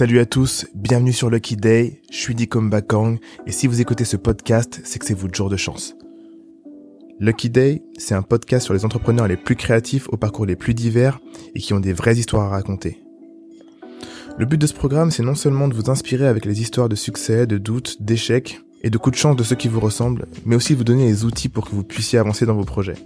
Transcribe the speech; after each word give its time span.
Salut 0.00 0.18
à 0.18 0.24
tous, 0.24 0.64
bienvenue 0.74 1.12
sur 1.12 1.28
Lucky 1.28 1.56
Day, 1.56 2.00
je 2.10 2.16
suis 2.16 2.34
Dikom 2.34 2.70
Bakang 2.70 3.18
et 3.46 3.52
si 3.52 3.66
vous 3.66 3.82
écoutez 3.82 4.06
ce 4.06 4.16
podcast, 4.16 4.80
c'est 4.82 4.98
que 4.98 5.04
c'est 5.04 5.12
votre 5.12 5.34
jour 5.34 5.50
de 5.50 5.58
chance. 5.58 5.94
Lucky 7.18 7.50
Day, 7.50 7.82
c'est 7.98 8.14
un 8.14 8.22
podcast 8.22 8.64
sur 8.64 8.72
les 8.72 8.86
entrepreneurs 8.86 9.28
les 9.28 9.36
plus 9.36 9.56
créatifs 9.56 10.08
aux 10.08 10.16
parcours 10.16 10.46
les 10.46 10.56
plus 10.56 10.72
divers 10.72 11.20
et 11.54 11.60
qui 11.60 11.74
ont 11.74 11.80
des 11.80 11.92
vraies 11.92 12.16
histoires 12.16 12.46
à 12.46 12.48
raconter. 12.48 13.02
Le 14.38 14.46
but 14.46 14.56
de 14.56 14.66
ce 14.66 14.72
programme, 14.72 15.10
c'est 15.10 15.22
non 15.22 15.34
seulement 15.34 15.68
de 15.68 15.74
vous 15.74 15.90
inspirer 15.90 16.26
avec 16.26 16.46
les 16.46 16.62
histoires 16.62 16.88
de 16.88 16.96
succès, 16.96 17.46
de 17.46 17.58
doutes, 17.58 18.00
d'échecs 18.00 18.62
et 18.82 18.88
de 18.88 18.96
coups 18.96 19.18
de 19.18 19.20
chance 19.20 19.36
de 19.36 19.42
ceux 19.42 19.56
qui 19.56 19.68
vous 19.68 19.80
ressemblent, 19.80 20.28
mais 20.46 20.56
aussi 20.56 20.72
de 20.72 20.78
vous 20.78 20.84
donner 20.84 21.08
les 21.08 21.26
outils 21.26 21.50
pour 21.50 21.68
que 21.68 21.74
vous 21.74 21.84
puissiez 21.84 22.18
avancer 22.18 22.46
dans 22.46 22.54
vos 22.54 22.64
projets. 22.64 22.96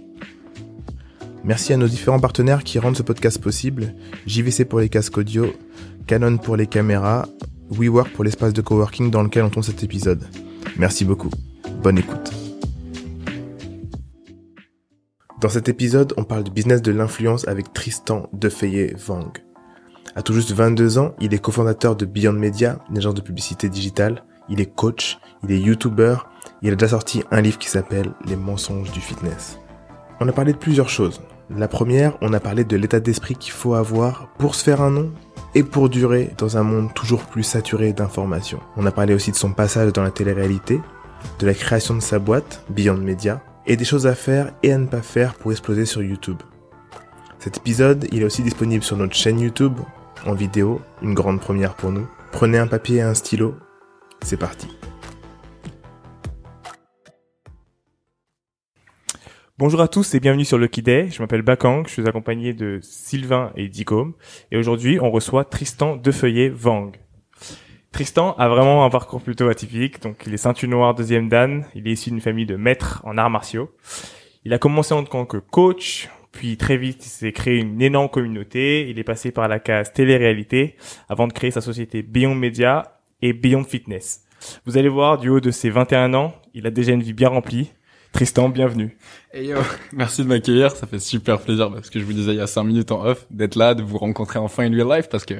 Merci 1.43 1.73
à 1.73 1.77
nos 1.77 1.87
différents 1.87 2.21
partenaires 2.21 2.63
qui 2.63 2.79
rendent 2.79 2.97
ce 2.97 3.03
podcast 3.03 3.39
possible. 3.39 3.93
JVC 4.25 4.65
pour 4.65 4.79
les 4.79 4.89
casques 4.89 5.17
audio, 5.17 5.53
Canon 6.07 6.37
pour 6.37 6.55
les 6.55 6.67
caméras, 6.67 7.27
WeWork 7.71 8.11
pour 8.13 8.23
l'espace 8.23 8.53
de 8.53 8.61
coworking 8.61 9.09
dans 9.09 9.23
lequel 9.23 9.43
on 9.43 9.49
tourne 9.49 9.63
cet 9.63 9.83
épisode. 9.83 10.23
Merci 10.77 11.03
beaucoup. 11.03 11.31
Bonne 11.81 11.97
écoute. 11.97 12.31
Dans 15.41 15.49
cet 15.49 15.67
épisode, 15.67 16.13
on 16.17 16.23
parle 16.23 16.43
du 16.43 16.51
business 16.51 16.83
de 16.83 16.91
l'influence 16.91 17.47
avec 17.47 17.73
Tristan 17.73 18.29
Defeyer 18.33 18.95
Vang. 19.07 19.33
À 20.15 20.21
tout 20.21 20.33
juste 20.33 20.51
22 20.51 20.99
ans, 20.99 21.15
il 21.19 21.33
est 21.33 21.39
cofondateur 21.39 21.95
de 21.95 22.05
Beyond 22.05 22.33
Media, 22.33 22.79
une 22.91 22.97
agence 22.99 23.15
de 23.15 23.21
publicité 23.21 23.67
digitale. 23.67 24.23
Il 24.47 24.61
est 24.61 24.73
coach, 24.73 25.17
il 25.43 25.51
est 25.51 25.59
YouTuber, 25.59 26.17
il 26.61 26.71
a 26.71 26.75
déjà 26.75 26.89
sorti 26.89 27.23
un 27.31 27.41
livre 27.41 27.57
qui 27.57 27.67
s'appelle 27.67 28.13
Les 28.25 28.35
mensonges 28.35 28.91
du 28.91 29.01
fitness. 29.01 29.57
On 30.19 30.27
a 30.27 30.31
parlé 30.31 30.53
de 30.53 30.57
plusieurs 30.57 30.89
choses. 30.89 31.19
La 31.49 31.67
première, 31.67 32.15
on 32.21 32.33
a 32.33 32.39
parlé 32.39 32.63
de 32.63 32.77
l'état 32.77 32.99
d'esprit 32.99 33.35
qu'il 33.35 33.51
faut 33.51 33.73
avoir 33.73 34.29
pour 34.37 34.55
se 34.55 34.63
faire 34.63 34.81
un 34.81 34.91
nom 34.91 35.11
et 35.55 35.63
pour 35.63 35.89
durer 35.89 36.31
dans 36.37 36.57
un 36.57 36.63
monde 36.63 36.93
toujours 36.93 37.23
plus 37.23 37.43
saturé 37.43 37.93
d'informations. 37.93 38.59
On 38.75 38.85
a 38.85 38.91
parlé 38.91 39.13
aussi 39.13 39.31
de 39.31 39.37
son 39.37 39.53
passage 39.53 39.93
dans 39.93 40.03
la 40.03 40.11
télé-réalité, 40.11 40.81
de 41.39 41.45
la 41.45 41.53
création 41.53 41.95
de 41.95 42.01
sa 42.01 42.19
boîte, 42.19 42.63
Beyond 42.69 42.97
Media, 42.97 43.41
et 43.65 43.77
des 43.77 43.85
choses 43.85 44.05
à 44.05 44.13
faire 44.13 44.53
et 44.61 44.73
à 44.73 44.77
ne 44.77 44.85
pas 44.85 45.01
faire 45.01 45.33
pour 45.33 45.51
exploser 45.51 45.85
sur 45.85 46.03
YouTube. 46.03 46.37
Cet 47.39 47.57
épisode, 47.57 48.07
il 48.11 48.21
est 48.21 48.25
aussi 48.25 48.43
disponible 48.43 48.83
sur 48.83 48.97
notre 48.97 49.15
chaîne 49.15 49.39
YouTube, 49.39 49.79
en 50.25 50.33
vidéo, 50.33 50.81
une 51.01 51.13
grande 51.13 51.39
première 51.39 51.75
pour 51.75 51.91
nous. 51.91 52.07
Prenez 52.31 52.57
un 52.57 52.67
papier 52.67 52.97
et 52.97 53.01
un 53.01 53.13
stylo, 53.13 53.55
c'est 54.21 54.37
parti. 54.37 54.67
Bonjour 59.57 59.79
à 59.79 59.87
tous 59.87 60.13
et 60.13 60.19
bienvenue 60.19 60.43
sur 60.43 60.57
Lucky 60.57 60.81
Day. 60.81 61.07
Je 61.09 61.21
m'appelle 61.21 61.41
Bakang, 61.41 61.87
je 61.87 61.93
suis 61.93 62.05
accompagné 62.05 62.51
de 62.51 62.79
Sylvain 62.81 63.53
et 63.55 63.69
Dicom. 63.69 64.13
Et 64.51 64.57
aujourd'hui, 64.57 64.99
on 64.99 65.09
reçoit 65.09 65.45
Tristan 65.45 65.95
Defeuillet 65.95 66.49
Vang. 66.49 66.91
Tristan 67.93 68.35
a 68.37 68.49
vraiment 68.49 68.83
un 68.83 68.89
parcours 68.89 69.21
plutôt 69.21 69.47
atypique. 69.47 70.01
Donc, 70.01 70.23
il 70.27 70.33
est 70.33 70.37
ceinture 70.37 70.67
noire 70.67 70.93
deuxième 70.93 71.29
dan. 71.29 71.63
Il 71.73 71.87
est 71.87 71.93
issu 71.93 72.09
d'une 72.09 72.19
famille 72.19 72.45
de 72.45 72.57
maîtres 72.57 73.01
en 73.05 73.17
arts 73.17 73.29
martiaux. 73.29 73.71
Il 74.43 74.53
a 74.53 74.57
commencé 74.57 74.93
en 74.93 75.05
tant 75.05 75.25
que 75.25 75.37
coach, 75.37 76.09
puis 76.33 76.57
très 76.57 76.75
vite, 76.75 77.05
il 77.05 77.09
s'est 77.09 77.31
créé 77.31 77.55
une 77.55 77.81
énorme 77.81 78.09
communauté. 78.09 78.89
Il 78.89 78.99
est 78.99 79.05
passé 79.05 79.31
par 79.31 79.47
la 79.47 79.59
case 79.59 79.93
télé-réalité 79.93 80.75
avant 81.07 81.27
de 81.27 81.33
créer 81.33 81.51
sa 81.51 81.61
société 81.61 82.01
Beyond 82.01 82.35
Media 82.35 82.99
et 83.21 83.31
Beyond 83.31 83.63
Fitness. 83.63 84.25
Vous 84.65 84.77
allez 84.77 84.89
voir, 84.89 85.17
du 85.17 85.29
haut 85.29 85.39
de 85.39 85.51
ses 85.51 85.69
21 85.69 86.13
ans, 86.13 86.33
il 86.53 86.67
a 86.67 86.71
déjà 86.71 86.91
une 86.91 87.01
vie 87.01 87.13
bien 87.13 87.29
remplie. 87.29 87.71
Tristan, 88.15 88.47
bienvenue. 88.47 88.95
Hey 89.33 89.47
yo, 89.47 89.57
merci 89.91 90.23
de 90.23 90.29
m'accueillir, 90.29 90.71
ça 90.71 90.87
fait 90.87 90.99
super 90.99 91.37
plaisir 91.41 91.69
parce 91.69 91.89
que 91.89 91.99
je 91.99 92.05
vous 92.05 92.13
disais 92.13 92.31
il 92.31 92.37
y 92.37 92.41
a 92.41 92.47
cinq 92.47 92.63
minutes 92.63 92.93
en 92.93 93.03
off 93.05 93.27
d'être 93.29 93.55
là, 93.57 93.73
de 93.73 93.83
vous 93.83 93.97
rencontrer 93.97 94.39
enfin 94.39 94.63
in 94.63 94.71
real 94.73 94.87
life 94.87 95.09
parce 95.09 95.25
que 95.25 95.33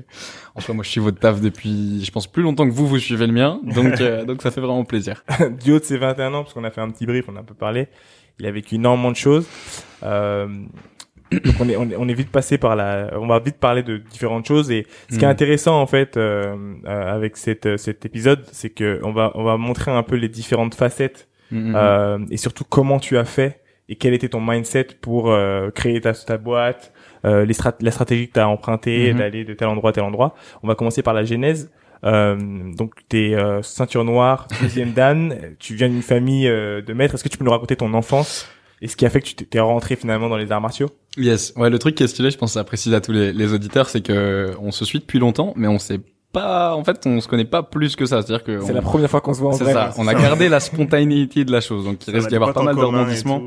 en 0.56 0.60
soi 0.60 0.76
moi 0.76 0.84
je 0.84 0.90
suis 0.90 1.00
votre 1.00 1.18
taf 1.18 1.40
depuis 1.40 2.04
je 2.04 2.12
pense 2.12 2.28
plus 2.28 2.44
longtemps 2.44 2.68
que 2.68 2.74
vous 2.74 2.86
vous 2.86 3.00
suivez 3.00 3.28
le 3.28 3.32
mien 3.32 3.62
donc 3.64 3.94
euh, 4.02 4.26
donc 4.26 4.42
ça 4.42 4.52
fait 4.52 4.60
vraiment 4.60 4.84
plaisir. 4.84 5.24
du 5.64 5.72
haut 5.72 5.80
de 5.80 5.86
ses 5.86 5.98
21 5.98 6.34
ans 6.34 6.44
parce 6.44 6.54
qu'on 6.54 6.66
a 6.66 6.70
fait 6.70 6.82
un 6.82 6.90
petit 6.92 7.06
brief, 7.06 7.24
on 7.30 7.38
a 7.38 7.40
un 7.40 7.44
peu 7.46 7.54
parlé, 7.54 7.88
il 8.40 8.46
a 8.46 8.52
vécu 8.52 8.76
énormément 8.76 9.12
de 9.12 9.16
choses. 9.16 9.48
Euh, 10.04 10.48
donc 11.32 11.56
on 11.62 11.70
est, 11.70 11.78
on 11.78 11.90
est, 11.90 11.96
on 11.96 12.10
est 12.10 12.14
vite 12.14 12.30
passé 12.30 12.58
par 12.58 12.76
la 12.76 13.12
on 13.14 13.28
va 13.28 13.40
vite 13.40 13.58
parler 13.58 13.84
de 13.84 13.98
différentes 13.98 14.46
choses 14.46 14.70
et 14.70 14.86
ce 15.10 15.18
qui 15.18 15.24
est 15.24 15.28
Mm. 15.28 15.32
intéressant 15.32 15.80
en 15.80 15.88
fait 15.88 16.18
euh, 16.18 16.74
euh, 16.86 17.16
avec 17.16 17.38
cette 17.38 17.78
cet 17.78 18.06
épisode 18.06 18.44
c'est 18.52 18.70
que 18.70 19.00
on 19.04 19.14
va 19.14 19.32
on 19.36 19.46
va 19.46 19.56
montrer 19.56 19.92
un 19.92 20.04
peu 20.04 20.16
les 20.18 20.28
différentes 20.28 20.76
facettes 20.76 21.30
Mm, 21.52 21.72
mm, 21.72 21.76
euh, 21.76 22.18
et 22.32 22.38
surtout 22.38 22.64
comment 22.64 23.00
tu 23.00 23.18
as 23.18 23.26
fait 23.26 23.62
et 23.88 23.96
quel 23.96 24.14
était 24.16 24.30
ton 24.30 24.42
mindset 24.42 24.88
pour 25.02 25.32
euh, 25.32 25.70
créer 25.70 26.02
ta, 26.02 26.14
ta 26.14 26.38
boîte, 26.38 26.92
euh, 27.24 27.46
les 27.46 27.54
strat 27.54 27.76
la 27.82 27.92
stratégie 27.92 28.28
que 28.28 28.34
tu 28.34 28.40
as 28.40 28.48
empruntée 28.48 29.12
Mhm. 29.14 29.20
d'aller 29.20 29.44
de 29.46 29.54
tel 29.54 29.68
endroit 29.68 29.92
à 29.92 29.94
tel 29.94 30.04
endroit. 30.04 30.34
On 30.64 30.68
va 30.68 30.74
commencer 30.76 31.04
par 31.04 31.14
la 31.14 31.24
genèse. 31.24 31.72
Euh, 32.04 32.36
donc 32.76 32.94
t'es 33.10 33.34
euh, 33.36 33.62
ceinture 33.62 34.04
noire, 34.04 34.48
deuxième 34.62 34.92
dan, 34.92 35.36
tu 35.60 35.74
viens 35.76 35.90
d'une 35.90 36.02
famille 36.04 36.48
euh, 36.48 36.82
de 36.82 36.94
maîtres. 36.94 37.16
Est-ce 37.16 37.24
que 37.24 37.30
tu 37.30 37.38
peux 37.38 37.46
nous 37.46 37.52
raconter 37.52 37.76
ton 37.76 37.94
enfance 37.94 38.48
et 38.82 38.88
ce 38.88 38.96
qui 38.96 39.06
a 39.06 39.10
fait 39.10 39.22
que 39.22 39.28
tu 39.28 39.36
t'es- 39.36 39.60
rentré 39.60 39.96
finalement 39.96 40.30
dans 40.30 40.38
les 40.38 40.52
arts 40.52 40.62
martiaux? 40.62 40.90
Yes, 41.18 41.54
ouais 41.56 41.70
le 41.70 41.80
truc 41.80 41.96
qui 41.96 42.04
est 42.04 42.08
stylé, 42.08 42.30
je 42.32 42.38
pense 42.38 42.52
que 42.52 42.60
ça 42.60 42.64
précise 42.64 42.94
à 42.94 43.02
tous 43.02 43.12
les, 43.14 43.32
les 43.34 43.54
auditeurs, 43.54 43.88
c'est 43.90 44.02
que 44.02 44.52
on 44.60 44.72
se 44.72 44.84
suit 44.84 45.00
depuis 45.00 45.18
longtemps 45.20 45.54
mais 45.56 45.68
on 45.68 45.80
sait 45.80 46.00
pas 46.36 46.76
en 46.76 46.84
fait 46.84 47.06
on 47.08 47.20
se 47.22 47.28
connaît 47.28 47.46
pas 47.46 47.64
plus 47.64 47.96
que 47.96 48.06
ça, 48.06 48.22
c'est-à-dire 48.22 48.44
que 48.44 48.60
C'est 48.62 48.72
on- 48.72 48.76
la 48.76 48.82
première 48.82 49.10
fois 49.10 49.22
qu'on 49.22 49.34
se 49.34 49.40
voit 49.40 49.50
en 49.52 49.54
c'est 49.54 49.66
ça, 49.74 49.92
on 49.98 50.08
a 50.08 50.14
gardé 50.14 50.50
la 50.50 50.60
spontanéité 50.60 51.46
de 51.46 51.52
la 51.52 51.62
chose. 51.62 51.86
Donc 51.86 52.06
il 52.08 52.14
risque 52.16 52.30
d'y 52.30 52.36
avoir 52.36 52.54
pas 52.54 52.62
mal 52.64 52.76
d'arrondissements. 52.76 53.42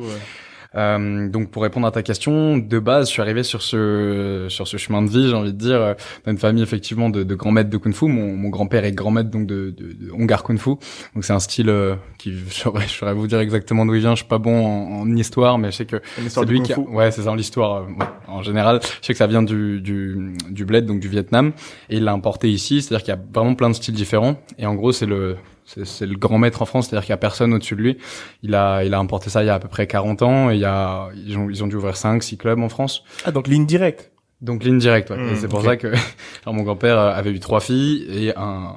Euh, 0.75 1.29
donc 1.31 1.51
pour 1.51 1.63
répondre 1.63 1.87
à 1.87 1.91
ta 1.91 2.03
question, 2.03 2.59
de 2.59 2.79
base, 2.79 3.07
je 3.09 3.13
suis 3.13 3.23
arrivé 3.23 3.43
sur 3.43 3.63
ce 3.63 4.47
sur 4.51 4.69
ce 4.69 4.77
chemin 4.77 5.01
de 5.01 5.09
vie, 5.09 5.29
j'ai 5.29 5.35
envie 5.35 5.53
de 5.55 5.59
dire, 5.59 5.81
euh, 5.81 5.95
dans 6.27 6.33
une 6.33 6.39
famille 6.39 6.63
effectivement 6.63 7.09
de, 7.09 7.23
de 7.23 7.35
grands 7.35 7.53
maîtres 7.53 7.71
de 7.71 7.79
kung-fu. 7.79 8.07
Mon, 8.07 8.37
mon 8.37 8.51
grand-père 8.51 8.85
est 8.85 8.93
grand 8.93 9.11
maître 9.11 9.31
donc 9.31 9.47
de, 9.47 9.71
de, 9.77 9.93
de 9.95 10.11
Hongar 10.13 10.43
kung-fu. 10.43 10.71
Donc 11.15 11.25
c'est 11.25 11.33
un 11.33 11.39
style 11.39 11.71
euh, 11.71 11.95
qui 12.19 12.33
je 12.37 12.53
saurais, 12.53 12.83
je 12.87 12.93
saurais 12.93 13.15
vous 13.15 13.27
dire 13.27 13.41
exactement 13.41 13.87
d'où 13.87 13.95
il 13.95 14.01
vient. 14.01 14.11
Je 14.13 14.19
suis 14.21 14.29
pas 14.29 14.39
bon 14.39 14.67
en, 14.67 15.01
en 15.01 15.17
histoire, 15.17 15.57
mais 15.59 15.71
je 15.71 15.77
sais 15.77 15.87
que 15.87 15.97
c'est 16.29 16.45
lui 16.45 16.61
qui 16.63 16.73
a- 16.75 16.79
ouais 16.81 17.11
c'est 17.13 17.23
ça 17.23 17.35
l'histoire 17.35 17.77
euh, 17.85 18.05
en 18.27 18.43
général. 18.43 18.81
Je 19.01 19.07
sais 19.07 19.13
que 19.15 19.19
ça 19.19 19.27
vient 19.27 19.43
du 19.43 19.81
du 19.81 20.35
du 20.51 20.65
bled 20.67 20.85
donc 20.85 21.01
du 21.01 21.09
Vietnam 21.09 21.53
et 21.89 21.97
il 21.97 22.05
l'a 22.05 22.13
importé 22.13 22.51
ici. 22.51 22.83
C'est-à-dire 22.83 23.05
qu'il 23.05 23.15
y 23.15 23.17
a 23.17 23.21
vraiment 23.33 23.55
plein 23.55 23.71
de 23.71 23.75
styles 23.75 23.95
différents 23.95 24.37
et 24.59 24.67
en 24.67 24.75
gros 24.75 24.93
c'est 24.93 25.07
le 25.07 25.37
c'est 25.69 25.85
c'est 25.85 26.07
le 26.07 26.17
grand 26.17 26.39
maître 26.39 26.63
en 26.63 26.65
France, 26.65 26.89
c'est-à-dire 26.89 27.05
qu'il 27.05 27.13
y 27.13 27.15
a 27.15 27.19
personne 27.19 27.53
au-dessus 27.53 27.77
de 27.77 27.83
lui. 27.83 27.99
Il 28.43 28.55
a, 28.55 28.83
il 28.85 28.95
a 28.95 28.99
importé 28.99 29.29
ça 29.29 29.43
il 29.43 29.47
y 29.47 29.51
a 29.51 29.55
à 29.55 29.59
peu 29.59 29.69
près 29.69 29.87
40 29.87 30.23
ans 30.23 30.51
et 30.51 30.55
il 30.55 30.61
y 30.61 30.65
a, 30.65 31.11
ils 31.15 31.37
ont, 31.37 31.51
ils 31.51 31.63
ont 31.63 31.67
dû 31.67 31.77
ouvrir 31.77 31.97
5, 31.97 32.23
6 32.23 32.39
clubs 32.39 32.59
en 32.61 32.69
France. 32.69 33.05
Ah 33.25 33.33
donc 33.33 33.49
ligne 33.49 33.67
directe. 33.67 34.11
Donc 34.41 34.63
ligne 34.63 34.79
directe, 34.79 35.11
ouais. 35.11 35.33
Et 35.33 35.37
c'est 35.37 35.49
pour 35.49 35.63
ça 35.63 35.77
que 35.77 35.89
alors, 36.45 36.55
mon 36.55 36.63
grand-père 36.63 36.99
euh, 36.99 37.13
avait 37.13 37.31
eu 37.31 37.41
trois 37.41 37.61
filles 37.61 38.07
et 38.09 38.33
un, 38.37 38.73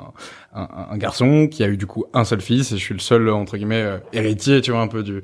un, 0.53 0.68
un 0.90 0.97
garçon 0.97 1.47
qui 1.47 1.63
a 1.63 1.68
eu 1.68 1.78
du 1.78 1.85
coup 1.85 2.06
un 2.13 2.24
seul 2.25 2.41
fils 2.41 2.72
et 2.72 2.78
je 2.78 2.84
suis 2.84 2.96
le 2.96 3.00
seul 3.00 3.30
entre 3.30 3.57
guillemets 3.57 3.84
euh, 3.84 3.97
héritier, 4.12 4.62
tu 4.62 4.72
vois 4.72 4.81
un 4.81 4.88
peu 4.88 5.03
du 5.03 5.22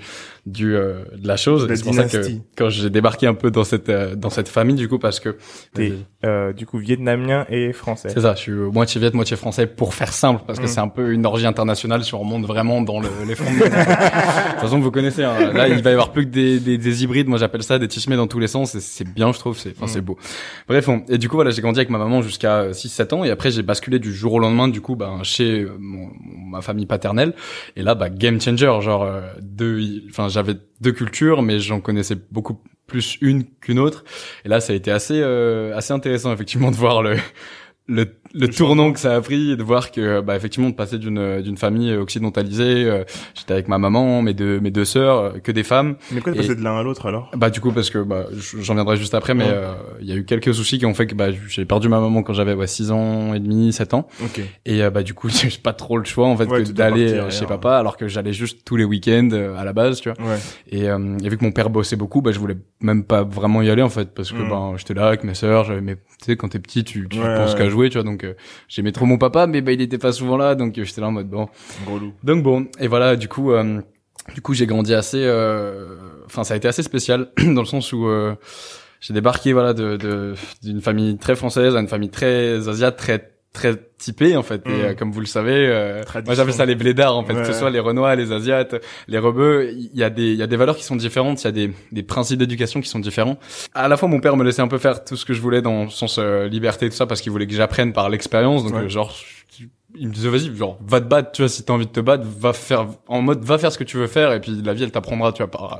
du 0.48 0.76
euh, 0.76 1.04
de 1.18 1.28
la 1.28 1.38
chose. 1.38 1.68
C'est 1.76 1.84
pour 1.84 1.94
ça 1.94 2.06
que 2.06 2.18
quand 2.58 2.70
j'ai 2.70 2.90
débarqué 2.90 3.28
un 3.28 3.34
peu 3.34 3.52
dans 3.52 3.64
cette 3.64 3.90
euh, 3.90 4.16
dans 4.16 4.30
cette 4.30 4.48
famille 4.48 4.76
du 4.76 4.88
coup 4.88 4.98
parce 5.00 5.20
que 5.20 5.36
T'es 5.74 5.94
euh, 6.26 6.54
du 6.54 6.66
coup 6.66 6.78
vietnamien 6.80 7.46
et 7.50 7.74
français. 7.74 8.10
c'est 8.10 8.22
ça, 8.22 8.34
je 8.36 8.40
suis 8.42 8.52
moitié 8.52 9.00
viet, 9.02 9.12
moitié 9.14 9.36
français 9.38 9.68
pour 9.68 9.94
faire 9.94 10.14
simple, 10.14 10.42
parce 10.48 10.60
que 10.60 10.64
Mm. 10.66 10.68
c'est 10.68 10.80
un 10.80 10.88
peu 10.88 11.12
une 11.12 11.26
orgie 11.26 11.46
internationale 11.46 12.04
si 12.04 12.14
on 12.16 12.20
remonte 12.20 12.46
vraiment 12.46 12.82
dans 12.82 13.00
le, 13.00 13.10
les 13.28 13.36
fonds. 13.36 13.44
de- 13.54 13.60
de 13.60 13.64
toute 14.52 14.60
façon, 14.62 14.80
vous 14.80 14.92
connaissez. 14.92 15.24
hein. 15.24 15.52
Là, 15.54 15.68
il 15.68 15.82
va 15.84 15.90
y 15.90 15.94
avoir 15.94 16.12
plus 16.12 16.26
que 16.26 16.32
des, 16.32 16.60
des, 16.60 16.78
des 16.78 17.04
hybrides. 17.04 17.28
Moi, 17.28 17.38
j'appelle 17.38 17.64
ça 17.64 17.78
des 17.80 17.88
tissemés 17.88 18.16
dans 18.16 18.28
tous 18.28 18.40
les 18.40 18.48
sens. 18.48 18.74
et 18.76 18.80
C'est 18.80 19.08
bien, 19.08 19.32
je 19.32 19.40
trouve. 19.40 19.58
C'est, 19.58 19.72
enfin, 19.76 19.86
Mm. 19.86 19.90
c'est 19.90 20.02
beau. 20.02 20.18
Bref, 20.68 20.88
on- 20.90 21.04
et 21.10 21.18
du 21.18 21.30
coup, 21.30 21.36
voilà, 21.36 21.52
j'ai 21.52 21.62
grandi 21.62 21.80
avec 21.80 21.90
ma 21.90 21.98
maman 21.98 22.22
jusqu'à 22.22 22.72
6-7 22.74 23.14
ans, 23.14 23.24
et 23.24 23.30
après, 23.30 23.52
j'ai 23.52 23.62
basculé 23.64 24.00
du 24.00 24.14
jour 24.14 24.34
au 24.34 24.40
lendemain, 24.40 24.68
du 24.68 24.82
coup, 24.82 24.96
ben, 24.96 25.20
chez 25.24 25.62
euh, 25.64 25.72
mon- 25.80 26.10
ma 26.50 26.62
famille 26.62 26.86
paternelle. 26.86 27.34
Et 27.76 27.84
là, 27.84 27.94
bah, 27.96 28.10
game 28.10 28.40
changer. 28.42 28.66
Genre, 28.82 29.04
euh, 29.04 29.22
deux, 29.42 29.80
enfin, 30.10 30.28
j'avais 30.38 30.60
deux 30.82 30.92
cultures, 30.92 31.42
mais 31.42 31.60
j'en 31.60 31.82
connaissais 31.82 32.16
beaucoup 32.32 32.62
plus 32.86 33.18
une 33.22 33.44
qu'une 33.44 33.80
autre. 33.80 34.04
Et 34.46 34.50
là, 34.50 34.60
ça 34.60 34.74
a 34.74 34.76
été 34.76 34.92
assez, 34.92 35.20
euh, 35.20 35.76
assez 35.76 35.94
intéressant, 35.94 36.32
effectivement, 36.32 36.70
de 36.70 36.76
voir 36.76 37.02
le, 37.02 37.18
le, 37.88 38.06
le 38.34 38.48
tournant 38.50 38.92
que 38.92 39.00
ça 39.00 39.16
a 39.16 39.22
pris 39.22 39.56
de 39.56 39.64
voir 39.64 39.92
que 39.92 40.20
bah 40.22 40.36
effectivement 40.36 40.70
de 40.70 40.76
passer 40.76 40.98
d'une 40.98 41.42
d'une 41.42 41.56
famille 41.58 41.94
occidentalisée 42.22 42.84
euh, 42.86 43.04
j'étais 43.34 43.54
avec 43.54 43.68
ma 43.68 43.78
maman 43.78 44.22
mes 44.22 44.34
deux 44.34 44.60
mes 44.60 44.72
deux 44.72 44.86
sœurs 44.86 45.18
euh, 45.20 45.30
que 45.40 45.52
des 45.52 45.64
femmes 45.64 45.96
Mais 46.12 46.20
quoi 46.22 46.32
de 46.34 46.38
Et- 46.38 46.42
passer 46.42 46.56
de 46.56 46.62
l'un 46.64 46.78
à 46.78 46.84
l'autre 46.84 47.06
alors? 47.06 47.32
Bah 47.36 47.50
du 47.50 47.62
coup 47.62 47.72
parce 47.72 47.90
que 47.90 48.00
bah 48.00 48.26
j'en 48.60 48.74
viendrai 48.76 48.98
juste 48.98 49.14
après 49.14 49.34
mais 49.34 49.46
Ouais. 49.46 49.52
euh, 49.54 49.74
il 50.02 50.08
y 50.08 50.12
a 50.12 50.16
eu 50.16 50.26
quelques 50.26 50.54
soucis 50.54 50.80
qui 50.80 50.86
ont 50.86 50.94
fait 50.94 51.08
que 51.08 51.16
bah 51.16 51.28
j'ai 51.48 51.64
perdu 51.66 51.88
ma 51.88 52.00
maman 52.02 52.24
quand 52.24 52.34
j'avais 52.34 52.54
ouais, 52.54 52.68
6 52.68 52.92
ans 52.92 53.34
et 53.34 53.40
demi 53.40 53.72
7 53.72 53.94
ans 53.94 54.08
Ok. 54.24 54.42
et 54.66 54.84
euh, 54.84 54.90
bah 54.90 55.04
du 55.04 55.14
coup 55.14 55.30
j'ai 55.30 55.50
pas 55.64 55.74
trop 55.74 55.98
le 55.98 56.04
choix 56.06 56.28
en 56.28 56.36
fait 56.36 56.46
Ouais, 56.48 56.64
que 56.64 56.72
d'aller 56.72 57.14
euh, 57.14 57.30
chez 57.30 57.46
papa 57.46 57.78
alors 57.78 57.96
que 57.96 58.08
j'allais 58.10 58.34
juste 58.34 58.66
tous 58.66 58.76
les 58.76 58.84
week-ends 58.84 59.30
euh, 59.32 59.56
à 59.58 59.64
la 59.64 59.72
base 59.74 60.02
tu 60.02 60.10
vois 60.10 60.18
Ouais. 60.28 60.38
et, 60.70 60.90
euh, 60.90 61.18
et 61.24 61.30
vu 61.30 61.38
que 61.38 61.46
mon 61.46 61.52
père 61.54 61.70
bossait 61.70 61.96
beaucoup, 61.96 62.22
bah, 62.22 62.32
je 62.34 62.40
voulais 62.40 62.58
même 62.82 63.04
pas 63.06 63.24
vraiment 63.24 63.62
y 63.62 63.70
aller 63.70 63.82
en 63.82 63.90
fait, 63.90 64.14
parce 64.14 64.32
que 64.32 64.38
Mm. 64.38 64.50
ben 64.50 64.74
j'étais 64.78 64.94
là 64.94 65.08
avec 65.08 65.24
mes 65.24 65.34
sœurs, 65.34 65.64
j'avais 65.64 65.82
mes, 65.82 65.96
tu 65.96 66.02
sais, 66.26 66.36
quand 66.36 66.50
t'es 66.50 66.60
petit, 66.60 66.84
tu, 66.84 67.08
tu 67.10 67.18
penses 67.20 67.56
qu'à 67.56 67.70
jouer, 67.70 67.77
tu 67.90 67.94
vois, 67.94 68.04
donc 68.04 68.24
euh, 68.24 68.34
j'aimais 68.68 68.92
trop 68.92 69.06
mon 69.06 69.18
papa, 69.18 69.48
mais 69.48 69.62
bah 69.62 69.72
il 69.72 69.82
était 69.82 69.98
pas 69.98 70.12
souvent 70.12 70.38
là, 70.38 70.56
donc 70.56 70.78
euh, 70.78 70.84
j'étais 70.84 71.02
là 71.02 71.08
en 71.08 71.12
mode 71.12 71.30
bon. 71.30 71.48
Gros 71.86 72.00
loup. 72.00 72.14
Donc 72.24 72.44
bon, 72.44 72.68
et 72.80 72.88
voilà, 72.88 73.16
du 73.16 73.28
coup, 73.28 73.52
euh, 73.52 73.80
du 74.36 74.42
coup 74.42 74.54
j'ai 74.54 74.66
grandi 74.66 74.94
assez, 74.94 75.22
euh, 75.24 75.96
enfin 76.26 76.44
ça 76.44 76.54
a 76.54 76.58
été 76.58 76.68
assez 76.68 76.84
spécial 76.84 77.30
dans 77.38 77.62
le 77.62 77.66
sens 77.68 77.94
où 77.94 78.08
euh, 78.08 78.36
j'ai 79.00 79.14
débarqué 79.14 79.54
voilà 79.54 79.74
de 79.74 79.96
de- 79.98 80.34
d'une 80.64 80.82
famille 80.82 81.18
très 81.18 81.36
française 81.36 81.76
à 81.76 81.80
une 81.80 81.88
famille 81.88 82.10
très 82.10 82.68
asiate, 82.68 82.98
très 82.98 83.37
très 83.54 83.76
typé 83.98 84.38
en 84.38 84.44
fait. 84.44 84.62
Et 84.68 84.70
Mm. 84.70 84.74
euh, 84.82 84.94
comme 84.94 85.12
vous 85.12 85.20
le 85.20 85.26
savez 85.26 85.68
euh, 85.68 86.04
moi 86.26 86.36
j'appelle 86.36 86.54
ça 86.54 86.66
les 86.66 86.76
blédards 86.76 87.18
en 87.18 87.24
fait. 87.24 87.34
Que 87.34 87.46
ce 87.46 87.54
soit 87.54 87.70
les 87.72 87.80
renois 87.80 88.16
les 88.16 88.32
asiates 88.32 88.76
les 89.08 89.18
rebeux 89.18 89.72
il 89.74 89.90
y 89.96 90.04
a 90.04 90.10
des 90.12 90.32
il 90.34 90.38
y 90.38 90.44
a 90.44 90.48
des 90.48 90.58
valeurs 90.58 90.76
qui 90.78 90.84
sont 90.84 90.96
différentes. 90.96 91.42
Il 91.44 91.46
y 91.46 91.48
a 91.48 91.52
des 91.52 91.72
des 91.92 92.04
principes 92.04 92.38
d'éducation 92.40 92.82
qui 92.82 92.90
sont 92.90 93.00
différents. 93.00 93.38
À 93.74 93.88
la 93.88 93.98
fois 93.98 94.08
mon 94.10 94.20
père 94.20 94.38
me 94.38 94.44
laissait 94.44 94.62
un 94.62 94.68
peu 94.68 94.78
faire 94.78 95.04
tout 95.04 95.16
ce 95.16 95.26
que 95.26 95.34
je 95.34 95.42
voulais 95.42 95.62
dans 95.64 95.86
le 95.86 95.90
sens 95.90 96.18
euh, 96.20 96.48
liberté 96.48 96.88
tout 96.90 96.96
ça 96.96 97.08
parce 97.08 97.22
qu'il 97.22 97.32
voulait 97.32 97.48
que 97.48 97.54
j'apprenne 97.56 97.94
par 97.94 98.10
l'expérience. 98.10 98.64
Donc 98.64 98.74
Ouais. 98.76 98.90
genre 98.90 99.14
il 100.00 100.10
me 100.10 100.14
disait 100.14 100.30
vas-y 100.30 100.56
genre 100.56 100.78
va 100.86 101.02
te 101.02 101.06
battre. 101.08 101.32
Tu 101.32 101.42
vois 101.42 101.50
si 101.50 101.64
t'as 101.64 101.74
envie 101.74 101.88
de 101.88 101.92
te 101.92 102.00
battre 102.02 102.24
va 102.40 102.54
faire 102.54 102.86
en 103.08 103.22
mode 103.24 103.44
va 103.44 103.58
faire 103.58 103.72
ce 103.72 103.80
que 103.80 103.84
tu 103.84 103.98
veux 103.98 104.06
faire 104.08 104.32
et 104.34 104.40
puis 104.42 104.62
la 104.64 104.74
vie 104.76 104.84
elle 104.84 104.92
t'apprendra 104.92 105.32
tu 105.32 105.42
vois 105.42 105.50
par 105.50 105.80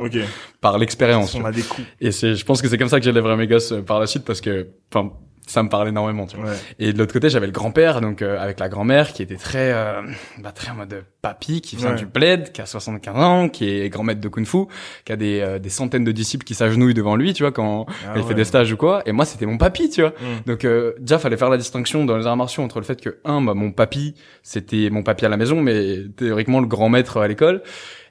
par 0.62 0.78
l'expérience. 0.80 1.36
On 1.36 1.46
a 1.46 1.52
des 1.52 1.62
coups. 1.62 1.86
et 2.02 2.12
c'est 2.12 2.34
je 2.34 2.44
pense 2.46 2.62
que 2.64 2.68
c'est 2.70 2.80
comme 2.80 2.90
ça 2.90 2.98
que 3.00 3.06
j'élèverai 3.06 3.36
mes 3.36 3.46
gosses 3.46 3.74
euh, 3.74 3.82
par 3.84 4.00
la 4.00 4.08
suite 4.08 4.24
parce 4.26 4.42
que 4.42 4.70
enfin 4.92 5.12
ça 5.48 5.64
me 5.64 5.70
parle 5.70 5.88
énormément 5.88 6.28
tu 6.28 6.38
vois 6.38 6.46
Ouais. 6.52 6.56
et 6.80 6.94
de 6.94 6.98
l'autre 6.98 7.14
côté, 7.14 7.30
j'avais 7.30 7.48
le 7.48 7.52
grand-père, 7.52 8.00
donc 8.02 8.22
euh, 8.22 8.40
avec 8.40 8.60
la 8.60 8.70
grand-mère, 8.70 9.14
qui 9.14 9.22
était 9.24 9.36
très, 9.38 9.72
euh, 9.74 10.02
bah, 10.40 10.52
très 10.52 10.70
en 10.72 10.76
mode 10.76 11.04
papy, 11.22 11.62
qui 11.62 11.76
vient 11.76 11.90
Ouais. 11.92 11.96
du 11.96 12.06
bled, 12.06 12.52
qui 12.52 12.62
a 12.62 12.66
75 12.66 13.16
ans, 13.16 13.50
qui 13.50 13.70
est 13.70 13.90
grand 13.90 14.04
maître 14.04 14.22
de 14.22 14.28
kung-fu, 14.30 14.66
qui 15.06 15.12
a 15.12 15.16
des, 15.16 15.40
euh, 15.42 15.58
des 15.60 15.70
centaines 15.70 16.04
de 16.04 16.12
disciples 16.12 16.46
qui 16.46 16.54
s'agenouillent 16.54 16.94
devant 16.94 17.16
lui, 17.16 17.34
tu 17.34 17.44
vois, 17.44 17.52
quand, 17.52 17.86
Ah 17.90 18.12
quand 18.14 18.20
il 18.20 18.26
fait 18.28 18.34
des 18.36 18.44
stages 18.46 18.72
ou 18.72 18.78
quoi. 18.78 19.02
Et 19.06 19.12
moi, 19.12 19.26
c'était 19.26 19.46
mon 19.46 19.58
papy, 19.58 19.90
tu 19.90 20.02
vois. 20.02 20.12
Mm. 20.12 20.50
Donc 20.50 20.66
euh, 20.66 20.94
déjà, 21.00 21.18
fallait 21.18 21.38
faire 21.38 21.50
la 21.50 21.58
distinction 21.58 22.06
dans 22.06 22.18
les 22.18 22.28
arts 22.28 22.38
martiaux 22.38 22.64
entre 22.64 22.80
le 22.80 22.86
fait 22.86 23.02
que 23.02 23.18
un, 23.26 23.42
bah, 23.42 23.54
mon 23.54 23.72
papy, 23.72 24.16
c'était 24.44 24.90
mon 24.90 25.04
papy 25.04 25.26
à 25.26 25.30
la 25.30 25.38
maison, 25.38 25.62
mais 25.62 26.00
théoriquement 26.16 26.60
le 26.60 26.68
grand 26.68 26.90
maître 26.90 27.18
à 27.18 27.28
l'école. 27.28 27.62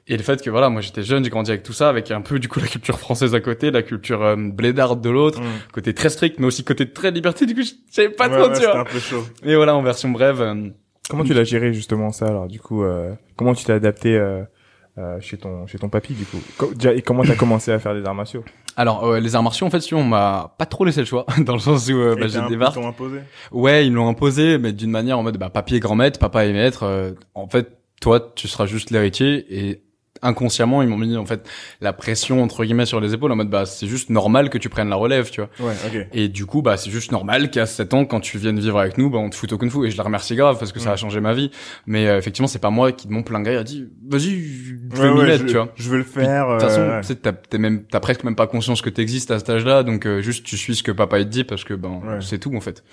Et 0.09 0.15
le 0.17 0.23
fait 0.23 0.41
que 0.41 0.49
voilà, 0.49 0.69
moi 0.69 0.81
j'étais 0.81 1.03
jeune, 1.03 1.23
j'ai 1.23 1.29
grandi 1.29 1.51
avec 1.51 1.63
tout 1.63 1.73
ça, 1.73 1.89
avec 1.89 2.11
un 2.11 2.21
peu 2.21 2.39
du 2.39 2.47
coup 2.47 2.59
la 2.59 2.67
culture 2.67 2.97
française 2.99 3.35
à 3.35 3.41
côté, 3.41 3.71
la 3.71 3.83
culture 3.83 4.21
euh, 4.23 4.35
blédarde 4.37 5.01
de 5.01 5.09
l'autre, 5.09 5.41
Mm. 5.41 5.45
côté 5.73 5.93
très 5.93 6.09
strict, 6.09 6.39
mais 6.39 6.45
aussi 6.47 6.63
côté 6.63 6.89
très 6.91 7.11
liberté. 7.11 7.45
Du 7.45 7.53
coup, 7.55 7.61
je 7.61 7.71
savais 7.91 8.09
pas 8.09 8.29
Ouais, 8.29 8.39
trop, 8.41 8.49
ouais, 8.51 8.57
tu 8.59 8.65
vois. 8.65 8.79
un 8.79 8.85
peu 8.85 8.99
chaud. 8.99 9.23
Et 9.43 9.55
voilà, 9.55 9.75
en 9.75 9.81
version 9.83 10.09
brève. 10.09 10.39
euh, 10.41 10.69
Comment 11.09 11.23
tu 11.23 11.33
l'as 11.33 11.43
géré 11.45 11.73
justement 11.73 12.11
ça 12.11 12.25
alors 12.27 12.47
du 12.47 12.59
coup 12.59 12.83
euh, 12.83 13.13
comment 13.37 13.53
tu 13.53 13.63
t'es 13.63 13.71
adapté 13.71 14.15
euh, 14.17 14.43
euh, 14.97 15.17
chez 15.21 15.37
ton 15.37 15.65
chez 15.65 15.77
ton 15.79 15.87
papy 15.89 16.13
du 16.13 16.25
coup? 16.25 16.39
Et 16.93 17.01
comment 17.01 17.23
t'as 17.23 17.35
commencé 17.35 17.71
à 17.71 17.79
faire 17.79 17.93
des 17.93 18.05
arts 18.05 18.15
martiaux? 18.15 18.43
Alors, 18.75 19.05
euh, 19.05 19.19
les 19.19 19.35
arts 19.35 19.41
martiaux, 19.41 19.65
en 19.65 19.69
fait, 19.71 19.79
si 19.79 19.93
on 19.95 20.03
m'a 20.03 20.53
pas 20.59 20.65
trop 20.67 20.85
laissé 20.85 20.99
le 20.99 21.05
choix, 21.07 21.25
dans 21.45 21.53
le 21.53 21.59
sens 21.59 21.87
où 21.89 21.93
euh, 21.97 22.15
bah, 22.15 22.27
j'ai 22.27 22.39
débarqué. 22.47 22.79
ils 22.79 22.83
t'ont 22.83 22.87
imposé. 22.89 23.19
Ouais, 23.51 23.87
ils 23.87 23.93
l'ont 23.93 24.07
imposé, 24.07 24.57
mais 24.59 24.71
d'une 24.71 24.91
manière 24.91 25.17
en 25.17 25.23
mode, 25.23 25.37
bah, 25.37 25.49
papier 25.49 25.79
grand 25.79 25.95
maître, 25.95 26.19
papa 26.19 26.45
est 26.45 26.53
maître. 26.53 26.83
euh, 26.83 27.11
en 27.33 27.47
fait, 27.47 27.69
toi, 28.01 28.19
tu 28.35 28.47
seras 28.47 28.65
juste 28.67 28.91
l'héritier 28.91 29.45
et 29.49 29.81
inconsciemment, 30.27 30.81
ils 30.81 30.87
m'ont 30.87 30.97
mis, 30.97 31.15
en 31.17 31.25
fait, 31.25 31.47
la 31.81 31.93
pression, 31.93 32.43
entre 32.43 32.63
guillemets, 32.63 32.85
sur 32.85 32.99
les 32.99 33.13
épaules, 33.13 33.31
en 33.31 33.35
mode, 33.35 33.49
bah, 33.49 33.65
c'est 33.65 33.87
juste 33.87 34.09
normal 34.09 34.49
que 34.49 34.57
tu 34.57 34.69
prennes 34.69 34.89
la 34.89 34.95
relève, 34.95 35.29
tu 35.29 35.41
vois. 35.41 35.49
Ouais, 35.67 35.73
ok. 35.87 36.07
Et 36.13 36.27
du 36.27 36.45
coup, 36.45 36.61
bah, 36.61 36.77
c'est 36.77 36.91
juste 36.91 37.11
normal 37.11 37.49
qu'à 37.49 37.65
7 37.65 37.93
ans, 37.93 38.05
quand 38.05 38.19
tu 38.19 38.37
viennes 38.37 38.59
vivre 38.59 38.79
avec 38.79 38.97
nous, 38.97 39.09
bah, 39.09 39.17
on 39.19 39.29
te 39.29 39.35
foute 39.35 39.53
au 39.53 39.57
kung-fu. 39.57 39.85
Et 39.87 39.91
je 39.91 39.97
la 39.97 40.03
remercie 40.03 40.35
grave 40.35 40.57
parce 40.59 40.71
que 40.71 40.79
ça 40.79 40.91
a 40.91 40.93
Mm. 40.93 40.97
changé 40.97 41.19
ma 41.21 41.33
vie. 41.33 41.51
Mais 41.85 42.07
euh, 42.07 42.17
effectivement, 42.17 42.47
c'est 42.47 42.59
pas 42.59 42.69
moi 42.69 42.91
qui, 42.91 43.07
de 43.07 43.13
mon 43.13 43.23
plein 43.23 43.41
gré, 43.41 43.55
a 43.55 43.63
dit, 43.63 43.87
vas-y, 44.09 44.41
je 44.93 45.01
vais 45.01 45.09
Ouais, 45.09 45.09
ouais, 45.21 45.37
je, 45.37 45.43
tu 45.45 45.53
vois. 45.53 45.69
je 45.75 45.89
veux 45.89 45.97
le 45.97 46.03
faire. 46.03 46.47
De 46.47 46.53
toute 46.59 46.61
façon, 46.69 46.81
euh, 46.81 47.01
t'as, 47.21 47.33
t'es 47.33 47.57
même, 47.57 47.83
t'as 47.83 47.99
presque 47.99 48.23
même 48.23 48.35
pas 48.35 48.47
conscience 48.47 48.81
que 48.81 48.89
t'existes 48.89 49.31
à 49.31 49.39
cet 49.39 49.49
âge-là, 49.49 49.83
donc 49.83 50.05
euh, 50.05 50.21
juste 50.21 50.45
tu 50.45 50.57
suis 50.57 50.75
ce 50.75 50.83
que 50.83 50.91
papa 50.91 51.19
te 51.19 51.23
dit 51.23 51.43
parce 51.43 51.63
que 51.63 51.73
ben 51.73 52.01
c'est 52.21 52.39
tout 52.39 52.55
en 52.55 52.61
fait. 52.61 52.83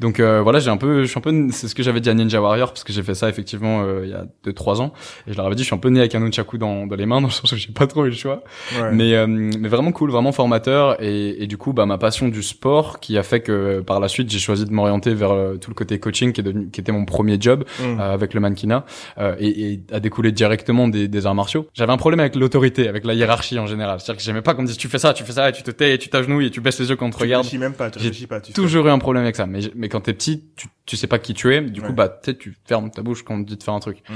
Donc 0.00 0.20
euh, 0.20 0.40
voilà, 0.42 0.58
j'ai 0.58 0.70
un 0.70 0.76
peu, 0.76 1.02
je 1.02 1.06
suis 1.08 1.18
un 1.18 1.20
peu, 1.20 1.48
c'est 1.52 1.68
ce 1.68 1.74
que 1.74 1.82
j'avais 1.82 2.00
dit 2.00 2.10
à 2.10 2.14
Ninja 2.14 2.40
Warrior 2.40 2.68
parce 2.72 2.84
que 2.84 2.92
j'ai 2.92 3.02
fait 3.02 3.14
ça 3.14 3.28
effectivement 3.28 3.82
euh, 3.84 4.00
il 4.04 4.10
y 4.10 4.14
a 4.14 4.24
deux 4.44 4.52
trois 4.52 4.80
ans 4.80 4.92
et 5.26 5.32
je 5.32 5.36
leur 5.36 5.46
avais 5.46 5.54
dit 5.54 5.62
je 5.62 5.66
suis 5.66 5.74
un 5.74 5.78
peu 5.78 5.88
né 5.90 6.00
avec 6.00 6.14
un 6.14 6.20
nunchaku 6.20 6.58
dans, 6.58 6.73
dans 6.86 6.96
les 6.96 7.06
mains 7.06 7.20
dans 7.20 7.28
le 7.28 7.32
sens 7.32 7.50
où 7.52 7.56
j'ai 7.56 7.72
pas 7.72 7.86
trop 7.86 8.04
eu 8.04 8.10
le 8.10 8.14
choix. 8.14 8.42
ouais. 8.80 8.90
Mais 8.92 9.14
euh, 9.14 9.26
mais 9.26 9.68
vraiment 9.68 9.92
cool, 9.92 10.10
vraiment 10.10 10.32
formateur 10.32 11.00
et, 11.02 11.42
et 11.42 11.46
du 11.46 11.56
coup 11.56 11.72
bah 11.72 11.86
ma 11.86 11.98
passion 11.98 12.28
du 12.28 12.42
sport 12.42 13.00
qui 13.00 13.16
a 13.18 13.22
fait 13.22 13.40
que 13.40 13.80
par 13.80 14.00
la 14.00 14.08
suite 14.08 14.30
j'ai 14.30 14.38
choisi 14.38 14.64
de 14.64 14.70
m'orienter 14.72 15.14
vers 15.14 15.32
euh, 15.32 15.56
tout 15.56 15.70
le 15.70 15.74
côté 15.74 15.98
coaching 15.98 16.32
qui 16.32 16.40
est 16.40 16.44
devenu, 16.44 16.68
qui 16.70 16.80
était 16.80 16.92
mon 16.92 17.04
premier 17.04 17.36
job 17.40 17.64
Mm. 17.80 18.00
euh, 18.00 18.12
avec 18.14 18.34
le 18.34 18.40
mannequinat 18.40 18.84
euh, 19.18 19.34
et, 19.38 19.72
et 19.72 19.80
a 19.92 19.98
découlé 20.00 20.32
directement 20.32 20.86
des, 20.88 21.08
des 21.08 21.26
arts 21.26 21.34
martiaux. 21.34 21.66
J'avais 21.74 21.92
un 21.92 21.96
problème 21.96 22.20
avec 22.20 22.34
l'autorité, 22.36 22.88
avec 22.88 23.04
la 23.04 23.14
hiérarchie 23.14 23.58
en 23.58 23.66
général. 23.66 24.00
C'est-à-dire 24.00 24.18
que 24.18 24.24
j'aimais 24.24 24.42
pas 24.42 24.54
qu'on 24.54 24.62
me 24.62 24.66
dise 24.66 24.76
tu 24.76 24.88
fais 24.88 24.98
ça, 24.98 25.12
tu 25.12 25.24
fais 25.24 25.32
ça, 25.32 25.48
et 25.48 25.52
tu 25.52 25.62
te 25.62 25.70
tais, 25.70 25.94
et 25.94 25.98
tu 25.98 26.08
t'agenouilles 26.08 26.46
et 26.46 26.50
tu 26.50 26.60
baisses 26.60 26.78
les 26.80 26.88
yeux 26.90 26.96
quand 26.96 27.06
on 27.06 27.10
te 27.10 27.16
Tu 27.16 27.22
regarde. 27.22 27.44
réfléchis 27.44 27.58
même 27.60 27.72
pas, 27.74 27.90
tu 27.90 27.98
réfléchis 27.98 28.26
pas. 28.26 28.40
Tu. 28.40 28.52
Toujours 28.52 28.86
eu 28.86 28.90
un 28.90 28.98
problème 28.98 29.22
avec 29.24 29.36
ça. 29.36 29.46
Mais, 29.46 29.60
mais 29.74 29.88
quand 29.88 30.00
t'es 30.00 30.12
petit, 30.14 30.44
tu, 30.56 30.66
tu 30.86 30.96
sais 30.96 31.06
pas 31.06 31.18
qui 31.18 31.34
tu 31.34 31.54
es. 31.54 31.60
Du 31.62 31.80
coup, 31.82 31.92
bah, 31.92 32.08
tu 32.22 32.36
tu 32.36 32.54
fermes 32.66 32.90
ta 32.90 33.02
bouche 33.02 33.22
quand 33.22 33.34
on 33.34 33.42
te 33.44 33.48
dit 33.48 33.56
de 33.56 33.62
faire 33.62 33.74
un 33.74 33.80
truc. 33.80 33.98
Mm. 34.08 34.12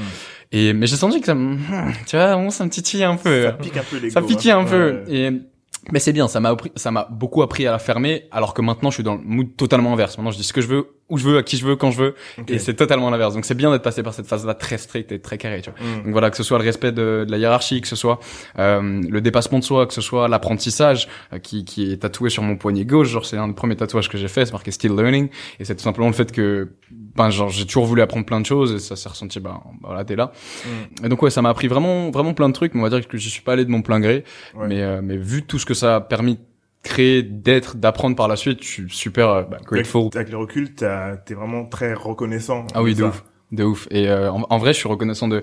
Et, 0.53 0.73
mais 0.73 0.87
j'ai 0.87 0.97
senti 0.97 1.21
que 1.21 1.27
ça 1.27 1.35
me, 1.35 1.57
tu 2.07 2.17
vois, 2.17 2.37
ça 2.51 2.65
me 2.65 2.71
titille 2.71 3.05
un 3.05 3.17
peu. 3.17 3.45
Ça 3.45 3.53
pique 3.53 3.77
un 3.77 3.83
peu 3.83 3.99
les 3.99 4.11
Ça 4.11 4.23
piquait 4.23 4.51
un 4.51 4.65
peu. 4.65 5.03
Ouais. 5.07 5.15
Et, 5.15 5.31
mais 5.91 6.01
c'est 6.01 6.13
bien, 6.13 6.29
ça 6.29 6.41
m'a 6.41 6.55
ça 6.77 6.91
m'a 6.91 7.09
beaucoup 7.11 7.43
appris 7.43 7.67
à 7.67 7.71
la 7.71 7.79
fermer, 7.79 8.25
alors 8.31 8.53
que 8.53 8.61
maintenant 8.61 8.91
je 8.91 8.97
suis 8.97 9.03
dans 9.03 9.15
le 9.15 9.23
mood 9.23 9.57
totalement 9.57 9.93
inverse. 9.93 10.19
Maintenant 10.19 10.31
je 10.31 10.37
dis 10.37 10.45
ce 10.45 10.53
que 10.53 10.61
je 10.61 10.67
veux, 10.67 10.87
où 11.09 11.17
je 11.17 11.25
veux, 11.25 11.39
à 11.39 11.43
qui 11.43 11.57
je 11.57 11.65
veux, 11.65 11.77
quand 11.77 11.91
je 11.91 11.99
veux, 11.99 12.15
et 12.47 12.59
c'est 12.59 12.75
totalement 12.75 13.09
l'inverse. 13.09 13.33
Donc 13.33 13.47
c'est 13.47 13.55
bien 13.55 13.71
d'être 13.71 13.83
passé 13.83 14.03
par 14.03 14.13
cette 14.13 14.27
phase-là 14.27 14.55
très 14.55 14.77
stricte 14.77 15.13
et 15.13 15.21
très 15.21 15.39
carrée, 15.39 15.63
tu 15.63 15.71
vois. 15.71 15.81
Mm. 15.81 16.03
Donc 16.03 16.13
voilà, 16.13 16.31
que 16.31 16.37
ce 16.37 16.43
soit 16.43 16.59
le 16.59 16.65
respect 16.65 16.93
de, 16.93 17.25
de 17.27 17.31
la 17.31 17.39
hiérarchie, 17.39 17.81
que 17.81 17.89
ce 17.89 17.97
soit 17.97 18.19
euh, 18.59 19.01
le 19.09 19.21
dépassement 19.23 19.61
de 19.61 19.65
soi, 19.65 19.87
que 19.87 19.95
ce 19.95 20.03
soit 20.03 20.29
l'apprentissage 20.29 21.09
euh, 21.33 21.39
qui, 21.39 21.65
qui 21.65 21.93
est 21.93 21.99
tatoué 21.99 22.29
sur 22.29 22.43
mon 22.43 22.57
poignet 22.57 22.85
gauche. 22.85 23.09
Genre 23.09 23.25
c'est 23.25 23.39
un 23.39 23.49
des 23.49 23.55
premiers 23.55 23.77
tatouages 23.77 24.11
que 24.11 24.19
j'ai 24.19 24.29
fait, 24.29 24.45
c'est 24.45 24.53
marqué 24.53 24.71
Still 24.71 24.95
Learning, 24.95 25.31
et 25.59 25.65
c'est 25.65 25.77
tout 25.77 25.85
simplement 25.85 26.09
le 26.09 26.15
fait 26.15 26.33
que 26.33 26.73
ben 27.19 27.31
genre 27.31 27.51
j'ai 27.51 27.67
toujours 27.67 27.85
voulu 27.85 28.01
apprendre 28.01 28.25
plein 28.25 28.41
de 28.41 28.47
choses 28.47 28.73
et 28.73 28.79
ça 28.79 28.97
s'est 28.97 29.09
ressenti 29.09 29.41
ben 29.41 29.61
voilà 29.83 30.05
t'es 30.05 30.17
là. 30.17 30.33
Mm. 30.65 31.05
Et 31.07 31.09
donc 31.11 31.21
ouais, 31.23 31.31
ça 31.31 31.43
m'a 31.43 31.51
appris 31.51 31.69
vraiment 31.69 32.11
vraiment 32.11 32.33
plein 32.33 32.49
de 32.49 32.55
trucs. 32.55 32.75
Mais 32.75 32.81
on 32.81 32.85
va 32.85 32.91
dire 32.91 33.07
que 33.07 33.19
je 33.19 33.29
suis 33.29 33.43
pas 33.43 33.53
allé 33.53 33.65
de 33.65 33.71
mon 33.71 33.83
plein 33.83 34.01
gré, 34.01 34.25
Ouais. 34.55 34.67
mais 34.69 34.81
euh, 34.83 35.01
mais 35.03 35.17
vu 35.17 35.43
tout 35.43 35.59
ce 35.59 35.67
que 35.67 35.75
ça 35.75 35.97
a 35.97 36.01
permis 36.01 36.37
de 36.37 36.41
créer, 36.83 37.23
d'être, 37.25 37.77
d'apprendre 37.77 38.15
par 38.17 38.29
la 38.29 38.37
suite, 38.37 38.63
je 38.63 38.69
suis 38.69 38.87
super 38.91 39.29
euh, 39.29 39.43
bah, 39.43 39.59
grateful. 39.65 40.03
Avec, 40.03 40.17
avec 40.17 40.31
le 40.31 40.39
recul, 40.39 40.75
t'es 40.75 41.35
vraiment 41.35 41.67
très 41.67 41.93
reconnaissant. 41.93 42.67
Ah 42.73 42.83
oui, 42.83 42.95
de 42.95 43.01
ça. 43.01 43.07
ouf, 43.09 43.25
de 43.53 43.65
ouf. 43.65 43.89
Et 43.91 44.09
euh, 44.09 44.31
en, 44.33 44.47
en 44.49 44.59
vrai, 44.59 44.73
je 44.73 44.79
suis 44.79 44.89
reconnaissant 44.89 45.27
de 45.29 45.43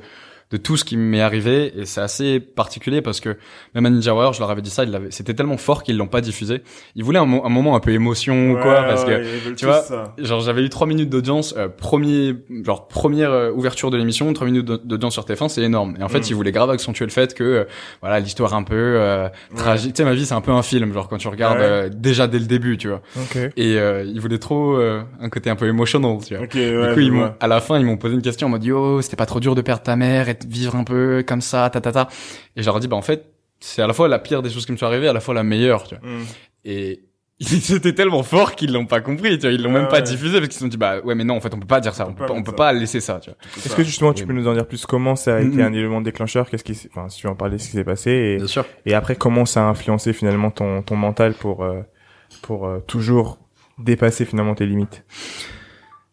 de 0.52 0.58
tout 0.58 0.78
ce 0.78 0.86
qui 0.86 0.96
m'est 0.96 1.22
arrivé 1.22 1.74
et 1.76 1.86
c'est 1.86 2.02
assez 2.02 2.40
particulier 2.40 3.02
parce 3.02 3.20
que 3.20 3.36
même 3.74 3.86
à 3.88 3.90
Ninja 3.90 4.14
Warrior, 4.14 4.32
je 4.34 4.40
leur 4.40 4.52
avais 4.52 4.62
dit 4.62 4.70
ça, 4.70 4.84
ils 4.84 4.92
l'avaient- 4.92 5.10
c'était 5.10 5.34
tellement 5.34 5.58
fort 5.58 5.82
qu'ils 5.82 5.98
l'ont 5.98 6.06
pas 6.08 6.22
diffusé. 6.22 6.62
Ils 6.96 7.04
voulaient 7.04 7.18
un, 7.20 7.26
mo- 7.26 7.42
un 7.44 7.50
moment 7.50 7.76
un 7.76 7.80
peu 7.80 7.92
émotion 7.92 8.52
ou 8.52 8.56
Ouais, 8.56 8.62
quoi 8.62 8.84
parce 8.84 9.06
ouais, 9.06 9.24
que 9.46 9.50
tu 9.56 9.66
vois, 9.66 9.82
ça. 9.82 10.14
genre 10.20 10.42
j'avais 10.42 10.64
eu 10.64 10.70
trois 10.70 10.86
minutes 10.86 11.10
d'audience, 11.10 11.56
euh, 11.58 11.68
premier 11.68 12.36
genre 12.64 12.88
première 12.88 13.32
euh, 13.32 13.52
ouverture 13.52 13.90
de 13.90 13.98
l'émission, 13.98 14.32
trois 14.34 14.46
minutes 14.46 14.66
d'au- 14.66 14.78
d'audience 14.78 15.14
sur 15.14 15.26
TF1, 15.26 15.50
c'est 15.50 15.62
énorme. 15.64 15.96
Et 16.00 16.04
en 16.04 16.10
fait, 16.10 16.20
Mm. 16.20 16.26
ils 16.30 16.36
voulaient 16.36 16.52
grave 16.52 16.70
accentuer 16.70 17.06
le 17.06 17.12
fait 17.12 17.34
que 17.34 17.44
euh, 17.44 17.64
voilà 18.02 18.20
l'histoire 18.20 18.54
un 18.54 18.64
peu 18.64 18.76
euh, 18.76 19.28
tragique. 19.56 19.94
Tu 19.96 20.04
sais, 20.04 20.06
ma 20.08 20.14
vie 20.14 20.28
c'est 20.28 20.36
un 20.36 20.42
peu 20.42 20.52
un 20.52 20.62
film, 20.62 20.94
genre 20.94 21.08
quand 21.10 21.18
tu 21.18 21.28
regardes 21.28 21.60
euh, 21.60 21.90
déjà 21.90 22.28
dès 22.28 22.38
le 22.40 22.46
début, 22.46 22.78
tu 22.78 22.88
vois. 22.90 23.02
Ok. 23.18 23.38
Et 23.58 23.80
euh, 23.80 24.04
ils 24.06 24.22
voulaient 24.22 24.38
trop 24.38 24.76
euh, 24.78 25.02
un 25.20 25.30
côté 25.30 25.50
un 25.50 25.56
peu 25.56 25.68
émotionnel, 25.68 26.20
tu 26.24 26.36
vois. 26.36 26.44
Ok, 26.46 26.54
ouais. 26.54 26.88
Du 26.90 26.94
coup, 26.94 27.00
ils 27.00 27.12
m'ont, 27.12 27.34
à 27.40 27.48
la 27.48 27.60
fin, 27.62 27.80
ils 27.80 27.86
m'ont 27.86 27.98
posé 27.98 28.14
une 28.14 28.22
question 28.22 28.46
en 28.48 28.52
mode 28.52 28.64
yo, 28.64 29.02
c'était 29.02 29.16
pas 29.16 29.26
trop 29.26 29.40
dur 29.40 29.56
de 29.56 29.62
perdre 29.62 29.82
ta 29.82 29.96
mère 29.96 30.30
et 30.30 30.35
vivre 30.48 30.76
un 30.76 30.84
peu 30.84 31.24
comme 31.26 31.42
ça, 31.42 31.70
ta 31.70 31.80
ta 31.82 31.92
ta. 31.92 32.08
Et 32.56 32.62
je 32.62 32.66
leur 32.66 32.78
ai 32.78 32.80
dit 32.80 32.88
bah 32.88 32.98
en 32.98 33.02
fait, 33.02 33.32
c'est 33.60 33.82
à 33.82 33.88
la 33.88 33.94
fois 33.94 34.08
la 34.08 34.20
pire 34.20 34.42
des 34.42 34.50
choses 34.50 34.66
qui 34.66 34.72
me 34.72 34.78
sont 34.78 34.86
arrivées, 34.86 35.08
à 35.08 35.14
la 35.14 35.20
fois 35.22 35.34
la 35.34 35.44
meilleure, 35.44 35.84
tu 35.88 35.96
vois. 35.96 36.08
Mm. 36.08 36.24
Et 36.66 37.02
ils 37.40 37.74
étaient 37.74 37.94
tellement 37.94 38.24
forts 38.24 38.56
qu'ils 38.56 38.72
l'ont 38.72 38.86
pas 38.86 39.02
compris, 39.02 39.38
tu 39.38 39.46
vois. 39.46 39.52
Ils 39.52 39.62
l'ont 39.62 39.72
même 39.72 39.88
pas 39.90 39.96
ouais. 39.98 40.02
diffusé 40.04 40.34
parce 40.38 40.46
qu'ils 40.48 40.54
se 40.54 40.60
sont 40.60 40.68
dit 40.68 40.78
bah 40.78 41.00
ouais 41.04 41.16
mais 41.16 41.26
non 41.26 41.36
en 41.36 41.42
fait 41.42 41.54
on 41.54 41.60
peut 41.60 41.68
pas 41.68 41.82
dire 41.82 41.94
ça, 41.94 42.08
on, 42.08 42.14
peut 42.14 42.26
pas, 42.26 42.34
on 42.34 42.44
peut 42.44 42.52
ça. 42.52 42.56
pas 42.56 42.74
laisser 42.74 43.02
ça, 43.02 43.20
tu 43.20 43.30
vois. 43.30 43.38
Est-ce 43.58 43.76
que 43.76 43.84
justement 43.84 44.14
tu 44.14 44.26
peux 44.26 44.32
nous 44.34 44.48
en 44.48 44.54
dire 44.54 44.66
plus 44.66 44.86
comment 44.86 45.16
ça 45.18 45.36
a 45.36 45.40
été 45.42 45.58
Mhm. 45.58 45.62
un 45.62 45.74
élément 45.74 46.02
déclencheur? 46.02 46.50
Qu'est-ce 46.50 46.64
qui, 46.64 46.80
enfin, 46.90 47.10
si 47.10 47.20
tu 47.20 47.28
veux 47.28 47.34
en 47.34 47.36
parler, 47.36 47.58
ce 47.58 47.66
qui 47.66 47.74
s'est 47.74 47.84
passé 47.84 48.12
et, 48.12 48.38
Bien 48.38 48.48
sûr. 48.48 48.66
et 48.86 48.94
après 48.94 49.16
comment 49.18 49.46
ça 49.46 49.62
a 49.66 49.70
influencé 49.70 50.14
finalement 50.14 50.50
ton 50.52 50.82
ton 50.82 50.96
mental 50.96 51.34
pour 51.34 51.64
euh, 51.64 51.82
pour 52.42 52.68
euh, 52.68 52.80
toujours 52.88 53.38
dépasser 53.80 54.24
finalement 54.24 54.56
tes 54.56 54.66
limites? 54.66 55.04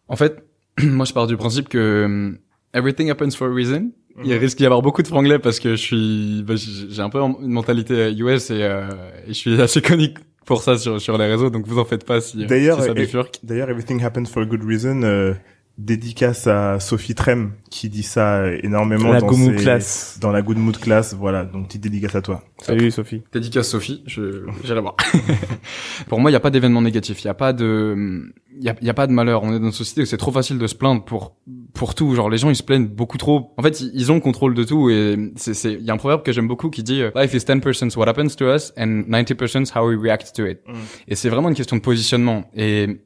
En 0.09 0.17
fait, 0.17 0.43
moi 0.83 1.05
je 1.05 1.13
pars 1.13 1.27
du 1.27 1.37
principe 1.37 1.69
que 1.69 2.03
um, 2.05 2.37
everything 2.73 3.09
happens 3.09 3.31
for 3.37 3.47
a 3.47 3.53
reason. 3.53 3.91
Il 4.23 4.31
Mhm. 4.31 4.39
risque 4.39 4.57
d'y 4.59 4.65
avoir 4.65 4.81
beaucoup 4.81 5.01
de 5.01 5.07
franglais 5.07 5.39
parce 5.39 5.59
que 5.59 5.71
je 5.71 5.81
suis, 5.81 6.43
bah, 6.45 6.53
j'ai 6.55 7.01
un 7.01 7.09
peu 7.09 7.19
une 7.19 7.47
mentalité 7.51 8.11
US 8.15 8.51
et, 8.51 8.61
euh, 8.61 8.87
et 9.25 9.29
je 9.29 9.33
suis 9.33 9.59
assez 9.61 9.81
connu 9.81 10.09
pour 10.45 10.61
ça 10.61 10.77
sur, 10.77 11.01
sur 11.01 11.17
les 11.17 11.25
réseaux, 11.25 11.49
donc 11.49 11.65
vous 11.67 11.79
en 11.79 11.85
faites 11.85 12.05
pas 12.05 12.21
si, 12.21 12.45
D'ailleurs, 12.45 12.79
si 12.79 12.85
ça 12.85 12.91
et- 12.91 12.95
bifurque. 12.95 13.39
D'ailleurs, 13.43 13.69
Everything 13.69 14.03
Happens 14.03 14.25
for 14.25 14.43
a 14.43 14.45
Good 14.45 14.63
Reason, 14.63 15.01
euh, 15.03 15.33
dédicace 15.77 16.45
à 16.45 16.79
Sophie 16.79 17.15
Trem, 17.15 17.53
qui 17.71 17.89
dit 17.89 18.03
ça 18.03 18.51
énormément 18.61 19.11
La 19.11 19.21
dans, 19.21 19.27
Good 19.27 19.57
ses- 19.57 19.63
classe. 19.63 20.17
dans 20.21 20.31
la 20.31 20.41
Good 20.43 20.57
Mood 20.57 20.77
Class. 20.77 21.15
Voilà, 21.17 21.45
donc 21.45 21.67
petite 21.67 21.81
dédicace 21.81 22.15
à 22.15 22.21
toi. 22.21 22.43
Salut 22.59 22.91
Sophie. 22.91 23.23
Dédicace 23.31 23.69
Sophie, 23.69 24.03
je, 24.05 24.45
j'irai 24.63 24.81
voir. 24.81 24.95
pour 26.07 26.19
moi, 26.19 26.29
il 26.29 26.33
n'y 26.33 26.37
a 26.37 26.39
pas 26.39 26.51
d'événement 26.51 26.81
négatif, 26.81 27.23
il 27.23 27.27
n'y 27.27 27.31
a 27.31 27.35
pas 27.35 27.53
de, 27.53 28.31
il 28.55 28.63
y 28.63 28.69
a, 28.69 28.75
y 28.81 28.89
a 28.89 28.93
pas 28.93 29.07
de 29.07 29.11
malheur. 29.11 29.41
On 29.43 29.53
est 29.53 29.59
dans 29.59 29.65
une 29.65 29.71
société 29.71 30.03
où 30.03 30.05
c'est 30.05 30.17
trop 30.17 30.31
facile 30.31 30.59
de 30.59 30.67
se 30.67 30.75
plaindre 30.75 31.03
pour, 31.03 31.35
pour 31.73 31.95
tout. 31.95 32.13
Genre, 32.13 32.29
les 32.29 32.37
gens, 32.37 32.51
ils 32.51 32.55
se 32.55 32.63
plaignent 32.63 32.87
beaucoup 32.87 33.17
trop. 33.17 33.53
En 33.57 33.63
fait, 33.63 33.81
ils, 33.81 34.11
ont 34.11 34.15
le 34.15 34.21
contrôle 34.21 34.53
de 34.53 34.63
tout 34.63 34.91
et 34.91 35.17
c'est, 35.37 35.55
c'est, 35.55 35.73
il 35.73 35.83
y 35.83 35.89
a 35.89 35.93
un 35.93 35.97
proverbe 35.97 36.21
que 36.21 36.31
j'aime 36.31 36.47
beaucoup 36.47 36.69
qui 36.69 36.83
dit, 36.83 37.01
euh, 37.01 37.09
life 37.15 37.33
is 37.33 37.39
10% 37.39 37.97
what 37.97 38.07
happens 38.07 38.35
to 38.37 38.45
us 38.45 38.71
and 38.77 39.05
90% 39.09 39.75
how 39.75 39.87
we 39.87 39.97
react 39.99 40.35
to 40.35 40.45
it. 40.45 40.59
Mm. 40.67 40.73
Et 41.07 41.15
c'est 41.15 41.29
vraiment 41.29 41.49
une 41.49 41.55
question 41.55 41.75
de 41.77 41.81
positionnement. 41.81 42.43
Et, 42.55 42.99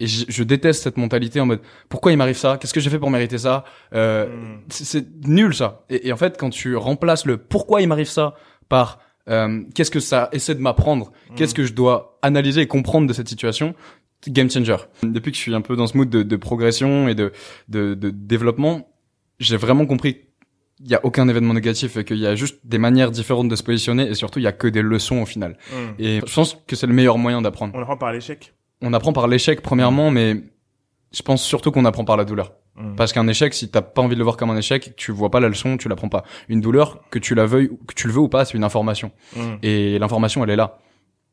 et 0.00 0.06
je, 0.06 0.24
je 0.28 0.42
déteste 0.44 0.82
cette 0.82 0.96
mentalité 0.96 1.40
en 1.40 1.46
mode, 1.46 1.60
pourquoi 1.88 2.12
il 2.12 2.18
m'arrive 2.18 2.36
ça? 2.36 2.56
Qu'est-ce 2.60 2.72
que 2.74 2.80
j'ai 2.80 2.90
fait 2.90 2.98
pour 2.98 3.10
mériter 3.10 3.38
ça? 3.38 3.64
Euh, 3.94 4.26
Mm. 4.28 4.60
c'est 4.68 5.06
nul 5.26 5.54
ça. 5.54 5.84
Et, 5.90 6.08
et 6.08 6.12
en 6.12 6.16
fait, 6.16 6.36
quand 6.38 6.50
tu 6.50 6.76
remplaces 6.76 7.24
le 7.26 7.36
pourquoi 7.36 7.80
il 7.82 7.88
m'arrive 7.88 8.08
ça 8.08 8.34
par 8.68 9.00
euh, 9.28 9.62
qu'est-ce 9.74 9.90
que 9.90 10.00
ça 10.00 10.28
essaie 10.32 10.54
de 10.54 10.60
m'apprendre, 10.60 11.12
qu'est-ce 11.36 11.54
que 11.54 11.64
je 11.64 11.72
dois 11.74 12.18
analyser 12.22 12.62
et 12.62 12.66
comprendre 12.66 13.06
de 13.06 13.12
cette 13.12 13.28
situation, 13.28 13.74
game 14.26 14.50
changer. 14.50 14.76
Depuis 15.02 15.30
que 15.32 15.36
je 15.36 15.42
suis 15.42 15.54
un 15.54 15.60
peu 15.60 15.76
dans 15.76 15.86
ce 15.86 15.96
mood 15.96 16.08
de, 16.08 16.22
de 16.22 16.36
progression 16.36 17.08
et 17.08 17.14
de, 17.14 17.32
de, 17.68 17.94
de 17.94 18.10
développement, 18.10 18.88
j'ai 19.38 19.56
vraiment 19.56 19.86
compris 19.86 20.22
il 20.80 20.88
y 20.88 20.94
a 20.94 21.04
aucun 21.04 21.28
événement 21.28 21.54
négatif 21.54 21.96
et 21.96 22.04
qu'il 22.04 22.18
y 22.18 22.26
a 22.26 22.36
juste 22.36 22.60
des 22.64 22.78
manières 22.78 23.10
différentes 23.10 23.48
de 23.48 23.56
se 23.56 23.64
positionner 23.64 24.08
et 24.08 24.14
surtout 24.14 24.38
il 24.38 24.42
y 24.44 24.46
a 24.46 24.52
que 24.52 24.68
des 24.68 24.80
leçons 24.82 25.20
au 25.22 25.26
final. 25.26 25.58
Hmm. 25.72 25.94
Et 26.00 26.20
je 26.24 26.32
pense 26.32 26.56
que 26.68 26.76
c'est 26.76 26.86
le 26.86 26.94
meilleur 26.94 27.18
moyen 27.18 27.42
d'apprendre. 27.42 27.74
On 27.76 27.80
apprend 27.82 27.96
par 27.96 28.12
l'échec. 28.12 28.54
On 28.82 28.92
apprend 28.92 29.12
par 29.12 29.28
l'échec 29.28 29.60
premièrement, 29.60 30.10
mais 30.10 30.36
je 31.12 31.22
pense 31.22 31.42
surtout 31.42 31.70
qu'on 31.70 31.84
apprend 31.84 32.04
par 32.04 32.16
la 32.16 32.24
douleur. 32.24 32.52
Hmm. 32.76 32.94
Parce 32.94 33.12
qu'un 33.12 33.26
échec, 33.26 33.54
si 33.54 33.70
t'as 33.70 33.82
pas 33.82 34.02
envie 34.02 34.14
de 34.14 34.20
le 34.20 34.24
voir 34.24 34.36
comme 34.36 34.50
un 34.50 34.56
échec, 34.56 34.94
tu 34.96 35.10
vois 35.10 35.30
pas 35.30 35.40
la 35.40 35.48
leçon, 35.48 35.76
tu 35.76 35.88
l'apprends 35.88 36.08
pas. 36.08 36.22
Une 36.48 36.60
douleur, 36.60 37.00
que 37.10 37.18
tu 37.18 37.34
la 37.34 37.46
veuilles, 37.46 37.70
que 37.86 37.94
tu 37.94 38.06
le 38.06 38.12
veux 38.12 38.20
ou 38.20 38.28
pas, 38.28 38.44
c'est 38.44 38.56
une 38.56 38.64
information. 38.64 39.10
Hmm. 39.36 39.56
Et 39.62 39.98
l'information, 39.98 40.44
elle 40.44 40.50
est 40.50 40.56
là. 40.56 40.78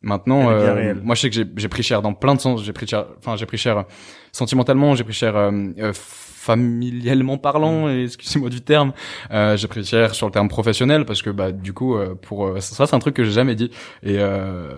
Maintenant, 0.02 0.52
euh, 0.52 0.94
moi 1.04 1.16
je 1.16 1.22
sais 1.22 1.30
que 1.32 1.36
j'ai 1.56 1.68
pris 1.68 1.82
cher 1.82 2.04
dans 2.04 2.14
plein 2.14 2.36
de 2.36 2.40
sens. 2.40 2.64
J'ai 2.64 2.74
pris 2.74 2.86
cher, 2.86 3.08
enfin 3.18 3.36
j'ai 3.38 3.48
pris 3.48 3.58
cher 3.58 3.86
sentimentalement, 4.32 4.94
j'ai 4.94 5.04
pris 5.04 5.14
cher 5.14 5.36
euh, 5.36 5.52
euh 5.80 5.94
familialement 6.46 7.38
parlant, 7.40 7.88
mm. 7.88 8.04
excusez-moi 8.04 8.50
du 8.50 8.62
terme, 8.62 8.94
euh, 9.32 9.58
j'ai 9.58 9.68
cher 9.84 10.14
sur 10.14 10.28
le 10.28 10.32
terme 10.32 10.48
professionnel 10.48 11.06
parce 11.06 11.22
que 11.22 11.32
bah 11.32 11.52
du 11.52 11.74
coup 11.74 11.96
euh, 11.96 12.14
pour 12.16 12.46
euh, 12.46 12.60
ça 12.60 12.86
c'est 12.86 12.96
un 12.96 13.00
truc 13.00 13.16
que 13.16 13.24
j'ai 13.24 13.32
jamais 13.32 13.56
dit 13.56 13.72
et, 14.04 14.18
euh, 14.20 14.70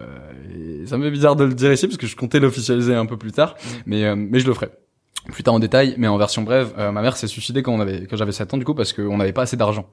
et 0.50 0.86
ça 0.86 0.98
me 0.98 1.04
fait 1.04 1.12
bizarre 1.12 1.36
de 1.36 1.44
le 1.44 1.54
dire 1.54 1.72
ici 1.72 1.88
parce 1.88 1.98
que 1.98 2.08
je 2.08 2.16
comptais 2.16 2.40
l'officialiser 2.40 2.96
un 2.96 3.06
peu 3.06 3.18
plus 3.18 3.34
tard, 3.34 3.56
mm. 3.56 3.70
mais 3.86 4.06
euh, 4.06 4.16
mais 4.16 4.40
je 4.40 4.48
le 4.48 4.54
ferai 4.54 4.70
plus 5.34 5.44
tard 5.44 5.56
en 5.56 5.60
détail, 5.60 5.94
mais 5.98 6.08
en 6.08 6.18
version 6.18 6.44
brève, 6.44 6.72
ma 6.78 7.02
mère 7.02 7.18
s'est 7.18 7.28
suicidée 7.28 7.62
quand 7.62 7.74
on 7.74 7.82
avait 7.82 8.08
quand 8.08 8.16
j'avais 8.16 8.32
7 8.32 8.54
ans 8.54 8.58
du 8.58 8.64
coup 8.64 8.74
parce 8.74 8.94
qu'on 8.94 9.18
n'avait 9.18 9.34
pas 9.34 9.42
assez 9.42 9.58
d'argent. 9.58 9.90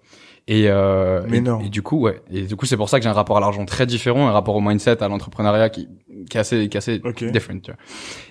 Et, 0.47 0.65
euh, 0.69 1.23
Mais 1.27 1.41
non. 1.41 1.61
et, 1.61 1.71
du 1.71 1.81
coup, 1.81 1.99
ouais. 2.01 2.21
Et 2.31 2.43
du 2.43 2.55
coup, 2.57 2.67
c'est 2.67 2.77
pour 2.77 2.91
ça 2.91 2.99
que 2.99 3.05
j'ai 3.05 3.09
un 3.09 3.15
rapport 3.15 3.39
à 3.39 3.41
l'argent 3.41 3.65
très 3.65 3.87
différent, 3.87 4.29
un 4.29 4.33
rapport 4.33 4.55
au 4.55 4.61
mindset, 4.61 5.03
à 5.03 5.09
l'entrepreneuriat 5.09 5.71
qui, 5.71 5.89
qui 6.29 6.37
est 6.37 6.41
assez, 6.41 6.69
qui 6.69 6.77
est 6.77 6.79
assez 6.79 7.01
different. 7.33 7.61
Tu 7.63 7.71
vois. 7.71 7.81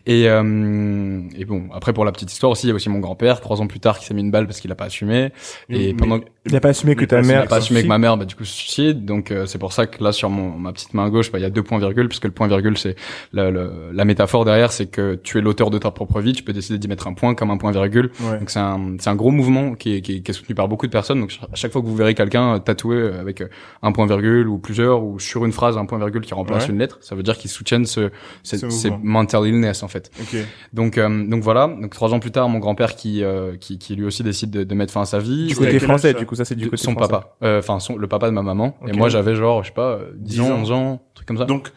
Et, 0.05 0.29
euh, 0.29 1.21
et 1.35 1.45
bon, 1.45 1.69
après 1.73 1.91
pour 1.91 2.05
la 2.05 2.11
petite 2.11 2.31
histoire 2.31 2.51
aussi, 2.51 2.67
il 2.67 2.69
y 2.69 2.71
a 2.71 2.75
aussi 2.75 2.89
mon 2.89 2.99
grand-père, 2.99 3.41
trois 3.41 3.61
ans 3.61 3.67
plus 3.67 3.79
tard, 3.79 3.97
qui 3.97 4.05
s'est 4.05 4.13
mis 4.13 4.21
une 4.21 4.31
balle 4.31 4.45
parce 4.45 4.59
qu'il 4.59 4.71
a 4.71 4.75
pas 4.75 4.85
assumé. 4.85 5.31
Et 5.69 5.93
pendant 5.95 6.19
il 6.45 6.55
a 6.55 6.59
pas 6.59 6.69
assumé 6.69 6.95
que 6.95 7.05
ta 7.05 7.21
mère. 7.21 7.41
Il 7.41 7.45
a 7.45 7.47
pas 7.47 7.57
assumé 7.57 7.83
que 7.83 7.87
ma 7.87 7.97
mère, 7.97 8.17
bah 8.17 8.25
du 8.25 8.35
coup, 8.35 8.43
se 8.43 8.53
suicide. 8.53 9.05
Donc 9.05 9.31
euh, 9.31 9.45
c'est 9.45 9.57
pour 9.57 9.71
ça 9.71 9.87
que 9.87 10.03
là 10.03 10.11
sur 10.11 10.29
mon 10.29 10.57
ma 10.57 10.73
petite 10.73 10.93
main 10.93 11.09
gauche, 11.09 11.31
bah, 11.31 11.39
il 11.39 11.41
y 11.41 11.45
a 11.45 11.49
deux 11.49 11.63
points 11.63 11.79
virgules, 11.79 12.09
puisque 12.09 12.25
le 12.25 12.31
point 12.31 12.47
virgule 12.47 12.77
c'est 12.77 12.95
la, 13.31 13.49
la, 13.51 14.05
métaphore 14.05 14.43
derrière, 14.43 14.71
c'est 14.71 14.87
que 14.87 15.15
tu 15.15 15.37
es 15.37 15.41
l'auteur 15.41 15.69
de 15.69 15.77
ta 15.77 15.91
propre 15.91 16.19
vie, 16.19 16.33
tu 16.33 16.43
peux 16.43 16.51
décider 16.51 16.77
d'y 16.77 16.89
mettre 16.89 17.07
un 17.07 17.13
point 17.13 17.33
comme 17.33 17.49
un 17.49 17.57
point 17.57 17.71
virgule. 17.71 18.11
Donc 18.39 18.49
c'est 18.49 18.59
un 18.59 18.97
c'est 18.99 19.09
un 19.09 19.15
gros 19.15 19.31
mouvement 19.31 19.75
qui 19.75 19.95
est, 19.95 20.01
qui 20.01 20.17
est, 20.17 20.21
qui 20.21 20.31
est 20.31 20.33
soutenu 20.33 20.53
par 20.53 20.67
beaucoup 20.67 20.85
de 20.85 20.91
personnes. 20.91 21.21
Donc 21.21 21.37
à 21.51 21.55
chaque 21.55 21.71
fois 21.71 21.81
que 21.81 21.87
vous 21.87 21.95
verrez 21.95 22.13
quelqu'un 22.13 22.59
tatoué 22.59 23.01
avec 23.01 23.41
un 23.81 23.91
point 23.93 24.05
virgule 24.05 24.49
ou 24.49 24.57
plusieurs 24.57 25.03
ou 25.03 25.19
sur 25.19 25.45
une 25.45 25.53
phrase 25.53 25.77
un 25.77 25.85
point 25.85 25.97
virgule 25.97 26.23
qui 26.23 26.33
remplace 26.33 26.67
une 26.67 26.77
lettre, 26.77 26.97
ça 27.01 27.15
veut 27.15 27.23
dire 27.23 27.37
qu'ils 27.37 27.51
soutiennent 27.51 27.85
ce, 27.85 28.09
ce 28.43 28.69
c'est 28.69 28.91
mental 29.01 29.47
illness 29.47 29.81
en 29.81 29.87
fait. 29.87 30.11
Okay. 30.21 30.43
Donc 30.73 30.97
euh, 30.97 31.25
donc 31.25 31.41
voilà. 31.41 31.67
Donc 31.67 31.91
trois 31.91 32.13
ans 32.13 32.19
plus 32.19 32.31
tard, 32.31 32.49
mon 32.49 32.59
grand-père 32.59 32.95
qui, 32.95 33.23
euh, 33.23 33.55
qui 33.57 33.77
qui 33.77 33.95
lui 33.95 34.05
aussi 34.05 34.23
décide 34.23 34.51
de, 34.51 34.63
de, 34.63 34.75
mettre 34.75 34.91
fin 34.91 35.01
à 35.01 35.05
sa 35.05 35.19
vie. 35.19 35.47
Du 35.47 35.55
côté 35.55 35.79
français, 35.79 36.13
du 36.13 36.25
coup 36.25 36.32
ça 36.35 36.45
c'est 36.45 36.55
du 36.55 36.69
côté 36.69 36.83
son 36.83 36.95
papa. 36.95 37.35
Euh, 37.43 37.59
enfin 37.59 37.79
son 37.79 37.97
le 37.97 38.07
papa 38.07 38.27
de 38.27 38.33
ma 38.33 38.41
maman. 38.41 38.75
Et 38.87 38.93
moi 38.93 39.09
j'avais 39.09 39.35
genre 39.35 39.63
je 39.63 39.69
sais 39.69 39.73
pas 39.73 39.99
10 40.15 40.41
ans, 40.41 40.51
11 40.59 40.71
ans, 40.71 41.01
truc 41.13 41.27
comme 41.27 41.37
ça. 41.37 41.45
Donc 41.45 41.71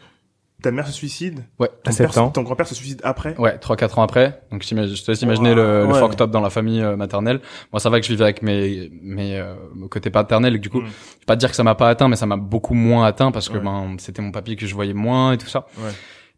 ta 0.61 0.71
mère 0.71 0.87
se 0.87 0.93
suicide 0.93 1.45
Ouais. 1.59 1.69
Ton, 1.83 1.93
père, 1.93 2.17
ans. 2.17 2.29
ton 2.29 2.41
grand-père 2.41 2.67
se 2.67 2.73
suicide 2.73 2.99
après 3.03 3.37
Ouais, 3.37 3.57
3-4 3.57 3.99
ans 3.99 4.01
après. 4.01 4.41
Donc 4.51 4.63
je 4.63 4.69
te 5.03 5.11
laisse 5.11 5.21
imaginer 5.21 5.53
le, 5.53 5.85
le 5.85 5.93
fuck 5.93 6.15
top 6.15 6.31
dans 6.31 6.41
la 6.41 6.49
famille 6.49 6.81
maternelle. 6.95 7.41
Moi 7.71 7.79
ça 7.79 7.89
va 7.89 7.99
que 7.99 8.05
je 8.05 8.11
vivais 8.11 8.23
avec 8.23 8.41
mes 8.41 8.89
mes 9.01 9.37
euh, 9.37 9.53
côté 9.89 10.09
paternel 10.09 10.55
et 10.55 10.59
du 10.59 10.69
coup, 10.69 10.81
mm. 10.81 10.85
je 10.85 10.89
vais 10.89 11.25
pas 11.27 11.35
dire 11.35 11.49
que 11.49 11.55
ça 11.55 11.63
m'a 11.63 11.75
pas 11.75 11.89
atteint 11.89 12.07
mais 12.07 12.15
ça 12.15 12.25
m'a 12.25 12.37
beaucoup 12.37 12.73
moins 12.73 13.05
atteint 13.05 13.31
parce 13.31 13.49
que 13.49 13.57
ben 13.57 13.95
c'était 13.99 14.21
mon 14.21 14.31
papy 14.31 14.55
que 14.55 14.65
je 14.65 14.73
voyais 14.73 14.93
moins 14.93 15.33
et 15.33 15.37
tout 15.37 15.47
ça. 15.47 15.67
Ouais. 15.77 15.91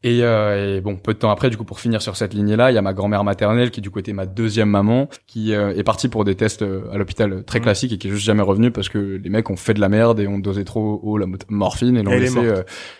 Et, 0.03 0.23
euh, 0.23 0.77
et, 0.77 0.81
bon, 0.81 0.95
peu 0.95 1.13
de 1.13 1.19
temps 1.19 1.29
après, 1.29 1.49
du 1.49 1.57
coup, 1.57 1.65
pour 1.65 1.79
finir 1.79 2.01
sur 2.01 2.15
cette 2.15 2.33
lignée-là, 2.33 2.71
il 2.71 2.75
y 2.75 2.77
a 2.77 2.81
ma 2.81 2.93
grand-mère 2.93 3.25
maternelle 3.25 3.69
qui 3.69 3.81
du 3.81 3.89
coup 3.89 3.99
était 3.99 4.13
ma 4.13 4.25
deuxième 4.25 4.69
maman, 4.69 5.09
qui 5.27 5.53
euh, 5.53 5.75
est 5.75 5.83
partie 5.83 6.07
pour 6.07 6.23
des 6.23 6.35
tests 6.35 6.61
euh, 6.61 6.89
à 6.93 6.97
l'hôpital 6.97 7.43
très 7.43 7.59
mmh. 7.59 7.63
classiques 7.63 7.91
et 7.91 7.97
qui 7.97 8.07
est 8.07 8.11
juste 8.11 8.23
jamais 8.23 8.41
revenue 8.41 8.71
parce 8.71 8.87
que 8.87 8.97
les 8.97 9.29
mecs 9.29 9.49
ont 9.49 9.57
fait 9.57 9.73
de 9.73 9.81
la 9.81 9.89
merde 9.89 10.21
et 10.21 10.27
ont 10.27 10.39
dosé 10.39 10.63
trop 10.63 11.01
haut 11.03 11.17
la 11.17 11.25
morphine 11.49 11.97
et 11.97 12.03
l'ont 12.03 12.11
laissé 12.11 12.39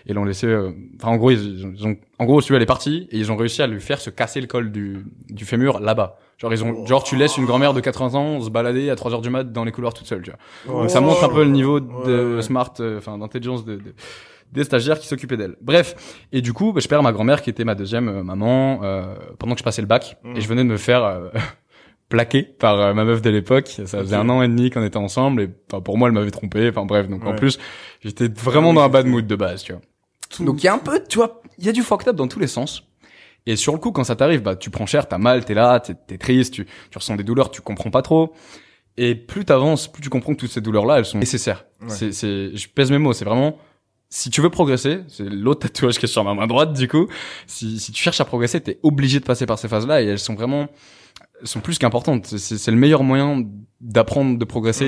et 0.07 0.13
l'ont 0.13 0.25
laissé. 0.25 0.53
Enfin, 0.97 1.11
en 1.13 1.15
gros, 1.15 1.31
ils, 1.31 1.65
ont, 1.85 1.95
en 2.17 2.25
gros, 2.25 2.41
tu 2.41 2.53
elle 2.53 2.61
est 2.61 2.65
partie 2.65 3.07
et 3.11 3.17
ils 3.17 3.31
ont 3.31 3.37
réussi 3.37 3.61
à 3.61 3.67
lui 3.67 3.79
faire 3.79 4.01
se 4.01 4.09
casser 4.09 4.41
le 4.41 4.47
col 4.47 4.71
du, 4.71 5.05
du 5.29 5.45
fémur 5.45 5.79
là-bas. 5.79 6.17
Genre 6.37 6.53
ils 6.53 6.63
ont, 6.63 6.85
genre 6.85 7.03
tu 7.03 7.15
laisses 7.15 7.37
une 7.37 7.45
grand-mère 7.45 7.73
de 7.73 7.81
80 7.81 8.17
ans 8.17 8.41
se 8.41 8.49
balader 8.49 8.89
à 8.89 8.95
3 8.95 9.13
heures 9.13 9.21
du 9.21 9.29
mat 9.29 9.43
dans 9.43 9.63
les 9.63 9.71
couloirs 9.71 9.93
toute 9.93 10.07
seule, 10.07 10.21
tu 10.21 10.31
vois. 10.65 10.81
Donc 10.81 10.89
ça 10.89 10.99
montre 10.99 11.23
un 11.23 11.29
peu 11.29 11.43
le 11.43 11.49
niveau 11.49 11.79
de 11.79 12.39
smart, 12.41 12.73
enfin 12.97 13.17
d'intelligence 13.17 13.63
de, 13.65 13.75
de 13.75 13.93
des 14.51 14.63
stagiaires 14.63 14.99
qui 14.99 15.07
s'occupaient 15.07 15.37
d'elle. 15.37 15.55
Bref, 15.61 16.23
et 16.31 16.41
du 16.41 16.53
coup, 16.53 16.73
bah, 16.73 16.79
je 16.81 16.87
perds 16.87 17.03
ma 17.03 17.11
grand-mère 17.11 17.41
qui 17.41 17.49
était 17.49 17.63
ma 17.63 17.75
deuxième 17.75 18.07
euh, 18.07 18.23
maman 18.23 18.81
euh, 18.83 19.15
pendant 19.37 19.53
que 19.53 19.59
je 19.59 19.63
passais 19.63 19.81
le 19.81 19.87
bac 19.87 20.17
mmh. 20.23 20.35
et 20.35 20.41
je 20.41 20.47
venais 20.47 20.63
de 20.63 20.69
me 20.69 20.77
faire 20.77 21.03
euh, 21.03 21.29
plaquer 22.09 22.43
par 22.43 22.95
ma 22.95 23.03
meuf 23.03 23.21
de 23.21 23.29
l'époque. 23.29 23.67
Ça 23.67 23.99
faisait 23.99 24.15
un 24.15 24.29
an 24.29 24.41
et 24.41 24.47
demi 24.47 24.71
qu'on 24.71 24.83
était 24.83 24.97
ensemble 24.97 25.43
et 25.43 25.47
pour 25.47 25.97
moi, 25.97 26.07
elle 26.07 26.13
m'avait 26.13 26.31
trompé. 26.31 26.69
Enfin 26.69 26.85
bref, 26.85 27.07
donc 27.07 27.25
en 27.25 27.35
plus, 27.35 27.59
j'étais 28.01 28.27
vraiment 28.27 28.73
dans 28.73 28.81
un 28.81 28.89
bad 28.89 29.05
mood 29.05 29.27
de 29.27 29.35
base, 29.35 29.63
tu 29.63 29.73
vois. 29.73 29.81
Donc 30.39 30.63
il 30.63 30.65
y 30.65 30.69
a 30.69 30.73
un 30.73 30.79
peu, 30.79 31.03
tu 31.07 31.17
vois, 31.17 31.41
il 31.57 31.65
y 31.65 31.69
a 31.69 31.71
du 31.71 31.83
fucked 31.83 32.07
up 32.07 32.15
dans 32.15 32.27
tous 32.27 32.39
les 32.39 32.47
sens. 32.47 32.83
Et 33.45 33.55
sur 33.55 33.73
le 33.73 33.79
coup, 33.79 33.91
quand 33.91 34.03
ça 34.03 34.15
t'arrive, 34.15 34.41
bah 34.41 34.55
tu 34.55 34.69
prends 34.69 34.85
cher, 34.85 35.07
t'as 35.07 35.17
mal, 35.17 35.45
t'es 35.45 35.53
là, 35.53 35.79
t'es 35.79 35.95
es 36.13 36.17
triste, 36.17 36.53
tu, 36.53 36.65
tu 36.65 36.97
ressens 36.97 37.15
des 37.15 37.23
douleurs, 37.23 37.51
tu 37.51 37.61
comprends 37.61 37.89
pas 37.89 38.01
trop. 38.01 38.33
Et 38.97 39.15
plus 39.15 39.45
t'avances, 39.45 39.87
plus 39.87 40.01
tu 40.01 40.09
comprends 40.09 40.33
que 40.33 40.39
toutes 40.39 40.51
ces 40.51 40.61
douleurs-là, 40.61 40.97
elles 40.97 41.05
sont 41.05 41.19
nécessaires. 41.19 41.65
C'est, 41.87 42.11
c'est, 42.11 42.55
je 42.55 42.67
pèse 42.67 42.91
mes 42.91 42.97
mots, 42.97 43.13
c'est 43.13 43.23
vraiment 43.25 43.57
si 44.09 44.29
tu 44.29 44.41
veux 44.41 44.49
progresser, 44.49 45.01
c'est 45.07 45.29
l'autre 45.29 45.67
tatouage 45.67 45.99
qui 45.99 46.05
est 46.05 46.09
sur 46.09 46.23
ma 46.23 46.33
main 46.33 46.47
droite 46.47 46.73
du 46.73 46.87
coup. 46.87 47.07
Si, 47.45 47.79
si 47.79 47.91
tu 47.91 48.01
cherches 48.01 48.21
à 48.21 48.25
progresser, 48.25 48.59
t'es 48.59 48.79
obligé 48.81 49.19
de 49.19 49.25
passer 49.25 49.45
par 49.45 49.59
ces 49.59 49.67
phases-là 49.67 50.01
et 50.01 50.05
elles 50.05 50.19
sont 50.19 50.33
vraiment, 50.33 50.67
elles 51.39 51.47
sont 51.47 51.59
plus 51.59 51.77
qu'importantes. 51.77 52.25
C'est 52.25 52.71
le 52.71 52.77
meilleur 52.77 53.03
moyen 53.03 53.43
d'apprendre, 53.79 54.37
de 54.37 54.45
progresser 54.45 54.85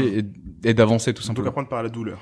et, 0.63 0.69
et 0.69 0.73
d'avancer 0.73 1.13
tout 1.13 1.21
simplement. 1.21 1.45
Donc 1.45 1.51
apprendre 1.51 1.69
par 1.69 1.83
la 1.83 1.89
douleur. 1.89 2.19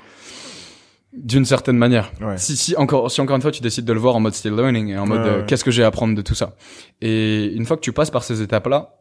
D'une 1.12 1.44
certaine 1.44 1.76
manière. 1.76 2.12
Si, 2.36 2.56
si 2.56 2.76
encore, 2.76 3.10
si 3.10 3.20
encore 3.20 3.34
une 3.34 3.42
fois 3.42 3.50
tu 3.50 3.62
décides 3.62 3.84
de 3.84 3.92
le 3.92 3.98
voir 3.98 4.14
en 4.14 4.20
mode 4.20 4.34
still 4.34 4.54
learning 4.54 4.88
et 4.88 4.98
en 4.98 5.06
mode 5.06 5.26
euh, 5.26 5.44
qu'est-ce 5.44 5.64
que 5.64 5.72
j'ai 5.72 5.82
à 5.82 5.88
apprendre 5.88 6.14
de 6.14 6.22
tout 6.22 6.36
ça? 6.36 6.54
Et 7.00 7.46
une 7.46 7.66
fois 7.66 7.76
que 7.76 7.82
tu 7.82 7.92
passes 7.92 8.10
par 8.10 8.22
ces 8.22 8.42
étapes-là, 8.42 8.94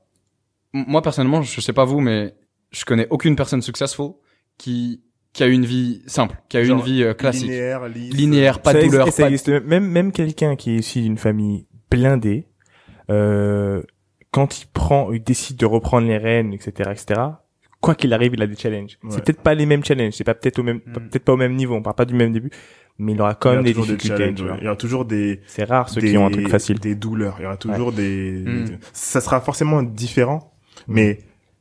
moi 0.74 1.02
personnellement, 1.02 1.42
je 1.42 1.62
sais 1.62 1.74
pas 1.74 1.86
vous, 1.86 2.00
mais 2.00 2.36
je 2.72 2.86
connais 2.86 3.08
aucune 3.10 3.36
personne 3.36 3.62
successful 3.62 4.14
qui 4.58 5.04
qui 5.34 5.44
a 5.44 5.48
une 5.48 5.66
vie 5.66 6.02
simple, 6.08 6.36
qui 6.50 6.58
a 6.58 6.62
une 6.62 6.82
vie 6.82 7.04
euh, 7.04 7.14
classique, 7.14 7.50
linéaire, 7.50 7.88
linéaire 7.88 8.62
pas 8.62 8.74
de 8.74 8.82
douleur. 8.82 9.12
Ça 9.12 9.28
existe. 9.28 9.50
Même 9.50 9.88
même 9.88 10.12
quelqu'un 10.12 10.56
qui 10.56 10.72
est 10.72 10.78
issu 10.78 11.02
d'une 11.02 11.18
famille 11.18 11.68
blindée, 11.92 12.48
euh, 13.10 13.82
quand 14.32 14.62
il 14.62 14.68
prend, 14.68 15.12
il 15.12 15.24
décide 15.24 15.58
de 15.58 15.66
reprendre 15.66 16.08
les 16.08 16.18
rênes, 16.18 16.54
etc., 16.54 16.92
etc. 16.92 17.22
Quoi 17.82 17.96
qu'il 17.96 18.14
arrive, 18.14 18.34
il 18.34 18.42
a 18.42 18.48
des 18.48 18.58
challenges. 18.58 19.00
C'est 19.10 19.24
peut-être 19.24 19.42
pas 19.42 19.54
les 19.54 19.66
mêmes 19.66 19.84
challenges, 19.84 20.14
c'est 20.14 20.26
pas 20.26 20.34
peut-être 20.34 20.60
au 20.60 20.64
même, 20.64 20.82
hmm. 20.86 20.94
peut-être 20.94 21.24
pas 21.24 21.34
au 21.34 21.38
même 21.38 21.56
niveau. 21.56 21.76
On 21.76 21.82
parle 21.82 21.96
pas 21.96 22.06
du 22.06 22.14
même 22.14 22.34
début, 22.34 22.52
mais 22.98 23.14
il 23.14 23.22
aura 23.22 23.36
quand 23.36 23.54
même 23.54 23.64
des 23.64 23.74
difficultés. 23.74 24.34
il 24.38 24.64
y 24.64 24.68
aura 24.68 24.76
toujours 24.76 25.06
des. 25.06 25.42
C'est 25.48 25.64
rare 25.64 25.90
ceux 25.90 26.02
qui 26.02 26.18
ont 26.18 26.26
un 26.26 26.32
truc 26.32 26.50
facile. 26.50 26.80
Des 26.80 26.96
douleurs. 26.96 27.38
Il 27.40 27.44
y 27.44 27.46
aura 27.46 27.58
toujours 27.58 27.94
des. 27.94 28.44
Hmm. 28.46 28.78
Ça 28.92 29.22
sera 29.22 29.40
forcément 29.40 29.82
différent, 29.82 30.54
mais 30.88 31.20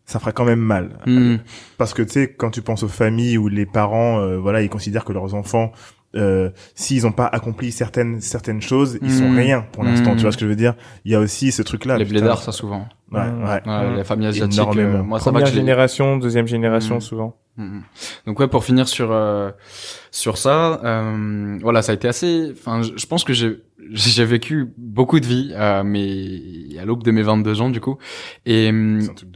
ça 0.09 0.19
fera 0.19 0.33
quand 0.33 0.47
même 0.47 0.59
mal. 0.59 0.99
Hmm. 1.07 1.37
Parce 1.77 1.93
que 1.93 2.03
tu 2.03 2.13
sais, 2.13 2.35
quand 2.35 2.51
tu 2.51 2.63
penses 2.63 2.83
aux 2.83 2.89
familles 2.89 3.37
où 3.37 3.49
les 3.49 3.67
parents, 3.67 4.21
euh, 4.21 4.39
voilà, 4.39 4.63
ils 4.63 4.71
considèrent 4.71 5.05
que 5.05 5.13
leurs 5.13 5.35
enfants, 5.35 5.71
euh, 6.17 6.49
s'ils 6.75 7.03
n'ont 7.03 7.13
pas 7.13 7.27
accompli 7.27 7.71
certaines 7.71 8.23
certaines 8.23 8.63
choses, 8.63 8.99
ils 9.03 9.13
sont 9.13 9.29
hmm. 9.29 9.37
rien 9.37 9.67
pour 9.71 9.85
l'instant. 9.85 10.17
Tu 10.17 10.23
vois 10.23 10.33
ce 10.33 10.39
que 10.39 10.47
je 10.47 10.49
veux 10.49 10.57
dire? 10.57 10.75
Il 11.05 11.13
y 11.13 11.15
a 11.15 11.21
aussi 11.21 11.53
ce 11.53 11.61
truc-là. 11.61 11.99
Les 11.99 12.07
blédards, 12.07 12.43
ça 12.43 12.53
souvent. 12.53 12.89
Ouais, 13.13 13.21
ouais. 13.21 13.71
ouais 13.71 13.97
Les 13.97 14.05
familles 14.05 14.29
asiatiques. 14.29 14.77
Euh, 14.77 15.03
moi, 15.03 15.21
ça 15.21 15.31
Première 15.31 15.47
génération, 15.47 16.17
deuxième 16.17 16.47
génération, 16.49 16.97
hmm. 16.97 17.03
souvent. 17.03 17.37
Donc 18.27 18.39
ouais, 18.41 18.49
pour 18.49 18.65
finir 18.65 18.89
sur 18.89 19.11
euh, 19.13 19.51
sur 20.11 20.39
ça, 20.39 20.81
euh, 20.85 21.59
voilà, 21.61 21.83
ça 21.83 21.93
a 21.93 21.95
été 21.95 22.09
assez. 22.09 22.53
Enfin, 22.53 22.83
je 22.83 23.07
pense 23.07 23.25
que 23.25 23.33
j'ai 23.33 23.63
j'ai 23.93 24.25
vécu 24.25 24.73
beaucoup 24.77 25.21
de 25.21 25.27
vie, 25.27 25.53
euh, 25.55 25.83
mais 25.85 26.79
à 26.79 26.85
l'aube 26.85 27.03
de 27.03 27.11
mes 27.11 27.23
22 27.23 27.61
ans 27.61 27.71
du 27.71 27.81
coup, 27.81 27.97
et 28.45 28.73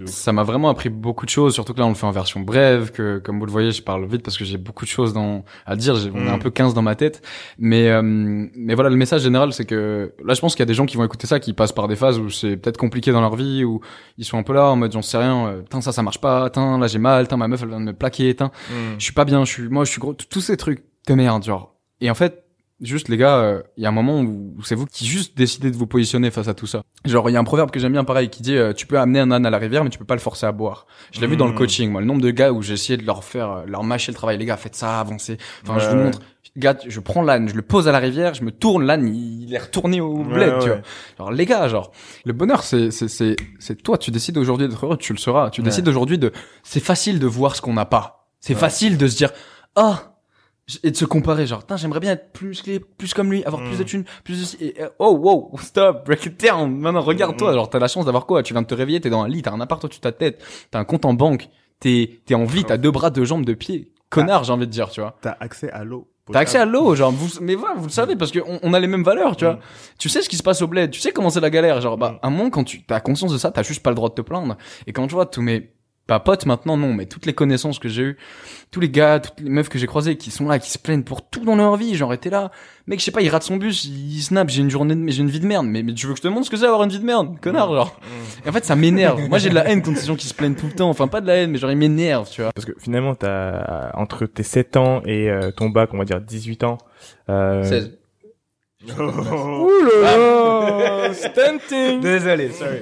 ça 0.06 0.32
m'a 0.32 0.42
vraiment 0.42 0.68
appris 0.68 0.88
beaucoup 0.88 1.24
de 1.24 1.30
choses. 1.30 1.54
Surtout 1.54 1.74
que 1.74 1.78
là, 1.78 1.86
on 1.86 1.90
le 1.90 1.94
fait 1.94 2.06
en 2.06 2.10
version 2.10 2.40
brève, 2.40 2.90
que 2.90 3.18
comme 3.18 3.38
vous 3.38 3.46
le 3.46 3.52
voyez, 3.52 3.70
je 3.70 3.82
parle 3.82 4.04
vite 4.06 4.22
parce 4.22 4.36
que 4.36 4.44
j'ai 4.44 4.58
beaucoup 4.58 4.84
de 4.84 4.90
choses 4.90 5.12
dans 5.12 5.44
à 5.64 5.76
dire. 5.76 5.94
On 6.14 6.26
est 6.26 6.28
un 6.28 6.36
mm. 6.36 6.40
peu 6.40 6.50
15 6.50 6.74
dans 6.74 6.82
ma 6.82 6.94
tête, 6.94 7.22
mais 7.58 7.88
euh, 7.88 8.02
mais 8.02 8.74
voilà, 8.74 8.90
le 8.90 8.96
message 8.96 9.22
général, 9.22 9.52
c'est 9.52 9.64
que 9.64 10.12
là, 10.24 10.34
je 10.34 10.40
pense 10.40 10.54
qu'il 10.54 10.60
y 10.60 10.64
a 10.64 10.66
des 10.66 10.74
gens 10.74 10.86
qui 10.86 10.96
vont 10.96 11.04
écouter 11.04 11.26
ça, 11.26 11.40
qui 11.40 11.52
passent 11.52 11.72
par 11.72 11.88
des 11.88 11.96
phases 11.96 12.18
où 12.18 12.28
c'est 12.28 12.56
peut-être 12.56 12.78
compliqué 12.78 13.12
dans 13.12 13.20
leur 13.20 13.36
vie, 13.36 13.64
où 13.64 13.80
ils 14.18 14.24
sont 14.24 14.38
un 14.38 14.42
peu 14.42 14.52
là 14.52 14.70
en 14.70 14.76
mode 14.76 14.92
j'en 14.92 15.02
sais 15.02 15.18
rien, 15.18 15.46
euh, 15.46 15.80
ça 15.80 15.92
ça 15.92 16.02
marche 16.02 16.20
pas, 16.20 16.50
tain 16.50 16.78
là 16.78 16.86
j'ai 16.88 16.98
mal, 16.98 17.28
tain 17.28 17.36
ma 17.36 17.48
meuf 17.48 17.62
elle 17.62 17.68
vient 17.68 17.80
de 17.80 17.86
me 17.86 17.92
plaquer, 17.92 18.11
tain 18.36 18.50
mm. 18.70 18.98
je 18.98 19.04
suis 19.04 19.12
pas 19.12 19.24
bien, 19.24 19.44
je 19.44 19.50
suis 19.50 19.68
moi 19.68 19.84
je 19.84 19.90
suis 19.90 20.00
gros, 20.00 20.14
tous 20.14 20.40
ces 20.40 20.56
trucs 20.56 20.84
de 21.06 21.14
merde 21.14 21.44
genre. 21.44 21.74
Et 22.00 22.10
en 22.10 22.14
fait 22.14 22.42
juste 22.82 23.08
les 23.08 23.16
gars, 23.16 23.36
euh, 23.38 23.62
il 23.76 23.82
y 23.82 23.86
a 23.86 23.88
un 23.88 23.92
moment 23.92 24.20
où, 24.20 24.56
c'est 24.64 24.74
vous 24.74 24.86
qui 24.86 25.06
juste 25.06 25.36
décidez 25.36 25.70
de 25.70 25.76
vous 25.76 25.86
positionner 25.86 26.30
face 26.30 26.48
à 26.48 26.54
tout 26.54 26.66
ça. 26.66 26.82
Genre 27.04 27.30
il 27.30 27.32
y 27.32 27.36
a 27.36 27.40
un 27.40 27.44
proverbe 27.44 27.70
que 27.70 27.80
j'aime 27.80 27.92
bien 27.92 28.04
pareil 28.04 28.28
qui 28.28 28.42
dit 28.42 28.56
euh, 28.56 28.72
tu 28.72 28.86
peux 28.86 28.98
amener 28.98 29.20
un 29.20 29.30
âne 29.30 29.46
à 29.46 29.50
la 29.50 29.58
rivière 29.58 29.84
mais 29.84 29.90
tu 29.90 29.98
peux 29.98 30.04
pas 30.04 30.14
le 30.14 30.20
forcer 30.20 30.46
à 30.46 30.52
boire. 30.52 30.86
Je 31.12 31.20
l'ai 31.20 31.26
vu 31.26 31.36
dans 31.36 31.46
le 31.46 31.52
mmh. 31.52 31.56
coaching 31.56 31.90
moi, 31.90 32.00
le 32.00 32.06
nombre 32.06 32.20
de 32.22 32.30
gars 32.30 32.52
où 32.52 32.62
j'ai 32.62 32.74
essayé 32.74 32.96
de 32.96 33.06
leur 33.06 33.24
faire 33.24 33.50
euh, 33.50 33.64
leur 33.66 33.84
mâcher 33.84 34.12
le 34.12 34.16
travail 34.16 34.36
les 34.38 34.44
gars, 34.44 34.56
faites 34.56 34.74
ça, 34.74 35.00
avancez. 35.00 35.38
Enfin 35.62 35.78
je 35.78 35.88
vous 35.88 35.96
montre 35.96 36.20
gars, 36.56 36.76
je 36.86 37.00
prends 37.00 37.22
l'âne, 37.22 37.48
je 37.48 37.54
le 37.54 37.62
pose 37.62 37.88
à 37.88 37.92
la 37.92 37.98
rivière, 37.98 38.34
je 38.34 38.44
me 38.44 38.50
tourne, 38.50 38.84
l'âne, 38.84 39.14
il 39.14 39.52
est 39.54 39.58
retourné 39.58 40.00
au 40.00 40.22
bled, 40.22 40.58
tu 40.60 40.68
vois. 40.68 40.80
Genre, 41.18 41.32
les 41.32 41.46
gars, 41.46 41.68
genre, 41.68 41.92
le 42.24 42.32
bonheur, 42.32 42.62
c'est, 42.62 42.90
c'est, 42.90 43.08
c'est, 43.08 43.36
c'est 43.58 43.82
toi, 43.82 43.98
tu 43.98 44.10
décides 44.10 44.36
aujourd'hui 44.38 44.68
d'être 44.68 44.84
heureux, 44.84 44.96
tu 44.96 45.12
le 45.12 45.18
seras. 45.18 45.50
Tu 45.50 45.62
décides 45.62 45.88
aujourd'hui 45.88 46.18
de, 46.18 46.32
c'est 46.62 46.80
facile 46.80 47.18
de 47.18 47.26
voir 47.26 47.56
ce 47.56 47.60
qu'on 47.60 47.74
n'a 47.74 47.86
pas. 47.86 48.28
C'est 48.40 48.54
facile 48.54 48.98
de 48.98 49.06
se 49.06 49.16
dire, 49.16 49.30
ah, 49.76 50.12
et 50.82 50.90
de 50.90 50.96
se 50.96 51.04
comparer, 51.04 51.46
genre, 51.46 51.62
j'aimerais 51.76 52.00
bien 52.00 52.12
être 52.12 52.32
plus 52.32 52.62
plus 52.96 53.14
comme 53.14 53.30
lui, 53.30 53.44
avoir 53.44 53.62
plus 53.62 53.78
de 53.78 53.82
mm. 53.82 53.86
thunes, 53.86 54.04
plus 54.24 54.58
de... 54.58 54.64
Et, 54.64 54.74
oh, 54.98 55.16
wow, 55.16 55.58
stop, 55.58 56.06
break 56.06 56.26
it 56.26 56.40
down. 56.40 56.70
Maintenant, 56.78 57.00
regarde-toi, 57.00 57.52
mm. 57.52 57.54
genre, 57.54 57.70
t'as 57.70 57.78
la 57.78 57.88
chance 57.88 58.04
d'avoir 58.04 58.26
quoi? 58.26 58.42
Tu 58.42 58.52
viens 58.52 58.62
de 58.62 58.66
te 58.66 58.74
réveiller, 58.74 59.00
t'es 59.00 59.10
dans 59.10 59.22
un 59.22 59.28
lit, 59.28 59.42
t'as 59.42 59.52
un 59.52 59.60
appart 59.60 59.82
au-dessus 59.84 60.00
de 60.00 60.02
ta 60.02 60.12
tête, 60.12 60.42
t'as 60.70 60.78
un 60.78 60.84
compte 60.84 61.04
en 61.04 61.14
banque, 61.14 61.48
t'es, 61.80 62.20
t'es 62.26 62.34
en 62.34 62.44
vie, 62.44 62.64
t'as 62.64 62.76
deux 62.76 62.90
bras, 62.90 63.10
deux 63.10 63.24
jambes, 63.24 63.44
deux 63.44 63.56
pieds. 63.56 63.92
Connard, 64.08 64.44
j'ai 64.44 64.52
envie 64.52 64.66
de 64.66 64.72
dire, 64.72 64.90
tu 64.90 65.00
vois. 65.00 65.16
T'as 65.22 65.36
accès 65.40 65.70
à 65.70 65.84
l'eau. 65.84 66.11
T'as 66.30 66.40
accès 66.40 66.58
à 66.58 66.64
l'eau, 66.64 66.94
genre, 66.94 67.10
vous, 67.10 67.40
mais 67.40 67.56
voilà, 67.56 67.74
vous 67.76 67.86
le 67.86 67.90
savez, 67.90 68.14
parce 68.14 68.30
qu'on 68.30 68.60
on 68.62 68.74
a 68.74 68.78
les 68.78 68.86
mêmes 68.86 69.02
valeurs, 69.02 69.34
tu 69.36 69.44
vois. 69.44 69.54
Mm. 69.54 69.60
Tu 69.98 70.08
sais 70.08 70.22
ce 70.22 70.28
qui 70.28 70.36
se 70.36 70.42
passe 70.42 70.62
au 70.62 70.68
bled, 70.68 70.90
tu 70.90 71.00
sais 71.00 71.10
comment 71.10 71.30
c'est 71.30 71.40
la 71.40 71.50
galère, 71.50 71.80
genre, 71.80 71.98
bah, 71.98 72.20
un 72.22 72.30
moment, 72.30 72.48
quand 72.48 72.62
tu 72.62 72.84
as 72.90 73.00
conscience 73.00 73.32
de 73.32 73.38
ça, 73.38 73.50
t'as 73.50 73.64
juste 73.64 73.82
pas 73.82 73.90
le 73.90 73.96
droit 73.96 74.08
de 74.08 74.14
te 74.14 74.22
plaindre. 74.22 74.56
Et 74.86 74.92
quand 74.92 75.06
tu 75.08 75.14
vois 75.14 75.26
tous 75.26 75.42
mes, 75.42 75.72
pas 76.12 76.20
potes 76.20 76.46
maintenant, 76.46 76.76
non, 76.76 76.92
mais 76.92 77.06
toutes 77.06 77.24
les 77.24 77.32
connaissances 77.32 77.78
que 77.78 77.88
j'ai 77.88 78.02
eues, 78.02 78.16
tous 78.70 78.80
les 78.80 78.90
gars, 78.90 79.20
toutes 79.20 79.40
les 79.40 79.48
meufs 79.48 79.68
que 79.68 79.78
j'ai 79.78 79.86
croisées 79.86 80.16
qui 80.16 80.30
sont 80.30 80.46
là, 80.46 80.58
qui 80.58 80.70
se 80.70 80.78
plaignent 80.78 81.04
pour 81.04 81.22
tout 81.22 81.44
dans 81.44 81.56
leur 81.56 81.76
vie, 81.76 81.94
genre, 81.94 82.12
été 82.12 82.28
là, 82.28 82.50
mec, 82.86 83.00
je 83.00 83.04
sais 83.04 83.10
pas, 83.10 83.22
il 83.22 83.28
rate 83.30 83.42
son 83.42 83.56
bus, 83.56 83.84
il 83.84 84.20
snap, 84.20 84.50
j'ai 84.50 84.60
une 84.60 84.70
journée, 84.70 84.94
de... 84.94 85.10
j'ai 85.10 85.22
une 85.22 85.30
vie 85.30 85.40
de 85.40 85.46
merde, 85.46 85.66
mais, 85.66 85.82
mais 85.82 85.94
tu 85.94 86.06
veux 86.06 86.12
que 86.12 86.18
je 86.18 86.22
te 86.22 86.28
montre 86.28 86.46
ce 86.46 86.50
que 86.50 86.56
c'est 86.56 86.66
avoir 86.66 86.82
une 86.82 86.90
vie 86.90 86.98
de 86.98 87.04
merde, 87.04 87.38
connard, 87.40 87.72
genre. 87.72 88.00
Et 88.44 88.48
en 88.48 88.52
fait, 88.52 88.64
ça 88.64 88.76
m'énerve. 88.76 89.26
Moi, 89.28 89.38
j'ai 89.38 89.48
de 89.48 89.54
la 89.54 89.68
haine 89.68 89.82
contre 89.82 89.98
ces 89.98 90.06
gens 90.06 90.16
qui 90.16 90.26
se 90.26 90.34
plaignent 90.34 90.54
tout 90.54 90.66
le 90.66 90.72
temps, 90.72 90.90
enfin, 90.90 91.08
pas 91.08 91.22
de 91.22 91.26
la 91.26 91.36
haine, 91.36 91.50
mais 91.50 91.58
genre, 91.58 91.70
ils 91.70 91.78
m'énervent, 91.78 92.30
tu 92.30 92.42
vois. 92.42 92.52
Parce 92.52 92.66
que 92.66 92.72
finalement, 92.78 93.14
t'as, 93.14 93.90
entre 93.94 94.26
tes 94.26 94.42
7 94.42 94.76
ans 94.76 95.02
et 95.06 95.30
euh, 95.30 95.50
ton 95.50 95.70
bac, 95.70 95.94
on 95.94 95.98
va 95.98 96.04
dire 96.04 96.20
18 96.20 96.64
ans, 96.64 96.78
euh, 97.28 97.62
16. 97.64 97.98
Oh. 98.98 99.68
Ouh 99.68 100.02
là 100.02 101.12
Stunting 101.14 102.00
Désolé, 102.00 102.50
sorry. 102.50 102.80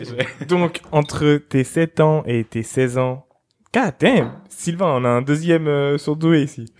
Donc, 0.48 0.80
entre 0.92 1.36
tes 1.36 1.64
7 1.64 2.00
ans 2.00 2.22
et 2.26 2.44
tes 2.44 2.62
16 2.62 2.98
ans, 2.98 3.26
God 3.72 3.94
damn 4.00 4.32
Sylvain, 4.48 4.96
on 4.96 5.04
a 5.04 5.08
un 5.08 5.22
deuxième 5.22 5.68
euh, 5.68 5.98
surdoué 5.98 6.42
ici. 6.42 6.72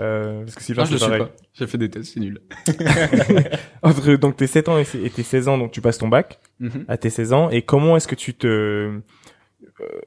Euh, 0.00 0.44
parce 0.44 0.56
que 0.56 0.62
Sylvain, 0.62 0.84
c'est 0.84 0.98
pareil. 0.98 1.22
J'ai 1.54 1.66
fait 1.66 1.78
des 1.78 1.90
tests, 1.90 2.14
c'est 2.14 2.20
nul. 2.20 2.40
Entre 3.82 4.14
donc 4.16 4.36
tes 4.36 4.46
7 4.46 4.68
ans 4.68 4.78
et, 4.78 4.84
tes 4.84 5.22
16 5.22 5.48
ans, 5.48 5.58
donc 5.58 5.70
tu 5.70 5.80
passes 5.80 5.98
ton 5.98 6.08
bac 6.08 6.40
mm-hmm. 6.60 6.84
à 6.88 6.96
tes 6.96 7.10
16 7.10 7.32
ans. 7.32 7.50
Et 7.50 7.62
comment 7.62 7.96
est-ce 7.96 8.08
que 8.08 8.14
tu 8.14 8.34
te... 8.34 8.46
Euh, 8.46 9.00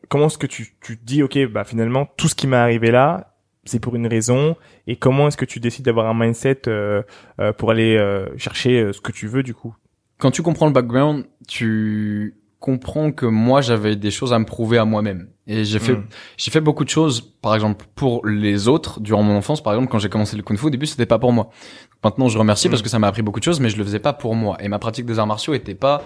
comment 0.09 0.27
est-ce 0.27 0.37
que 0.37 0.47
tu, 0.47 0.75
tu 0.81 0.97
te 0.97 1.05
dis, 1.05 1.23
ok, 1.23 1.37
bah 1.47 1.63
finalement, 1.63 2.05
tout 2.17 2.27
ce 2.27 2.35
qui 2.35 2.47
m'est 2.47 2.57
arrivé 2.57 2.91
là, 2.91 3.34
c'est 3.65 3.79
pour 3.79 3.95
une 3.95 4.07
raison. 4.07 4.55
Et 4.87 4.95
comment 4.95 5.27
est-ce 5.27 5.37
que 5.37 5.45
tu 5.45 5.59
décides 5.59 5.85
d'avoir 5.85 6.07
un 6.07 6.13
mindset 6.13 6.61
euh, 6.67 7.03
euh 7.39 7.53
pour 7.53 7.71
aller 7.71 7.97
chercher 8.37 8.93
ce 8.93 9.01
que 9.01 9.11
tu 9.11 9.27
veux 9.27 9.43
du 9.43 9.53
coup? 9.53 9.75
Quand 10.17 10.31
tu 10.31 10.41
comprends 10.41 10.67
le 10.67 10.71
background, 10.71 11.25
tu 11.47 12.35
comprends 12.65 13.11
que 13.11 13.25
moi 13.27 13.61
j'avais 13.61 13.95
des 13.95 14.09
choses 14.09 14.33
à 14.33 14.39
me 14.39 14.45
prouver 14.45 14.79
à 14.79 14.85
moi-même 14.85 15.27
et 15.45 15.65
j'ai 15.65 15.77
fait 15.77 15.93
hmm. 15.93 16.05
j'ai 16.35 16.49
fait 16.49 16.61
beaucoup 16.61 16.83
de 16.83 16.89
choses 16.89 17.21
par 17.21 17.53
exemple 17.53 17.85
pour 17.93 18.25
les 18.25 18.67
autres 18.67 18.99
durant 19.01 19.21
mon 19.21 19.35
enfance 19.37 19.61
par 19.61 19.73
exemple 19.73 19.91
quand 19.91 19.99
j'ai 19.99 20.09
commencé 20.09 20.35
le 20.35 20.41
kung-fu 20.41 20.65
au 20.65 20.69
début 20.71 20.87
c'était 20.87 21.05
pas 21.05 21.19
pour 21.19 21.31
moi 21.31 21.51
maintenant 22.03 22.27
je 22.27 22.39
remercie 22.39 22.67
hmm. 22.67 22.71
parce 22.71 22.81
que 22.81 22.89
ça 22.89 22.97
m'a 22.97 23.07
appris 23.07 23.21
beaucoup 23.21 23.39
de 23.39 23.43
choses 23.43 23.59
mais 23.59 23.69
je 23.69 23.77
le 23.77 23.83
faisais 23.83 23.99
pas 23.99 24.13
pour 24.13 24.33
moi 24.33 24.57
et 24.61 24.67
ma 24.67 24.79
pratique 24.79 25.05
des 25.05 25.19
arts 25.19 25.27
martiaux 25.27 25.53
était 25.53 25.75
pas 25.75 26.01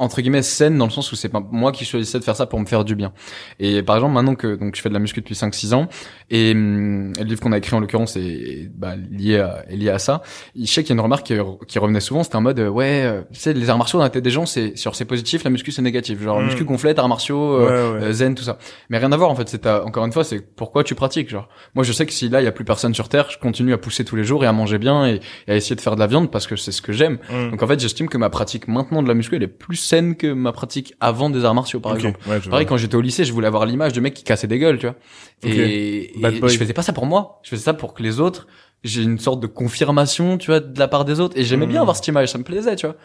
entre 0.00 0.22
guillemets 0.22 0.42
saine 0.42 0.78
dans 0.78 0.86
le 0.86 0.90
sens 0.90 1.12
où 1.12 1.16
c'est 1.16 1.28
pas 1.28 1.42
moi 1.52 1.72
qui 1.72 1.84
choisissais 1.84 2.18
de 2.18 2.24
faire 2.24 2.34
ça 2.34 2.46
pour 2.46 2.58
me 2.58 2.64
faire 2.64 2.84
du 2.84 2.96
bien. 2.96 3.12
Et 3.58 3.82
par 3.82 3.96
exemple 3.96 4.14
maintenant 4.14 4.34
que 4.34 4.56
donc 4.56 4.74
je 4.74 4.80
fais 4.80 4.88
de 4.88 4.94
la 4.94 4.98
muscu 4.98 5.20
depuis 5.20 5.34
5 5.34 5.54
6 5.54 5.74
ans 5.74 5.88
et 6.30 6.52
hum, 6.52 7.12
le 7.18 7.24
livre 7.24 7.40
qu'on 7.40 7.52
a 7.52 7.58
écrit 7.58 7.76
en 7.76 7.80
l'occurrence 7.80 8.16
est 8.16 8.70
bah, 8.74 8.94
lié 8.96 9.38
à 9.38 9.62
est 9.68 9.76
lié 9.76 9.90
à 9.90 9.98
ça. 9.98 10.22
Je 10.58 10.64
sais 10.64 10.82
qu'il 10.82 10.90
y 10.90 10.92
a 10.92 10.94
une 10.94 11.02
remarque 11.02 11.26
qui, 11.26 11.34
qui 11.68 11.78
revenait 11.78 12.00
souvent, 12.00 12.22
c'était 12.22 12.36
en 12.36 12.40
mode 12.40 12.58
ouais, 12.60 13.02
euh, 13.04 13.22
tu 13.30 13.40
sais 13.40 13.52
les 13.52 13.68
arts 13.68 13.76
martiaux 13.76 13.98
dans 13.98 14.04
la 14.04 14.10
tête 14.10 14.24
des 14.24 14.30
gens 14.30 14.46
c'est 14.46 14.74
sur 14.76 14.96
c'est 14.96 15.04
positif, 15.04 15.44
la 15.44 15.50
muscu 15.50 15.70
c'est 15.70 15.82
négatif. 15.82 16.22
Genre 16.22 16.40
mmh. 16.40 16.46
muscu 16.46 16.64
gonflette, 16.64 16.98
arts 16.98 17.08
martiaux, 17.08 17.60
euh, 17.60 18.00
euh, 18.00 18.12
zen 18.12 18.34
tout 18.34 18.44
ça. 18.44 18.56
Mais 18.88 18.96
rien 18.96 19.12
à 19.12 19.16
voir 19.18 19.30
en 19.30 19.34
fait, 19.34 19.50
c'est 19.50 19.66
encore 19.66 20.06
une 20.06 20.12
fois 20.12 20.24
c'est 20.24 20.40
pourquoi 20.40 20.82
tu 20.82 20.94
pratiques 20.94 21.28
genre. 21.28 21.48
Moi 21.74 21.84
je 21.84 21.92
sais 21.92 22.06
que 22.06 22.12
si 22.12 22.30
là 22.30 22.40
il 22.40 22.44
y 22.44 22.48
a 22.48 22.52
plus 22.52 22.64
personne 22.64 22.94
sur 22.94 23.10
terre, 23.10 23.28
je 23.30 23.38
continue 23.38 23.74
à 23.74 23.78
pousser 23.78 24.06
tous 24.06 24.16
les 24.16 24.24
jours 24.24 24.44
et 24.44 24.46
à 24.46 24.52
manger 24.52 24.78
bien 24.78 25.06
et, 25.06 25.20
à 25.46 25.56
essayer 25.56 25.76
de 25.76 25.82
faire 25.82 25.94
de 25.94 26.00
la 26.00 26.06
viande 26.06 26.30
parce 26.30 26.46
que 26.46 26.56
c'est 26.56 26.72
ce 26.72 26.80
que 26.80 26.92
j'aime. 26.92 27.18
Mmh. 27.30 27.50
Donc 27.50 27.62
en 27.62 27.66
fait, 27.66 27.78
j'estime 27.78 28.08
que 28.08 28.16
ma 28.16 28.30
pratique 28.30 28.66
maintenant 28.66 29.02
de 29.02 29.08
la 29.08 29.14
muscu 29.14 29.36
elle 29.36 29.42
est 29.42 29.48
plus 29.48 29.89
saine 29.90 30.14
que 30.14 30.32
ma 30.32 30.52
pratique 30.52 30.94
avant 31.00 31.30
des 31.30 31.44
arts 31.44 31.54
martiaux, 31.54 31.80
par 31.80 31.94
exemple. 31.94 32.18
Pareil, 32.48 32.66
quand 32.66 32.76
j'étais 32.76 32.94
au 32.94 33.00
lycée, 33.00 33.24
je 33.24 33.32
voulais 33.32 33.46
avoir 33.46 33.66
l'image 33.66 33.92
de 33.92 34.00
mec 34.00 34.14
qui 34.14 34.24
cassait 34.24 34.46
des 34.46 34.58
gueules, 34.58 34.78
tu 34.78 34.86
vois. 34.86 34.96
Et, 35.42 36.12
je 36.16 36.56
faisais 36.56 36.72
pas 36.72 36.82
ça 36.82 36.92
pour 36.92 37.06
moi. 37.06 37.40
Je 37.42 37.50
faisais 37.50 37.64
ça 37.64 37.74
pour 37.74 37.94
que 37.94 38.02
les 38.02 38.20
autres, 38.20 38.46
j'ai 38.84 39.02
une 39.02 39.18
sorte 39.18 39.40
de 39.40 39.46
confirmation, 39.46 40.38
tu 40.38 40.50
vois, 40.50 40.60
de 40.60 40.78
la 40.78 40.88
part 40.88 41.04
des 41.04 41.20
autres. 41.20 41.36
Et 41.36 41.44
j'aimais 41.44 41.66
bien 41.66 41.80
hmm. 41.80 41.82
avoir 41.82 41.96
cette 41.96 42.08
image, 42.08 42.30
ça 42.30 42.38
me 42.38 42.44
plaisait, 42.44 42.76
tu 42.76 42.86
vois. 42.86 42.96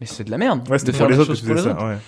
Mais 0.00 0.06
c'est 0.06 0.24
de 0.24 0.30
la 0.30 0.38
merde. 0.38 0.68
Ouais, 0.68 0.78
de 0.78 0.92
faire 0.92 1.08
les 1.08 1.18
autres, 1.18 1.34
pour 1.34 1.54
les 1.54 1.66
autres. 1.66 1.98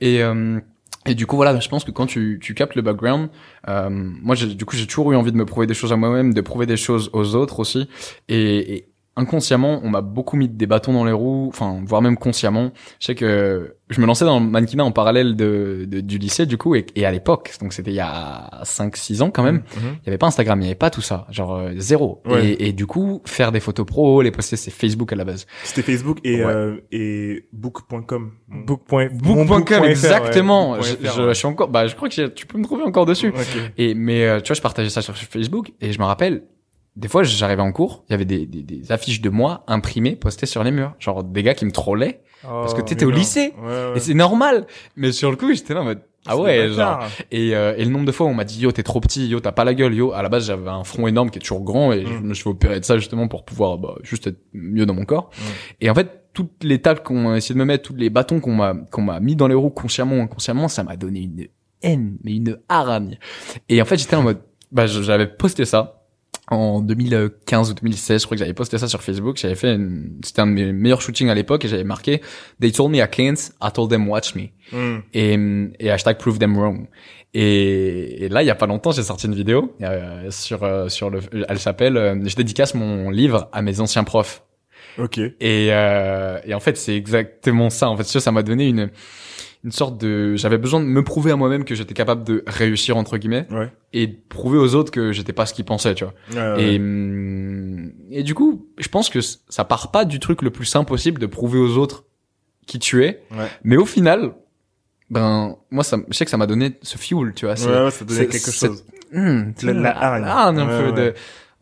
Et, 0.00 0.22
euh, 0.22 0.58
et 1.06 1.14
du 1.14 1.26
coup 1.26 1.36
voilà, 1.36 1.58
je 1.58 1.68
pense 1.68 1.84
que 1.84 1.90
quand 1.90 2.06
tu, 2.06 2.38
tu 2.42 2.54
captes 2.54 2.74
le 2.74 2.82
background, 2.82 3.28
euh, 3.68 3.88
moi 3.90 4.34
du 4.34 4.64
coup 4.64 4.76
j'ai 4.76 4.86
toujours 4.86 5.12
eu 5.12 5.16
envie 5.16 5.32
de 5.32 5.36
me 5.36 5.46
prouver 5.46 5.66
des 5.66 5.74
choses 5.74 5.92
à 5.92 5.96
moi-même, 5.96 6.34
de 6.34 6.40
prouver 6.40 6.66
des 6.66 6.76
choses 6.76 7.08
aux 7.12 7.34
autres 7.34 7.60
aussi. 7.60 7.88
Et, 8.28 8.74
et 8.74 8.88
inconsciemment, 9.16 9.80
on 9.82 9.88
m'a 9.88 10.02
beaucoup 10.02 10.36
mis 10.36 10.48
des 10.48 10.66
bâtons 10.66 10.92
dans 10.92 11.04
les 11.04 11.12
roues, 11.12 11.48
enfin, 11.48 11.80
voire 11.84 12.02
même 12.02 12.18
consciemment. 12.18 12.72
Je 13.00 13.06
sais 13.06 13.14
que 13.14 13.76
je 13.88 14.00
me 14.00 14.06
lançais 14.06 14.24
dans 14.24 14.40
le 14.40 14.46
mannequinat 14.46 14.84
en 14.84 14.92
parallèle 14.92 15.36
de, 15.36 15.86
du 15.88 16.18
lycée, 16.18 16.44
du 16.44 16.58
coup, 16.58 16.74
et, 16.74 16.84
à 17.04 17.10
l'époque, 17.10 17.54
donc 17.60 17.72
c'était 17.72 17.92
il 17.92 17.96
y 17.96 18.00
a 18.00 18.50
5-6 18.64 19.22
ans 19.22 19.30
quand 19.30 19.42
même, 19.42 19.62
mhm. 19.76 19.96
il 20.02 20.06
y 20.06 20.08
avait 20.08 20.18
pas 20.18 20.26
Instagram, 20.26 20.60
il 20.60 20.64
y 20.64 20.66
avait 20.66 20.74
pas 20.74 20.90
tout 20.90 21.00
ça, 21.00 21.26
genre 21.30 21.56
euh, 21.56 21.72
zéro. 21.76 22.22
Et, 22.42 22.72
du 22.72 22.86
coup, 22.86 23.22
faire 23.24 23.52
des 23.52 23.60
photos 23.60 23.86
pro, 23.86 24.20
les 24.22 24.30
poster, 24.30 24.56
c'est 24.56 24.70
Facebook 24.70 25.12
à 25.12 25.16
la 25.16 25.24
base. 25.24 25.46
C'était 25.64 25.82
Facebook 25.82 26.18
et, 26.24 26.42
euh, 26.42 26.76
et 26.92 27.46
book.com. 27.52 28.32
Book.com, 28.48 29.84
exactement. 29.84 30.80
je, 30.82 30.96
je, 31.02 31.32
suis 31.32 31.46
encore, 31.46 31.68
bah, 31.68 31.86
je 31.86 31.94
crois 31.94 32.08
que 32.08 32.26
tu 32.26 32.46
peux 32.46 32.58
me 32.58 32.64
trouver 32.64 32.82
encore 32.82 33.06
dessus. 33.06 33.32
Et, 33.78 33.94
mais, 33.94 34.26
euh, 34.26 34.40
tu 34.40 34.48
vois, 34.48 34.56
je 34.56 34.62
partageais 34.62 34.90
ça 34.90 35.00
sur 35.00 35.16
Facebook 35.16 35.72
et 35.80 35.92
je 35.92 35.98
me 35.98 36.04
rappelle, 36.04 36.42
des 36.96 37.08
fois, 37.08 37.22
j'arrivais 37.22 37.62
en 37.62 37.72
cours, 37.72 38.04
il 38.08 38.12
y 38.12 38.14
avait 38.14 38.24
des, 38.24 38.46
des, 38.46 38.62
des, 38.62 38.90
affiches 38.90 39.20
de 39.20 39.28
moi 39.28 39.64
imprimées, 39.66 40.16
postées 40.16 40.46
sur 40.46 40.64
les 40.64 40.70
murs. 40.70 40.94
Genre 40.98 41.22
des 41.22 41.42
gars 41.42 41.54
qui 41.54 41.66
me 41.66 41.70
trollaient 41.70 42.22
parce 42.42 42.74
que 42.74 42.80
oh, 42.80 42.84
t'étais 42.84 43.04
au 43.04 43.10
lycée. 43.10 43.54
Et 43.94 44.00
c'est 44.00 44.14
normal. 44.14 44.66
Mais 44.96 45.12
sur 45.12 45.30
le 45.30 45.36
coup, 45.36 45.52
j'étais 45.52 45.74
là 45.74 45.80
en 45.80 45.84
mode, 45.84 46.00
ah 46.26 46.36
ouais, 46.36 46.68
genre. 46.70 47.04
Et, 47.30 47.54
euh, 47.54 47.74
et 47.76 47.84
le 47.84 47.90
nombre 47.90 48.04
de 48.04 48.12
fois 48.12 48.26
où 48.26 48.30
on 48.30 48.34
m'a 48.34 48.44
dit, 48.44 48.60
yo, 48.60 48.72
t'es 48.72 48.82
trop 48.82 49.00
petit, 49.00 49.28
yo, 49.28 49.40
t'as 49.40 49.52
pas 49.52 49.64
la 49.64 49.74
gueule, 49.74 49.94
yo. 49.94 50.12
À 50.12 50.22
la 50.22 50.28
base, 50.28 50.46
j'avais 50.46 50.68
un 50.68 50.84
front 50.84 51.06
énorme 51.06 51.30
qui 51.30 51.38
est 51.38 51.40
toujours 51.40 51.62
grand 51.62 51.92
et 51.92 52.04
je 52.04 52.12
mm. 52.12 52.20
me 52.22 52.34
suis 52.34 52.48
opéré 52.48 52.80
de 52.80 52.84
ça 52.84 52.98
justement 52.98 53.28
pour 53.28 53.44
pouvoir, 53.44 53.78
bah, 53.78 53.94
juste 54.02 54.26
être 54.26 54.40
mieux 54.52 54.86
dans 54.86 54.94
mon 54.94 55.04
corps. 55.04 55.30
Mm. 55.36 55.42
Et 55.82 55.90
en 55.90 55.94
fait, 55.94 56.24
toutes 56.32 56.62
les 56.62 56.80
tables 56.80 57.02
qu'on 57.02 57.30
a 57.32 57.36
essayé 57.36 57.54
de 57.54 57.58
me 57.58 57.64
mettre, 57.64 57.88
tous 57.88 57.96
les 57.96 58.10
bâtons 58.10 58.40
qu'on 58.40 58.54
m'a, 58.54 58.74
qu'on 58.90 59.02
m'a 59.02 59.20
mis 59.20 59.36
dans 59.36 59.48
les 59.48 59.54
roues 59.54 59.70
consciemment 59.70 60.16
ou 60.16 60.22
inconsciemment, 60.22 60.68
ça 60.68 60.82
m'a 60.82 60.96
donné 60.96 61.20
une 61.20 61.46
haine, 61.82 62.18
mais 62.24 62.34
une 62.34 62.58
hargne. 62.68 63.18
Et 63.68 63.80
en 63.80 63.84
fait, 63.84 63.98
j'étais 63.98 64.16
en 64.16 64.22
mode, 64.22 64.40
bah, 64.72 64.86
j'avais 64.86 65.26
posté 65.26 65.64
ça 65.64 65.95
en 66.48 66.80
2015 66.80 67.70
ou 67.70 67.74
2016, 67.74 68.20
je 68.20 68.26
crois 68.26 68.36
que 68.36 68.38
j'avais 68.38 68.54
posté 68.54 68.78
ça 68.78 68.86
sur 68.86 69.02
Facebook. 69.02 69.36
J'avais 69.36 69.56
fait, 69.56 69.78
c'était 70.22 70.40
un 70.40 70.46
de 70.46 70.52
mes 70.52 70.72
meilleurs 70.72 71.00
shootings 71.00 71.28
à 71.28 71.34
l'époque 71.34 71.64
et 71.64 71.68
j'avais 71.68 71.84
marqué 71.84 72.20
"They 72.60 72.70
told 72.70 72.92
me 72.92 72.98
I 72.98 73.08
can't, 73.10 73.34
I 73.60 73.72
told 73.72 73.90
them 73.90 74.08
watch 74.08 74.34
me" 74.34 74.48
hmm. 74.72 75.00
et, 75.12 75.38
et 75.80 75.90
hashtag 75.90 76.18
prove 76.18 76.38
them 76.38 76.56
wrong. 76.56 76.88
Et, 77.34 78.24
et 78.24 78.28
là, 78.28 78.42
il 78.42 78.46
y 78.46 78.50
a 78.50 78.54
pas 78.54 78.66
longtemps, 78.66 78.92
j'ai 78.92 79.02
sorti 79.02 79.26
une 79.26 79.34
vidéo 79.34 79.74
euh, 79.82 80.30
sur 80.30 80.62
euh, 80.62 80.88
sur 80.88 81.10
le, 81.10 81.20
elle 81.48 81.58
s'appelle 81.58 81.96
euh, 81.96 82.16
"Je 82.24 82.36
dédicace 82.36 82.74
mon 82.74 83.10
livre 83.10 83.48
à 83.52 83.62
mes 83.62 83.80
anciens 83.80 84.04
profs". 84.04 84.42
Ok. 84.98 85.18
Et 85.18 85.66
et 85.66 86.54
en 86.54 86.60
fait, 86.60 86.76
c'est 86.76 86.96
exactement 86.96 87.70
ça. 87.70 87.90
En 87.90 87.96
fait, 87.96 88.04
ça 88.04 88.32
m'a 88.32 88.42
donné 88.42 88.68
une 88.68 88.90
une 89.66 89.72
sorte 89.72 90.00
de 90.00 90.36
j'avais 90.36 90.58
besoin 90.58 90.78
de 90.78 90.84
me 90.86 91.02
prouver 91.02 91.32
à 91.32 91.36
moi-même 91.36 91.64
que 91.64 91.74
j'étais 91.74 91.92
capable 91.92 92.22
de 92.22 92.44
réussir 92.46 92.96
entre 92.96 93.18
guillemets 93.18 93.48
ouais. 93.50 93.68
et 93.92 94.06
de 94.06 94.16
prouver 94.28 94.58
aux 94.58 94.76
autres 94.76 94.92
que 94.92 95.10
j'étais 95.10 95.32
pas 95.32 95.44
ce 95.44 95.54
qu'ils 95.54 95.64
pensaient 95.64 95.96
tu 95.96 96.04
vois. 96.04 96.14
Ouais, 96.32 96.62
et 96.62 96.78
hum, 96.78 97.92
et 98.12 98.22
du 98.22 98.32
coup 98.32 98.68
je 98.78 98.86
pense 98.86 99.10
que 99.10 99.18
ça 99.20 99.64
part 99.64 99.90
pas 99.90 100.04
du 100.04 100.20
truc 100.20 100.42
le 100.42 100.50
plus 100.50 100.66
simple 100.66 100.88
possible 100.88 101.20
de 101.20 101.26
prouver 101.26 101.58
aux 101.58 101.78
autres 101.78 102.04
qui 102.68 102.78
tu 102.78 103.04
es. 103.04 103.24
Mais 103.64 103.76
au 103.76 103.84
final 103.84 104.34
ben 105.10 105.56
moi 105.72 105.82
ça 105.82 105.98
je 106.10 106.16
sais 106.16 106.24
que 106.24 106.30
ça 106.30 106.36
m'a 106.36 106.46
donné 106.46 106.78
ce 106.82 106.96
fuel 106.96 107.32
tu 107.34 107.46
vois 107.46 107.54
ouais, 107.54 107.90
ça 107.90 108.04
donnait 108.04 108.28
quelque 108.28 108.52
chose. 108.52 108.84
hum, 109.12 109.52
la, 109.64 109.72
la, 109.72 110.46
un 110.46 110.54
peu 110.54 110.92
de 110.92 111.14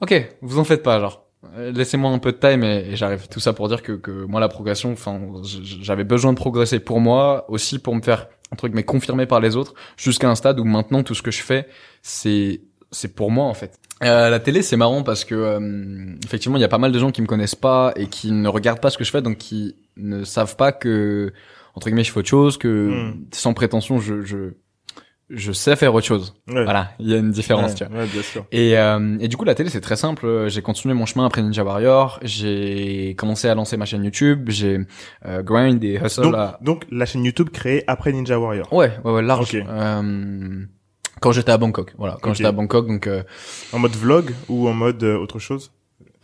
ok 0.03 0.37
vous 0.43 0.59
en 0.59 0.65
faites 0.65 0.83
pas 0.83 1.01
genre 1.01 1.24
laissez-moi 1.57 2.11
un 2.11 2.19
peu 2.19 2.33
de 2.33 2.37
time 2.37 2.65
et, 2.65 2.97
j'arrive. 2.97 3.29
Tout 3.29 3.41
ça 3.41 3.53
pour 3.53 3.69
dire 3.69 3.83
que, 3.83 3.93
que 3.93 4.11
moi 4.11 4.41
la 4.41 4.49
progression, 4.49 4.93
enfin, 4.93 5.21
j'avais 5.43 6.05
besoin 6.05 6.33
de 6.33 6.39
progresser 6.39 6.81
pour 6.81 7.01
moi, 7.01 7.45
aussi 7.49 7.79
pour 7.79 7.95
me 7.95 8.03
faire 8.03 8.29
un 8.53 8.57
truc 8.57 8.73
mais 8.75 8.85
confirmé 8.85 9.27
par 9.27 9.41
les 9.41 9.57
autres, 9.57 9.75
jusqu'à 9.97 10.29
un 10.29 10.35
stade 10.35 10.61
où 10.61 10.65
maintenant 10.65 11.03
tout 11.03 11.15
ce 11.15 11.23
que 11.23 11.31
je 11.31 11.43
fais, 11.43 11.67
c'est 12.03 12.61
c'est 12.91 13.15
pour 13.15 13.31
moi 13.31 13.47
en 13.47 13.55
fait. 13.55 13.79
Euh, 14.03 14.29
la 14.31 14.41
télé, 14.41 14.63
c'est 14.63 14.77
marrant 14.77 15.03
parce 15.03 15.25
que 15.25 15.35
euh, 15.35 16.15
effectivement, 16.25 16.57
il 16.57 16.61
y 16.61 16.65
a 16.65 16.69
pas 16.69 16.79
mal 16.79 16.93
de 16.93 16.99
gens 16.99 17.11
qui 17.11 17.23
me 17.23 17.27
connaissent 17.27 17.55
pas 17.55 17.93
et 17.97 18.07
qui 18.07 18.33
ne 18.33 18.49
regardent 18.49 18.81
pas 18.81 18.91
ce 18.91 18.99
que 18.99 19.05
je 19.05 19.11
fais, 19.11 19.23
donc 19.23 19.39
qui 19.39 19.77
ne 19.97 20.25
savent 20.25 20.57
pas 20.57 20.73
que 20.73 21.33
entre 21.75 21.89
guillemets 21.89 22.05
je 22.05 22.13
fais 22.13 22.21
autre 22.21 22.29
chose, 22.29 22.57
que 22.57 22.91
Hmm. 22.91 23.25
sans 23.33 23.55
prétention, 23.55 23.99
je, 23.99 24.23
je 24.23 24.55
je 25.31 25.53
sais 25.53 25.75
faire 25.77 25.95
autre 25.95 26.07
chose. 26.07 26.35
Ouais. 26.49 26.65
Voilà, 26.65 26.93
il 26.99 27.09
y 27.09 27.15
a 27.15 27.17
une 27.19 27.31
différence, 27.31 27.73
Ouais, 27.73 27.77
tu 27.77 27.85
vois. 27.87 27.99
ouais, 28.01 28.07
bien 28.07 28.23
sûr. 28.23 28.45
Et, 28.53 28.77
euh, 28.79 29.17
et 29.21 29.29
du 29.29 29.37
coup, 29.37 29.45
la 29.45 29.55
télé, 29.55 29.71
c'est 29.71 29.81
très 29.81 29.97
simple. 29.97 30.49
J'ai 30.49 30.61
continué 30.63 30.95
mon 30.95 31.07
chemin 31.07 31.25
après 31.27 31.43
Ninja 31.43 31.65
Warrior. 31.65 32.19
J'ai 32.23 33.15
commencé 33.17 33.49
à 33.49 33.55
lancer 33.55 33.77
ma 33.77 33.85
chaîne 33.87 34.05
YouTube. 34.05 34.51
J'ai 34.51 34.81
euh, 35.27 35.43
grind 35.43 35.83
et 35.83 35.99
hustle. 36.03 36.23
Donc, 36.23 36.35
à... 36.35 36.59
donc, 36.61 36.85
la 36.91 37.07
chaîne 37.07 37.25
YouTube 37.25 37.51
créée 37.51 37.85
après 37.87 38.13
Ninja 38.13 38.39
Warrior. 38.39 38.71
Ouais, 38.73 38.93
ouais, 39.05 39.13
ouais, 39.13 39.23
large. 39.23 39.55
Euh, 39.55 40.65
quand 41.21 41.33
j'étais 41.33 41.53
à 41.53 41.57
Bangkok, 41.59 41.95
voilà. 41.97 42.19
Quand 42.21 42.35
j'étais 42.35 42.49
à 42.49 42.53
Bangkok, 42.53 42.87
donc. 42.87 43.07
Euh... 43.07 43.23
En 43.73 43.79
mode 43.79 43.97
vlog 43.97 44.35
ou 44.49 44.69
en 44.69 44.75
mode 44.75 45.03
euh, 45.05 45.17
autre 45.17 45.39
chose? 45.39 45.73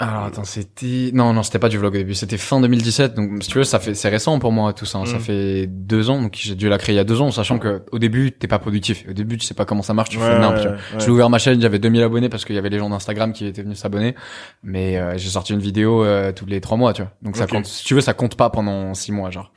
Alors 0.02 0.24
attends, 0.24 0.44
c'était 0.44 1.10
non, 1.12 1.34
non, 1.34 1.42
c'était 1.42 1.58
pas 1.58 1.68
du 1.68 1.76
vlog 1.76 1.94
au 1.94 1.98
début. 1.98 2.14
C'était 2.14 2.38
fin 2.38 2.58
2017. 2.60 3.14
Donc, 3.14 3.42
si 3.42 3.50
tu 3.50 3.58
veux, 3.58 3.64
ça 3.64 3.78
fait, 3.78 3.94
c'est 3.94 4.08
récent 4.08 4.38
pour 4.38 4.50
moi 4.50 4.72
tout 4.72 4.86
ça. 4.86 4.96
hein. 4.98 5.04
Ça 5.04 5.18
Mm. 5.18 5.20
fait 5.20 5.66
deux 5.66 6.08
ans. 6.08 6.22
Donc, 6.22 6.38
j'ai 6.40 6.54
dû 6.54 6.70
la 6.70 6.78
créer 6.78 6.94
il 6.94 6.96
y 6.96 7.00
a 7.00 7.04
deux 7.04 7.20
ans, 7.20 7.30
sachant 7.30 7.58
que 7.58 7.82
au 7.92 7.98
début, 7.98 8.32
t'es 8.32 8.48
pas 8.48 8.58
productif. 8.58 9.04
Au 9.08 9.12
début, 9.12 9.36
tu 9.36 9.44
sais 9.46 9.52
pas 9.52 9.66
comment 9.66 9.82
ça 9.82 9.92
marche. 9.92 10.08
Tu 10.08 10.18
fais 10.18 10.38
n'importe. 10.38 10.56
ouais, 10.56 10.62
quoi. 10.64 10.72
ouais. 10.98 11.04
J'ai 11.04 11.10
ouvert 11.10 11.28
ma 11.28 11.38
chaîne, 11.38 11.60
j'avais 11.60 11.78
2000 11.78 12.02
abonnés 12.02 12.28
parce 12.30 12.46
qu'il 12.46 12.54
y 12.54 12.58
avait 12.58 12.70
les 12.70 12.78
gens 12.78 12.88
d'Instagram 12.88 13.32
qui 13.34 13.44
étaient 13.46 13.62
venus 13.62 13.78
s'abonner. 13.78 14.14
Mais 14.62 14.96
euh, 14.96 15.18
j'ai 15.18 15.28
sorti 15.28 15.52
une 15.52 15.60
vidéo 15.60 16.02
euh, 16.02 16.32
tous 16.32 16.46
les 16.46 16.62
trois 16.62 16.78
mois, 16.78 16.94
tu 16.94 17.02
vois. 17.02 17.12
Donc 17.20 17.36
ça 17.36 17.46
compte. 17.46 17.66
Si 17.66 17.84
tu 17.84 17.94
veux, 17.94 18.00
ça 18.00 18.14
compte 18.14 18.36
pas 18.36 18.48
pendant 18.48 18.94
six 18.94 19.12
mois, 19.12 19.30
genre. 19.30 19.52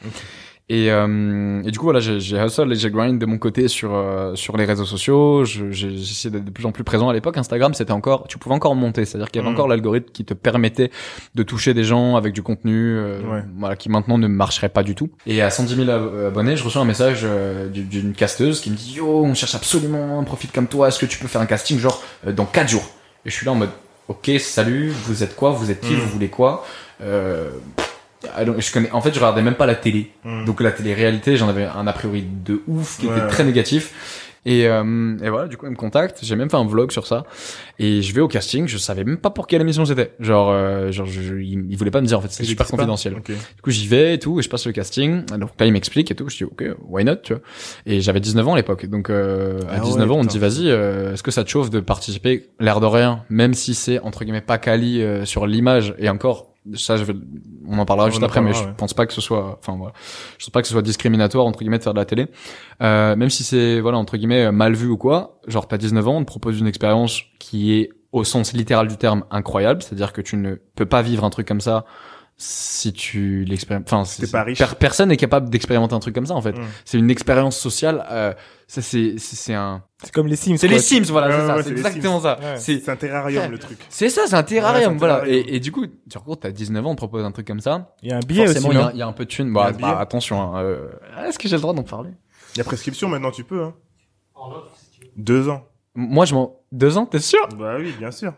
Et, 0.70 0.90
euh, 0.92 1.62
et 1.64 1.72
du 1.72 1.78
coup, 1.78 1.84
voilà, 1.86 2.00
j'ai 2.00 2.18
hustle 2.18 2.72
et 2.72 2.76
j'ai 2.76 2.90
grind 2.90 3.20
de 3.20 3.26
mon 3.26 3.38
côté 3.38 3.68
sur 3.68 3.94
euh, 3.94 4.34
sur 4.36 4.56
les 4.56 4.64
réseaux 4.64 4.86
sociaux. 4.86 5.44
Je- 5.44 5.72
J'ai 5.72 5.90
j'ai 5.98 6.02
essayé 6.12 6.30
d'être 6.32 6.46
de 6.46 6.52
plus 6.52 6.66
en 6.66 6.72
plus 6.72 6.86
présent. 6.86 7.10
À 7.10 7.14
l'époque, 7.14 7.38
Instagram, 7.38 7.74
c'était 7.74 7.92
encore, 7.92 8.28
tu 8.30 8.38
pouvais 8.38 8.56
encore 8.56 8.74
monter, 8.74 9.04
c'est-à-dire 9.04 9.30
qu'il 9.30 9.42
y 9.42 9.44
avait 9.44 9.52
Mm. 9.52 9.56
encore 9.56 9.68
l'algorithme 9.68 10.10
qui 10.14 10.24
te 10.24 10.34
permettait 10.34 10.90
de 11.36 11.44
toucher 11.44 11.74
des 11.74 11.84
gens 11.84 12.16
avec 12.16 12.34
du 12.34 12.42
contenu, 12.44 12.96
euh, 12.96 13.20
Ouais. 13.24 13.44
voilà, 13.58 13.76
qui 13.76 13.90
maintenant 13.90 14.18
ne 14.18 14.28
marcherait 14.28 14.70
pas 14.70 14.84
du 14.84 14.96
tout. 14.96 15.10
Et 15.28 15.42
à 15.42 15.50
110 15.50 15.76
000 15.76 15.90
ab- 15.90 16.10
abonnés, 16.28 16.56
je 16.56 16.64
reçois 16.64 16.82
un 16.82 16.86
message 16.86 17.22
euh, 17.24 17.68
du- 17.68 17.84
d'une 17.84 18.14
casteuse 18.14 18.62
qui 18.62 18.72
me 18.72 18.76
dit 18.78 18.94
Yo, 18.96 19.06
on 19.26 19.34
cherche 19.34 19.56
absolument 19.56 20.18
un 20.20 20.24
profil 20.24 20.50
comme 20.52 20.68
toi. 20.68 20.88
Est-ce 20.88 21.00
que 21.00 21.06
tu 21.06 21.20
peux 21.20 21.28
faire 21.28 21.42
un 21.42 21.46
casting 21.46 21.78
genre 21.78 22.02
euh, 22.26 22.32
dans 22.32 22.46
4 22.46 22.70
jours? 22.70 22.90
Et 23.26 23.30
je 23.30 23.36
suis 23.36 23.46
là 23.46 23.52
en 23.52 23.56
mode 23.56 23.70
Ok, 24.08 24.30
salut, 24.40 24.90
vous 24.90 25.24
êtes 25.24 25.36
quoi? 25.36 25.52
Vous 25.52 25.72
êtes 25.72 25.82
qui? 25.82 25.94
Mm. 25.94 25.98
Vous 26.00 26.08
voulez 26.10 26.30
quoi? 26.30 26.66
Euh, 27.02 27.50
I 28.26 28.46
don't- 28.46 28.60
je 28.62 28.72
connais, 28.72 28.92
en 28.92 29.02
fait, 29.02 29.14
je 29.14 29.20
regardais 29.20 29.42
même 29.42 29.56
pas 29.56 29.66
la 29.66 29.76
télé. 29.76 30.12
Hmm. 30.24 30.46
Donc 30.46 30.62
la 30.62 30.72
télé-réalité, 30.72 31.36
j'en 31.38 31.50
avais 31.50 31.66
un 31.66 31.88
a 31.88 31.94
priori 31.94 32.24
de 32.46 32.62
ouf 32.68 33.00
qui 33.00 33.08
Ouais. 33.08 33.18
était 33.18 33.28
très 33.28 33.44
négatif. 33.44 34.20
Et, 34.46 34.68
euh, 34.68 35.16
et 35.24 35.30
voilà, 35.30 35.48
du 35.48 35.56
coup, 35.56 35.68
il 35.68 35.72
me 35.72 35.76
contacte. 35.78 36.20
J'ai 36.22 36.36
même 36.36 36.50
fait 36.50 36.58
un 36.58 36.66
vlog 36.66 36.92
sur 36.92 37.08
ça. 37.08 37.24
Et 37.80 38.02
je 38.02 38.14
vais 38.14 38.20
au 38.20 38.28
casting. 38.28 38.68
Je 38.68 38.78
savais 38.78 39.06
même 39.06 39.16
pas 39.18 39.30
pour 39.30 39.48
quelle 39.48 39.62
émission 39.62 39.86
c'était. 39.86 40.12
Genre, 40.20 40.50
euh, 40.52 40.92
genre, 40.92 41.06
je, 41.06 41.22
je- 41.22 41.36
il, 41.36 41.66
il 41.70 41.78
voulait 41.78 41.92
pas 41.92 42.02
me 42.02 42.06
dire 42.08 42.18
en 42.18 42.22
fait. 42.22 42.28
C'est 42.30 42.44
super 42.44 42.68
confidentiel. 42.68 43.14
Du 43.26 43.36
coup, 43.62 43.72
j'y 43.72 43.88
vais 43.88 44.16
et 44.16 44.20
tout, 44.20 44.40
et 44.40 44.44
je 44.44 44.50
passe 44.50 44.66
le 44.68 44.74
casting. 44.74 45.24
Donc 45.28 45.52
là, 45.58 45.66
il 45.66 45.72
m'explique 45.72 46.12
et 46.12 46.16
tout. 46.16 46.28
Je 46.28 46.36
dis, 46.36 46.44
ok, 46.44 46.62
why 46.90 47.06
not, 47.06 47.16
tu 47.24 47.32
vois. 47.36 47.42
Et 47.86 48.02
j'avais 48.02 48.20
19 48.20 48.46
ans 48.46 48.54
à 48.54 48.58
l'époque. 48.58 48.86
Donc, 48.88 49.10
euh, 49.10 49.62
à 49.70 49.76
Ah 49.76 49.80
19 49.80 50.10
ouais, 50.10 50.14
ans, 50.14 50.20
on 50.20 50.24
me 50.24 50.28
dit, 50.28 50.40
vas-y, 50.40 50.70
euh, 50.70 51.14
est-ce 51.14 51.24
que 51.24 51.32
ça 51.32 51.46
te 51.46 51.50
chauffe 51.50 51.70
de 51.70 51.80
participer, 51.80 52.50
l'air 52.60 52.82
de 52.82 52.86
rien, 52.86 53.24
même 53.30 53.54
si 53.54 53.74
c'est, 53.74 54.00
entre 54.00 54.26
guillemets, 54.26 54.42
pas 54.42 54.58
quali 54.58 55.02
euh, 55.02 55.24
sur 55.24 55.48
l'image, 55.48 55.96
et 56.00 56.10
encore, 56.10 56.53
ça, 56.76 56.98
je 56.98 57.04
vais, 57.04 57.14
on 57.68 57.78
en 57.78 57.86
parlera 57.86 58.08
On 58.08 58.12
juste 58.12 58.24
en 58.24 58.26
après, 58.26 58.42
mais 58.42 58.54
je 58.54 58.64
pense 58.78 58.94
pas 58.94 59.06
que 59.06 59.14
ce 59.14 59.22
soit, 59.22 59.58
enfin, 59.60 59.78
voilà. 59.78 59.94
Je 60.38 60.46
pense 60.46 60.52
pas 60.52 60.62
que 60.62 60.68
ce 60.68 60.74
soit 60.74 60.82
discriminatoire, 60.82 61.46
entre 61.46 61.60
guillemets, 61.60 61.80
de 61.80 61.84
faire 61.84 61.94
de 61.94 62.00
la 62.00 62.06
télé. 62.06 62.28
Euh, 62.82 63.16
même 63.16 63.30
si 63.30 63.44
c'est, 63.44 63.80
voilà, 63.80 63.98
entre 63.98 64.18
guillemets, 64.18 64.52
mal 64.52 64.74
vu 64.74 64.88
ou 64.88 64.98
quoi, 64.98 65.40
genre, 65.48 65.68
t'as 65.68 65.78
19 65.78 66.08
ans, 66.08 66.18
on 66.18 66.22
te 66.22 66.26
propose 66.26 66.60
une 66.60 66.68
expérience 66.68 67.22
qui 67.40 67.74
est, 67.74 67.90
au 68.12 68.24
sens 68.24 68.54
littéral 68.54 68.88
du 68.88 68.96
terme, 68.96 69.26
incroyable. 69.32 69.82
C'est-à-dire 69.82 70.14
que 70.14 70.22
tu 70.22 70.38
ne 70.38 70.56
peux 70.76 70.86
pas 70.86 71.02
vivre 71.02 71.24
un 71.24 71.30
truc 71.30 71.48
comme 71.48 71.62
ça 71.62 71.86
si 72.46 72.92
tu 72.92 73.46
l'expérimentes. 73.46 73.88
Enfin, 73.92 74.04
c'est- 74.06 74.26
T'es 74.26 74.32
pas 74.32 74.44
riche. 74.44 74.58
per- 74.60 74.76
personne 74.78 75.10
n'est 75.10 75.18
capable 75.18 75.50
d'expérimenter 75.50 75.94
un 75.94 76.00
truc 76.00 76.14
comme 76.14 76.26
ça, 76.26 76.34
en 76.34 76.42
fait. 76.42 76.52
Hmm. 76.52 76.64
C'est 76.86 76.98
une 76.98 77.10
expérience 77.10 77.58
sociale, 77.58 78.06
euh, 78.12 78.34
ça, 78.68 78.82
c'est, 78.82 79.16
c'est, 79.18 79.36
c'est 79.36 79.54
un, 79.54 79.84
C'est 80.04 80.12
comme 80.14 80.28
les 80.28 80.36
Sims. 80.36 80.58
c'est 80.58 80.68
quoi. 80.68 80.76
les 80.76 80.82
Sims, 80.84 81.04
voilà, 81.10 81.28
Ouais, 81.28 81.34
c'est 81.42 81.48
ça, 81.48 81.56
ouais, 81.56 81.64
c'est 81.64 81.72
exactement 81.72 82.20
ça. 82.20 82.38
Ouais. 82.40 82.56
C'est, 82.58 82.80
C'est 82.80 82.92
un 82.92 82.96
terrarium 82.96 83.50
le 83.52 83.58
truc. 83.60 83.78
c'est 83.90 84.10
ça, 84.10 84.24
c'est 84.28 84.34
un 84.34 84.38
Ouais, 84.40 84.44
c'est 84.48 84.56
terrarium, 84.56 84.98
voilà. 84.98 85.16
terrarium. 85.22 85.46
Et, 85.48 85.56
et 85.56 85.60
du 85.60 85.72
coup, 85.72 85.86
tu 85.88 86.18
rencontres, 86.18 86.42
t'as 86.42 86.52
19 86.52 86.86
ans, 86.86 86.90
on 86.92 86.96
te 86.96 86.98
propose 86.98 87.24
un 87.24 87.32
truc 87.32 87.48
comme 87.48 87.62
ça. 87.62 87.96
Il 88.02 88.10
y 88.10 88.12
a 88.14 88.18
un 88.18 88.20
billet 88.20 88.46
Forcément, 88.46 88.68
aussi, 88.70 88.78
il 88.78 88.82
y, 88.82 88.84
a- 88.84 88.92
il 88.94 88.98
y 89.00 89.02
a 89.02 89.08
un 89.08 89.14
peu 89.14 89.26
de 89.26 89.32
a 89.32 89.44
Bah, 89.46 89.72
bah, 89.80 90.00
attention, 90.00 90.42
hein, 90.42 90.62
euh, 90.64 90.90
est-ce 91.28 91.40
que 91.40 91.48
j'ai 91.48 91.56
le 91.56 91.62
droit 91.62 91.74
d'en 91.74 91.84
parler? 91.84 92.12
Il 92.56 92.58
y 92.58 92.62
a 92.62 92.64
prescription 92.66 93.08
maintenant, 93.08 93.32
tu 93.32 93.44
peux. 93.44 93.64
Hein. 93.64 93.74
Deux 95.16 95.50
ans. 95.50 95.66
Moi, 95.96 96.26
je 96.26 96.34
m'en, 96.34 96.58
deux 96.72 96.98
ans, 96.98 97.06
t'es 97.06 97.20
sûr? 97.20 97.48
Bah 97.58 97.76
oui, 97.80 97.94
bien 98.00 98.12
sûr. 98.12 98.34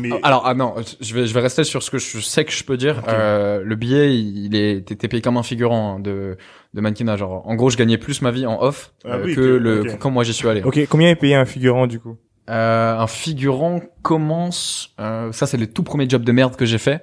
Mais 0.00 0.10
Alors, 0.22 0.46
ah 0.46 0.54
non, 0.54 0.74
je 1.00 1.14
vais, 1.14 1.26
je 1.26 1.34
vais 1.34 1.40
rester 1.40 1.64
sur 1.64 1.82
ce 1.82 1.90
que 1.90 1.98
je 1.98 2.18
sais 2.20 2.44
que 2.44 2.52
je 2.52 2.64
peux 2.64 2.76
dire. 2.76 3.02
Euh, 3.08 3.62
le 3.62 3.76
billet, 3.76 4.16
il 4.18 4.54
est, 4.56 4.86
t'es 4.86 4.96
t'es 4.96 5.08
payé 5.08 5.22
comme 5.22 5.36
un 5.36 5.42
figurant 5.42 5.96
hein, 5.96 6.00
de, 6.00 6.36
de 6.72 6.80
mannequinat. 6.80 7.16
Genre, 7.16 7.46
en 7.46 7.54
gros, 7.54 7.70
je 7.70 7.76
gagnais 7.76 7.98
plus 7.98 8.22
ma 8.22 8.30
vie 8.30 8.46
en 8.46 8.62
off 8.62 8.92
Ah 9.04 9.14
euh, 9.16 9.22
oui, 9.24 9.34
que 9.34 9.40
le, 9.40 9.84
quand 9.98 10.10
moi 10.10 10.24
j'y 10.24 10.32
suis 10.32 10.48
allé. 10.48 10.62
Ok, 10.62 10.80
combien 10.88 11.10
est 11.10 11.16
payé 11.16 11.34
un 11.34 11.44
figurant 11.44 11.86
du 11.86 12.00
coup? 12.00 12.16
Euh, 12.50 12.98
un 12.98 13.06
figurant 13.06 13.80
commence, 14.02 14.90
euh, 15.00 15.32
ça 15.32 15.46
c'est 15.46 15.56
les 15.56 15.66
tout 15.66 15.82
premiers 15.82 16.08
jobs 16.08 16.24
de 16.24 16.32
merde 16.32 16.56
que 16.56 16.66
j'ai 16.66 16.76
fait 16.78 17.02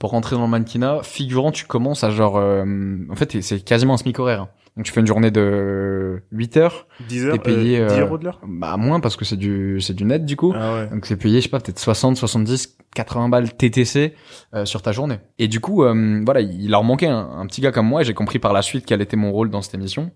pour 0.00 0.10
rentrer 0.10 0.34
dans 0.34 0.42
le 0.42 0.48
mannequinat. 0.48 1.00
Figurant, 1.04 1.52
tu 1.52 1.64
commences 1.64 2.02
à 2.02 2.10
genre, 2.10 2.36
euh, 2.38 2.64
en 3.08 3.14
fait, 3.14 3.40
c'est 3.40 3.64
quasiment 3.64 3.94
un 3.94 3.98
smic 3.98 4.18
horaire. 4.18 4.48
Donc 4.76 4.86
tu 4.86 4.92
fais 4.92 5.00
une 5.00 5.06
journée 5.06 5.30
de 5.32 6.22
8 6.32 6.56
heures, 6.56 6.86
10 7.08 7.26
heures, 7.26 7.32
T'es 7.34 7.38
payé, 7.40 7.78
euh, 7.80 7.88
10 7.88 7.94
euh, 7.94 8.00
euros 8.02 8.18
de 8.18 8.24
l'heure? 8.24 8.40
bah 8.46 8.76
moins 8.76 9.00
parce 9.00 9.16
que 9.16 9.24
c'est 9.24 9.36
du, 9.36 9.80
c'est 9.80 9.94
du 9.94 10.04
net 10.04 10.24
du 10.24 10.36
coup. 10.36 10.52
Ah 10.56 10.74
ouais. 10.74 10.86
Donc 10.88 11.06
c'est 11.06 11.16
payé, 11.16 11.38
je 11.38 11.44
sais 11.44 11.48
pas, 11.50 11.58
peut-être 11.60 11.78
60, 11.80 12.16
70, 12.16 12.78
80 12.94 13.28
balles 13.28 13.52
TTC 13.52 14.14
euh, 14.54 14.64
sur 14.64 14.80
ta 14.82 14.92
journée. 14.92 15.18
Et 15.38 15.48
du 15.48 15.60
coup, 15.60 15.82
euh, 15.84 16.22
voilà, 16.24 16.40
il 16.40 16.70
leur 16.70 16.84
manquait 16.84 17.08
un, 17.08 17.30
un 17.38 17.46
petit 17.46 17.60
gars 17.60 17.72
comme 17.72 17.86
moi 17.88 18.02
et 18.02 18.04
j'ai 18.04 18.14
compris 18.14 18.38
par 18.38 18.52
la 18.52 18.62
suite 18.62 18.86
quel 18.86 19.00
était 19.00 19.16
mon 19.16 19.32
rôle 19.32 19.50
dans 19.50 19.60
cette 19.60 19.74
émission. 19.74 20.12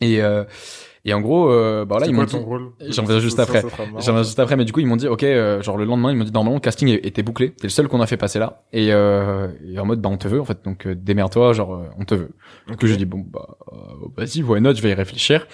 Et, 0.00 0.22
euh, 0.22 0.44
et 1.06 1.14
en 1.14 1.20
gros, 1.20 1.50
euh, 1.50 1.84
bah 1.84 1.96
C'est 2.00 2.08
ils 2.08 2.12
m'ont 2.12 2.24
dit... 2.24 2.36
J'en 2.90 3.02
reviens 3.04 3.20
juste 3.20 3.38
après. 3.38 3.62
J'en 4.00 4.18
ai 4.18 4.24
juste 4.24 4.38
après, 4.38 4.56
mais 4.56 4.64
du 4.64 4.72
coup 4.72 4.80
ils 4.80 4.86
m'ont 4.86 4.96
dit, 4.96 5.06
ok, 5.06 5.22
euh, 5.22 5.62
genre 5.62 5.78
le 5.78 5.84
lendemain 5.84 6.10
ils 6.10 6.16
m'ont 6.16 6.24
dit 6.24 6.32
normalement 6.32 6.56
le 6.56 6.60
casting 6.60 6.88
était 6.88 7.22
bouclé, 7.22 7.52
t'es 7.52 7.64
le 7.68 7.70
seul 7.70 7.88
qu'on 7.88 8.00
a 8.00 8.06
fait 8.06 8.16
passer 8.16 8.38
là, 8.38 8.64
et, 8.72 8.92
euh, 8.92 9.48
et 9.66 9.78
en 9.78 9.86
mode 9.86 10.00
bah 10.00 10.08
on 10.12 10.16
te 10.18 10.28
veut 10.28 10.40
en 10.40 10.44
fait, 10.44 10.64
donc 10.64 10.86
euh, 10.86 10.94
démerde-toi, 10.94 11.52
genre 11.52 11.74
euh, 11.74 11.84
on 11.98 12.04
te 12.04 12.14
veut. 12.14 12.30
Du 12.68 12.76
coup 12.76 12.86
j'ai 12.86 12.96
dit 12.96 13.06
bon 13.06 13.24
bah 13.26 13.56
euh, 13.72 13.76
vas-y, 14.16 14.42
why 14.42 14.60
not, 14.60 14.74
je 14.74 14.82
vais 14.82 14.90
y 14.90 14.94
réfléchir. 14.94 15.46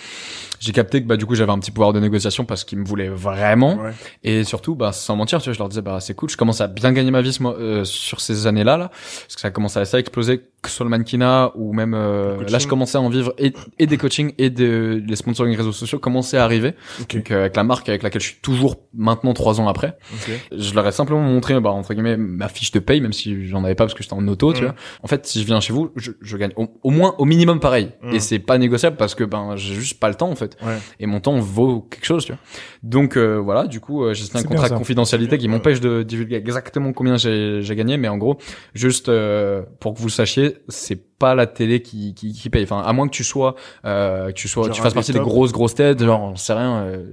J'ai 0.63 0.71
capté 0.73 1.03
que 1.03 1.09
bah 1.09 1.17
du 1.17 1.27
coup 1.27 1.35
j'avais 1.35 1.51
un 1.51 1.59
petit 1.59 1.73
pouvoir 1.73 1.93
de 1.93 1.99
négociation 1.99 2.45
parce 2.45 2.63
qu'ils 2.63 2.79
me 2.79 2.85
voulaient 2.85 3.09
vraiment, 3.09 3.75
Ouais. 3.83 3.91
et 4.23 4.45
surtout 4.45 4.77
bah 4.77 4.93
sans 4.93 5.17
mentir, 5.17 5.41
tu 5.41 5.47
vois, 5.47 5.55
je 5.55 5.59
leur 5.59 5.69
disais 5.69 5.83
bah 5.83 5.99
c'est 6.01 6.15
cool, 6.15 6.31
je 6.31 6.37
commence 6.37 6.61
à 6.61 6.69
bien 6.69 6.93
gagner 6.93 7.11
ma 7.11 7.21
vie 7.21 7.33
ce 7.33 7.43
euh, 7.43 7.85
sur 7.85 8.21
ces 8.21 8.47
années-là 8.47 8.77
là, 8.77 8.89
parce 8.91 9.35
que 9.35 9.41
ça 9.41 9.49
a 9.49 9.51
commencé 9.51 9.81
à 9.81 9.85
ça 9.85 9.99
exploser 9.99 10.43
que 10.63 10.71
sur 10.71 10.85
le 10.85 10.91
mannequinat 10.91 11.51
ou 11.57 11.73
même 11.73 11.93
euh, 11.95 12.45
là 12.49 12.61
je 12.61 12.69
commençais 12.69 12.97
à 12.97 13.01
en 13.01 13.09
vivre 13.09 13.35
et, 13.39 13.53
et 13.81 13.89
des 13.89 13.97
coachings 13.97 14.33
et 14.39 14.49
de 14.51 15.03
les 15.05 15.17
sponsoring 15.17 15.57
réseaux 15.57 15.73
sociaux 15.73 15.99
commençaient 15.99 16.37
à 16.39 16.45
arriver. 16.45 16.75
Ok. 17.01 17.17
Donc 17.17 17.31
euh, 17.33 17.41
avec 17.41 17.57
la 17.57 17.65
marque 17.65 17.89
avec 17.89 18.05
laquelle 18.05 18.23
je 18.23 18.29
suis 18.29 18.41
toujours 18.41 18.77
maintenant 18.95 19.33
trois 19.35 19.61
ans 19.61 19.67
après, 19.67 19.97
Ok. 20.15 20.31
je 20.57 20.75
leur 20.77 20.87
ai 20.87 20.93
simplement 20.93 21.21
montré 21.23 21.59
bah 21.61 21.71
entre 21.71 21.93
guillemets 21.95 22.17
ma 22.17 22.47
fiche 22.49 22.71
de 22.71 22.79
paye 22.79 23.01
même 23.01 23.13
si 23.13 23.49
j'en 23.49 23.65
avais 23.65 23.75
pas 23.75 23.85
parce 23.85 23.95
que 23.95 24.05
j'étais 24.05 24.15
en 24.15 24.29
auto, 24.29 24.53
tu 24.53 24.61
Mm. 24.63 24.65
vois. 24.67 24.75
En 25.03 25.09
fait, 25.09 25.27
si 25.27 25.41
je 25.41 25.47
viens 25.47 25.59
chez 25.59 25.73
vous, 25.73 25.91
je, 25.97 26.13
je 26.21 26.37
gagne 26.37 26.53
au, 26.57 26.69
au 26.85 26.91
moins 26.91 27.17
au 27.19 27.25
minimum 27.25 27.59
pareil 27.59 27.89
Mm. 28.05 28.15
et 28.15 28.21
c'est 28.21 28.39
pas 28.39 28.59
négociable 28.59 28.97
parce 28.97 29.17
que 29.17 29.25
ben 29.25 29.57
j'ai 29.57 29.75
juste 29.75 29.99
pas 29.99 30.09
le 30.09 30.15
temps 30.15 30.31
en 30.31 30.37
fait 30.37 30.52
Ouais. 30.63 30.79
et 31.01 31.07
mon 31.07 31.21
temps 31.21 31.39
vaut 31.39 31.83
quelque 31.83 32.05
chose, 32.05 32.25
tu 32.25 32.33
vois. 32.33 32.41
Donc 32.83 33.17
euh, 33.17 33.37
voilà, 33.37 33.67
du 33.67 33.81
coup, 33.81 34.05
euh, 34.05 34.15
j'ai 34.15 34.25
signé 34.25 34.41
un 34.41 34.49
contrat 34.49 34.69
de 34.69 34.75
confidentialité 34.75 35.39
qui 35.39 35.49
m'empêche 35.49 35.81
de 35.81 36.03
divulguer 36.03 36.37
exactement 36.37 36.93
combien 36.93 37.17
j'ai 37.17 37.63
j'ai 37.63 37.77
gagné 37.77 37.97
mais 37.97 38.09
en 38.09 38.19
gros, 38.19 38.39
juste 38.75 39.09
euh, 39.09 39.63
pour 39.81 39.95
que 39.95 39.99
vous 40.01 40.07
le 40.07 40.13
sachiez, 40.13 40.59
c'est 40.69 41.01
pas 41.19 41.35
la 41.37 41.47
télé 41.47 41.83
qui, 41.83 42.15
qui, 42.15 42.33
qui 42.33 42.51
paye. 42.51 42.65
Enfin, 42.65 42.81
à 42.81 42.93
moins 42.93 43.07
que 43.07 43.13
tu 43.15 43.23
sois, 43.23 43.55
euh, 43.85 44.29
que 44.29 44.33
tu 44.33 44.49
sois, 44.49 44.65
Genre 44.65 44.75
tu 44.75 44.83
fasses 44.83 44.93
partie 44.95 45.13
des 45.13 45.21
grosses 45.21 45.53
grosses 45.53 45.77
têtes, 45.77 46.03
genre, 46.03 46.21
on 46.21 46.35
sait 46.35 46.53
rien, 46.53 46.83
euh, 46.83 47.07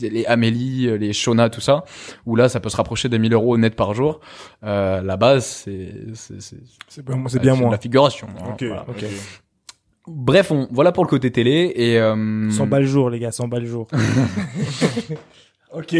les 0.00 0.24
Amélie, 0.24 0.86
euh, 0.88 0.96
les 0.96 1.12
Shona, 1.12 1.50
tout 1.50 1.60
ça, 1.60 1.84
où 2.24 2.36
là, 2.36 2.48
ça 2.48 2.60
peut 2.60 2.70
se 2.70 2.76
rapprocher 2.78 3.10
des 3.10 3.18
1000 3.18 3.34
euros 3.34 3.58
net 3.58 3.76
par 3.76 3.92
jour. 3.92 4.20
Euh, 4.64 5.02
la 5.02 5.18
base, 5.18 5.44
c'est, 5.44 5.92
c'est, 6.14 6.40
c'est, 6.40 6.56
C'est 6.88 7.04
bien, 7.04 7.22
c'est 7.28 7.38
bien 7.38 7.54
de 7.54 7.60
moi. 7.60 7.70
la 7.72 7.78
figuration. 7.78 8.28
hein, 8.38 8.50
Ok. 8.54 8.62
voilà. 8.64 8.86
ok. 8.88 9.04
Bref, 10.06 10.50
on, 10.50 10.68
voilà 10.70 10.92
pour 10.92 11.04
le 11.04 11.08
côté 11.08 11.30
télé 11.30 11.72
et, 11.76 11.98
euh, 11.98 12.50
100 12.50 12.66
balles 12.66 12.84
jour, 12.84 13.08
les 13.10 13.18
gars, 13.18 13.32
100 13.32 13.48
balles 13.48 13.64
jour. 13.64 13.86
ok. 15.72 15.96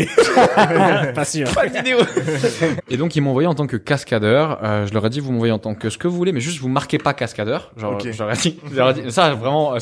Pas 1.14 1.24
sûr. 1.24 1.46
Et 2.90 2.96
donc 2.96 3.16
ils 3.16 3.20
m'ont 3.20 3.30
envoyé 3.30 3.46
en 3.48 3.54
tant 3.54 3.66
que 3.66 3.76
cascadeur. 3.76 4.60
Euh, 4.62 4.86
je 4.86 4.92
leur 4.94 5.06
ai 5.06 5.10
dit 5.10 5.20
vous 5.20 5.32
m'envoyez 5.32 5.52
en 5.52 5.58
tant 5.58 5.74
que 5.74 5.88
ce 5.90 5.98
que 5.98 6.06
vous 6.06 6.16
voulez, 6.16 6.32
mais 6.32 6.40
juste 6.40 6.60
vous 6.60 6.68
marquez 6.68 6.98
pas 6.98 7.14
cascadeur. 7.14 7.72
Genre, 7.76 7.94
Ok. 7.94 8.10
je 8.10 8.18
leur 8.22 8.30
ai 8.32 8.36
dit, 8.36 8.58
je 8.70 8.76
leur 8.76 8.90
ai 8.90 8.94
dit 9.02 9.10
ça 9.10 9.34
vraiment. 9.34 9.74
euh, 9.74 9.78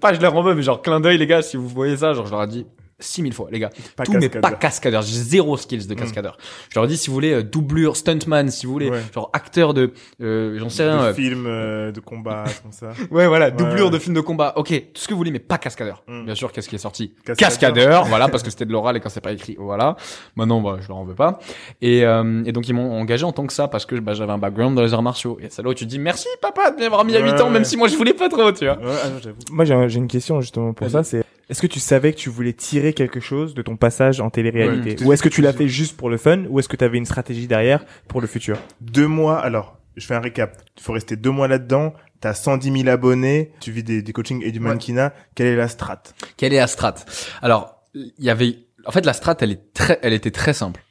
pas 0.00 0.12
je 0.12 0.20
leur 0.20 0.36
en 0.36 0.42
veux, 0.42 0.54
mais 0.54 0.62
genre 0.62 0.82
clin 0.82 1.00
d'œil 1.00 1.18
les 1.18 1.26
gars 1.26 1.42
si 1.42 1.56
vous 1.56 1.66
voyez 1.68 1.96
ça. 1.96 2.12
Genre 2.12 2.26
je 2.26 2.30
leur 2.30 2.42
ai 2.42 2.46
dit 2.46 2.66
6000 3.00 3.32
fois, 3.32 3.48
les 3.50 3.58
gars. 3.58 3.70
Pas 3.96 4.04
Tout, 4.04 4.12
mais 4.12 4.28
pas 4.28 4.52
cascadeur. 4.52 5.02
J'ai 5.02 5.16
zéro 5.16 5.56
skills 5.56 5.86
de 5.86 5.94
hmm. 5.94 5.98
cascadeur. 5.98 6.38
Je 6.70 6.78
leur 6.78 6.86
dis, 6.86 6.96
si 6.96 7.08
vous 7.08 7.14
voulez, 7.14 7.32
euh, 7.32 7.42
doublure, 7.42 7.96
stuntman, 7.96 8.48
si 8.50 8.66
vous 8.66 8.72
voulez, 8.72 8.90
genre 9.14 9.30
acteur 9.32 9.74
de, 9.74 9.92
euh, 10.22 10.58
j'en 10.58 10.68
sais 10.68 10.88
rien. 10.88 11.08
De 11.08 11.12
film 11.12 11.44
euh, 11.46 11.92
de 11.92 12.00
combat, 12.00 12.44
comme 12.62 12.72
ça. 12.72 12.92
ouais, 13.10 13.26
voilà, 13.26 13.50
doublure 13.50 13.90
de 13.90 13.98
film 13.98 14.14
de 14.14 14.20
combat. 14.20 14.52
Ok, 14.56 14.68
tout 14.68 15.00
ce 15.00 15.08
que 15.08 15.14
vous 15.14 15.18
voulez, 15.18 15.30
mais 15.30 15.38
pas 15.38 15.58
cascadeur. 15.58 16.02
Hmm. 16.06 16.24
Bien 16.24 16.34
sûr, 16.34 16.52
qu'est-ce 16.52 16.68
qui 16.68 16.74
est 16.74 16.78
sorti 16.78 17.12
Cascadeur, 17.36 18.04
voilà, 18.06 18.28
parce 18.28 18.42
que 18.42 18.50
c'était 18.50 18.66
de 18.66 18.72
l'oral 18.72 18.96
et 18.96 19.00
quand 19.00 19.08
c'est 19.08 19.20
pas 19.20 19.32
écrit, 19.32 19.56
voilà. 19.58 19.96
Maintenant, 20.36 20.60
bah, 20.60 20.78
je 20.80 20.88
leur 20.88 20.98
en 20.98 21.04
veux 21.04 21.14
pas. 21.14 21.38
Et, 21.80 22.04
euh, 22.04 22.42
et 22.44 22.52
donc, 22.52 22.68
ils 22.68 22.74
m'ont 22.74 22.98
engagé 23.00 23.24
en 23.24 23.32
tant 23.32 23.46
que 23.46 23.52
ça 23.52 23.68
parce 23.68 23.86
que 23.86 23.96
bah, 23.96 24.14
j'avais 24.14 24.32
un 24.32 24.38
background 24.38 24.76
dans 24.76 24.82
les 24.82 24.94
arts 24.94 25.02
martiaux. 25.02 25.38
Et 25.40 25.46
c'est 25.50 25.62
là 25.62 25.68
où 25.68 25.74
tu 25.74 25.84
te 25.84 25.90
dis, 25.90 25.98
merci 25.98 26.28
papa 26.40 26.70
de 26.70 26.80
m'avoir 26.80 27.04
mis 27.04 27.16
à 27.16 27.20
8 27.20 27.40
ans, 27.40 27.50
même 27.50 27.64
si 27.64 27.76
moi 27.76 27.88
je 27.88 27.96
voulais 27.96 28.14
pas 28.14 28.28
trop, 28.28 28.52
tu 28.52 28.66
vois. 28.66 28.78
Ah, 28.82 29.08
moi, 29.50 29.64
j'ai 29.64 29.98
une 29.98 30.08
question 30.08 30.40
justement 30.40 30.72
pour 30.72 30.88
ça, 30.90 31.02
c'est 31.02 31.24
est-ce 31.50 31.60
que 31.60 31.66
tu 31.66 31.80
savais 31.80 32.12
que 32.12 32.18
tu 32.18 32.30
voulais 32.30 32.52
tirer 32.52 32.92
quelque 32.92 33.18
chose 33.18 33.54
de 33.54 33.62
ton 33.62 33.76
passage 33.76 34.20
en 34.20 34.30
télé-réalité? 34.30 35.02
Ou 35.04 35.12
est-ce 35.12 35.22
que 35.22 35.28
tu 35.28 35.42
l'as 35.42 35.52
fait 35.52 35.66
juste 35.66 35.96
pour 35.96 36.08
le 36.08 36.16
fun 36.16 36.44
Ou 36.48 36.60
est-ce 36.60 36.68
que 36.68 36.76
tu 36.76 36.84
avais 36.84 36.96
une 36.96 37.04
stratégie 37.04 37.48
derrière 37.48 37.84
pour 38.06 38.20
le 38.20 38.28
futur? 38.28 38.56
Deux 38.80 39.08
mois, 39.08 39.40
alors, 39.40 39.76
je 39.96 40.06
fais 40.06 40.14
un 40.14 40.20
récap. 40.20 40.62
Il 40.78 40.82
faut 40.82 40.92
rester 40.92 41.16
deux 41.16 41.32
mois 41.32 41.48
là-dedans. 41.48 41.92
T'as 42.20 42.34
110 42.34 42.82
000 42.82 42.88
abonnés, 42.88 43.50
tu 43.60 43.72
vis 43.72 43.82
des, 43.82 44.00
des 44.00 44.12
coachings 44.12 44.42
et 44.44 44.52
du 44.52 44.60
mannequinat. 44.60 45.12
Quelle 45.34 45.48
est 45.48 45.56
la 45.56 45.66
strat? 45.66 46.02
Quelle 46.36 46.52
est 46.52 46.58
la 46.58 46.68
strat? 46.68 46.94
Alors, 47.42 47.82
il 47.94 48.12
y 48.18 48.30
avait... 48.30 48.58
En 48.86 48.92
fait, 48.92 49.04
la 49.04 49.12
strat, 49.12 49.36
elle, 49.40 49.50
est 49.50 49.72
très, 49.74 49.98
elle 50.02 50.12
était 50.12 50.30
très 50.30 50.52
simple 50.52 50.82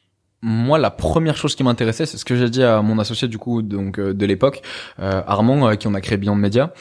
moi, 0.42 0.80
la 0.80 0.90
première 0.90 1.36
chose 1.36 1.56
qui 1.56 1.64
m'intéressait, 1.64 2.06
c'est 2.06 2.18
ce 2.18 2.24
que 2.24 2.36
j'ai 2.38 2.50
dit 2.50 2.64
à 2.64 2.82
mon 2.82 2.98
associé 2.98 3.28
du 3.28 3.38
coup, 3.38 3.62
donc 3.62 4.00
euh, 4.00 4.14
de 4.14 4.26
l'époque, 4.26 4.62
euh, 5.00 5.22
Armand, 5.28 5.66
avec 5.66 5.80
qui 5.82 5.88
on 5.88 5.94
a 5.94 6.00
créé 6.00 6.18
Beyond 6.18 6.36
Media. 6.36 6.74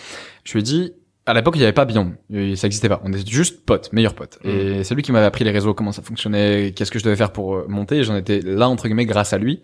Je 0.44 0.52
lui 0.52 0.60
ai 0.60 0.62
dit, 0.62 0.92
à 1.28 1.34
l'époque, 1.34 1.56
il 1.56 1.58
n'y 1.58 1.64
avait 1.64 1.74
pas 1.74 1.84
Beyond. 1.84 2.14
Ça 2.30 2.36
n'existait 2.66 2.88
pas. 2.88 3.02
On 3.04 3.12
était 3.12 3.30
juste 3.30 3.66
potes, 3.66 3.92
meilleurs 3.92 4.14
potes. 4.14 4.38
Et 4.44 4.78
mm. 4.78 4.84
c'est 4.84 4.94
lui 4.94 5.02
qui 5.02 5.12
m'avait 5.12 5.26
appris 5.26 5.44
les 5.44 5.50
réseaux, 5.50 5.74
comment 5.74 5.92
ça 5.92 6.00
fonctionnait, 6.00 6.72
qu'est-ce 6.74 6.90
que 6.90 6.98
je 6.98 7.04
devais 7.04 7.16
faire 7.16 7.32
pour 7.32 7.54
euh, 7.54 7.66
monter. 7.68 8.02
J'en 8.02 8.16
étais 8.16 8.40
là, 8.40 8.66
entre 8.68 8.84
guillemets, 8.84 9.04
grâce 9.04 9.34
à 9.34 9.38
lui. 9.38 9.60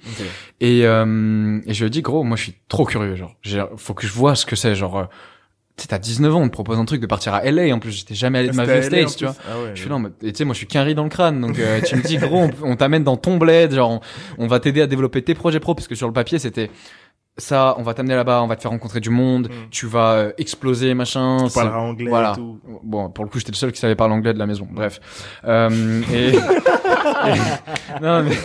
Et, 0.60 0.82
euh, 0.84 1.60
et 1.66 1.72
je 1.72 1.80
lui 1.80 1.86
ai 1.86 1.90
dit, 1.90 2.02
gros, 2.02 2.22
moi, 2.22 2.36
je 2.36 2.42
suis 2.42 2.54
trop 2.68 2.84
curieux. 2.84 3.14
Genre, 3.14 3.34
faut 3.78 3.94
que 3.94 4.06
je 4.06 4.12
vois 4.12 4.34
ce 4.34 4.44
que 4.44 4.56
c'est. 4.56 4.74
Genre, 4.74 4.98
euh, 4.98 5.04
tu 5.76 5.82
sais, 5.82 5.88
t'as 5.88 5.98
19 5.98 6.36
ans, 6.36 6.42
on 6.42 6.48
te 6.48 6.52
propose 6.52 6.78
un 6.78 6.84
truc 6.84 7.00
de 7.00 7.06
partir 7.06 7.32
à 7.32 7.50
LA. 7.50 7.74
En 7.74 7.78
plus, 7.78 7.92
j'étais 7.92 8.14
jamais 8.14 8.40
allé 8.40 8.50
de 8.50 8.54
ma 8.54 8.66
vie 8.66 8.82
States, 8.82 9.16
tu 9.16 9.24
vois. 9.24 9.34
Ah 9.48 9.54
je 9.74 9.80
suis 9.80 9.88
là, 9.88 9.98
et 10.22 10.32
tu 10.32 10.38
sais, 10.38 10.44
moi, 10.44 10.52
je 10.52 10.58
suis 10.58 10.66
qu'un 10.66 10.82
riz 10.82 10.94
dans 10.94 11.02
le 11.02 11.08
crâne. 11.08 11.40
Donc, 11.40 11.58
euh, 11.58 11.80
tu 11.80 11.96
me 11.96 12.02
dis, 12.02 12.18
gros, 12.18 12.46
on, 12.62 12.76
t'amène 12.76 13.04
dans 13.04 13.16
ton 13.16 13.38
bled. 13.38 13.72
Genre, 13.72 13.90
on, 13.90 14.00
on 14.38 14.46
va 14.46 14.60
t'aider 14.60 14.82
à 14.82 14.86
développer 14.86 15.22
tes 15.22 15.34
projets 15.34 15.60
pro, 15.60 15.74
parce 15.74 15.88
que 15.88 15.94
sur 15.94 16.06
le 16.06 16.12
papier, 16.12 16.38
c'était 16.38 16.70
ça, 17.36 17.74
on 17.78 17.82
va 17.82 17.94
t'amener 17.94 18.14
là-bas, 18.14 18.42
on 18.42 18.46
va 18.46 18.54
te 18.54 18.62
faire 18.62 18.70
rencontrer 18.70 19.00
du 19.00 19.10
monde, 19.10 19.48
mm. 19.48 19.70
tu 19.70 19.86
vas 19.86 20.12
euh, 20.12 20.32
exploser, 20.38 20.94
machin. 20.94 21.38
Tu 21.48 21.52
parleras 21.52 21.80
anglais 21.80 22.08
voilà. 22.08 22.32
et 22.32 22.36
tout. 22.36 22.60
Bon, 22.82 23.10
pour 23.10 23.24
le 23.24 23.30
coup, 23.30 23.38
j'étais 23.38 23.50
le 23.50 23.56
seul 23.56 23.72
qui 23.72 23.80
savait 23.80 23.96
parler 23.96 24.14
anglais 24.14 24.32
de 24.32 24.38
la 24.38 24.46
maison. 24.46 24.68
Bref. 24.70 25.00
Euh, 25.44 26.02
et... 26.12 26.32
non, 28.02 28.22
mais 28.22 28.36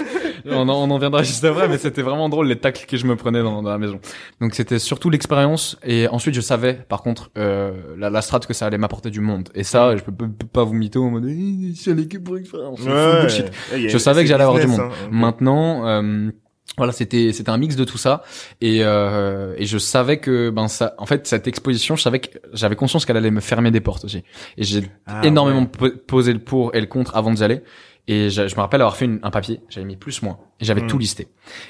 on 0.45 0.67
en, 0.69 0.89
on 0.89 0.91
en 0.91 0.97
viendra 0.97 1.23
juste 1.23 1.43
après, 1.43 1.67
mais 1.67 1.77
c'était 1.77 2.01
vraiment 2.01 2.29
drôle 2.29 2.47
les 2.47 2.57
tacles 2.57 2.85
que 2.87 2.97
je 2.97 3.05
me 3.05 3.15
prenais 3.15 3.41
dans, 3.41 3.61
dans 3.61 3.69
la 3.69 3.77
maison. 3.77 3.99
Donc 4.41 4.55
c'était 4.55 4.79
surtout 4.79 5.09
l'expérience, 5.09 5.77
et 5.83 6.07
ensuite 6.07 6.33
je 6.33 6.41
savais, 6.41 6.73
par 6.73 7.01
contre, 7.01 7.29
euh, 7.37 7.95
la, 7.97 8.09
la 8.09 8.21
strate 8.21 8.47
que 8.47 8.53
ça 8.53 8.65
allait 8.65 8.77
m'apporter 8.77 9.11
du 9.11 9.21
monde. 9.21 9.49
Et 9.53 9.63
ça, 9.63 9.95
je 9.95 10.01
peux, 10.01 10.11
pas 10.51 10.63
vous 10.63 10.73
mytho 10.73 11.03
en 11.03 11.11
mode, 11.11 11.25
eh, 11.27 11.73
je 11.73 11.79
suis 11.79 12.19
pour 12.19 12.37
expérience. 12.37 12.79
je 12.81 13.97
savais 13.97 14.21
que 14.21 14.27
j'allais 14.27 14.43
avoir 14.43 14.59
du 14.59 14.67
monde. 14.67 14.81
Hein, 14.81 15.09
Maintenant. 15.11 15.87
Euh, 15.87 16.31
voilà 16.77 16.93
c'était 16.93 17.33
c'était 17.33 17.49
un 17.49 17.57
mix 17.57 17.75
de 17.75 17.83
tout 17.83 17.97
ça 17.97 18.23
et 18.61 18.83
euh, 18.83 19.53
et 19.57 19.65
je 19.65 19.77
savais 19.77 20.17
que 20.17 20.49
ben 20.49 20.67
ça 20.67 20.95
en 20.97 21.05
fait 21.05 21.27
cette 21.27 21.47
exposition 21.47 21.95
je 21.95 22.01
savais 22.01 22.19
que 22.19 22.39
j'avais 22.53 22.75
conscience 22.75 23.05
qu'elle 23.05 23.17
allait 23.17 23.31
me 23.31 23.41
fermer 23.41 23.71
des 23.71 23.81
portes 23.81 24.05
aussi 24.05 24.23
et 24.57 24.63
j'ai 24.63 24.83
ah, 25.05 25.21
énormément 25.23 25.65
posé 26.07 26.33
le 26.33 26.39
pour 26.39 26.75
et 26.75 26.81
le 26.81 26.87
contre 26.87 27.15
avant 27.15 27.33
d'y 27.33 27.43
aller 27.43 27.61
et 28.07 28.29
je, 28.29 28.41
me 28.41 28.61
rappelle 28.61 28.81
avoir 28.81 28.95
fait 28.95 29.09
un 29.21 29.31
papier 29.31 29.61
j'avais 29.69 29.85
mis 29.85 29.97
plus 29.97 30.21
moins 30.21 30.39
et 30.59 30.65
j'avais 30.65 30.81
hmm. 30.81 30.87
tout 30.87 30.97
listé 30.97 31.27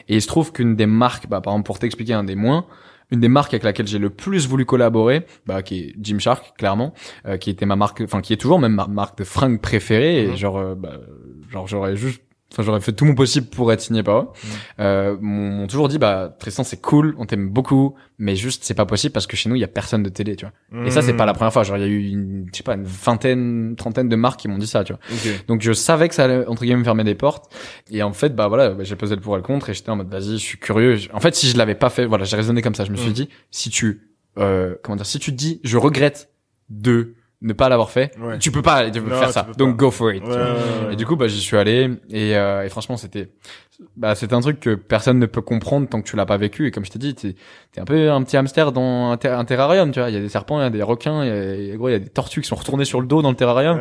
et 0.08 0.16
il 0.16 0.22
se 0.22 0.28
trouve 0.28 0.52
qu'une 0.52 0.76
des 0.76 0.86
marques 0.86 1.28
bah 1.28 1.42
par 1.42 1.54
exemple 1.54 1.66
pour 1.66 1.80
t'expliquer 1.80 2.14
un 2.14 2.24
des 2.24 2.36
moins 2.36 2.66
une 3.12 3.20
des 3.22 3.28
marques 3.28 3.54
avec 3.54 3.64
laquelle 3.64 3.88
j'ai 3.88 3.98
le 3.98 4.12
plus 4.12 4.48
voulu 4.48 4.66
collaborer, 4.66 5.26
bah, 5.48 5.64
qui 5.64 5.80
est 5.80 5.96
Gymshark, 6.00 6.56
clairement, 6.60 6.94
euh, 7.26 7.38
qui 7.38 7.50
était 7.50 7.66
ma 7.66 7.76
marque, 7.76 8.02
enfin 8.02 8.22
qui 8.22 8.34
est 8.34 8.38
toujours 8.38 8.60
même 8.60 8.74
ma 8.74 8.86
marque 8.86 9.18
de 9.18 9.24
fringues 9.24 9.60
préférée. 9.60 10.26
Et 10.26 10.28
hmm. 10.28 10.36
genre, 10.36 10.58
euh, 10.58 10.76
bah, 10.76 11.00
genre 11.52 11.68
j'aurais 11.68 11.96
juste 11.96 12.22
Enfin, 12.52 12.64
j'aurais 12.64 12.82
fait 12.82 12.94
tout 12.94 13.06
mon 13.06 13.14
possible 13.14 13.48
pour 13.48 13.72
être 13.72 13.82
signé 13.82 14.02
par 14.02 14.18
eux. 14.18 14.24
Mm. 14.24 14.48
Euh, 14.80 15.18
m'ont 15.22 15.68
toujours 15.68 15.88
dit, 15.88 16.00
bah, 16.00 16.36
Tristan, 16.40 16.64
c'est 16.64 16.82
cool, 16.82 17.14
on 17.20 17.26
t'aime 17.26 17.50
beaucoup, 17.50 17.94
mais 18.18 18.36
juste, 18.36 18.64
c'est 18.64 18.74
pas 18.74 18.88
possible 18.88 19.14
parce 19.14 19.28
que 19.28 19.38
chez 19.38 19.50
nous, 19.50 19.56
il 19.56 19.60
y 19.60 19.64
a 19.64 19.68
personne 19.68 20.02
de 20.02 20.10
télé, 20.10 20.36
tu 20.36 20.46
vois. 20.46 20.86
Et 20.86 20.90
ça, 20.90 21.04
c'est 21.04 21.14
pas 21.14 21.28
la 21.28 21.34
mm. 21.34 21.36
première 21.36 21.54
fois. 21.54 21.64
Genre, 21.64 21.78
il 21.78 21.82
y 21.82 21.84
a 21.84 21.88
eu 21.88 22.10
une, 22.10 22.48
je 22.52 22.58
sais 22.58 22.64
pas, 22.64 22.74
une 22.74 22.86
vingtaine, 22.86 23.76
trentaine 23.78 24.10
de 24.10 24.16
marques 24.16 24.40
qui 24.40 24.48
m'ont 24.48 24.58
dit 24.58 24.68
ça, 24.68 24.84
tu 24.84 24.94
vois. 24.94 25.02
Donc, 25.48 25.62
je 25.62 25.74
savais 25.74 26.10
que 26.10 26.16
ça 26.16 26.24
allait, 26.24 26.48
entre 26.48 26.64
guillemets, 26.64 26.80
me 26.80 26.84
fermer 26.84 27.04
des 27.04 27.16
portes. 27.16 27.54
Et 27.92 28.02
en 28.02 28.14
fait, 28.14 28.36
bah, 28.36 28.48
voilà, 28.48 28.72
bah, 28.72 28.84
j'ai 28.84 28.96
posé 28.96 29.16
le 29.16 29.22
pour 29.22 29.36
et 29.36 29.38
le 29.38 29.44
contre 29.44 29.70
et 29.70 29.74
j'étais 29.76 29.92
en 29.92 29.96
mode, 29.96 30.10
vas-y, 30.10 30.34
je 30.34 30.44
suis 30.44 30.58
curieux. 30.58 30.98
En 31.14 31.20
fait, 31.20 31.36
si 31.36 31.48
je 31.48 31.58
l'avais 31.58 31.76
pas 31.76 31.90
fait, 31.90 32.06
voilà, 32.06 32.24
j'ai 32.24 32.36
raisonné 32.36 32.64
comme 32.64 32.76
ça. 32.76 32.84
Je 32.84 32.92
me 32.92 32.98
suis 32.98 33.12
mm. 33.12 33.14
dit, 33.14 33.30
si 33.52 33.70
tu, 33.70 34.10
euh, 34.40 34.76
comment 34.82 34.96
dire, 34.96 35.06
si 35.06 35.20
tu 35.20 35.32
te 35.32 35.38
dis, 35.38 35.62
je 35.64 35.78
regrette 35.78 36.30
de 36.70 37.14
ne 37.42 37.54
pas 37.54 37.70
l'avoir 37.70 37.90
fait, 37.90 38.12
tu 38.40 38.52
peux 38.52 38.62
pas 38.62 38.90
tu 38.90 39.02
peux 39.02 39.16
faire 39.16 39.32
ça. 39.32 39.48
Donc 39.58 39.78
go 39.78 39.92
for 39.92 40.12
it. 40.12 40.24
et 40.92 40.96
du 40.96 41.06
coup, 41.06 41.16
bah 41.16 41.28
j'y 41.28 41.40
suis 41.40 41.58
allé. 41.58 41.90
Et, 42.10 42.36
euh, 42.36 42.66
et 42.66 42.70
franchement, 42.70 42.98
c'était 42.98 43.30
bah 43.96 44.14
c'était 44.14 44.34
un 44.34 44.42
truc 44.42 44.60
que 44.60 44.76
personne 44.76 45.20
ne 45.20 45.26
peut 45.26 45.42
comprendre 45.42 45.88
tant 45.88 46.02
que 46.02 46.08
tu 46.10 46.16
l'as 46.16 46.26
pas 46.26 46.38
vécu. 46.38 46.68
Et 46.68 46.72
comme 46.72 46.84
je 46.84 46.92
t'ai 46.92 47.00
dit, 47.00 47.16
t'es 47.16 47.36
es 47.78 47.80
un 47.80 47.86
peu 47.86 48.12
un 48.12 48.22
petit 48.24 48.36
hamster 48.36 48.72
dans 48.72 49.12
un, 49.12 49.46
terrarium, 49.46 49.92
tu 49.92 50.00
vois, 50.00 50.10
il 50.10 50.16
y 50.16 50.18
a 50.18 50.22
des 50.22 50.30
serpents, 50.30 50.60
il 50.60 50.64
y 50.64 50.66
a 50.66 50.70
des 50.70 50.84
requins, 50.84 51.24
il 51.24 51.28
y 51.28 51.32
a, 51.32 51.76
il 51.76 51.92
y 51.92 51.94
a 51.94 52.00
des 52.00 52.10
tortues 52.10 52.42
qui 52.42 52.48
sont 52.48 52.56
retournées 52.56 52.86
sur 52.86 53.00
le 53.00 53.08
dos 53.08 53.22
dans 53.22 53.30
le 53.30 53.38
terrarium. 53.38 53.80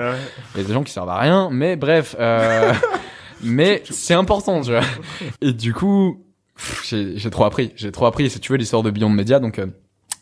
Il 0.55 0.61
y 0.61 0.65
a 0.65 0.67
des 0.67 0.73
gens 0.73 0.85
qui 0.85 0.93
servent 0.93 1.11
à 1.11 1.19
rien, 1.19 1.49
mais 1.51 1.77
bref 1.77 2.15
euh, 2.19 2.73
mais 3.43 3.83
c'est 3.91 4.15
important, 4.15 4.61
tu 4.61 4.71
vois. 4.71 4.83
Et 5.41 5.53
du 5.53 5.75
coup, 5.75 6.25
j'ai 6.85 7.31
trop 7.31 7.45
appris, 7.45 7.73
j'ai 7.77 7.93
trop 7.93 8.07
appris, 8.07 8.31
si 8.31 8.41
tu 8.41 8.53
veux 8.53 8.59
l'histoire 8.59 8.83
de 8.83 8.91
Beyond 8.91 9.11
Media. 9.11 9.41
Donc 9.41 9.59
euh, 9.59 9.67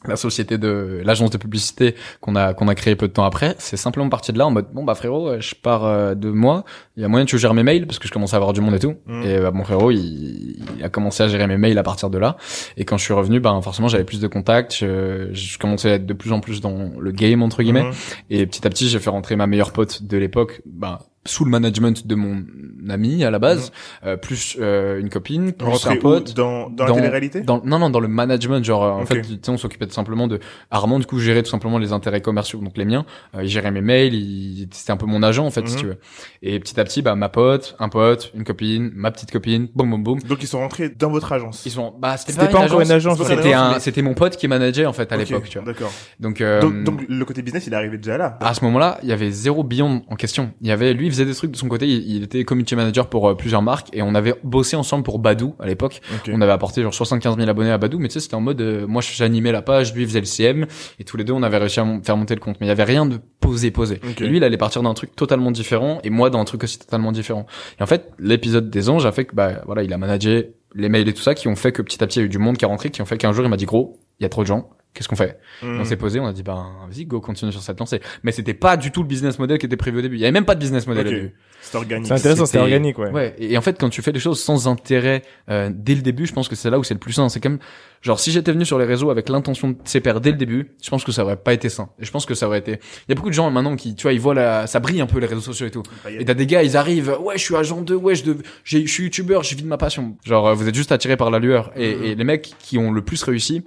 la 0.07 0.17
société 0.17 0.59
de 0.59 1.01
l'agence 1.05 1.31
de 1.31 1.39
publicité 1.39 1.95
qu'on 2.21 2.37
a 2.37 2.55
qu'on 2.55 2.69
a 2.69 2.75
créé 2.75 2.97
peu 2.97 3.09
de 3.09 3.13
temps 3.13 3.25
après, 3.25 3.55
c'est 3.59 3.77
simplement 3.77 4.09
parti 4.09 4.33
de 4.33 4.39
là 4.39 4.47
en 4.47 4.51
mode 4.51 4.67
bon 4.73 4.85
bah 4.85 4.95
frérot, 4.95 5.29
euh, 5.29 5.41
je 5.41 5.55
pars 5.55 5.85
euh, 5.85 6.15
de 6.15 6.31
moi, 6.31 6.65
il 6.97 7.03
y 7.03 7.05
a 7.05 7.09
moyen 7.09 7.25
que 7.25 7.31
tu 7.31 7.39
gères 7.39 7.55
mes 7.55 7.63
mails 7.63 7.87
parce 7.87 7.99
que 7.99 8.09
je 8.09 8.13
commence 8.13 8.35
à 8.35 8.37
avoir 8.37 8.53
du 8.53 8.61
monde 8.61 8.75
et 8.75 8.79
tout. 8.79 8.95
Mm. 9.07 9.23
Et 9.23 9.39
bah, 9.41 9.51
mon 9.51 9.65
frérot, 9.65 9.91
il, 9.91 10.57
il, 10.79 10.85
a 10.85 10.89
commencé 10.89 11.23
à 11.23 11.29
gérer 11.29 11.47
mes 11.47 11.57
mails 11.57 11.79
à 11.79 11.83
partir 11.83 12.11
de 12.11 12.19
là. 12.19 12.37
Et 12.77 12.85
quand 12.85 12.97
je 12.97 13.05
suis 13.05 13.15
revenu, 13.15 13.41
ben 13.41 13.61
forcément 13.63 13.89
j'avais 13.89 14.05
plus 14.05 14.21
de 14.21 14.29
contacts, 14.29 14.77
je, 14.77 15.29
je, 15.33 15.59
commençais 15.59 15.91
à 15.91 15.95
être 15.95 16.07
de 16.07 16.15
plus 16.15 16.33
en 16.33 16.41
plus 16.41 16.61
dans 16.61 16.93
le 16.99 17.11
game 17.13 17.43
entre 17.43 17.63
guillemets. 17.63 17.85
Mm. 17.85 17.93
Et 18.31 18.47
petit 18.47 18.67
à 18.67 18.71
petit, 18.71 18.89
j'ai 18.89 18.99
fait 18.99 19.11
rentrer 19.11 19.37
ma 19.37 19.47
meilleure 19.47 19.73
pote 19.73 20.03
de 20.03 20.17
l'époque, 20.17 20.63
ben 20.67 20.99
sous 21.27 21.45
le 21.45 21.51
management 21.51 22.07
de 22.07 22.15
mon 22.15 22.45
ami 22.89 23.25
à 23.25 23.31
la 23.31 23.39
base, 23.39 23.71
mhm. 24.03 24.09
euh, 24.09 24.17
plus 24.17 24.57
euh, 24.61 25.01
une 25.01 25.09
copine, 25.09 25.53
plus 25.53 25.87
un 25.87 25.97
pote. 25.97 26.35
Dans, 26.35 26.71
dans, 26.71 26.87
la 26.87 26.93
télé-réalité? 26.93 27.41
dans, 27.43 27.63
Non, 27.65 27.79
non, 27.79 27.91
dans 27.91 28.01
le 28.01 28.09
management. 28.09 28.65
Genre, 28.65 28.83
en 28.83 29.07
fait, 29.07 29.23
tu 29.23 29.39
sais, 29.41 29.51
on 29.51 29.59
s'occupait 29.59 29.89
simplement 29.91 30.27
de... 30.27 30.41
Armand, 30.71 30.99
du 30.99 31.07
coup, 31.07 31.19
gérait 31.19 31.43
tout 31.43 31.51
simplement 31.51 31.79
les 31.79 31.93
intérêts 31.93 32.21
commerciaux, 32.21 32.61
donc 32.61 32.77
les 32.77 32.85
miens. 32.85 33.05
Euh, 33.35 33.45
il 33.45 33.49
gérait 33.49 33.71
mes 33.71 33.81
mails, 33.81 34.15
il... 34.15 34.69
c'était 34.73 34.93
un 34.93 34.97
peu 34.97 35.07
mon 35.07 35.23
agent, 35.23 35.45
en 35.45 35.51
fait, 35.51 35.67
si 35.67 35.75
mhm. 35.75 35.81
tu 35.81 35.87
veux. 35.87 35.99
Et 36.43 36.59
petit 36.61 36.79
à 36.79 36.85
petit, 36.85 37.03
bah, 37.03 37.15
ma 37.15 37.29
pote, 37.29 37.77
un 37.79 37.89
pote, 37.89 38.31
une 38.35 38.45
copine, 38.45 38.91
ma 38.95 39.11
petite 39.11 39.31
copine, 39.31 39.69
boum, 39.75 39.91
boum, 39.91 40.03
boum. 40.03 40.21
Donc, 40.21 40.43
ils 40.43 40.47
sont 40.47 40.61
rentrés 40.61 40.89
dans 40.89 41.11
votre 41.11 41.33
agence 41.33 41.65
Ils 41.67 41.73
sont... 41.73 41.95
Bah, 41.99 42.17
c'était 42.17 42.47
pas, 42.49 42.59
encore 42.59 42.81
une 42.81 42.91
agence. 42.91 43.23
C'était 43.23 43.53
un... 43.53 43.79
c'était 43.79 44.03
mon 44.03 44.15
pote 44.15 44.37
qui 44.37 44.49
manageait, 44.49 44.87
en 44.87 44.93
fait, 44.93 45.11
à 45.13 45.17
l'époque, 45.17 45.49
tu 45.49 45.59
vois. 45.59 45.67
D'accord. 45.67 45.93
Donc, 46.21 46.41
euh, 46.41 46.61
donc, 46.61 46.85
donc, 46.85 47.05
le 47.09 47.25
côté 47.25 47.43
business, 47.43 47.67
il 47.67 47.73
est 47.73 47.77
arrivé 47.77 47.99
déjà 47.99 48.17
là. 48.17 48.39
À 48.41 48.55
ce 48.55 48.65
moment-là, 48.65 48.99
il 49.03 49.09
y 49.09 49.13
avait 49.13 49.31
zéro 49.31 49.65
billon 49.65 50.03
en 50.09 50.17
question. 50.17 50.53
Il 50.61 50.69
y 50.69 50.73
avait... 50.73 50.93
Lui, 50.93 51.09
faisait 51.17 51.25
des 51.25 51.35
trucs 51.35 51.51
de 51.51 51.57
son 51.57 51.69
côté, 51.69 51.87
il, 51.89 52.23
était 52.23 52.45
community 52.45 52.77
manager 52.77 53.09
pour 53.09 53.29
euh, 53.29 53.35
plusieurs 53.35 53.63
marques 53.63 53.89
et 53.93 54.03
on 54.03 54.15
avait 54.15 54.35
bossé 54.45 54.77
ensemble 54.77 55.05
pour 55.05 55.19
Badou 55.19 55.55
à 55.59 55.67
l'époque. 55.67 56.01
On 56.29 56.41
avait 56.41 56.53
apporté 56.53 56.83
genre 56.83 56.95
75 56.95 57.37
000 57.37 57.49
abonnés 57.49 57.71
à 57.71 57.79
Badou, 57.79 57.99
mais 57.99 58.09
tu 58.09 58.15
sais, 58.15 58.21
c'était 58.21 58.35
en 58.35 58.41
mode, 58.41 58.61
euh, 58.61 58.87
moi 58.87 59.03
j'animais 59.03 59.53
la 59.53 59.63
page, 59.63 59.95
lui 59.95 60.07
faisait 60.07 60.21
le 60.21 60.27
CM 60.27 60.67
et 60.99 61.05
tous 61.05 61.17
les 61.17 61.25
deux 61.25 61.33
on 61.33 61.43
avait 61.43 61.59
réussi 61.59 61.81
à 61.81 61.87
faire 62.05 62.17
monter 62.17 62.35
le 62.35 62.41
compte. 62.41 62.57
Mais 62.61 62.67
il 62.67 62.69
y 62.69 62.73
avait 62.73 62.85
rien 62.85 63.07
de 63.07 63.19
posé 63.41 63.71
posé. 63.71 64.01
Et 64.21 64.27
lui, 64.27 64.39
il 64.39 64.45
allait 64.45 64.57
partir 64.57 64.83
d'un 64.83 64.95
truc 64.95 65.15
totalement 65.15 65.51
différent 65.51 66.01
et 66.03 66.11
moi 66.11 66.31
d'un 66.31 66.45
truc 66.45 66.65
aussi 66.65 66.79
totalement 66.79 67.13
différent. 67.13 67.47
Et 67.79 67.83
en 67.83 67.87
fait, 67.87 68.13
l'épisode 68.19 68.71
des 68.71 68.89
anges 68.89 69.07
a 69.07 69.13
fait 69.13 69.25
que 69.25 69.35
bah 69.35 69.63
voilà, 69.67 69.83
il 69.83 69.93
a 69.93 69.99
managé 69.99 70.55
les 70.75 70.89
mails 70.89 71.09
et 71.09 71.15
tout 71.15 71.23
ça 71.23 71.35
qui 71.35 71.49
ont 71.49 71.57
fait 71.57 71.73
que 71.73 71.83
petit 71.83 72.03
à 72.03 72.07
petit 72.07 72.19
il 72.19 72.23
y 72.23 72.25
a 72.25 72.27
eu 72.27 72.29
du 72.29 72.39
monde 72.39 72.57
qui 72.57 72.65
est 72.65 72.69
rentré, 72.69 72.91
qui 72.91 73.03
ont 73.03 73.07
fait 73.07 73.19
qu'un 73.19 73.33
jour 73.33 73.45
il 73.45 73.49
m'a 73.49 73.57
dit 73.57 73.65
gros, 73.65 73.99
il 74.21 74.23
y 74.23 74.27
a 74.27 74.29
trop 74.29 74.43
de 74.43 74.47
gens, 74.47 74.71
qu'est-ce 74.97 75.09
qu'on 75.09 75.17
fait 75.17 75.39
On 75.63 75.67
hmm. 75.67 75.85
s'est 75.85 75.97
posé, 75.97 76.19
on 76.19 76.27
a 76.27 76.33
dit 76.33 76.43
ben 76.43 76.73
vas-y 76.89 77.05
go 77.05 77.21
continue 77.21 77.53
sur 77.53 77.63
cette 77.63 77.79
lancée. 77.79 78.01
Mais 78.23 78.33
c'était 78.33 78.55
pas 78.55 78.77
du 78.77 78.91
tout 78.91 79.03
le 79.03 79.09
business 79.09 79.39
model 79.39 79.59
qui 79.59 79.67
était 79.67 79.77
prévu 79.77 79.99
au 79.99 80.03
début. 80.03 80.17
Il 80.17 80.21
y 80.21 80.25
avait 80.25 80.33
même 80.33 80.47
pas 80.47 80.55
de 80.55 80.61
business 80.61 80.87
model 80.87 81.07
au 81.07 81.11
début. 81.11 81.35
C'est 81.61 81.77
organique. 81.77 82.07
C'est 82.07 82.15
intéressant, 82.15 82.47
c'est 82.47 82.59
organique 82.59 82.99
ouais. 82.99 83.11
Ouais. 83.11 83.37
Et 83.39 83.57
en 83.59 83.61
fait 83.61 83.79
quand 83.79 83.91
tu 83.91 84.03
fais 84.03 84.13
des 84.13 84.21
choses 84.21 84.41
sans 84.41 84.69
intérêt 84.69 85.23
euh, 85.51 85.71
dès 85.73 85.95
le 85.95 86.03
début, 86.03 86.27
je 86.27 86.33
pense 86.33 86.49
que 86.49 86.57
c'est 86.57 86.71
là 86.71 86.79
où 86.79 86.85
c'est 86.85 86.95
le 86.95 87.01
plus 87.01 87.13
sain. 87.13 87.29
C'est 87.29 87.41
comme 87.41 87.59
genre 88.03 88.19
si 88.19 88.33
j'étais 88.33 88.53
venu 88.53 88.65
sur 88.65 88.79
les 88.79 88.85
réseaux 88.87 89.11
avec 89.11 89.29
l'intention 89.29 89.71
de 89.71 89.77
s'épaire 89.85 90.21
dès 90.21 90.31
le 90.31 90.37
début, 90.39 90.75
je 90.83 90.89
pense 90.91 91.05
que 91.05 91.13
ça 91.13 91.25
aurait 91.25 91.37
pas 91.37 91.53
été 91.53 91.69
sain. 91.69 91.91
Et 92.01 92.05
je 92.05 92.11
pense 92.11 92.25
que 92.25 92.35
ça 92.35 92.47
aurait 92.47 92.59
été. 92.59 92.73
Il 92.73 93.11
y 93.11 93.13
a 93.13 93.15
beaucoup 93.15 93.29
de 93.29 93.35
gens 93.35 93.51
maintenant 93.51 93.77
qui 93.77 93.95
tu 93.95 94.03
vois 94.03 94.13
ils 94.13 94.21
voient 94.21 94.35
la 94.35 94.67
ça 94.67 94.81
brille 94.81 95.01
un 95.01 95.07
peu 95.07 95.19
les 95.19 95.27
réseaux 95.27 95.41
sociaux 95.41 95.67
et 95.67 95.71
tout. 95.71 95.83
Et 96.09 96.25
t'as 96.25 96.35
des 96.35 96.47
gars 96.47 96.63
ils 96.63 96.77
arrivent 96.77 97.17
ouais 97.21 97.37
je 97.37 97.43
suis 97.43 97.57
agent 97.57 97.83
2 97.83 97.95
ouais 97.95 98.15
je 98.15 98.25
de... 98.25 98.39
je 98.65 98.79
suis 98.87 99.05
youtubeur 99.05 99.43
je 99.43 99.55
vis 99.55 99.63
de 99.63 99.69
ma 99.69 99.77
passion. 99.77 100.17
Genre 100.25 100.55
vous 100.55 100.69
êtes 100.69 100.75
juste 100.75 100.93
attiré 100.93 101.17
par 101.17 101.31
la 101.31 101.39
lueur. 101.39 101.71
Et, 101.77 101.95
hmm. 101.95 102.05
et 102.05 102.15
les 102.15 102.25
mecs 102.25 102.55
qui 102.59 102.79
ont 102.79 102.93
le 102.93 103.03
plus 103.03 103.23
réussi 103.23 103.65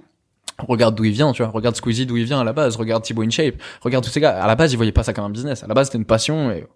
Regarde 0.68 0.94
d'où 0.94 1.04
il 1.04 1.12
vient, 1.12 1.32
tu 1.32 1.42
vois. 1.42 1.50
Regarde 1.50 1.76
Squeezie 1.76 2.06
d'où 2.06 2.16
il 2.16 2.24
vient 2.24 2.40
à 2.40 2.44
la 2.44 2.52
base. 2.52 2.76
Regarde 2.76 3.02
Thibaut 3.02 3.22
InShape. 3.22 3.54
Regarde 3.82 4.04
tous 4.04 4.10
ces 4.10 4.20
gars. 4.20 4.42
À 4.42 4.46
la 4.46 4.56
base, 4.56 4.72
ils 4.72 4.76
voyaient 4.76 4.92
pas 4.92 5.02
ça 5.02 5.12
comme 5.12 5.24
un 5.24 5.30
business. 5.30 5.62
À 5.64 5.66
la 5.66 5.74
base, 5.74 5.86
c'était 5.88 5.98
une 5.98 6.04
passion 6.04 6.50
et 6.50 6.66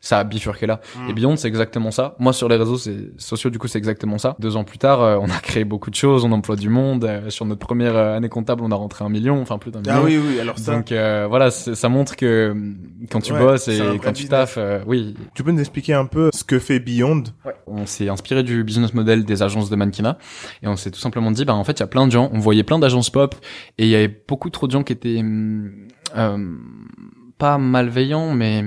ça 0.00 0.18
a 0.18 0.24
bifurqué 0.24 0.66
là. 0.66 0.80
Et 1.08 1.12
Beyond, 1.12 1.36
c'est 1.36 1.48
exactement 1.48 1.90
ça. 1.90 2.14
Moi, 2.18 2.32
sur 2.32 2.48
les 2.48 2.56
réseaux 2.56 2.78
sociaux, 3.16 3.50
du 3.50 3.58
coup, 3.58 3.68
c'est 3.68 3.78
exactement 3.78 4.18
ça. 4.18 4.36
Deux 4.38 4.56
ans 4.56 4.64
plus 4.64 4.78
tard, 4.78 5.02
euh, 5.02 5.18
on 5.20 5.30
a 5.30 5.38
créé 5.38 5.64
beaucoup 5.64 5.90
de 5.90 5.94
choses, 5.94 6.24
on 6.24 6.32
emploie 6.32 6.56
du 6.56 6.68
monde. 6.68 7.04
Euh, 7.04 7.30
sur 7.30 7.46
notre 7.46 7.60
première 7.60 7.96
euh, 7.96 8.16
année 8.16 8.28
comptable, 8.28 8.62
on 8.62 8.70
a 8.70 8.74
rentré 8.74 9.04
un 9.04 9.08
million, 9.08 9.40
enfin 9.40 9.58
plus 9.58 9.70
d'un 9.70 9.80
ah 9.86 10.00
million. 10.00 10.02
Ah 10.02 10.04
oui, 10.04 10.34
oui, 10.34 10.40
alors 10.40 10.58
ça. 10.58 10.74
Donc 10.74 10.90
voilà, 10.90 11.50
ça 11.50 11.88
montre 11.88 12.16
que 12.16 12.54
quand 13.10 13.20
tu 13.20 13.32
bosses 13.32 13.68
et 13.68 13.80
quand 14.02 14.12
tu 14.12 14.28
taffes, 14.28 14.58
oui. 14.86 15.14
Tu 15.34 15.42
peux 15.42 15.52
nous 15.52 15.60
expliquer 15.60 15.94
un 15.94 16.06
peu 16.06 16.30
ce 16.34 16.44
que 16.44 16.58
fait 16.58 16.78
Beyond? 16.78 17.24
Ouais. 17.44 17.54
On 17.66 17.86
s'est 17.86 18.08
inspiré 18.08 18.42
du 18.42 18.62
business 18.64 18.94
model 18.94 19.24
des 19.24 19.42
agences 19.42 19.70
de 19.70 19.76
mannequinat 19.76 20.18
et 20.62 20.68
on 20.68 20.76
s'est 20.76 20.90
tout 20.90 21.00
simplement 21.00 21.30
dit, 21.30 21.44
bah 21.44 21.54
en 21.54 21.64
fait, 21.64 21.72
il 21.72 21.80
y 21.80 21.82
a 21.82 21.88
plein 21.88 22.06
de 22.06 22.12
gens, 22.12 22.30
on 22.32 22.38
voyait 22.38 22.62
plein 22.62 22.78
d'agences 22.78 23.10
pop 23.10 23.34
et 23.78 23.84
il 23.84 23.88
y 23.88 23.94
avait 23.94 24.22
beaucoup 24.28 24.50
trop 24.50 24.66
de 24.66 24.72
gens 24.72 24.82
qui 24.82 24.92
étaient 24.92 25.22
pas 27.38 27.58
malveillants, 27.58 28.32
mais 28.32 28.64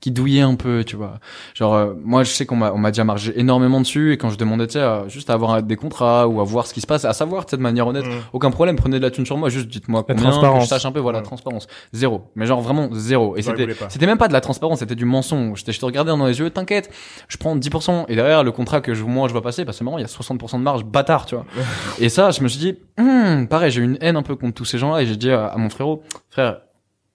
qui 0.00 0.10
douillait 0.10 0.42
un 0.42 0.54
peu, 0.54 0.84
tu 0.84 0.96
vois. 0.96 1.18
Genre 1.54 1.74
euh, 1.74 1.94
moi 2.04 2.22
je 2.22 2.30
sais 2.30 2.46
qu'on 2.46 2.56
m'a 2.56 2.72
on 2.72 2.78
m'a 2.78 2.90
déjà 2.90 3.04
margé 3.04 3.32
énormément 3.38 3.80
dessus 3.80 4.12
et 4.12 4.16
quand 4.18 4.30
je 4.30 4.38
demandais 4.38 4.66
tu 4.66 4.74
sais 4.74 5.08
juste 5.08 5.30
à 5.30 5.34
avoir 5.34 5.62
des 5.62 5.76
contrats 5.76 6.28
ou 6.28 6.40
à 6.40 6.44
voir 6.44 6.66
ce 6.66 6.74
qui 6.74 6.80
se 6.80 6.86
passe, 6.86 7.04
à 7.04 7.12
savoir 7.12 7.46
de 7.46 7.56
manière 7.56 7.86
honnête, 7.86 8.06
mm. 8.06 8.10
aucun 8.32 8.50
problème, 8.50 8.76
prenez 8.76 8.98
de 8.98 9.02
la 9.02 9.10
thune 9.10 9.26
sur 9.26 9.36
moi, 9.36 9.48
juste 9.48 9.68
dites-moi 9.68 10.04
combien 10.06 10.30
que 10.30 10.60
je 10.60 10.66
sache 10.66 10.84
un 10.84 10.92
peu 10.92 11.00
voilà, 11.00 11.22
transparence. 11.22 11.66
Zéro. 11.92 12.30
Mais 12.34 12.46
genre 12.46 12.60
vraiment 12.60 12.88
zéro 12.92 13.36
et 13.36 13.42
c'était 13.42 13.66
c'était 13.88 14.06
même 14.06 14.18
pas 14.18 14.28
de 14.28 14.32
la 14.32 14.40
transparence, 14.40 14.80
c'était 14.80 14.94
du 14.94 15.04
mensonge. 15.04 15.64
Je 15.66 15.78
te 15.78 15.84
regardais 15.84 16.10
dans 16.10 16.26
les 16.26 16.38
yeux, 16.38 16.50
t'inquiète, 16.50 16.90
je 17.28 17.36
prends 17.36 17.56
10% 17.56 18.06
et 18.08 18.16
derrière 18.16 18.44
le 18.44 18.52
contrat 18.52 18.80
que 18.80 18.94
je 18.94 19.04
moi 19.04 19.28
je 19.28 19.32
vois 19.32 19.42
passer 19.42 19.64
parce 19.64 19.78
que 19.78 19.84
marrant, 19.84 19.98
il 19.98 20.02
y 20.02 20.04
a 20.04 20.08
60% 20.08 20.58
de 20.58 20.62
marge, 20.62 20.84
bâtard, 20.84 21.26
tu 21.26 21.34
vois. 21.34 21.44
et 22.00 22.08
ça, 22.08 22.30
je 22.30 22.42
me 22.42 22.48
suis 22.48 22.58
dit 22.58 22.78
hmm, 22.98 23.46
pareil, 23.46 23.70
j'ai 23.70 23.80
eu 23.80 23.84
une 23.84 23.98
haine 24.00 24.16
un 24.16 24.22
peu 24.22 24.36
contre 24.36 24.54
tous 24.54 24.64
ces 24.64 24.78
gens-là 24.78 25.02
et 25.02 25.06
j'ai 25.06 25.16
dit 25.16 25.30
à, 25.30 25.46
à 25.46 25.56
mon 25.56 25.70
frérot, 25.70 26.02
frère, 26.30 26.60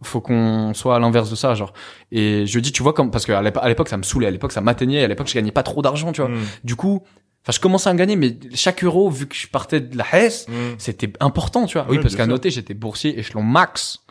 faut 0.04 0.22
qu'on 0.22 0.74
soit 0.74 0.96
à 0.96 1.00
l'inverse 1.00 1.30
de 1.30 1.36
ça 1.36 1.54
genre 1.56 1.74
et 2.12 2.46
je 2.46 2.60
dis 2.60 2.72
tu 2.72 2.84
vois 2.84 2.94
comme 2.94 3.12
parce 3.12 3.26
que 3.26 3.32
à 3.32 3.68
l'époque 3.68 3.90
ça 3.90 3.98
me 3.98 4.04
saoulait 4.04 4.28
à 4.28 4.32
l'époque 4.32 4.52
ça 4.52 4.62
m'atteignait 4.62 5.04
à 5.04 5.08
l'époque 5.08 5.28
je 5.28 5.36
gagnais 5.36 5.52
pas 5.52 5.64
trop 5.64 5.82
d'argent 5.82 6.12
tu 6.12 6.22
vois 6.22 6.30
mm. 6.30 6.40
du 6.64 6.76
coup 6.76 7.04
Enfin, 7.44 7.54
je 7.54 7.60
commençais 7.60 7.90
à 7.90 7.94
gagner, 7.96 8.16
mais 8.16 8.38
chaque 8.54 8.84
euro, 8.84 9.10
vu 9.10 9.26
que 9.28 9.36
je 9.36 9.48
partais 9.48 9.80
de 9.82 9.98
la 9.98 10.06
Hesse, 10.14 10.48
mm. 10.48 10.76
c'était 10.78 11.12
important, 11.20 11.66
tu 11.66 11.78
vois. 11.78 11.88
oui, 11.90 12.00
parce 12.00 12.16
qu'à 12.16 12.28
noter, 12.28 12.52
j'étais 12.52 12.76
boursier 12.76 13.18
échelon 13.18 13.42
max. 13.42 14.02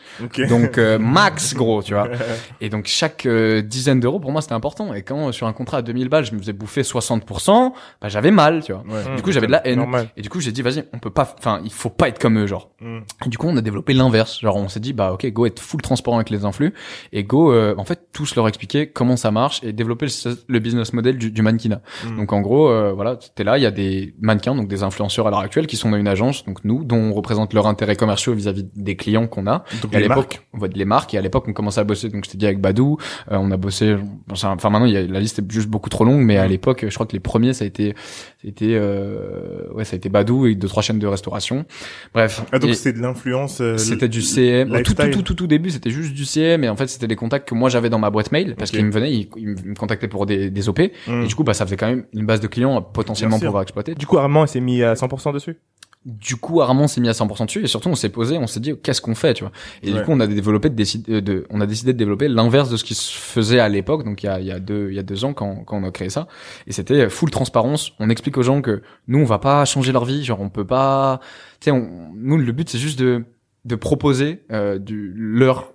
Donc 0.48 0.78
euh, 0.78 0.98
max 0.98 1.54
gros, 1.54 1.82
tu 1.82 1.94
vois. 1.94 2.08
Et 2.60 2.68
donc 2.68 2.86
chaque 2.86 3.26
euh, 3.26 3.62
dizaine 3.62 4.00
d'euros 4.00 4.20
pour 4.20 4.32
moi 4.32 4.42
c'était 4.42 4.54
important. 4.54 4.92
Et 4.94 5.02
quand 5.02 5.32
sur 5.32 5.46
un 5.46 5.52
contrat 5.52 5.78
à 5.78 5.82
2000 5.82 6.08
balles 6.08 6.24
je 6.24 6.34
me 6.34 6.38
faisais 6.38 6.52
bouffer 6.52 6.82
60%, 6.82 7.72
bah 8.00 8.08
j'avais 8.08 8.30
mal, 8.30 8.62
tu 8.64 8.72
vois. 8.72 8.84
du 9.16 9.22
coup 9.22 9.32
j'avais 9.32 9.46
de 9.46 9.52
la 9.52 9.66
haine. 9.66 9.84
Et 10.16 10.22
du 10.22 10.28
coup 10.28 10.40
j'ai 10.40 10.52
dit 10.52 10.62
vas-y 10.62 10.84
on 10.92 10.98
peut 10.98 11.10
pas, 11.10 11.34
enfin 11.38 11.60
il 11.64 11.72
faut 11.72 11.90
pas 11.90 12.08
être 12.08 12.18
comme 12.18 12.38
eux 12.38 12.46
genre. 12.46 12.70
Mm. 12.80 12.98
Et 13.26 13.28
du 13.28 13.38
coup 13.38 13.46
on 13.48 13.56
a 13.56 13.60
développé 13.60 13.92
l'inverse. 13.92 14.40
Genre 14.40 14.56
on 14.56 14.68
s'est 14.68 14.80
dit 14.80 14.92
bah 14.92 15.12
ok 15.12 15.26
go 15.26 15.46
être 15.46 15.60
full 15.60 15.80
transparent 15.80 16.16
avec 16.16 16.30
les 16.30 16.44
influx 16.44 16.74
et 17.12 17.24
go 17.24 17.52
euh, 17.52 17.74
en 17.78 17.84
fait 17.84 18.08
tous 18.12 18.34
leur 18.36 18.48
expliquer 18.48 18.88
comment 18.88 19.16
ça 19.16 19.30
marche 19.30 19.62
et 19.62 19.72
développer 19.72 20.06
le, 20.48 20.58
business 20.58 20.92
model 20.92 21.18
du, 21.18 21.30
du 21.30 21.42
mannequinat. 21.42 21.80
Mm. 22.04 22.16
Donc 22.16 22.32
en 22.32 22.40
gros 22.40 22.68
voilà 22.94 23.18
t'es 23.34 23.44
là 23.44 23.58
il 23.58 23.62
y 23.62 23.66
a 23.66 23.70
des 23.70 24.14
mannequins 24.20 24.54
donc 24.54 24.68
des 24.68 24.82
influenceurs 24.82 25.26
à 25.26 25.30
l'heure 25.30 25.40
actuelle 25.40 25.66
qui 25.66 25.76
sont 25.76 25.90
dans 25.90 25.96
une 25.96 26.08
agence 26.08 26.44
donc 26.44 26.64
nous 26.64 26.84
dont 26.84 26.96
on 26.96 27.12
représente 27.12 27.52
leur 27.52 27.66
intérêt 27.66 27.96
commerciaux 27.96 28.34
vis-à-vis 28.34 28.66
des 28.74 28.96
clients 28.96 29.26
qu'on 29.26 29.46
a 29.46 29.64
à 29.92 30.00
l'époque, 30.00 30.40
on 30.52 30.58
voit 30.58 30.68
les 30.68 30.84
marques 30.84 31.14
et 31.14 31.18
à 31.18 31.20
l'époque 31.20 31.44
on 31.48 31.52
commençait 31.52 31.80
à 31.80 31.84
bosser. 31.84 32.08
Donc 32.08 32.24
je 32.24 32.30
t'ai 32.30 32.38
dit 32.38 32.46
avec 32.46 32.60
Badou, 32.60 32.98
euh, 33.30 33.36
on 33.36 33.50
a 33.50 33.56
bossé. 33.56 33.96
Enfin 34.30 34.56
maintenant 34.70 34.86
y 34.86 34.96
a, 34.96 35.02
la 35.02 35.20
liste 35.20 35.38
est 35.38 35.50
juste 35.50 35.68
beaucoup 35.68 35.88
trop 35.88 36.04
longue, 36.04 36.22
mais 36.22 36.36
à 36.36 36.46
l'époque 36.46 36.84
je 36.88 36.94
crois 36.94 37.06
que 37.06 37.12
les 37.12 37.20
premiers 37.20 37.52
ça 37.52 37.64
a 37.64 37.66
été, 37.66 37.94
c'était 38.42 38.70
euh, 38.70 39.70
ouais 39.74 39.84
ça 39.84 39.94
a 39.94 39.98
été 39.98 40.08
Badou 40.08 40.46
et 40.46 40.54
deux 40.54 40.68
trois 40.68 40.82
chaînes 40.82 40.98
de 40.98 41.06
restauration. 41.06 41.66
Bref. 42.14 42.42
Ah 42.52 42.58
donc 42.58 42.74
c'était 42.74 42.96
de 42.96 43.02
l'influence. 43.02 43.60
Euh, 43.60 43.76
c'était 43.76 44.08
du 44.08 44.22
CM. 44.22 44.82
Tout, 44.82 44.94
tout, 44.94 45.10
tout 45.10 45.22
tout 45.22 45.34
tout 45.34 45.46
début 45.46 45.70
c'était 45.70 45.90
juste 45.90 46.14
du 46.14 46.24
CM 46.24 46.64
et 46.64 46.68
en 46.70 46.76
fait 46.76 46.86
c'était 46.86 47.06
des 47.06 47.16
contacts 47.16 47.48
que 47.48 47.54
moi 47.54 47.68
j'avais 47.68 47.90
dans 47.90 47.98
ma 47.98 48.08
boîte 48.08 48.32
mail 48.32 48.54
parce 48.56 48.70
qu'ils 48.70 48.84
me 48.84 48.90
venaient, 48.90 49.12
ils, 49.12 49.28
me 49.46 49.74
contactaient 49.74 50.08
pour 50.08 50.24
des, 50.24 50.50
des 50.50 50.68
OP 50.70 50.78
mm. 50.78 51.22
et 51.22 51.26
du 51.26 51.34
coup 51.34 51.44
bah 51.44 51.52
ça 51.52 51.66
faisait 51.66 51.76
quand 51.76 51.88
même 51.88 52.04
une 52.14 52.24
base 52.24 52.40
de 52.40 52.46
clients 52.46 52.80
potentiellement 52.80 53.38
pour 53.38 53.46
pouvoir 53.46 53.62
exploiter. 53.62 53.94
Du 53.94 54.06
coup 54.06 54.16
Armand 54.16 54.46
s'est 54.46 54.60
mis 54.60 54.82
à 54.82 54.94
100% 54.94 55.34
dessus? 55.34 55.56
Du 56.06 56.36
coup 56.36 56.62
Armand 56.62 56.88
s'est 56.88 57.00
mis 57.00 57.08
à 57.08 57.12
100% 57.12 57.44
dessus 57.44 57.62
et 57.62 57.66
surtout 57.66 57.90
on 57.90 57.94
s'est 57.94 58.08
posé 58.08 58.38
on 58.38 58.46
s'est 58.46 58.60
dit 58.60 58.72
qu'est-ce 58.82 59.02
qu'on 59.02 59.14
fait 59.14 59.34
tu 59.34 59.44
vois? 59.44 59.52
Et 59.82 59.92
du 59.92 60.02
coup 60.02 60.12
on 60.12 60.20
a 60.20 60.26
développé 60.26 60.70
de, 60.70 60.84
euh, 61.10 61.20
de, 61.20 61.46
on 61.50 61.60
a 61.60 61.66
décidé 61.66 61.92
de 61.92 61.98
développer 61.98 62.28
l'inverse 62.28 62.70
de 62.70 62.78
ce 62.78 62.84
qui 62.84 62.94
se 62.94 63.12
faisait 63.12 63.60
à 63.60 63.68
l'époque 63.68 64.04
donc 64.04 64.22
il 64.22 64.26
y 64.26 64.28
a, 64.30 64.40
il 64.40 64.46
y 64.46 64.52
a 64.52 64.60
deux 64.60 64.88
il 64.90 64.96
y 64.96 64.98
a 64.98 65.02
deux 65.02 65.24
ans 65.26 65.34
quand, 65.34 65.56
quand 65.64 65.76
on 65.76 65.84
a 65.84 65.90
créé 65.90 66.08
ça. 66.08 66.26
Et 66.66 66.72
c'était 66.72 67.10
full 67.10 67.30
transparence. 67.30 67.92
On 67.98 68.08
explique 68.08 68.38
aux 68.38 68.42
gens 68.42 68.62
que 68.62 68.82
nous 69.08 69.18
on 69.18 69.24
va 69.24 69.38
pas 69.38 69.64
changer 69.66 69.92
leur 69.92 70.06
vie 70.06 70.24
genre 70.24 70.40
on 70.40 70.48
peut 70.48 70.66
pas 70.66 71.20
tu 71.60 71.70
sais 71.70 71.90
nous 72.14 72.38
le 72.38 72.52
but 72.52 72.70
c'est 72.70 72.78
juste 72.78 72.98
de 72.98 73.24
de 73.66 73.74
proposer 73.74 74.42
euh, 74.52 74.78
du 74.78 75.12
leur 75.14 75.74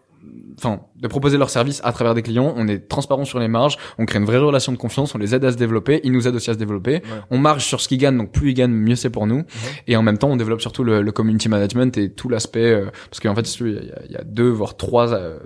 enfin, 0.57 0.81
de 0.95 1.07
proposer 1.07 1.38
leurs 1.38 1.49
services 1.49 1.81
à 1.83 1.91
travers 1.91 2.13
des 2.13 2.21
clients. 2.21 2.53
On 2.57 2.67
est 2.67 2.88
transparent 2.88 3.25
sur 3.25 3.39
les 3.39 3.47
marges, 3.47 3.77
on 3.97 4.05
crée 4.05 4.19
une 4.19 4.25
vraie 4.25 4.38
relation 4.38 4.71
de 4.71 4.77
confiance, 4.77 5.15
on 5.15 5.17
les 5.17 5.35
aide 5.35 5.45
à 5.45 5.51
se 5.51 5.57
développer, 5.57 6.01
ils 6.03 6.11
nous 6.11 6.27
aident 6.27 6.35
aussi 6.35 6.49
à 6.49 6.53
se 6.53 6.59
développer. 6.59 7.01
On 7.29 7.38
marge 7.38 7.65
sur 7.65 7.81
ce 7.81 7.88
qu'ils 7.88 7.97
gagnent, 7.97 8.17
donc 8.17 8.31
plus 8.31 8.51
ils 8.51 8.53
gagnent, 8.53 8.71
mieux 8.71 8.95
c'est 8.95 9.09
pour 9.09 9.27
nous. 9.27 9.43
Et 9.88 9.95
en 9.95 10.01
même 10.01 10.17
temps, 10.17 10.29
on 10.29 10.35
développe 10.35 10.61
surtout 10.61 10.83
le, 10.83 11.01
le 11.01 11.11
community 11.11 11.49
management 11.49 11.97
et 11.97 12.11
tout 12.11 12.29
l'aspect, 12.29 12.71
euh, 12.71 12.85
parce 13.09 13.19
qu'en 13.19 13.35
fait, 13.35 13.59
il 13.59 13.91
y, 14.09 14.13
y, 14.13 14.17
a 14.17 14.23
deux 14.23 14.49
voire 14.49 14.77
trois 14.77 15.13
euh, 15.13 15.39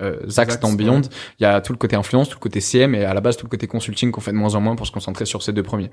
euh, 0.00 0.16
Zax 0.28 0.60
dans 0.60 0.72
Beyond, 0.72 1.02
il 1.38 1.42
y 1.42 1.46
a 1.46 1.60
tout 1.60 1.72
le 1.72 1.78
côté 1.78 1.96
influence, 1.96 2.28
tout 2.28 2.36
le 2.36 2.42
côté 2.42 2.60
CM 2.60 2.94
et 2.94 3.04
à 3.04 3.14
la 3.14 3.20
base 3.20 3.36
tout 3.36 3.46
le 3.46 3.50
côté 3.50 3.66
consulting 3.66 4.10
qu'on 4.10 4.20
fait 4.20 4.32
de 4.32 4.36
moins 4.36 4.54
en 4.54 4.60
moins 4.60 4.76
pour 4.76 4.86
se 4.86 4.92
concentrer 4.92 5.24
sur 5.24 5.42
ces 5.42 5.52
deux 5.52 5.62
premiers. 5.62 5.90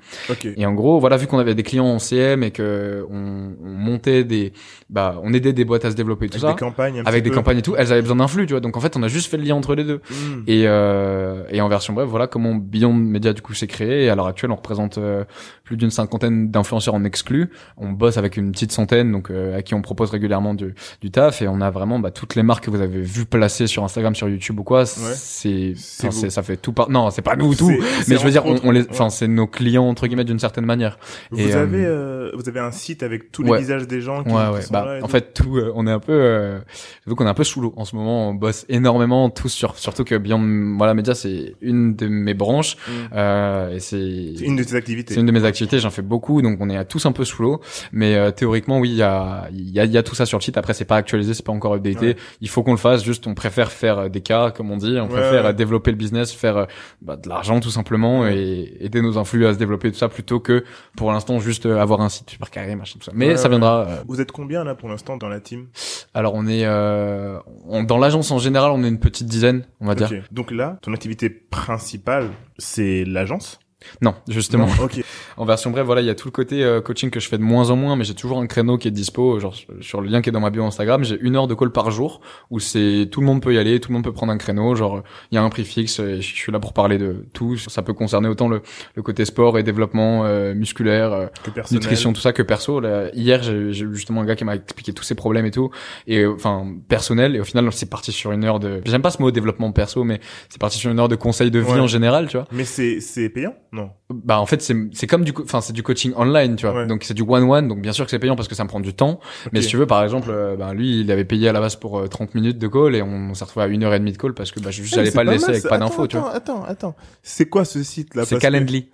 Et 0.56 0.66
en 0.66 0.74
gros, 0.74 1.00
voilà, 1.00 1.18
vu 1.18 1.28
qu'on 1.28 1.40
avait 1.40 1.56
des 1.56 1.64
clients 1.64 1.86
en 1.86 2.00
CM 2.00 2.44
et 2.44 2.52
que 2.52 3.06
on, 3.10 3.54
on, 3.64 3.70
montait 3.70 4.24
des, 4.24 4.54
bah, 4.90 5.20
on 5.24 5.34
aidait 5.34 5.54
des 5.54 5.66
boîtes 5.66 5.86
à 5.86 5.92
se 5.92 5.96
développer 5.96 6.30
tout 6.30 6.38
avec 6.38 6.42
ça, 6.42 6.54
des 6.54 6.60
campagnes 6.60 7.04
avec 7.06 7.24
des 7.24 7.32
campagnes 7.32 7.60
et 7.60 7.62
tout, 7.62 7.76
elles 7.78 7.92
avaient 7.92 8.02
besoin 8.02 8.18
d'influx, 8.18 8.46
tu 8.46 8.54
vois. 8.54 8.60
Donc 8.60 8.78
en 8.78 8.80
fait, 8.80 8.98
on 8.98 9.04
a 9.04 9.08
juste 9.08 9.30
fait 9.30 9.38
le 9.38 9.44
lien 9.44 9.56
entre 9.56 9.76
les 9.76 9.84
deux. 9.84 10.02
Hmm. 10.10 10.44
Et 10.48 10.64
euh, 10.66 11.44
et 11.50 11.62
en 11.62 11.68
version 11.68 11.94
bref, 11.94 12.08
voilà 12.08 12.28
comment 12.28 12.56
Beyond 12.56 12.94
Media 12.94 13.34
du 13.34 13.42
coup 13.42 13.54
s'est 13.54 13.68
créé. 13.68 14.06
Et 14.06 14.10
à 14.10 14.16
l'heure 14.16 14.28
actuelle, 14.28 14.52
on 14.52 14.56
représente 14.56 14.98
euh, 14.98 15.24
plus 15.64 15.78
d'une 15.78 15.92
cinquantaine 15.92 16.50
d'influenceurs 16.50 16.96
en 16.96 17.04
exclus. 17.04 17.50
On 17.78 17.92
bosse 17.92 18.18
avec 18.18 18.38
une 18.38 18.52
petite 18.52 18.72
centaine, 18.72 19.12
donc 19.12 19.30
euh, 19.30 19.58
à 19.58 19.62
qui 19.62 19.74
on 19.74 19.82
propose 19.82 20.12
régulièrement 20.12 20.54
du, 20.54 20.76
du 21.02 21.12
taf. 21.12 21.42
Et 21.42 21.48
on 21.48 21.62
a 21.62 21.70
vraiment 21.70 22.00
bah, 22.00 22.12
toutes 22.12 22.36
les 22.36 22.44
marques 22.44 22.66
que 22.66 22.72
vous 22.72 22.82
avez 22.82 23.02
vues 23.02 23.26
placer 23.26 23.68
sur 23.68 23.84
Instagram, 23.84 23.97
sur 24.14 24.30
YouTube 24.30 24.60
ou 24.60 24.64
quoi 24.64 24.86
c'est 24.86 25.74
ça 25.76 26.44
fait 26.44 26.58
tout 26.58 26.74
par 26.74 26.90
non 26.90 27.10
c'est 27.10 27.22
pas 27.22 27.36
nous 27.36 27.56
tout. 27.56 27.72
Mais 28.08 28.18
je 28.18 28.24
veux 28.24 28.32
dire 28.32 28.46
on, 28.46 28.72
les 28.72 28.88
enfin 28.90 29.10
c'est 29.10 29.28
nos 29.28 29.48
clients 29.48 29.88
entre 29.88 30.08
guillemets 30.08 30.24
d'une 30.24 30.40
certaine 30.40 30.66
manière. 30.66 30.98
Vous 31.32 31.40
et, 31.40 31.54
avez 31.54 31.86
euh, 31.86 32.32
vous 32.34 32.48
avez 32.50 32.60
un 32.60 32.72
site 32.72 33.04
avec 33.04 33.32
tous 33.32 33.44
les 33.44 33.58
visages 33.58 33.88
des 33.88 34.02
gens 34.02 34.24
qui, 34.24 34.32
ouais, 34.32 34.50
ouais. 34.50 34.62
bah, 34.72 34.98
en 35.02 35.08
fait 35.08 35.34
tout 35.34 35.58
euh, 35.58 35.72
on 35.76 35.88
est 35.88 35.92
un 35.92 36.00
peu 36.00 36.14
euh, 36.14 36.60
j'avoue 37.06 37.16
qu'on 37.16 37.26
est 37.26 37.30
un 37.30 37.34
peu 37.34 37.44
sous 37.44 37.62
l'eau. 37.62 37.74
En 37.78 37.86
ce 37.86 37.96
moment 37.96 38.30
on 38.30 38.34
bosse 38.34 38.66
énormément 38.70 39.30
tous 39.30 39.50
sur 39.50 39.78
surtout 39.78 40.04
que 40.04 40.16
Beyond 40.16 40.76
voilà 40.78 40.94
Média 40.94 41.16
c'est 41.16 41.56
une 41.62 41.96
de 41.96 42.08
mes 42.08 42.34
branches. 42.34 42.78
Mm. 42.88 42.92
euh, 43.14 43.76
et 43.76 43.80
c'est 43.80 43.98
une 43.98 44.56
de 44.56 44.64
tes 44.64 44.76
activités. 44.76 45.14
c'est 45.14 45.20
une 45.20 45.26
de 45.26 45.32
mes 45.32 45.46
activités 45.46 45.80
j'en 45.80 45.90
fais 45.90 46.02
beaucoup 46.02 46.42
donc 46.42 46.58
on 46.62 46.70
est 46.70 46.86
tous 46.86 47.06
un 47.06 47.12
peu 47.12 47.26
sous 47.26 47.42
l'eau. 47.42 47.62
Mais 47.92 48.16
euh, 48.16 48.32
théoriquement 48.32 48.80
oui 48.80 48.90
il 48.90 48.98
y 48.98 49.04
a 49.04 49.48
il 49.52 49.70
y 49.70 49.88
y 49.88 49.98
a 49.98 50.04
tout 50.04 50.16
ça 50.16 50.26
sur 50.26 50.38
le 50.38 50.44
site. 50.44 50.58
Après 50.58 50.74
c'est 50.74 50.86
pas 50.86 50.98
actualisé 50.98 51.34
c'est 51.34 51.46
pas 51.46 51.52
encore 51.52 51.74
updaté. 51.74 52.16
Il 52.42 52.50
faut 52.50 52.64
qu'on 52.64 52.72
le 52.72 52.78
fasse. 52.78 53.04
Juste 53.04 53.28
on 53.28 53.34
préfère 53.34 53.72
faire 53.72 53.87
des 54.10 54.22
cas 54.22 54.52
comme 54.52 54.72
on 54.72 54.78
dit. 54.78 54.98
On 55.00 55.08
préfère 55.08 55.54
développer 55.54 55.92
le 55.92 55.98
business, 55.98 56.32
faire 56.32 56.58
euh, 56.58 56.66
bah, 57.02 57.16
de 57.16 57.28
l'argent 57.28 57.60
tout 57.60 57.70
simplement 57.70 58.28
et 58.28 58.78
aider 58.80 59.02
nos 59.02 59.18
influx 59.18 59.46
à 59.46 59.54
se 59.54 59.60
développer 59.60 59.92
tout 59.92 59.98
ça 59.98 60.10
plutôt 60.10 60.40
que 60.40 60.64
pour 60.96 61.12
l'instant 61.12 61.40
juste 61.40 61.66
euh, 61.66 61.80
avoir 61.80 62.02
un 62.02 62.10
site 62.10 62.30
super 62.30 62.50
carré, 62.50 62.76
machin 62.76 63.00
tout 63.00 63.06
ça. 63.06 63.12
Mais 63.16 63.38
ça 63.38 63.50
viendra. 63.50 63.82
Euh. 63.82 64.04
Vous 64.08 64.22
êtes 64.22 64.32
combien 64.32 64.64
là 64.64 64.76
pour 64.76 64.90
l'instant 64.90 65.18
dans 65.18 65.30
la 65.30 65.40
team? 65.40 65.68
Alors 66.14 66.34
on 66.36 66.48
est 66.48 66.66
euh, 66.66 67.40
dans 67.88 67.98
l'agence 67.98 68.32
en 68.32 68.40
général, 68.40 68.72
on 68.72 68.84
est 68.84 68.90
une 68.90 69.00
petite 69.00 69.28
dizaine, 69.28 69.66
on 69.80 69.88
va 69.88 69.96
dire. 69.96 70.12
Donc 70.32 70.52
là, 70.52 70.78
ton 70.82 70.94
activité 70.94 71.30
principale, 71.30 72.30
c'est 72.58 73.04
l'agence? 73.06 73.60
Non, 74.02 74.16
justement. 74.28 74.68
en 75.38 75.46
version 75.46 75.70
brève, 75.70 75.86
voilà, 75.86 76.02
il 76.02 76.08
y 76.08 76.10
a 76.10 76.16
tout 76.16 76.28
le 76.28 76.32
côté 76.32 76.64
euh, 76.64 76.82
coaching 76.82 77.10
que 77.10 77.20
je 77.20 77.28
fais 77.28 77.38
de 77.38 77.44
moins 77.44 77.70
en 77.70 77.76
moins, 77.76 77.96
mais 77.96 78.04
j'ai 78.04 78.16
toujours 78.16 78.40
un 78.40 78.48
créneau 78.48 78.78
qui 78.78 78.88
est 78.88 78.92
dispo, 78.92 79.40
genre 79.40 79.56
sur 79.82 80.02
le 80.02 80.10
lien 80.10 80.22
qui 80.22 80.30
est 80.30 80.32
dans 80.32 80.40
ma 80.40 80.50
bio 80.50 80.66
Instagram, 80.66 81.04
j'ai 81.04 81.18
une 81.20 81.36
heure 81.36 81.48
de 81.48 81.54
call 81.54 81.72
par 81.72 81.92
jour 81.92 82.22
où 82.50 82.60
c'est 82.60 83.08
tout 83.12 83.22
le 83.22 83.28
monde 83.28 83.42
peut 83.42 83.54
y 83.54 83.58
aller, 83.58 83.80
tout 83.80 83.90
le 83.90 83.94
monde 83.94 84.04
peut 84.04 84.12
prendre 84.12 84.32
un 84.32 84.38
créneau, 84.38 84.76
genre 84.76 85.04
il 85.32 85.36
y 85.36 85.38
a 85.38 85.44
un 85.44 85.50
prix 85.50 85.64
fixe, 85.64 86.00
et 86.00 86.22
je 86.22 86.36
suis 86.36 86.52
là 86.52 86.60
pour 86.60 86.74
parler 86.74 86.98
de 86.98 87.26
tout. 87.34 87.58
Ça 87.58 87.82
peut 87.84 87.94
concerner 87.94 88.28
autant 88.28 88.48
le, 88.48 88.62
le 88.96 89.02
côté 89.04 89.26
sport 89.26 89.58
et 89.60 89.64
développement 89.64 90.26
euh, 90.26 90.54
musculaire, 90.56 91.14
euh, 91.14 91.28
nutrition, 91.72 92.14
tout 92.14 92.22
ça 92.22 92.34
que 92.34 92.42
perso. 92.42 92.80
Là, 92.80 93.10
hier, 93.14 93.44
j'ai 93.44 93.72
justement 93.74 94.22
un 94.22 94.26
gars 94.26 94.36
qui 94.36 94.44
m'a 94.44 94.56
expliqué 94.56 94.92
tous 94.92 95.04
ses 95.04 95.16
problèmes 95.16 95.46
et 95.46 95.52
tout, 95.52 95.70
et 96.08 96.26
enfin 96.26 96.68
personnel, 96.88 97.36
et 97.36 97.40
au 97.40 97.44
final 97.44 97.68
c'est 97.72 97.90
parti 97.90 98.12
sur 98.12 98.32
une 98.32 98.44
heure 98.44 98.60
de. 98.60 98.82
J'aime 98.86 99.02
pas 99.02 99.12
ce 99.12 99.22
mot 99.22 99.30
développement 99.30 99.72
perso, 99.72 100.04
mais 100.04 100.20
c'est 100.50 100.60
parti 100.60 100.78
sur 100.78 100.90
une 100.92 101.00
heure 101.00 101.10
de 101.10 101.16
conseils 101.16 101.52
de 101.52 101.60
vie 101.60 101.80
en 101.80 101.88
général, 101.88 102.28
tu 102.28 102.38
vois. 102.38 102.48
Mais 102.52 102.66
c'est 102.66 103.00
c'est 103.02 103.30
payant 103.30 103.54
non. 103.72 103.92
Bah 104.10 104.40
en 104.40 104.46
fait 104.46 104.62
c'est 104.62 104.76
c'est 104.94 105.08
comme 105.08 105.24
du 105.24 105.34
enfin 105.42 105.62
c'est 105.62 105.74
du 105.74 105.84
coaching 105.84 106.14
online 106.16 106.56
tu 106.56 106.66
vois 106.66 106.86
donc 106.86 107.04
c'est 107.04 107.14
du 107.14 107.24
one 107.24 107.44
one 107.44 107.68
donc 107.68 107.82
bien 107.82 107.92
sûr 107.92 108.06
que 108.06 108.12
c'est 108.12 108.20
payant 108.20 108.36
parce 108.36 108.48
que 108.48 108.56
ça 108.56 108.64
me 108.64 108.70
prend 108.70 108.80
du 108.80 108.94
temps 108.94 109.20
mais 109.52 109.62
si 109.62 109.68
tu 109.68 109.78
veux 109.78 109.86
par 109.86 110.04
exemple 110.04 110.30
euh, 110.32 110.56
bah, 110.56 110.74
lui 110.74 111.02
il 111.02 111.12
avait 111.12 111.26
payé 111.26 111.50
à 111.50 111.52
la 111.52 111.60
base 111.60 111.76
pour 111.76 112.08
30 112.08 112.30
euh, 112.30 112.32
minutes 112.40 112.58
de 112.58 112.68
call 112.68 112.96
et 112.96 113.02
on, 113.02 113.34
s'est 113.34 113.44
retrouvé 113.44 113.66
à 113.66 113.68
une 113.68 113.84
heure 113.84 113.94
et 113.94 114.00
demie 114.00 114.14
de 114.14 114.18
call 114.18 114.34
parce 114.34 114.52
que 114.52 114.60
bah 114.60 114.70
j'allais 114.72 115.12
pas 115.12 115.24
le 115.24 115.32
laisser 115.32 115.50
avec 115.50 115.64
pas 115.64 115.78
d'infos 115.78 116.08
tu 116.08 116.18
vois. 116.18 116.32
Attends 116.32 116.64
attends 116.64 116.92
attends 116.92 116.96
c'est 117.24 117.48
quoi 117.48 117.66
ce 117.66 117.84
site 117.84 118.16
là? 118.16 118.26
C'est 118.26 118.40
Calendly. 118.40 118.90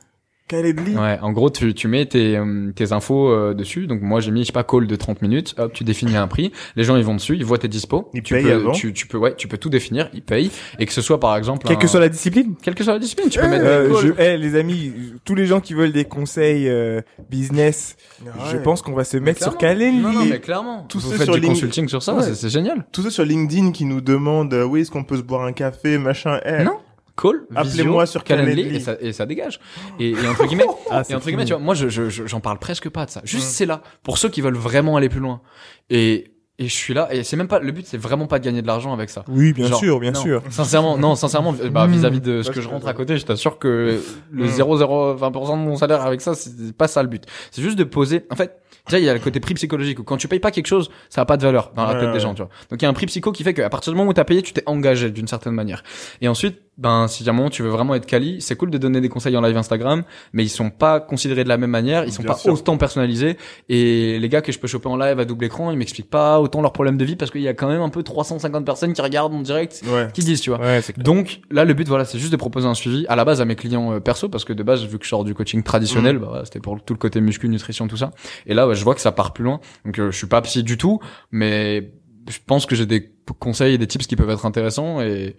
Calendly. 0.47 0.95
Ouais, 0.95 1.17
en 1.21 1.31
gros, 1.31 1.49
tu, 1.49 1.73
tu 1.73 1.87
mets 1.87 2.05
tes, 2.05 2.35
euh, 2.37 2.71
tes 2.75 2.91
infos 2.91 3.29
euh, 3.29 3.53
dessus. 3.53 3.87
Donc 3.87 4.01
moi, 4.01 4.19
j'ai 4.19 4.29
mis, 4.31 4.41
je 4.41 4.47
sais 4.47 4.51
pas, 4.53 4.63
call 4.63 4.87
de 4.87 4.95
30 4.95 5.21
minutes. 5.21 5.55
Hop, 5.57 5.71
tu 5.73 5.83
définis 5.83 6.17
un 6.17 6.27
prix. 6.27 6.51
Les 6.75 6.83
gens, 6.83 6.95
ils 6.97 7.03
vont 7.03 7.15
dessus, 7.15 7.35
ils 7.37 7.45
voient 7.45 7.57
tes 7.57 7.69
dispos. 7.69 8.09
Ils 8.13 8.21
tu 8.23 8.33
payent 8.33 8.43
peux, 8.43 8.51
avant. 8.51 8.71
Tu, 8.73 8.91
tu 8.93 9.07
peux, 9.07 9.17
ouais, 9.17 9.35
tu 9.35 9.47
peux 9.47 9.57
tout 9.57 9.69
définir. 9.69 10.09
Ils 10.13 10.21
payent. 10.21 10.51
Et 10.79 10.85
que 10.85 10.91
ce 10.93 11.01
soit, 11.01 11.19
par 11.19 11.37
exemple, 11.37 11.65
Quelle 11.65 11.77
un- 11.77 11.79
que 11.79 11.87
soit 11.87 11.99
la 12.01 12.09
discipline. 12.09 12.55
quelle 12.61 12.75
que 12.75 12.83
soit 12.83 12.93
la 12.93 12.99
discipline, 12.99 13.29
tu 13.29 13.39
peux 13.39 13.45
Euh, 13.45 13.49
mettre 13.49 13.65
euh, 13.65 13.87
des 13.87 13.93
calls. 13.93 14.15
je, 14.17 14.21
eh, 14.23 14.37
les 14.37 14.55
amis, 14.55 14.93
tous 15.23 15.35
les 15.35 15.45
gens 15.45 15.61
qui 15.61 15.73
veulent 15.73 15.93
des 15.93 16.05
conseils 16.05 16.67
euh, 16.67 16.99
business, 17.31 17.95
je 18.51 18.57
pense 18.57 18.81
qu'on 18.81 18.93
va 18.93 19.05
se 19.05 19.17
mettre 19.17 19.41
sur. 19.41 19.57
Calendly. 19.57 20.01
Non, 20.01 20.11
non, 20.11 20.25
mais 20.25 20.39
clairement. 20.39 20.85
Tous 20.89 20.99
Vous 20.99 21.11
faites 21.11 21.23
sur 21.23 21.35
du 21.35 21.39
Link- 21.39 21.51
consulting 21.51 21.87
sur 21.87 22.03
ça, 22.03 22.13
Ouais. 22.15 22.33
c'est- 22.33 22.49
génial. 22.49 22.85
Tous 22.91 23.01
ceux 23.01 23.09
sur 23.09 23.23
LinkedIn 23.23 23.71
qui 23.71 23.85
nous 23.85 24.01
demandent, 24.01 24.53
euh, 24.53 24.65
oui, 24.65 24.81
est-ce 24.81 24.91
qu'on 24.91 25.03
peut 25.05 25.17
se 25.17 25.21
boire 25.21 25.43
un 25.45 25.53
café, 25.53 25.97
machin, 25.97 26.39
eh. 26.45 26.63
Non. 26.63 26.77
Call, 27.15 27.45
Appelez-moi 27.55 28.05
sur 28.07 28.23
Calendly, 28.23 28.75
et 28.75 28.79
ça, 28.79 28.95
et 28.99 29.13
ça 29.13 29.25
dégage. 29.25 29.59
Et, 29.99 30.11
et 30.11 30.27
entre 30.27 30.45
guillemets, 30.47 30.65
Ah, 30.89 31.03
et 31.07 31.13
entre 31.15 31.27
guillemets, 31.27 31.45
tu 31.45 31.53
vois, 31.53 31.61
moi, 31.61 31.75
je, 31.75 31.87
je, 31.89 32.09
je- 32.09 32.25
j'en 32.25 32.39
parle 32.39 32.57
presque 32.59 32.89
pas 32.89 33.05
de 33.05 33.11
ça. 33.11 33.21
Juste, 33.23 33.45
Mm. 33.47 33.51
c'est 33.51 33.65
là. 33.67 33.81
Pour 34.01 34.17
ceux 34.17 34.29
qui 34.29 34.41
veulent 34.41 34.55
vraiment 34.57 34.97
aller 34.97 35.09
plus 35.09 35.19
loin. 35.19 35.41
Et, 35.91 36.31
et 36.59 36.67
je 36.67 36.73
suis 36.73 36.93
là, 36.93 37.07
et 37.13 37.23
c'est 37.23 37.35
même 37.35 37.47
pas, 37.47 37.59
le 37.59 37.71
but, 37.71 37.85
c'est 37.85 37.97
vraiment 37.97 38.25
pas 38.27 38.37
de 38.39 38.45
gagner 38.45 38.61
de 38.61 38.67
l'argent 38.67 38.93
avec 38.93 39.09
ça. 39.09 39.25
Oui, 39.27 39.53
bien 39.53 39.67
Genre, 39.67 39.79
sûr, 39.79 39.99
bien 39.99 40.11
non. 40.11 40.21
sûr. 40.21 40.41
Sincèrement, 40.49 40.97
non, 40.97 41.15
sincèrement, 41.15 41.53
bah, 41.71 41.87
Mm. 41.87 41.91
vis-à-vis 41.91 42.21
de 42.21 42.41
ce 42.41 42.51
que 42.51 42.61
je 42.61 42.67
rentre 42.69 42.87
à 42.87 42.93
côté, 42.93 43.17
je 43.17 43.25
t'assure 43.25 43.59
que 43.59 43.99
le 44.31 44.45
Mm. 44.45 44.49
0,020% 44.49 45.51
de 45.59 45.63
mon 45.63 45.75
salaire 45.75 46.01
avec 46.01 46.21
ça, 46.21 46.33
c'est 46.35 46.75
pas 46.75 46.87
ça 46.87 47.01
le 47.03 47.09
but. 47.09 47.23
C'est 47.51 47.61
juste 47.61 47.77
de 47.77 47.83
poser, 47.83 48.25
en 48.31 48.35
fait, 48.35 48.57
déjà, 48.87 48.99
il 48.99 49.05
y 49.05 49.09
a 49.09 49.13
le 49.13 49.19
côté 49.19 49.39
prix 49.39 49.53
psychologique 49.55 49.99
où 49.99 50.03
quand 50.03 50.17
tu 50.17 50.27
payes 50.27 50.39
pas 50.39 50.51
quelque 50.51 50.67
chose, 50.67 50.89
ça 51.09 51.21
a 51.21 51.25
pas 51.25 51.37
de 51.37 51.43
valeur 51.43 51.71
dans 51.75 51.85
la 51.85 51.93
Ouais, 51.93 51.99
tête 51.99 52.09
des 52.09 52.13
ouais. 52.15 52.19
gens, 52.19 52.33
tu 52.33 52.41
vois. 52.43 52.49
Donc, 52.69 52.81
il 52.81 52.83
y 52.83 52.85
a 52.85 52.89
un 52.89 52.93
prix 52.93 53.05
psycho 53.07 53.31
qui 53.31 53.43
fait 53.43 53.53
qu'à 53.53 53.69
partir 53.69 53.91
du 53.93 53.97
moment 53.97 54.09
où 54.11 54.13
t'as 54.13 54.23
payé, 54.23 54.41
tu 54.41 54.53
t'es 54.53 54.63
engagé 54.67 55.09
d'une 55.11 55.27
certaine 55.27 55.53
manière. 55.53 55.83
Et 56.21 56.27
ensuite, 56.27 56.59
ben, 56.77 57.07
si 57.07 57.27
à 57.27 57.31
un 57.31 57.33
moment 57.35 57.49
tu 57.49 57.61
veux 57.61 57.69
vraiment 57.69 57.93
être 57.95 58.05
quali, 58.07 58.41
c'est 58.41 58.55
cool 58.55 58.71
de 58.71 58.77
donner 58.79 58.99
des 58.99 59.09
conseils 59.09 59.37
en 59.37 59.41
live 59.41 59.55
Instagram, 59.55 60.03
mais 60.33 60.43
ils 60.43 60.49
sont 60.49 60.71
pas 60.71 60.99
considérés 60.99 61.43
de 61.43 61.49
la 61.49 61.57
même 61.57 61.69
manière, 61.69 62.03
ils 62.05 62.11
sont 62.11 62.23
Bien 62.23 62.31
pas 62.31 62.37
sûr. 62.37 62.51
autant 62.53 62.77
personnalisés. 62.77 63.37
Et 63.69 64.17
les 64.19 64.29
gars 64.29 64.41
que 64.41 64.51
je 64.51 64.57
peux 64.59 64.67
choper 64.67 64.87
en 64.89 64.97
live 64.97 65.19
à 65.19 65.25
double 65.25 65.45
écran, 65.45 65.69
ils 65.71 65.77
m'expliquent 65.77 66.09
pas 66.09 66.39
autant 66.39 66.61
leurs 66.61 66.73
problèmes 66.73 66.97
de 66.97 67.05
vie 67.05 67.15
parce 67.15 67.29
qu'il 67.31 67.41
y 67.41 67.47
a 67.47 67.53
quand 67.53 67.67
même 67.67 67.81
un 67.81 67.89
peu 67.89 68.01
350 68.01 68.65
personnes 68.65 68.93
qui 68.93 69.01
regardent 69.01 69.33
mon 69.33 69.41
direct, 69.41 69.81
Ouais. 69.87 70.07
qui 70.13 70.21
disent, 70.23 70.41
tu 70.41 70.49
vois. 70.49 70.59
Ouais. 70.59 70.81
Donc 70.97 71.41
là, 71.51 71.63
le 71.65 71.73
but, 71.75 71.87
voilà, 71.87 72.05
c'est 72.05 72.17
juste 72.17 72.31
de 72.31 72.37
proposer 72.37 72.67
un 72.67 72.73
suivi 72.73 73.05
à 73.07 73.15
la 73.15 73.23
base 73.25 73.39
à 73.39 73.45
mes 73.45 73.55
clients 73.55 73.93
euh, 73.93 73.99
perso, 73.99 74.27
parce 74.29 74.43
que 74.45 74.53
de 74.53 74.63
base, 74.63 74.83
vu 74.85 74.97
que 74.97 75.03
je 75.05 75.09
sors 75.09 75.23
du 75.23 75.35
coaching 75.35 75.61
traditionnel, 75.63 76.17
Mm. 76.17 76.21
bah, 76.21 76.41
c'était 76.45 76.59
pour 76.59 76.83
tout 76.83 76.93
le 76.93 76.99
côté 76.99 77.21
muscu, 77.21 77.47
nutrition, 77.49 77.87
tout 77.87 77.97
ça. 77.97 78.11
Et 78.47 78.53
là, 78.53 78.67
ouais, 78.67 78.75
je 78.75 78.83
vois 78.83 78.95
que 78.95 79.01
ça 79.01 79.11
part 79.11 79.33
plus 79.33 79.43
loin. 79.43 79.59
Donc, 79.85 79.99
euh, 79.99 80.09
je 80.11 80.17
suis 80.17 80.27
pas 80.27 80.41
psy 80.41 80.63
du 80.63 80.77
tout, 80.77 80.99
mais 81.31 81.91
je 82.29 82.37
pense 82.45 82.65
que 82.65 82.75
j'ai 82.75 82.85
des 82.85 83.11
conseils 83.39 83.75
et 83.75 83.77
des 83.77 83.87
tips 83.87 84.07
qui 84.07 84.15
peuvent 84.15 84.29
être 84.29 84.45
intéressants 84.45 85.01
et 85.01 85.35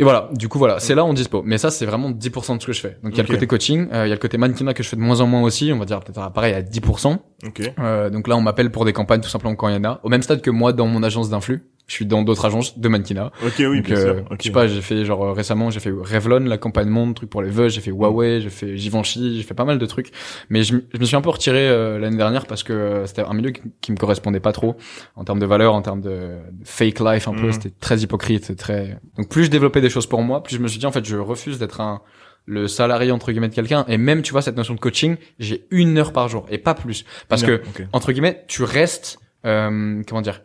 et 0.00 0.02
voilà, 0.02 0.30
du 0.32 0.48
coup 0.48 0.58
voilà, 0.58 0.80
c'est 0.80 0.94
là 0.94 1.04
on 1.04 1.12
dispo. 1.12 1.42
Mais 1.44 1.58
ça 1.58 1.70
c'est 1.70 1.84
vraiment 1.84 2.10
10% 2.10 2.56
de 2.56 2.62
ce 2.62 2.66
que 2.66 2.72
je 2.72 2.80
fais. 2.80 2.96
Donc 3.02 3.12
il 3.12 3.18
y 3.18 3.20
a 3.20 3.22
le 3.22 3.28
côté 3.28 3.46
coaching, 3.46 3.86
euh, 3.92 4.06
il 4.06 4.08
y 4.08 4.12
a 4.12 4.14
le 4.14 4.18
côté 4.18 4.38
mannequinat 4.38 4.72
que 4.72 4.82
je 4.82 4.88
fais 4.88 4.96
de 4.96 5.02
moins 5.02 5.20
en 5.20 5.26
moins 5.26 5.42
aussi, 5.42 5.72
on 5.74 5.78
va 5.78 5.84
dire 5.84 6.00
peut-être 6.00 6.32
pareil 6.32 6.54
à 6.54 6.62
10%. 6.62 7.18
Ok. 7.46 7.72
Euh, 7.78 8.08
donc 8.08 8.26
là 8.26 8.34
on 8.34 8.40
m'appelle 8.40 8.70
pour 8.70 8.86
des 8.86 8.94
campagnes 8.94 9.20
tout 9.20 9.28
simplement 9.28 9.54
quand 9.56 9.68
il 9.68 9.74
y 9.74 9.76
en 9.76 9.84
a. 9.84 10.00
Au 10.02 10.08
même 10.08 10.22
stade 10.22 10.40
que 10.40 10.50
moi 10.50 10.72
dans 10.72 10.86
mon 10.86 11.02
agence 11.02 11.28
d'influx, 11.28 11.66
je 11.90 11.96
suis 11.96 12.06
dans 12.06 12.22
d'autres 12.22 12.44
agences 12.44 12.78
de 12.78 12.88
mannequinat. 12.88 13.32
Ok, 13.44 13.54
oui, 13.58 13.78
Donc, 13.78 13.86
bien 13.86 13.96
euh, 13.96 14.14
sûr. 14.14 14.24
Je 14.38 14.44
sais 14.44 14.52
pas, 14.52 14.68
j'ai 14.68 14.80
fait 14.80 15.04
genre 15.04 15.34
récemment, 15.34 15.70
j'ai 15.70 15.80
fait 15.80 15.90
Revlon, 15.90 16.38
la 16.38 16.56
campagne 16.56 16.88
monde, 16.88 17.16
truc 17.16 17.28
pour 17.28 17.42
les 17.42 17.50
veuves, 17.50 17.68
j'ai 17.70 17.80
fait 17.80 17.90
Huawei, 17.90 18.40
j'ai 18.40 18.48
fait 18.48 18.76
Givenchy, 18.76 19.36
j'ai 19.36 19.42
fait 19.42 19.54
pas 19.54 19.64
mal 19.64 19.78
de 19.78 19.86
trucs. 19.86 20.12
Mais 20.50 20.62
je, 20.62 20.76
me 20.76 21.04
suis 21.04 21.16
un 21.16 21.20
peu 21.20 21.30
retiré 21.30 21.68
euh, 21.68 21.98
l'année 21.98 22.16
dernière 22.16 22.46
parce 22.46 22.62
que 22.62 22.72
euh, 22.72 23.06
c'était 23.06 23.22
un 23.22 23.34
milieu 23.34 23.50
qui, 23.50 23.62
qui 23.80 23.90
me 23.90 23.96
correspondait 23.96 24.38
pas 24.38 24.52
trop 24.52 24.76
en 25.16 25.24
termes 25.24 25.40
de 25.40 25.46
valeur, 25.46 25.74
en 25.74 25.82
termes 25.82 26.00
de, 26.00 26.10
de 26.52 26.64
fake 26.64 27.00
life 27.00 27.26
un 27.26 27.34
peu. 27.34 27.46
Mhm. 27.46 27.52
C'était 27.54 27.70
très 27.80 27.98
hypocrite, 27.98 28.56
très. 28.56 29.00
Donc 29.16 29.28
plus 29.28 29.46
je 29.46 29.50
développais 29.50 29.80
des 29.80 29.90
choses 29.90 30.06
pour 30.06 30.22
moi, 30.22 30.44
plus 30.44 30.54
je 30.54 30.60
me 30.60 30.68
suis 30.68 30.78
dit 30.78 30.86
en 30.86 30.92
fait 30.92 31.04
je 31.04 31.16
refuse 31.16 31.58
d'être 31.58 31.80
un 31.80 32.02
le 32.46 32.68
salarié 32.68 33.10
entre 33.10 33.32
guillemets 33.32 33.48
de 33.48 33.54
quelqu'un 33.54 33.84
et 33.88 33.98
même 33.98 34.22
tu 34.22 34.32
vois 34.32 34.42
cette 34.42 34.56
notion 34.56 34.74
de 34.74 34.80
coaching 34.80 35.16
j'ai 35.38 35.66
une 35.70 35.98
heure 35.98 36.12
par 36.12 36.28
jour 36.28 36.46
et 36.50 36.56
pas 36.56 36.74
plus 36.74 37.04
parce 37.28 37.42
que 37.42 37.60
entre 37.92 38.12
guillemets, 38.12 38.44
tu 38.48 38.62
restes, 38.62 39.18
euh, 39.44 40.02
comment 40.06 40.22
dire, 40.22 40.42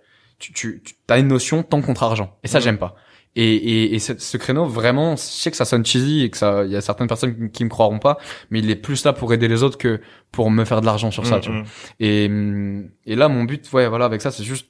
tu, 0.53 0.81
tu, 0.83 0.83
tu 0.83 0.95
as 1.09 1.17
une 1.19 1.27
notion 1.27 1.63
tant 1.63 1.81
contre 1.81 2.03
argent. 2.03 2.37
Et 2.43 2.47
ça, 2.47 2.59
j'aime 2.59 2.77
pas. 2.77 2.95
Et, 3.37 3.53
et, 3.55 3.95
et 3.95 3.99
ce, 3.99 4.17
ce 4.17 4.37
créneau, 4.37 4.65
vraiment, 4.65 5.15
je 5.17 5.21
sais 5.21 5.51
que 5.51 5.57
ça 5.57 5.65
sonne 5.65 5.85
cheesy 5.85 6.23
et 6.23 6.29
que 6.29 6.37
ça, 6.37 6.63
il 6.63 6.71
y 6.71 6.75
a 6.77 6.81
certaines 6.81 7.07
personnes 7.07 7.51
qui 7.51 7.65
me 7.65 7.69
croiront 7.69 7.99
pas, 7.99 8.17
mais 8.49 8.59
il 8.59 8.69
est 8.69 8.77
plus 8.77 9.03
là 9.03 9.11
pour 9.11 9.33
aider 9.33 9.49
les 9.49 9.61
autres 9.61 9.77
que 9.77 9.99
pour 10.31 10.49
me 10.51 10.63
faire 10.63 10.79
de 10.79 10.85
l'argent 10.85 11.11
sur 11.11 11.25
ça, 11.25 11.37
Mm, 11.37 11.41
tu 11.41 11.51
vois. 11.51 11.59
mm. 11.61 11.65
Et, 11.99 12.25
hum, 12.27 12.89
et 13.05 13.15
là, 13.15 13.27
mon 13.27 13.43
but, 13.43 13.71
ouais, 13.73 13.87
voilà, 13.89 14.05
avec 14.05 14.21
ça, 14.21 14.31
c'est 14.31 14.45
juste 14.45 14.67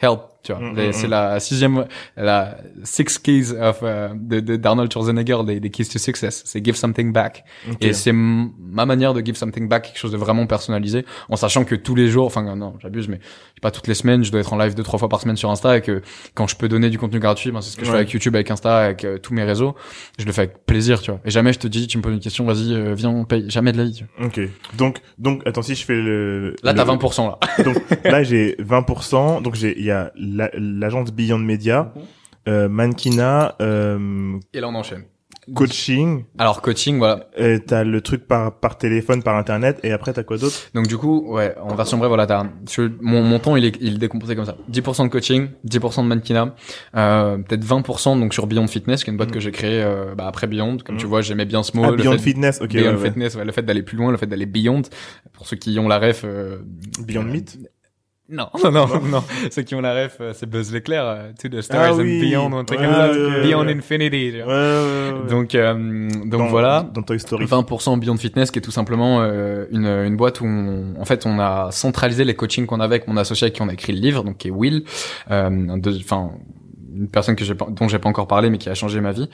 help, 0.00 0.20
tu 0.48 0.54
vois. 0.54 0.62
Mm, 0.62 0.88
mm, 0.88 0.92
c'est 0.92 1.06
mm. 1.06 1.10
la 1.10 1.40
sixième, 1.40 1.84
la 2.16 2.56
six 2.82 3.18
keys 3.18 3.52
of, 3.52 3.80
euh, 3.82 4.08
de, 4.14 4.40
de 4.40 4.56
d'Arnold 4.56 4.90
Schwarzenegger, 4.90 5.38
des, 5.46 5.60
des 5.60 5.70
keys 5.70 5.86
to 5.86 5.98
success. 5.98 6.42
C'est 6.46 6.64
give 6.64 6.74
something 6.74 7.12
back. 7.12 7.44
Et 7.80 7.92
c'est 7.92 8.12
ma 8.12 8.86
manière 8.86 9.14
de 9.14 9.20
give 9.24 9.36
something 9.36 9.68
back, 9.68 9.84
quelque 9.84 9.98
chose 9.98 10.12
de 10.12 10.16
vraiment 10.16 10.46
personnalisé, 10.46 11.04
en 11.28 11.36
sachant 11.36 11.64
que 11.64 11.74
tous 11.74 11.94
les 11.94 12.08
jours, 12.08 12.26
enfin 12.26 12.42
non, 12.56 12.74
j'abuse, 12.80 13.08
mais 13.08 13.20
pas 13.60 13.70
toutes 13.70 13.88
les 13.88 13.94
semaines, 13.94 14.24
je 14.24 14.30
dois 14.30 14.40
être 14.40 14.52
en 14.52 14.58
live 14.58 14.74
deux 14.74 14.82
trois 14.82 14.98
fois 14.98 15.08
par 15.08 15.20
semaine 15.20 15.36
sur 15.36 15.50
Insta 15.50 15.76
et 15.76 15.80
que 15.80 16.02
quand 16.34 16.46
je 16.46 16.56
peux 16.56 16.68
donner 16.68 16.90
du 16.90 16.98
contenu 16.98 17.18
gratuit, 17.18 17.50
ben 17.50 17.60
c'est 17.60 17.70
ce 17.70 17.76
que 17.76 17.84
je 17.84 17.90
fais 17.90 17.96
avec 17.96 18.10
YouTube, 18.10 18.34
avec 18.34 18.50
Insta, 18.50 18.78
avec 18.78 19.04
euh, 19.04 19.18
tous 19.18 19.34
mes 19.34 19.42
réseaux, 19.42 19.74
je 20.18 20.24
le 20.24 20.32
fais 20.32 20.42
avec 20.42 20.64
plaisir, 20.64 21.00
tu 21.00 21.10
vois. 21.10 21.20
Et 21.24 21.30
jamais 21.30 21.52
je 21.52 21.58
te 21.58 21.66
dis, 21.66 21.86
tu 21.86 21.98
me 21.98 22.02
poses 22.02 22.14
une 22.14 22.20
question, 22.20 22.44
vas-y, 22.44 22.72
euh, 22.72 22.94
viens, 22.94 23.10
on 23.10 23.24
paye, 23.24 23.44
jamais 23.50 23.72
de 23.72 23.78
la 23.78 23.84
vie. 23.84 23.94
Tu 23.94 24.04
vois. 24.18 24.26
Ok. 24.26 24.40
Donc, 24.76 24.98
donc, 25.18 25.42
attends, 25.46 25.62
si 25.62 25.74
je 25.74 25.84
fais 25.84 25.96
le... 25.96 26.54
Là, 26.62 26.72
le- 26.72 26.78
t'as 26.78 26.84
20% 26.84 27.26
là. 27.26 27.38
Donc, 27.64 27.76
là, 28.04 28.22
j'ai 28.22 28.56
20%. 28.56 29.42
Donc, 29.42 29.54
j'ai, 29.54 29.78
il 29.78 29.84
y 29.84 29.90
a 29.90 30.12
la- 30.38 30.50
l'agence 30.54 31.12
Beyond 31.12 31.38
Media, 31.38 31.92
euh, 32.48 32.68
Mannequinat, 32.68 33.56
euh, 33.60 34.38
Et 34.54 34.60
là, 34.60 34.68
on 34.68 34.74
enchaîne. 34.74 35.04
coaching, 35.54 36.24
Alors 36.38 36.60
coaching, 36.60 36.98
voilà. 36.98 37.26
t'as 37.66 37.82
le 37.82 38.00
truc 38.02 38.26
par, 38.28 38.58
par 38.60 38.76
téléphone, 38.76 39.22
par 39.22 39.36
internet, 39.36 39.80
et 39.82 39.92
après, 39.92 40.12
t'as 40.12 40.22
quoi 40.22 40.36
d'autre? 40.36 40.56
Donc 40.74 40.86
du 40.88 40.98
coup, 40.98 41.24
ouais, 41.32 41.54
en 41.60 41.74
version 41.74 41.96
brève, 41.96 42.08
voilà, 42.08 42.26
t'as, 42.26 42.44
mon, 43.00 43.22
mon 43.22 43.38
temps, 43.38 43.56
il 43.56 43.64
est, 43.64 43.76
il 43.80 43.94
est 43.94 43.98
décomposé 43.98 44.36
comme 44.36 44.44
ça. 44.44 44.56
10% 44.70 45.04
de 45.04 45.08
coaching, 45.08 45.48
10% 45.66 46.02
de 46.02 46.08
mannequinat, 46.08 46.54
euh, 46.96 47.38
peut-être 47.38 47.64
20% 47.64 48.18
donc 48.20 48.34
sur 48.34 48.46
Beyond 48.46 48.66
Fitness, 48.66 49.04
qui 49.04 49.10
est 49.10 49.12
une 49.12 49.16
boîte 49.16 49.30
Mm. 49.30 49.32
que 49.34 49.40
j'ai 49.40 49.50
créée 49.52 49.82
euh, 49.82 50.14
bah, 50.14 50.26
après 50.26 50.46
Beyond. 50.46 50.76
Comme 50.84 50.96
Mm. 50.96 50.98
tu 50.98 51.06
vois, 51.06 51.22
j'aimais 51.22 51.46
bien 51.46 51.62
ce 51.62 51.74
mot. 51.76 51.84
Ah, 51.86 51.90
le 51.92 51.96
Beyond 51.96 52.12
fait- 52.12 52.18
Fitness, 52.18 52.60
ok. 52.60 52.68
Beyond 52.68 52.90
ouais, 52.90 52.96
ouais. 53.00 53.06
Fitness, 53.08 53.34
ouais, 53.36 53.44
le 53.46 53.52
fait 53.52 53.62
d'aller 53.62 53.82
plus 53.82 53.96
loin, 53.96 54.10
le 54.10 54.18
fait 54.18 54.26
d'aller 54.26 54.46
Beyond. 54.46 54.82
Pour 55.32 55.46
ceux 55.46 55.56
qui 55.56 55.78
ont 55.78 55.88
la 55.88 55.98
ref. 55.98 56.22
euh, 56.24 56.58
Beyond 57.06 57.22
euh, 57.26 57.32
Meat? 57.32 57.58
Non, 58.30 58.48
non, 58.62 58.70
non, 58.70 58.86
non. 59.10 59.24
Ceux 59.50 59.62
qui 59.62 59.74
ont 59.74 59.80
la 59.80 59.94
ref, 59.94 60.18
euh, 60.20 60.32
c'est 60.34 60.44
Buzz 60.48 60.70
l'éclair, 60.70 61.02
euh, 61.06 61.32
To 61.40 61.48
the 61.48 61.62
Stars 61.62 61.82
Ah 61.88 61.92
and 61.94 61.98
oui. 62.00 62.20
Beyond, 62.20 62.52
un 62.58 62.64
truc 62.64 62.78
Ouais, 62.78 62.84
comme 62.84 62.94
ça. 62.94 63.10
ouais, 63.10 63.16
ouais, 63.26 63.42
Beyond 63.42 63.64
ouais. 63.66 63.72
Infinity. 63.74 64.30
tu 64.32 64.36
Ouais, 64.38 64.42
vois. 64.42 64.54
ouais, 64.54 65.12
ouais, 65.14 65.20
ouais. 65.22 65.30
Donc, 65.30 65.54
euh, 65.54 65.74
donc 66.26 66.26
Dans- 66.42 66.46
voilà. 66.48 66.86
Dans 66.92 67.02
Toy 67.02 67.18
Story. 67.18 67.46
20% 67.46 67.98
Beyond 67.98 68.16
Fitness 68.18 68.50
qui 68.50 68.58
est 68.58 68.62
tout 68.62 68.70
simplement 68.70 69.22
euh, 69.22 69.64
une, 69.70 69.86
une 69.86 70.16
boîte 70.16 70.42
où 70.42 70.44
on, 70.46 70.94
en 71.00 71.04
fait 71.06 71.24
on 71.24 71.38
a 71.38 71.70
centralisé 71.70 72.24
les 72.24 72.34
coachings 72.34 72.66
qu'on 72.66 72.80
avait 72.80 72.96
avec 72.96 73.08
mon 73.08 73.16
associé 73.16 73.46
avec 73.46 73.54
qui 73.54 73.62
on 73.62 73.68
a 73.68 73.72
écrit 73.72 73.94
le 73.94 74.00
livre 74.00 74.22
donc 74.24 74.36
qui 74.36 74.48
est 74.48 74.50
Will 74.50 74.84
euh, 75.30 75.78
enfin 76.04 76.32
une 76.98 77.08
personne 77.08 77.36
que 77.36 77.44
j'ai 77.44 77.54
dont 77.54 77.88
j'ai 77.88 77.98
pas 77.98 78.08
encore 78.08 78.26
parlé 78.26 78.50
mais 78.50 78.58
qui 78.58 78.68
a 78.68 78.74
changé 78.74 79.00
ma 79.00 79.12
vie. 79.12 79.28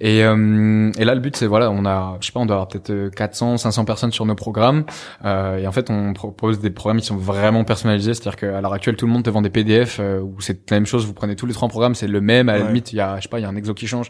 Et, 0.00 0.24
euh, 0.24 0.90
et 0.98 1.04
là 1.04 1.14
le 1.14 1.20
but 1.20 1.36
c'est 1.36 1.46
voilà 1.46 1.70
on 1.70 1.84
a 1.86 2.16
je 2.20 2.26
sais 2.26 2.32
pas 2.32 2.40
on 2.40 2.46
doit 2.46 2.56
avoir 2.56 2.68
peut-être 2.68 2.90
euh, 2.90 3.10
400 3.10 3.56
500 3.58 3.84
personnes 3.84 4.12
sur 4.12 4.26
nos 4.26 4.34
programmes. 4.34 4.84
Euh, 5.24 5.58
et 5.58 5.66
en 5.66 5.72
fait 5.72 5.90
on 5.90 6.12
propose 6.12 6.60
des 6.60 6.70
programmes 6.70 7.00
qui 7.00 7.06
sont 7.06 7.16
vraiment 7.16 7.64
personnalisés. 7.64 8.14
C'est-à-dire 8.14 8.36
qu'à 8.36 8.60
l'heure 8.60 8.72
actuelle 8.72 8.96
tout 8.96 9.06
le 9.06 9.12
monde 9.12 9.22
te 9.22 9.30
vend 9.30 9.42
des 9.42 9.50
PDF 9.50 9.98
euh, 10.00 10.20
où 10.20 10.40
c'est 10.40 10.70
la 10.70 10.76
même 10.76 10.86
chose. 10.86 11.06
Vous 11.06 11.14
prenez 11.14 11.36
tous 11.36 11.46
les 11.46 11.54
trois 11.54 11.68
programmes 11.68 11.94
c'est 11.94 12.06
le 12.08 12.20
même. 12.20 12.48
À 12.48 12.54
la 12.54 12.60
Ouais. 12.62 12.66
limite 12.68 12.92
il 12.92 12.96
y 12.96 13.00
a 13.00 13.16
je 13.18 13.22
sais 13.22 13.28
pas 13.28 13.38
il 13.38 13.42
y 13.42 13.44
a 13.44 13.48
un 13.48 13.56
exo 13.56 13.74
qui 13.74 13.86
change. 13.86 14.08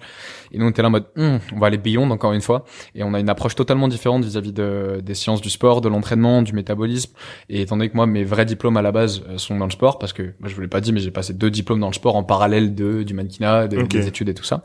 Et 0.53 0.59
nous 0.59 0.67
on 0.67 0.71
était 0.71 0.83
là 0.83 0.89
en 0.89 0.93
mode 0.93 1.05
Hum, 1.17 1.39
on 1.55 1.59
va 1.59 1.67
aller 1.69 1.79
beyond 1.79 2.11
encore 2.11 2.33
une 2.33 2.41
fois. 2.41 2.65
Et 2.95 3.03
on 3.05 3.15
a 3.15 3.21
une 3.21 3.29
approche 3.29 3.55
totalement 3.55 3.89
différente 3.89 4.25
vis-à-vis 4.25 4.53
de, 4.53 5.01
des 5.03 5.15
sciences 5.15 5.41
du 5.41 5.51
sport, 5.51 5.81
de 5.81 5.89
l'entraînement, 5.89 6.43
du 6.43 6.53
métabolisme. 6.53 7.13
Et 7.49 7.63
étant 7.63 7.77
donné 7.77 7.89
que 7.91 7.97
moi, 7.97 8.07
mes 8.07 8.25
vrais 8.25 8.45
diplômes 8.45 8.77
à 8.77 8.83
la 8.83 8.91
base 8.93 9.23
euh, 9.29 9.39
sont 9.39 9.57
dans 9.59 9.67
le 9.67 9.71
sport, 9.71 9.99
parce 9.99 10.13
que 10.13 10.23
moi, 10.41 10.49
je 10.49 10.55
vous 10.55 10.61
l'ai 10.61 10.69
pas 10.69 10.81
dit, 10.81 10.93
mais 10.93 11.01
j'ai 11.01 11.11
passé 11.11 11.33
deux 11.35 11.51
diplômes 11.51 11.81
dans 11.81 11.89
le 11.89 11.93
sport 11.95 12.17
en 12.17 12.25
parallèle 12.25 12.75
de 12.75 12.94
du 13.03 13.15
mannequinat, 13.15 13.69
des, 13.69 14.07
études 14.07 14.29
et 14.29 14.35
tout 14.35 14.45
ça. 14.45 14.63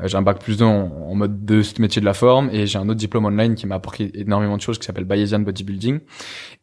Euh, 0.00 0.08
j'ai 0.08 0.16
un 0.16 0.22
bac 0.22 0.40
plus 0.40 0.56
2 0.58 0.64
en, 0.64 0.90
en 1.08 1.14
mode 1.14 1.44
de 1.44 1.62
ce 1.62 1.80
métier 1.80 2.00
de 2.00 2.06
la 2.06 2.14
forme, 2.14 2.48
et 2.52 2.66
j'ai 2.66 2.78
un 2.78 2.88
autre 2.88 2.98
diplôme 2.98 3.24
online 3.26 3.54
qui 3.54 3.66
m'a 3.66 3.74
apporté 3.74 4.10
énormément 4.14 4.56
de 4.56 4.62
choses, 4.62 4.78
qui 4.78 4.86
s'appelle 4.86 5.04
Bayesian 5.04 5.40
Bodybuilding. 5.40 6.00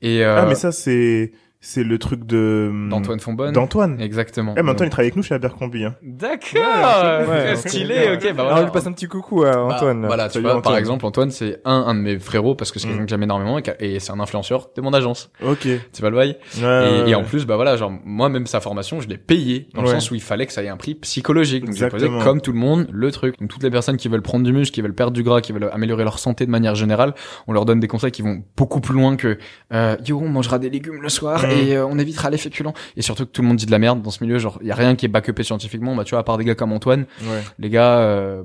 Et 0.02 0.24
euh, 0.24 0.42
Ah, 0.42 0.46
mais 0.46 0.56
ça, 0.56 0.72
c'est, 0.72 1.32
c'est 1.66 1.84
le 1.86 1.98
truc 1.98 2.26
de... 2.26 2.70
d'Antoine 2.90 3.22
Fonbonne. 3.22 3.54
D'Antoine. 3.54 4.02
Exactement. 4.02 4.54
Eh, 4.58 4.62
mais 4.62 4.72
Antoine, 4.72 4.88
il 4.88 4.92
travaille 4.92 5.06
avec 5.08 5.16
nous 5.16 5.24
chez 5.24 5.34
Abercrombie, 5.34 5.86
hein. 5.86 5.96
D'accord. 6.04 7.30
Ouais, 7.30 7.56
stylé. 7.56 7.96
ouais. 7.96 8.14
Ok, 8.16 8.24
bah 8.24 8.30
Alors, 8.30 8.46
voilà. 8.48 8.62
on 8.62 8.64
lui 8.66 8.72
passe 8.72 8.86
un 8.88 8.92
petit 8.92 9.08
coucou 9.08 9.44
à 9.44 9.52
Bah, 9.52 9.64
Antoine. 9.76 10.02
là. 10.02 10.08
voilà, 10.08 10.28
tu 10.30 10.40
vois, 10.42 10.62
par 10.62 10.76
exemple, 10.78 11.06
Antoine, 11.06 11.32
c'est 11.32 11.62
un, 11.64 11.72
un 11.88 11.96
de 11.96 12.00
mes 12.02 12.20
frérots 12.20 12.54
parce 12.56 12.72
que 12.72 12.80
c'est 12.80 12.88
Mm. 12.88 12.92
quelqu'un 12.92 13.04
que 13.06 13.10
j'aime 13.12 13.24
énormément 13.24 13.60
et, 13.60 13.64
et 13.80 14.00
c'est 14.00 14.12
un 14.12 14.20
influenceur 14.20 14.70
de 14.76 14.82
mon 14.82 14.92
agence. 14.94 15.32
Ok. 15.42 15.62
Tu 15.62 16.02
vois 16.02 16.10
le 16.10 16.16
bail? 16.18 16.38
Ouais, 16.62 17.04
et, 17.08 17.12
et 17.12 17.16
en 17.16 17.24
plus, 17.24 17.46
bah 17.46 17.56
voilà, 17.56 17.78
genre, 17.78 17.94
moi-même, 18.04 18.46
sa 18.46 18.60
formation, 18.60 19.00
je 19.00 19.08
l'ai 19.08 19.18
payé 19.18 19.70
dans 19.74 19.82
le 19.84 19.88
sens 19.88 20.12
où 20.12 20.16
il 20.16 20.22
fallait 20.22 20.46
que 20.46 20.54
ça 20.54 20.64
ait 20.64 20.68
un 20.70 20.78
prix 20.78 20.96
psychologique. 20.96 21.66
Donc, 21.66 21.76
j'ai 21.76 21.88
posé, 21.88 22.10
comme 22.24 22.42
tout 22.42 22.52
le 22.52 22.60
monde, 22.60 22.88
le 22.92 23.10
truc. 23.12 23.40
Donc, 23.40 23.50
toutes 23.50 23.64
les 23.64 23.72
personnes 23.72 23.96
qui 23.98 24.10
veulent 24.10 24.22
prendre 24.22 24.44
du 24.44 24.52
muscle, 24.52 24.74
qui 24.76 24.82
veulent 24.82 24.94
perdre 24.94 25.14
du 25.14 25.24
gras, 25.24 25.40
qui 25.42 25.54
veulent 25.54 25.70
améliorer 25.72 26.04
leur 26.04 26.20
santé 26.20 26.46
de 26.46 26.52
manière 26.52 26.76
générale, 26.76 27.14
on 27.48 27.54
leur 27.54 27.64
donne 27.66 27.80
des 27.80 27.88
conseils 27.88 28.12
qui 28.12 28.22
vont 28.22 28.44
beaucoup 28.58 28.82
plus 28.82 28.94
loin 28.94 29.16
que, 29.16 29.38
euh, 29.74 29.96
yo, 30.06 30.20
on 30.22 30.28
mangera 30.28 30.60
des 30.60 30.70
légumes 30.70 31.02
le 31.02 31.08
soir 31.10 31.42
Mm. 31.53 31.53
Et 31.54 31.76
euh, 31.76 31.86
on 31.86 31.98
évitera 32.00 32.30
les 32.30 32.38
féculents. 32.38 32.74
Et 32.98 33.02
surtout 33.02 33.26
que 33.26 33.32
tout 33.32 33.42
le 33.42 33.48
monde 33.48 33.58
dit 33.58 33.66
de 33.66 33.72
la 33.72 33.80
merde 33.80 34.02
dans 34.02 34.12
ce 34.12 34.24
milieu, 34.24 34.38
genre, 34.40 34.58
il 34.62 34.68
y 34.68 34.72
a 34.72 34.76
rien 34.76 34.96
qui 34.96 35.06
est 35.06 35.10
backupé 35.10 35.44
scientifiquement, 35.44 35.96
bah, 35.96 36.04
tu 36.04 36.12
vois, 36.12 36.20
à 36.20 36.24
part 36.24 36.38
des 36.38 36.46
gars 36.46 36.56
comme 36.56 36.72
Antoine, 36.74 37.06
Ouais. 37.22 37.42
les 37.60 37.70
gars, 37.70 37.98
euh, 38.00 38.44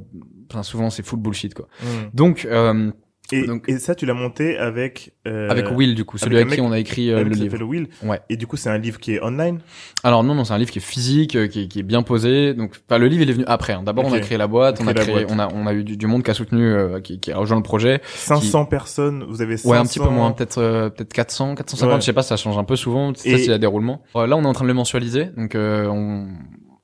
souvent, 0.62 0.90
c'est 0.90 1.02
full 1.04 1.18
bullshit, 1.20 1.54
quoi. 1.54 1.68
Mm. 1.82 1.86
Donc, 2.14 2.46
euh, 2.50 2.90
Et, 3.32 3.46
Donc, 3.46 3.68
et 3.68 3.78
ça, 3.78 3.94
tu 3.94 4.06
l'as 4.06 4.14
monté 4.14 4.56
avec 4.56 5.12
euh, 5.26 5.50
avec 5.50 5.70
Will 5.70 5.94
du 5.94 6.04
coup, 6.04 6.16
celui 6.16 6.36
avec, 6.36 6.54
qui 6.54 6.60
on 6.60 6.72
a 6.72 6.78
écrit 6.78 7.10
euh, 7.10 7.22
le 7.24 7.30
livre. 7.30 7.62
Will. 7.62 7.88
Ouais. 8.02 8.20
Et 8.30 8.36
du 8.36 8.46
coup, 8.46 8.56
c'est 8.56 8.70
un 8.70 8.78
livre 8.78 8.98
qui 8.98 9.14
est 9.14 9.22
online. 9.22 9.60
Alors 10.02 10.24
non, 10.24 10.34
non, 10.34 10.44
c'est 10.44 10.54
un 10.54 10.58
livre 10.58 10.70
qui 10.70 10.78
est 10.78 10.82
physique, 10.82 11.36
euh, 11.36 11.46
qui, 11.46 11.62
est, 11.62 11.68
qui 11.68 11.80
est 11.80 11.82
bien 11.82 12.02
posé. 12.02 12.54
Donc, 12.54 12.72
enfin, 12.88 12.98
le 12.98 13.06
livre 13.06 13.22
il 13.22 13.30
est 13.30 13.34
venu 13.34 13.44
après. 13.46 13.74
Hein. 13.74 13.82
D'abord, 13.84 14.06
on 14.06 14.12
a 14.12 14.20
créé 14.20 14.38
la 14.38 14.46
boîte, 14.46 14.80
on 14.80 14.86
a 14.86 14.94
créé, 14.94 15.26
on 15.28 15.38
a 15.38 15.48
on 15.52 15.66
a 15.66 15.74
eu 15.74 15.84
du, 15.84 16.06
monde 16.06 16.22
qui 16.22 16.30
a 16.30 16.34
soutenu, 16.34 16.64
euh, 16.64 17.00
qui, 17.00 17.20
qui 17.20 17.30
a 17.30 17.36
rejoint 17.36 17.58
le 17.58 17.62
projet. 17.62 18.00
500 18.14 18.64
personnes, 18.66 19.24
vous 19.28 19.42
avez 19.42 19.58
500... 19.58 19.70
Ouais, 19.70 19.76
un 19.76 19.84
petit 19.84 19.98
peu 19.98 20.08
moins, 20.08 20.32
peut-être 20.32 20.88
peut-être 20.96 21.12
400, 21.12 21.54
450, 21.56 22.00
je 22.00 22.06
sais 22.06 22.12
pas, 22.12 22.22
ça 22.22 22.36
change 22.36 22.56
un 22.56 22.64
peu 22.64 22.76
souvent. 22.76 23.12
Ça, 23.14 23.24
c'est 23.24 23.48
la 23.48 23.58
déroulement. 23.58 24.02
là, 24.14 24.36
on 24.36 24.42
est 24.42 24.46
en 24.46 24.52
train 24.52 24.64
de 24.64 24.68
le 24.68 24.74
mensualiser, 24.74 25.26
donc 25.36 25.52
on 25.54 26.28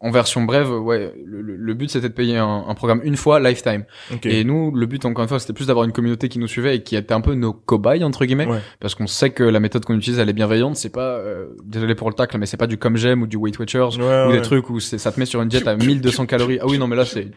en 0.05 0.11
version 0.11 0.43
brève, 0.43 0.71
ouais, 0.71 1.15
le, 1.25 1.73
but 1.73 1.89
c'était 1.89 2.11
de 2.11 2.13
payer 2.13 2.37
un, 2.37 2.75
programme 2.77 3.01
une 3.05 3.17
fois 3.17 3.41
lifetime. 3.41 3.85
Et 4.25 4.45
nous, 4.45 4.71
le 4.71 4.85
but 4.85 5.03
encore 5.07 5.23
une 5.23 5.29
fois, 5.31 5.39
c'était 5.39 5.55
plus 5.55 5.69
d'avoir 5.69 5.87
une 5.87 5.93
communauté 5.93 6.29
qui 6.29 6.39
nous 6.39 6.47
suivait 6.47 6.77
et 6.77 6.83
qui 6.83 6.95
était 6.95 7.15
un 7.15 7.23
peu 7.23 7.33
nos 7.33 7.55
cobayes 7.55 8.05
entre 8.05 8.27
guillemets, 8.27 8.47
parce 8.81 8.95
qu'on 8.95 9.07
sait 9.07 9.31
que 9.31 9.43
la 9.43 9.61
méthode 9.61 9.87
qu'on 9.87 9.97
utilise 9.97 10.19
elle 10.19 10.29
est 10.29 10.35
bienveillante. 10.35 10.77
C'est 10.77 10.91
pas, 10.91 11.17
euh, 11.17 11.47
désolé 11.65 11.95
pour 11.95 12.11
le 12.11 12.15
tacle, 12.15 12.37
mais 12.37 12.45
c'est 12.45 12.59
pas 12.59 12.67
du 12.67 12.77
comme 12.77 12.99
j'aime 12.99 13.23
ou 13.23 13.27
du 13.27 13.39
Weight 13.39 13.59
Watchers 13.59 13.99
ou 13.99 14.33
des 14.33 14.43
trucs 14.43 14.69
où 14.69 14.79
ça 14.79 15.11
te 15.11 15.19
met 15.19 15.25
sur 15.25 15.41
une 15.41 15.49
diète 15.49 15.67
à 15.67 15.75
1200 15.75 16.27
calories. 16.27 16.59
Ah 16.61 16.67
oui, 16.69 16.77
non 16.77 16.87
mais 16.87 16.97
là 16.97 17.07
c'est 17.07 17.31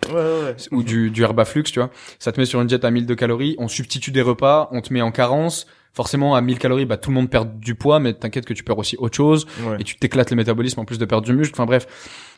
ou 0.72 0.84
du 0.84 1.10
du 1.10 1.24
Herbaflux, 1.24 1.64
tu 1.64 1.80
vois. 1.80 1.90
Ça 2.20 2.34
te 2.34 2.40
met 2.40 2.46
sur 2.46 2.60
une 2.60 2.68
diète 2.68 2.84
à 2.84 2.92
1200 2.92 3.16
calories. 3.16 3.56
On 3.60 3.70
substitue 3.70 4.12
des 4.12 4.22
repas, 4.22 4.68
on 4.74 4.82
te 4.82 4.92
met 4.92 5.02
en 5.02 5.12
carence 5.12 5.68
forcément 5.98 6.36
à 6.36 6.42
1000 6.42 6.60
calories 6.60 6.86
bah 6.86 6.98
tout 6.98 7.10
le 7.10 7.16
monde 7.16 7.28
perd 7.28 7.60
du 7.60 7.74
poids 7.74 8.00
mais 8.00 8.14
t'inquiète 8.14 8.46
que 8.46 8.54
tu 8.54 8.64
perds 8.64 8.78
aussi 8.78 8.96
autre 8.98 9.18
chose 9.18 9.48
et 9.80 9.84
tu 9.84 9.98
t'éclates 9.98 10.30
le 10.30 10.36
métabolisme 10.36 10.80
en 10.80 10.86
plus 10.86 11.00
de 11.00 11.06
perdre 11.06 11.26
du 11.26 11.34
muscle 11.34 11.56
enfin 11.56 11.66
bref 11.66 11.88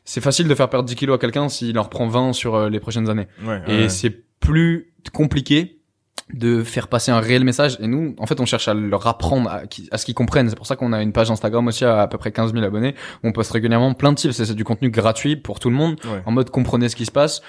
c'est 0.09 0.21
facile 0.21 0.47
de 0.47 0.55
faire 0.55 0.69
perdre 0.69 0.87
10 0.89 0.95
kilos 0.95 1.15
à 1.15 1.19
quelqu'un 1.19 1.49
s'il 1.49 1.77
en 1.77 1.83
reprend 1.83 2.07
20 2.07 2.33
sur 2.33 2.55
euh, 2.55 2.69
les 2.69 2.79
prochaines 2.79 3.09
années. 3.11 3.27
et 3.67 3.89
c'est 3.89 4.09
plus 4.39 4.91
compliqué 5.13 5.75
de 6.33 6.63
faire 6.63 6.87
passer 6.87 7.11
un 7.11 7.19
réel 7.19 7.43
message. 7.43 7.77
Et 7.79 7.87
nous 7.87 8.15
en 8.17 8.25
fait 8.25 8.39
on 8.39 8.45
cherche 8.45 8.67
à 8.67 8.73
leur 8.73 9.05
apprendre 9.07 9.49
à, 9.49 9.61
à 9.91 9.97
ce 9.97 10.05
qu'ils 10.05 10.15
comprennent. 10.15 10.49
C'est 10.49 10.55
pour 10.55 10.65
ça 10.67 10.75
qu'on 10.75 10.93
a 10.93 11.01
une 11.01 11.11
page 11.11 11.29
Instagram 11.29 11.67
aussi 11.67 11.85
à 11.85 12.01
à 12.01 12.07
peu 12.07 12.17
près 12.17 12.31
15 12.31 12.53
000 12.53 12.63
abonnés 12.65 12.95
on 13.23 13.31
poste 13.31 13.51
régulièrement 13.51 13.93
plein 13.93 14.11
de 14.11 14.17
tips. 14.17 14.31
C'est 14.31 14.53
du 14.55 14.63
contenu 14.63 14.89
gratuit 14.89 15.35
pour 15.35 15.59
tout 15.59 15.69
le 15.69 15.75
monde 15.75 15.99
en 16.25 16.31
mode 16.31 16.49
comprenez 16.49 16.89
ce 16.89 16.95
qui 16.95 17.05
se 17.05 17.11
passe 17.11 17.41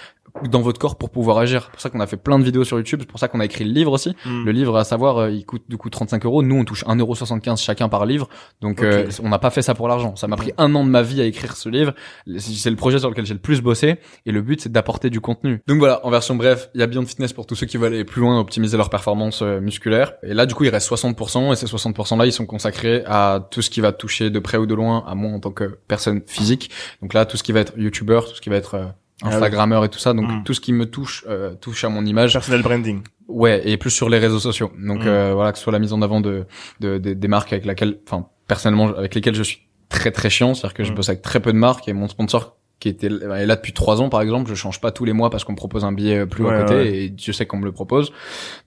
dans 0.48 0.60
votre 0.60 0.78
corps 0.78 0.96
pour 0.96 1.10
pouvoir 1.10 1.38
agir. 1.38 1.64
C'est 1.64 1.70
pour 1.72 1.80
ça 1.80 1.90
qu'on 1.90 2.00
a 2.00 2.06
fait 2.06 2.16
plein 2.16 2.38
de 2.38 2.44
vidéos 2.44 2.64
sur 2.64 2.76
YouTube. 2.76 3.00
C'est 3.02 3.08
pour 3.08 3.18
ça 3.18 3.28
qu'on 3.28 3.40
a 3.40 3.44
écrit 3.44 3.64
le 3.64 3.72
livre 3.72 3.92
aussi. 3.92 4.14
Hmm. 4.24 4.44
Le 4.44 4.52
livre, 4.52 4.76
à 4.76 4.84
savoir, 4.84 5.18
euh, 5.18 5.30
il 5.30 5.44
coûte 5.44 5.64
du 5.68 5.76
coup 5.76 5.90
35 5.90 6.24
euros. 6.24 6.42
Nous, 6.42 6.56
on 6.56 6.64
touche 6.64 6.84
1,75€ 6.84 7.62
chacun 7.62 7.88
par 7.88 8.06
livre. 8.06 8.28
Donc, 8.60 8.82
euh, 8.82 9.08
on 9.22 9.28
n'a 9.28 9.38
pas 9.38 9.50
fait 9.50 9.62
ça 9.62 9.74
pour 9.74 9.88
l'argent. 9.88 10.16
Ça 10.16 10.28
m'a 10.28 10.36
pris 10.36 10.52
un 10.58 10.74
an 10.74 10.84
de 10.84 10.90
ma 10.90 11.02
vie 11.02 11.20
à 11.20 11.24
écrire 11.24 11.56
ce 11.56 11.68
livre. 11.68 11.94
C'est 12.38 12.70
le 12.70 12.76
projet 12.76 12.98
sur 12.98 13.10
lequel 13.10 13.26
j'ai 13.26 13.34
le 13.34 13.40
plus 13.40 13.60
bossé. 13.60 13.96
Et 14.26 14.32
le 14.32 14.42
but, 14.42 14.60
c'est 14.60 14.72
d'apporter 14.72 15.10
du 15.10 15.20
contenu. 15.20 15.60
Donc 15.66 15.78
voilà, 15.78 16.04
en 16.04 16.10
version 16.10 16.34
bref, 16.34 16.70
il 16.74 16.80
y 16.80 16.82
a 16.82 16.86
Beyond 16.86 17.06
Fitness 17.06 17.32
pour 17.32 17.46
tous 17.46 17.54
ceux 17.54 17.66
qui 17.66 17.76
veulent 17.76 17.94
aller 17.94 18.04
plus 18.04 18.20
loin, 18.20 18.38
optimiser 18.38 18.76
leur 18.76 18.90
performance 18.90 19.42
euh, 19.42 19.60
musculaire. 19.60 20.14
Et 20.22 20.34
là, 20.34 20.46
du 20.46 20.54
coup, 20.54 20.64
il 20.64 20.70
reste 20.70 20.90
60%. 20.90 21.52
Et 21.52 21.56
ces 21.56 21.66
60% 21.66 22.18
là, 22.18 22.26
ils 22.26 22.32
sont 22.32 22.46
consacrés 22.46 23.02
à 23.06 23.46
tout 23.50 23.62
ce 23.62 23.70
qui 23.70 23.80
va 23.80 23.92
toucher 23.92 24.30
de 24.30 24.38
près 24.38 24.58
ou 24.58 24.66
de 24.66 24.74
loin 24.74 25.04
à 25.06 25.14
moi 25.14 25.30
en 25.32 25.40
tant 25.40 25.50
que 25.50 25.78
personne 25.88 26.22
physique. 26.26 26.70
Donc 27.02 27.14
là, 27.14 27.26
tout 27.26 27.36
ce 27.36 27.42
qui 27.42 27.52
va 27.52 27.60
être 27.60 27.72
YouTuber, 27.76 28.20
tout 28.28 28.34
ce 28.34 28.40
qui 28.40 28.50
va 28.50 28.56
être 28.56 28.76
ah 28.76 28.94
Instagrammeur 29.22 29.84
et 29.84 29.88
tout 29.88 29.98
ça. 29.98 30.12
Donc 30.14 30.30
hmm. 30.30 30.42
tout 30.44 30.54
ce 30.54 30.60
qui 30.60 30.72
me 30.72 30.86
touche 30.86 31.24
euh, 31.28 31.54
touche 31.54 31.84
à 31.84 31.88
mon 31.88 32.04
image. 32.04 32.32
Personnel 32.32 32.62
branding. 32.62 33.02
Ouais, 33.28 33.62
et 33.68 33.76
plus 33.76 33.90
sur 33.90 34.08
les 34.08 34.18
réseaux 34.18 34.40
sociaux. 34.40 34.72
Donc 34.78 35.04
hmm. 35.04 35.08
euh, 35.08 35.34
voilà, 35.34 35.52
que 35.52 35.58
ce 35.58 35.64
soit 35.64 35.72
la 35.72 35.78
mise 35.78 35.92
en 35.92 36.02
avant 36.02 36.20
de, 36.20 36.46
de, 36.80 36.98
des 36.98 37.28
marques 37.28 37.52
avec 37.52 37.64
laquelle, 37.64 37.98
enfin 38.06 38.28
personnellement 38.46 38.88
avec 38.88 39.14
lesquelles 39.14 39.34
je 39.34 39.42
suis 39.42 39.68
très 39.88 40.10
très 40.10 40.30
chiant, 40.30 40.54
c'est-à-dire 40.54 40.74
que 40.74 40.84
je 40.84 40.92
hmm. 40.92 40.94
bosse 40.94 41.08
avec 41.08 41.22
très 41.22 41.40
peu 41.40 41.52
de 41.52 41.58
marques 41.58 41.88
et 41.88 41.92
mon 41.92 42.08
sponsor 42.08 42.56
qui 42.80 42.88
était 42.88 43.08
est 43.08 43.46
là 43.46 43.56
depuis 43.56 43.72
trois 43.72 44.00
ans 44.00 44.08
par 44.08 44.22
exemple 44.22 44.48
je 44.48 44.54
change 44.54 44.80
pas 44.80 44.90
tous 44.90 45.04
les 45.04 45.12
mois 45.12 45.30
parce 45.30 45.44
qu'on 45.44 45.52
me 45.52 45.56
propose 45.56 45.84
un 45.84 45.92
billet 45.92 46.26
plus 46.26 46.46
à 46.48 46.62
côté 46.62 47.04
et 47.04 47.14
je 47.16 47.32
sais 47.32 47.46
qu'on 47.46 47.58
me 47.58 47.66
le 47.66 47.72
propose. 47.72 48.12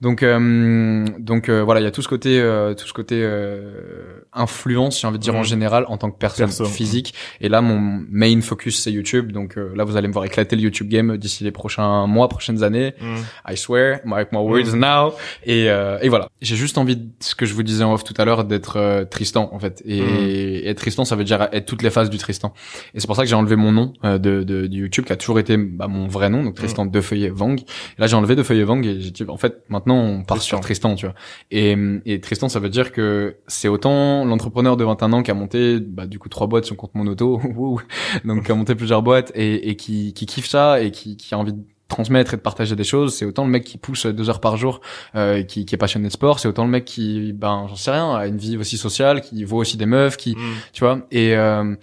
Donc 0.00 0.22
euh, 0.22 1.04
donc 1.18 1.48
euh, 1.48 1.62
voilà 1.62 1.80
il 1.80 1.84
y 1.84 1.86
a 1.86 1.90
tout 1.90 2.02
ce 2.02 2.08
côté 2.08 2.40
euh, 2.40 2.74
tout 2.74 2.86
ce 2.86 2.92
côté 2.92 3.20
euh, 3.22 4.22
influence 4.32 5.00
j'ai 5.00 5.06
envie 5.06 5.18
de 5.18 5.22
dire 5.22 5.34
en 5.34 5.40
mm. 5.40 5.44
général 5.44 5.84
en 5.88 5.96
tant 5.96 6.10
que 6.10 6.18
personne 6.18 6.50
physique. 6.66 7.14
Et 7.40 7.48
là 7.48 7.60
mon 7.60 7.78
main 8.08 8.40
focus 8.40 8.80
c'est 8.80 8.92
YouTube. 8.92 9.32
Donc 9.32 9.56
là 9.56 9.84
vous 9.84 9.96
allez 9.96 10.08
me 10.08 10.12
voir 10.12 10.24
éclater 10.24 10.56
le 10.56 10.62
YouTube 10.62 10.88
game 10.88 11.16
d'ici 11.16 11.42
les 11.44 11.52
prochains 11.52 12.06
mois 12.06 12.28
prochaines 12.28 12.62
années. 12.62 12.94
Mm. 13.00 13.52
I 13.52 13.56
swear 13.56 14.00
mark 14.04 14.30
my 14.32 14.38
words 14.38 14.74
mm. 14.74 14.78
now. 14.78 15.14
Et 15.44 15.64
et 15.64 16.08
voilà. 16.08 16.28
J'ai 16.40 16.56
juste 16.56 16.78
envie 16.78 16.96
de, 16.96 17.08
ce 17.20 17.34
que 17.34 17.46
je 17.46 17.54
vous 17.54 17.62
disais 17.62 17.84
en 17.84 17.94
off 17.94 18.04
tout 18.04 18.14
à 18.16 18.24
l'heure 18.24 18.44
d'être 18.44 19.06
Tristan 19.10 19.50
en 19.52 19.58
fait. 19.58 19.82
Et 19.84 20.68
être 20.68 20.78
Tristan 20.78 21.04
ça 21.04 21.16
veut 21.16 21.24
dire 21.24 21.48
être 21.52 21.66
toutes 21.66 21.82
les 21.82 21.90
phases 21.90 22.10
du 22.10 22.18
Tristan. 22.18 22.52
Et 22.94 23.00
c'est 23.00 23.06
pour 23.06 23.16
ça 23.16 23.22
que 23.22 23.28
j'ai 23.28 23.34
enlevé 23.34 23.56
mon 23.56 23.72
nom 23.72 23.92
euh, 24.04 24.18
de, 24.18 24.42
de, 24.42 24.66
YouTube 24.66 25.04
qui 25.04 25.12
a 25.12 25.16
toujours 25.16 25.38
été 25.38 25.56
bah, 25.56 25.88
mon 25.88 26.08
vrai 26.08 26.30
nom 26.30 26.42
donc 26.42 26.54
Tristan 26.54 26.84
mm. 26.84 26.90
Defeuillet 26.90 27.30
Vang 27.30 27.56
là 27.98 28.06
j'ai 28.06 28.16
enlevé 28.16 28.36
Defeuillet 28.36 28.64
Vang 28.64 28.82
et 28.82 29.00
j'ai 29.00 29.10
dit 29.10 29.24
en 29.28 29.36
fait 29.36 29.62
maintenant 29.68 29.96
on 29.96 30.24
part 30.24 30.40
sur 30.42 30.60
Tristan 30.60 30.94
tu 30.94 31.06
vois. 31.06 31.14
Et, 31.50 31.76
et 32.06 32.20
Tristan 32.20 32.48
ça 32.48 32.60
veut 32.60 32.70
dire 32.70 32.92
que 32.92 33.36
c'est 33.46 33.68
autant 33.68 34.24
l'entrepreneur 34.24 34.76
de 34.76 34.84
21 34.84 35.12
ans 35.12 35.22
qui 35.22 35.30
a 35.30 35.34
monté 35.34 35.80
bah, 35.80 36.06
du 36.06 36.18
coup 36.18 36.28
trois 36.28 36.46
boîtes 36.46 36.64
sur 36.64 36.76
compte 36.76 36.94
mon 36.94 37.06
auto 37.06 37.40
donc 38.24 38.44
qui 38.44 38.52
a 38.52 38.54
monté 38.54 38.74
plusieurs 38.74 39.02
boîtes 39.02 39.32
et, 39.34 39.70
et 39.70 39.76
qui, 39.76 40.12
qui 40.12 40.26
kiffe 40.26 40.46
ça 40.46 40.80
et 40.80 40.90
qui, 40.90 41.16
qui 41.16 41.34
a 41.34 41.38
envie 41.38 41.52
de 41.52 41.62
transmettre 41.88 42.34
et 42.34 42.36
de 42.36 42.42
partager 42.42 42.76
des 42.76 42.84
choses. 42.84 43.14
C'est 43.14 43.24
autant 43.24 43.44
le 43.44 43.50
mec 43.50 43.64
qui 43.64 43.78
pousse 43.78 44.06
deux 44.06 44.28
heures 44.28 44.40
par 44.40 44.56
jour 44.56 44.80
euh, 45.14 45.42
qui, 45.42 45.64
qui 45.64 45.74
est 45.74 45.78
passionné 45.78 46.08
de 46.08 46.12
sport. 46.12 46.38
C'est 46.40 46.48
autant 46.48 46.64
le 46.64 46.70
mec 46.70 46.84
qui 46.84 47.32
ben 47.32 47.66
j'en 47.68 47.76
sais 47.76 47.90
rien 47.90 48.14
a 48.14 48.26
une 48.26 48.38
vie 48.38 48.56
aussi 48.56 48.76
sociale 48.76 49.20
qui 49.20 49.44
voit 49.44 49.60
aussi 49.60 49.76
des 49.76 49.86
meufs 49.86 50.16
qui 50.16 50.34
mm. 50.34 50.54
tu 50.72 50.84
vois. 50.84 51.06
Et 51.10 51.36
euh, 51.36 51.74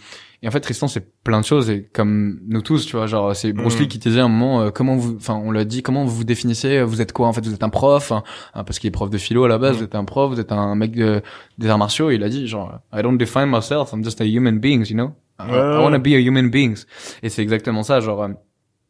et 0.44 0.48
en 0.48 0.52
fait, 0.52 0.60
Tristan, 0.60 0.88
c'est 0.88 1.22
plein 1.24 1.40
de 1.40 1.46
choses 1.46 1.70
et 1.70 1.84
comme 1.94 2.40
nous 2.48 2.64
tous, 2.64 2.88
tu 2.88 2.96
vois, 2.96 3.06
genre 3.06 3.36
c'est 3.36 3.54
Bruce 3.54 3.78
Lee 3.78 3.86
mm. 3.86 3.90
qui 3.90 4.00
te 4.00 4.10
disait 4.10 4.22
un 4.22 4.28
moment, 4.28 4.62
euh, 4.62 4.70
comment 4.72 4.96
vous, 4.96 5.16
enfin, 5.16 5.36
on 5.36 5.52
l'a 5.52 5.66
dit, 5.66 5.84
comment 5.84 6.04
vous 6.04 6.16
vous 6.16 6.24
définissez 6.24 6.82
Vous 6.82 7.00
êtes 7.00 7.14
quoi 7.14 7.28
En 7.28 7.34
fait, 7.34 7.46
vous 7.46 7.54
êtes 7.54 7.64
un 7.64 7.70
prof, 7.70 8.12
hein, 8.12 8.24
hein, 8.56 8.64
parce 8.64 8.80
qu'il 8.80 8.88
est 8.88 8.92
prof 8.92 9.12
de 9.12 9.20
philo 9.20 9.44
à 9.44 9.48
la 9.48 9.60
base. 9.60 9.76
Mm. 9.76 9.78
Vous 9.78 9.84
êtes 9.84 9.96
un 9.96 10.06
prof, 10.06 10.32
vous 10.32 10.40
êtes 10.40 10.52
un 10.52 10.74
mec 10.74 10.94
de, 10.94 11.22
des 11.60 11.70
arts 11.70 11.78
martiaux. 11.78 12.10
Et 12.10 12.16
il 12.16 12.24
a 12.24 12.30
dit 12.30 12.48
genre, 12.48 12.80
I 12.92 13.04
don't 13.04 13.18
define 13.18 13.52
myself, 13.52 13.92
I'm 13.94 14.04
just 14.04 14.20
a 14.20 14.26
human 14.26 14.58
being, 14.60 14.84
you 14.90 14.96
know? 14.96 15.14
I, 15.38 15.44
I 15.44 15.80
want 15.80 15.94
to 15.94 16.00
be 16.00 16.14
a 16.16 16.20
human 16.20 16.50
being. 16.50 16.76
Et 17.22 17.30
c'est 17.30 17.44
exactement 17.44 17.84
ça, 17.84 18.00
genre, 18.00 18.24
euh, 18.24 18.30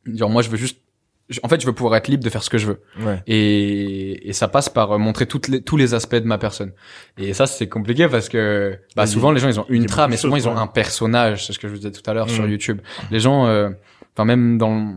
genre 0.05 0.29
moi, 0.29 0.41
je 0.41 0.49
veux 0.49 0.57
juste 0.57 0.79
en 1.43 1.47
fait, 1.47 1.61
je 1.61 1.65
veux 1.65 1.73
pouvoir 1.73 1.95
être 1.95 2.07
libre 2.07 2.23
de 2.23 2.29
faire 2.29 2.43
ce 2.43 2.49
que 2.49 2.57
je 2.57 2.67
veux. 2.67 2.81
Ouais. 2.99 3.21
Et, 3.27 4.29
et 4.29 4.33
ça 4.33 4.47
passe 4.47 4.69
par 4.69 4.91
euh, 4.91 4.97
montrer 4.97 5.25
toutes 5.25 5.47
les, 5.47 5.61
tous 5.61 5.77
les 5.77 5.93
aspects 5.93 6.15
de 6.15 6.25
ma 6.25 6.37
personne. 6.37 6.71
Et 7.17 7.33
ça, 7.33 7.47
c'est 7.47 7.69
compliqué 7.69 8.07
parce 8.07 8.29
que 8.29 8.77
bah, 8.95 9.07
souvent, 9.07 9.31
les 9.31 9.39
gens, 9.39 9.49
ils 9.49 9.59
ont 9.59 9.65
une 9.69 9.85
trame, 9.85 10.11
mais 10.11 10.17
souvent, 10.17 10.35
ils 10.35 10.47
ont 10.47 10.57
un 10.57 10.67
personnage. 10.67 11.45
C'est 11.45 11.53
ce 11.53 11.59
que 11.59 11.67
je 11.67 11.73
vous 11.73 11.79
disais 11.79 11.91
tout 11.91 12.07
à 12.09 12.13
l'heure 12.13 12.29
sur 12.29 12.43
mm. 12.43 12.51
YouTube. 12.51 12.81
Les 13.11 13.19
gens, 13.19 13.47
euh, 13.47 13.69
enfin, 14.15 14.25
même 14.25 14.57
dans, 14.57 14.95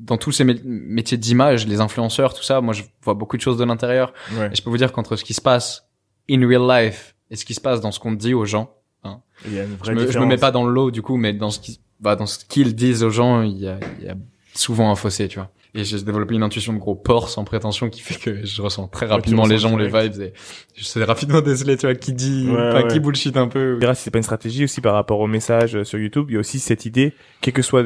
dans 0.00 0.16
tous 0.16 0.32
ces 0.32 0.44
métiers 0.44 1.18
d'image, 1.18 1.66
les 1.66 1.80
influenceurs, 1.80 2.34
tout 2.34 2.42
ça, 2.42 2.60
moi, 2.60 2.74
je 2.74 2.82
vois 3.02 3.14
beaucoup 3.14 3.36
de 3.36 3.42
choses 3.42 3.58
de 3.58 3.64
l'intérieur. 3.64 4.12
Et 4.32 4.54
je 4.54 4.62
peux 4.62 4.70
vous 4.70 4.78
dire 4.78 4.92
qu'entre 4.92 5.16
ce 5.16 5.24
qui 5.24 5.34
se 5.34 5.40
passe 5.40 5.88
in 6.30 6.46
real 6.46 6.66
life 6.68 7.14
et 7.30 7.36
ce 7.36 7.44
qui 7.44 7.54
se 7.54 7.60
passe 7.60 7.80
dans 7.80 7.92
ce 7.92 8.00
qu'on 8.00 8.12
dit 8.12 8.34
aux 8.34 8.44
gens, 8.44 8.74
hein, 9.04 9.20
il 9.46 9.54
y 9.54 9.60
a 9.60 9.64
une 9.64 9.76
vraie 9.76 9.94
je, 9.94 10.00
me, 10.00 10.10
je 10.10 10.18
me 10.18 10.26
mets 10.26 10.36
pas 10.38 10.50
dans 10.50 10.64
le 10.64 10.72
lot, 10.72 10.90
du 10.90 11.02
coup, 11.02 11.16
mais 11.16 11.32
dans 11.32 11.50
ce 11.50 11.58
qui, 11.58 11.80
bah, 12.00 12.16
dans 12.16 12.26
ce 12.26 12.44
qu'ils 12.44 12.74
disent 12.74 13.02
aux 13.02 13.10
gens, 13.10 13.42
il 13.42 13.58
y 13.58 13.68
a, 13.68 13.78
il 14.00 14.06
y 14.06 14.08
a 14.08 14.14
souvent 14.54 14.90
un 14.90 14.94
fossé, 14.94 15.28
tu 15.28 15.38
vois. 15.38 15.50
Et 15.78 15.84
j'ai 15.84 16.02
développé 16.02 16.34
une 16.34 16.42
intuition 16.42 16.72
de 16.72 16.78
gros 16.78 16.96
porc 16.96 17.28
sans 17.28 17.44
prétention 17.44 17.88
qui 17.88 18.00
fait 18.00 18.18
que 18.18 18.44
je 18.44 18.62
ressens 18.62 18.88
très 18.88 19.06
rapidement 19.06 19.46
les 19.46 19.58
gens, 19.58 19.76
les 19.76 19.86
vibes 19.86 20.20
et 20.20 20.32
je 20.74 20.82
sais 20.82 21.04
rapidement 21.04 21.40
déceler, 21.40 21.76
tu 21.76 21.86
vois, 21.86 21.94
qui 21.94 22.12
dit, 22.12 22.50
ouais, 22.50 22.88
qui 22.88 22.98
bullshit 22.98 23.36
un 23.36 23.46
peu. 23.46 23.78
Si 23.94 24.02
c'est 24.02 24.10
pas 24.10 24.18
une 24.18 24.24
stratégie 24.24 24.64
aussi 24.64 24.80
par 24.80 24.94
rapport 24.94 25.20
au 25.20 25.28
message 25.28 25.76
euh, 25.76 25.84
sur 25.84 26.00
YouTube, 26.00 26.26
il 26.30 26.34
y 26.34 26.36
a 26.36 26.40
aussi 26.40 26.58
cette 26.58 26.84
idée, 26.84 27.14
quelle 27.40 27.54
que 27.54 27.62
soit 27.62 27.84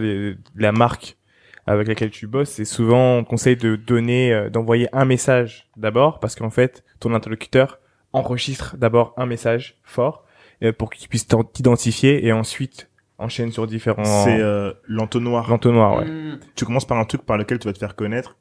la 0.57 0.73
marque 0.73 1.19
avec 1.67 1.87
laquelle 1.87 2.11
tu 2.11 2.27
bosses, 2.27 2.49
c'est 2.49 2.65
souvent 2.65 3.19
on 3.19 3.25
conseille 3.25 3.57
de 3.57 3.77
donner, 3.77 4.33
euh, 4.33 4.49
d'envoyer 4.49 4.89
un 4.95 5.05
message 5.05 5.69
d'abord 5.77 6.19
parce 6.19 6.35
qu'en 6.35 6.51
fait, 6.51 6.85
ton 6.99 7.13
interlocuteur 7.13 7.79
enregistre 8.15 8.79
d'abord 8.79 9.13
un 9.19 9.27
message 9.27 9.77
fort 9.85 10.25
euh, 10.63 10.73
pour 10.73 10.89
qu'il 10.89 11.09
puisse 11.09 11.27
t'identifier 11.27 12.27
et 12.27 12.33
ensuite 12.33 12.89
enchaîne 13.23 13.53
sur 13.53 13.67
différents. 13.67 14.05
C'est 14.05 14.41
euh, 14.41 14.73
l'entonnoir. 14.87 15.49
L'entonnoir, 15.49 15.99
ouais. 15.99 16.05
Hmm. 16.07 16.39
Tu 16.55 16.65
commences 16.65 16.87
par 16.87 16.99
un 16.99 17.05
truc 17.05 17.23
par 17.23 17.37
lequel 17.37 17.59
tu 17.59 17.69
vas 17.69 17.73
te 17.73 17.79
faire 17.79 17.95
connaître 17.95 18.37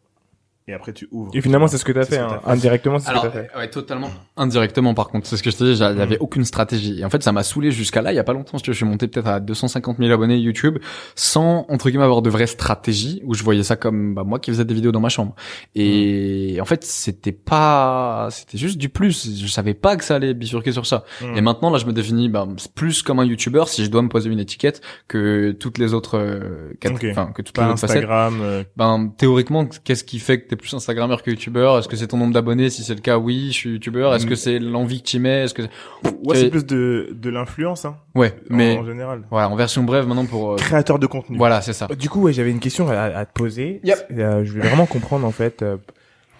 et 0.67 0.73
après 0.73 0.93
tu 0.93 1.07
ouvres. 1.11 1.31
Et 1.33 1.41
finalement, 1.41 1.67
c'est 1.67 1.77
ce 1.77 1.85
que 1.85 1.91
tu 1.91 1.99
as 1.99 2.05
fait, 2.05 2.19
hein. 2.19 2.39
indirectement, 2.45 2.99
c'est 2.99 3.09
ce 3.09 3.15
que 3.15 3.19
tu 3.19 3.27
as 3.27 3.31
fait. 3.31 3.49
Ouais, 3.57 3.69
totalement. 3.69 4.09
Indirectement, 4.37 4.93
par 4.93 5.07
contre, 5.09 5.27
c'est 5.27 5.37
ce 5.37 5.43
que 5.43 5.51
je 5.51 5.57
te 5.57 5.63
dis, 5.63 5.75
j'avais 5.75 6.15
mm. 6.15 6.21
aucune 6.21 6.45
stratégie. 6.45 6.99
Et 6.99 7.05
en 7.05 7.09
fait, 7.09 7.23
ça 7.23 7.31
m'a 7.31 7.43
saoulé 7.43 7.71
jusqu'à 7.71 8.01
là, 8.01 8.11
il 8.11 8.15
y 8.15 8.19
a 8.19 8.23
pas 8.23 8.33
longtemps, 8.33 8.57
je 8.63 8.71
suis 8.71 8.85
monté 8.85 9.07
peut-être 9.07 9.27
à 9.27 9.39
250 9.39 9.97
000 9.97 10.11
abonnés 10.11 10.37
YouTube, 10.37 10.77
sans, 11.15 11.65
entre 11.69 11.89
guillemets, 11.89 12.03
avoir 12.03 12.21
de 12.21 12.29
vraie 12.29 12.47
stratégie, 12.47 13.21
où 13.25 13.33
je 13.33 13.43
voyais 13.43 13.63
ça 13.63 13.75
comme, 13.75 14.13
bah, 14.13 14.23
moi 14.23 14.39
qui 14.39 14.51
faisais 14.51 14.65
des 14.65 14.73
vidéos 14.73 14.91
dans 14.91 14.99
ma 14.99 15.09
chambre. 15.09 15.35
Et 15.75 16.55
mm. 16.57 16.61
en 16.61 16.65
fait, 16.65 16.83
c'était 16.83 17.31
pas, 17.31 18.29
c'était 18.31 18.57
juste 18.57 18.77
du 18.77 18.89
plus. 18.89 19.39
Je 19.41 19.47
savais 19.47 19.73
pas 19.73 19.95
que 19.95 20.03
ça 20.03 20.15
allait 20.15 20.33
bifurquer 20.33 20.71
sur 20.71 20.85
ça. 20.85 21.03
Mm. 21.21 21.37
Et 21.37 21.41
maintenant, 21.41 21.69
là, 21.69 21.77
je 21.77 21.85
me 21.85 21.93
définis, 21.93 22.29
bah, 22.29 22.47
plus 22.75 23.01
comme 23.01 23.19
un 23.19 23.25
YouTuber, 23.25 23.63
si 23.67 23.83
je 23.83 23.89
dois 23.89 24.01
me 24.01 24.09
poser 24.09 24.29
une 24.29 24.39
étiquette, 24.39 24.81
que 25.07 25.51
toutes 25.51 25.77
les 25.77 25.93
autres, 25.93 26.17
euh, 26.17 26.73
enfin, 27.11 27.31
que 27.33 27.41
toutes 27.41 27.57
les 27.57 27.63
autres 27.63 27.83
Instagram, 27.83 28.39
euh. 28.41 28.63
Ben, 28.77 29.11
théoriquement, 29.17 29.65
qu'est-ce 29.65 30.03
qui 30.03 30.19
fait 30.19 30.41
que 30.41 30.47
t'es 30.47 30.55
plus 30.61 30.73
Instagrammeur 30.73 31.23
que 31.23 31.31
YouTuber 31.31 31.75
Est-ce 31.77 31.87
que 31.87 31.97
c'est 31.97 32.07
ton 32.07 32.17
nombre 32.17 32.33
d'abonnés 32.33 32.69
Si 32.69 32.83
c'est 32.83 32.95
le 32.95 33.01
cas, 33.01 33.17
oui, 33.17 33.47
je 33.47 33.57
suis 33.57 33.69
YouTuber. 33.71 34.11
Est-ce 34.15 34.25
que 34.25 34.33
mm. 34.33 34.37
c'est 34.37 34.59
l'envie 34.59 35.01
que 35.01 35.07
tu 35.07 35.19
mets 35.19 35.43
Est-ce 35.43 35.53
que 35.53 35.63
ouais, 35.63 36.35
c'est 36.35 36.49
plus 36.49 36.65
de 36.65 37.09
de 37.11 37.29
l'influence, 37.29 37.83
hein. 37.83 37.97
Ouais, 38.15 38.33
mais 38.49 38.77
en 38.77 38.85
général. 38.85 39.23
Ouais, 39.31 39.43
en 39.43 39.55
version 39.55 39.83
brève 39.83 40.07
maintenant 40.07 40.25
pour 40.25 40.53
euh, 40.53 40.55
créateur 40.55 40.99
de 40.99 41.07
contenu. 41.07 41.37
Voilà, 41.37 41.61
c'est 41.61 41.73
ça. 41.73 41.87
Du 41.87 42.09
coup, 42.09 42.21
ouais, 42.21 42.33
j'avais 42.33 42.51
une 42.51 42.59
question 42.59 42.89
à, 42.89 43.01
à 43.01 43.25
te 43.25 43.33
poser. 43.33 43.81
Yep. 43.83 44.07
Euh, 44.11 44.43
je 44.45 44.51
voulais 44.51 44.67
vraiment 44.67 44.85
comprendre 44.85 45.27
en 45.27 45.31
fait. 45.31 45.61
Euh, 45.61 45.77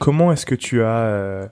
comment 0.01 0.31
est-ce 0.31 0.45
que 0.45 0.55
tu 0.55 0.81
as 0.81 0.97
euh, 0.97 1.47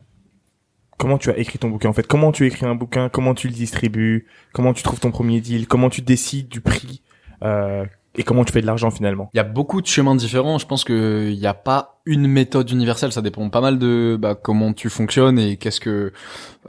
comment 0.97 1.17
tu 1.17 1.29
as 1.29 1.37
écrit 1.37 1.59
ton 1.59 1.69
bouquin 1.69 1.89
en 1.89 1.93
fait? 1.93 2.07
Comment 2.07 2.31
tu 2.31 2.45
écris 2.45 2.65
un 2.65 2.75
bouquin? 2.75 3.07
Comment 3.07 3.33
tu 3.33 3.47
le 3.47 3.53
distribues? 3.53 4.27
Comment 4.53 4.73
tu 4.73 4.83
trouves 4.83 4.99
ton 4.99 5.11
premier 5.11 5.39
deal? 5.39 5.67
Comment 5.67 5.89
tu 5.89 6.01
décides 6.01 6.49
du 6.49 6.59
prix 6.59 7.01
euh, 7.43 7.85
et 8.15 8.23
comment 8.23 8.43
tu 8.43 8.51
fais 8.51 8.61
de 8.61 8.65
l'argent 8.65 8.89
finalement? 8.89 9.29
Il 9.33 9.37
y 9.37 9.39
a 9.39 9.43
beaucoup 9.43 9.81
de 9.81 9.87
chemins 9.87 10.15
différents. 10.15 10.57
Je 10.57 10.65
pense 10.65 10.83
qu'il 10.83 11.37
n'y 11.37 11.47
a 11.47 11.53
pas 11.53 11.98
une 12.05 12.27
méthode 12.27 12.69
universelle. 12.71 13.11
Ça 13.11 13.21
dépend 13.21 13.49
pas 13.49 13.61
mal 13.61 13.79
de 13.79 14.17
bah, 14.19 14.35
comment 14.35 14.73
tu 14.73 14.89
fonctionnes 14.89 15.39
et 15.39 15.57
qu'est-ce 15.57 15.79
que 15.79 16.11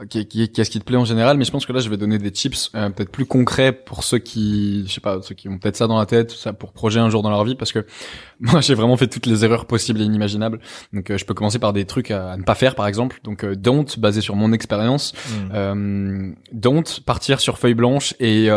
qu'est-ce 0.09 0.69
qui 0.69 0.79
te 0.79 0.83
plaît 0.83 0.97
en 0.97 1.05
général. 1.05 1.37
Mais 1.37 1.45
je 1.45 1.51
pense 1.51 1.65
que 1.65 1.73
là, 1.73 1.79
je 1.79 1.89
vais 1.89 1.97
donner 1.97 2.17
des 2.17 2.31
tips 2.31 2.71
euh, 2.75 2.89
peut-être 2.89 3.11
plus 3.11 3.25
concrets 3.25 3.71
pour 3.71 4.03
ceux 4.03 4.19
qui, 4.19 4.85
je 4.87 4.93
sais 4.93 5.01
pas, 5.01 5.21
ceux 5.21 5.35
qui 5.35 5.49
ont 5.49 5.57
peut-être 5.57 5.75
ça 5.75 5.87
dans 5.87 5.97
la 5.97 6.05
tête, 6.05 6.31
ça 6.31 6.53
pour 6.53 6.71
projet 6.71 6.99
un 6.99 7.09
jour 7.09 7.21
dans 7.21 7.29
leur 7.29 7.43
vie, 7.43 7.55
parce 7.55 7.71
que 7.71 7.85
moi, 8.39 8.61
j'ai 8.61 8.73
vraiment 8.73 8.97
fait 8.97 9.07
toutes 9.07 9.25
les 9.25 9.43
erreurs 9.43 9.65
possibles 9.65 10.01
et 10.01 10.05
inimaginables. 10.05 10.59
Donc, 10.93 11.09
euh, 11.09 11.17
je 11.17 11.25
peux 11.25 11.33
commencer 11.33 11.59
par 11.59 11.73
des 11.73 11.85
trucs 11.85 12.11
à, 12.11 12.37
ne 12.37 12.43
pas 12.43 12.55
faire, 12.55 12.75
par 12.75 12.87
exemple. 12.87 13.19
Donc, 13.23 13.43
euh, 13.43 13.55
don't 13.55 13.85
basé 13.97 14.21
sur 14.21 14.35
mon 14.35 14.53
expérience. 14.53 15.13
Hmm. 15.29 16.33
don't 16.51 16.83
partir 17.05 17.39
sur 17.39 17.57
feuille 17.57 17.73
blanche 17.73 18.13
et 18.19 18.49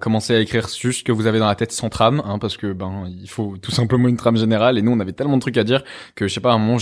commencer 0.00 0.34
à 0.34 0.40
écrire 0.40 0.68
juste 0.68 1.00
ce 1.00 1.04
que 1.04 1.12
vous 1.12 1.26
avez 1.26 1.38
dans 1.38 1.46
la 1.46 1.54
tête 1.54 1.72
sans 1.72 1.88
trame, 1.88 2.22
hein, 2.24 2.38
parce 2.38 2.56
que 2.56 2.72
ben 2.72 3.04
il 3.08 3.28
faut 3.28 3.56
tout 3.60 3.70
simplement 3.70 4.08
une 4.08 4.16
trame 4.16 4.36
générale. 4.36 4.78
Et 4.78 4.82
nous, 4.82 4.92
on 4.92 5.00
avait 5.00 5.12
tellement 5.12 5.36
de 5.36 5.40
trucs 5.40 5.56
à 5.56 5.64
dire 5.64 5.82
que 6.18 6.26
je 6.26 6.34
sais 6.34 6.40
pas, 6.40 6.50
à 6.50 6.54
un 6.54 6.58
moment, 6.58 6.78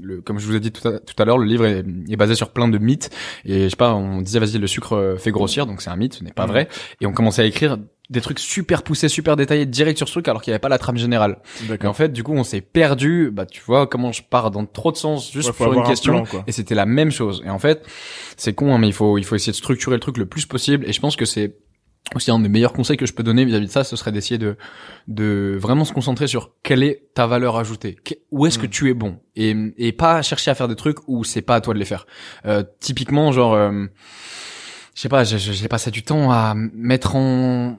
le, 0.00 0.22
comme 0.22 0.38
je 0.38 0.46
vous 0.46 0.56
ai 0.56 0.60
dit 0.60 0.72
tout 0.72 0.88
à, 0.88 1.24
l'heure, 1.24 1.36
le 1.36 1.44
livre 1.44 1.66
est, 1.66 1.84
est, 2.08 2.16
basé 2.16 2.34
sur 2.34 2.50
plein 2.50 2.66
de 2.66 2.78
mythes. 2.78 3.10
Et 3.44 3.64
je 3.64 3.68
sais 3.68 3.76
pas, 3.76 3.94
on 3.94 4.22
disait, 4.22 4.38
vas-y, 4.38 4.58
le 4.58 4.66
sucre 4.66 4.94
euh, 4.94 5.16
fait 5.16 5.30
grossir, 5.30 5.66
donc 5.66 5.82
c'est 5.82 5.90
un 5.90 5.96
mythe, 5.96 6.14
ce 6.14 6.24
n'est 6.24 6.32
pas 6.32 6.46
mm. 6.46 6.50
vrai. 6.50 6.68
Et 7.02 7.06
on 7.06 7.12
commençait 7.12 7.42
à 7.42 7.44
écrire 7.44 7.76
des 8.08 8.22
trucs 8.22 8.38
super 8.38 8.82
poussés, 8.82 9.08
super 9.08 9.36
détaillés, 9.36 9.66
direct 9.66 9.98
sur 9.98 10.08
ce 10.08 10.14
truc, 10.14 10.28
alors 10.28 10.40
qu'il 10.40 10.50
n'y 10.50 10.54
avait 10.54 10.60
pas 10.60 10.70
la 10.70 10.78
trame 10.78 10.96
générale. 10.96 11.38
Et 11.80 11.86
en 11.86 11.92
fait, 11.92 12.10
du 12.12 12.24
coup, 12.24 12.32
on 12.32 12.42
s'est 12.42 12.62
perdu. 12.62 13.30
Bah, 13.30 13.44
tu 13.44 13.62
vois 13.62 13.86
comment 13.86 14.12
je 14.12 14.22
pars 14.22 14.50
dans 14.50 14.64
trop 14.64 14.90
de 14.90 14.96
sens 14.96 15.30
juste 15.30 15.52
pour 15.52 15.72
une 15.74 15.84
question. 15.84 16.24
et 16.46 16.52
c'était 16.52 16.74
la 16.74 16.86
même 16.86 17.12
chose. 17.12 17.42
Et 17.44 17.50
en 17.50 17.58
fait, 17.58 17.86
c'est 18.36 18.54
con, 18.54 18.74
hein, 18.74 18.78
mais 18.78 18.88
il 18.88 18.94
faut, 18.94 19.18
il 19.18 19.24
faut 19.24 19.36
essayer 19.36 19.52
de 19.52 19.56
structurer 19.56 19.96
le 19.96 20.00
truc 20.00 20.16
le 20.16 20.26
plus 20.26 20.46
possible. 20.46 20.88
Et 20.88 20.92
je 20.92 21.00
pense 21.00 21.16
que 21.16 21.26
c'est 21.26 21.54
aussi 22.14 22.30
un 22.30 22.38
des 22.38 22.48
meilleurs 22.48 22.72
conseils 22.72 22.96
que 22.96 23.06
je 23.06 23.12
peux 23.12 23.22
donner 23.22 23.44
vis-à-vis 23.44 23.66
de 23.66 23.70
ça, 23.70 23.84
ce 23.84 23.96
serait 23.96 24.12
d'essayer 24.12 24.38
de 24.38 24.56
de 25.08 25.56
vraiment 25.60 25.84
se 25.84 25.92
concentrer 25.92 26.26
sur 26.26 26.52
quelle 26.62 26.82
est 26.82 27.08
ta 27.14 27.26
valeur 27.26 27.56
ajoutée, 27.56 27.96
où 28.30 28.46
est-ce 28.46 28.58
que 28.58 28.66
hmm. 28.66 28.70
tu 28.70 28.90
es 28.90 28.94
bon, 28.94 29.18
et 29.36 29.54
et 29.78 29.92
pas 29.92 30.22
chercher 30.22 30.50
à 30.50 30.54
faire 30.54 30.68
des 30.68 30.76
trucs 30.76 30.98
où 31.08 31.24
c'est 31.24 31.42
pas 31.42 31.56
à 31.56 31.60
toi 31.60 31.74
de 31.74 31.78
les 31.78 31.84
faire. 31.84 32.06
Euh, 32.46 32.62
typiquement, 32.80 33.32
genre, 33.32 33.54
euh, 33.54 33.86
je 34.94 35.00
sais 35.00 35.08
pas, 35.08 35.24
j'ai 35.24 35.68
passé 35.68 35.90
du 35.90 36.02
temps 36.02 36.30
à 36.30 36.54
mettre 36.54 37.16
en 37.16 37.78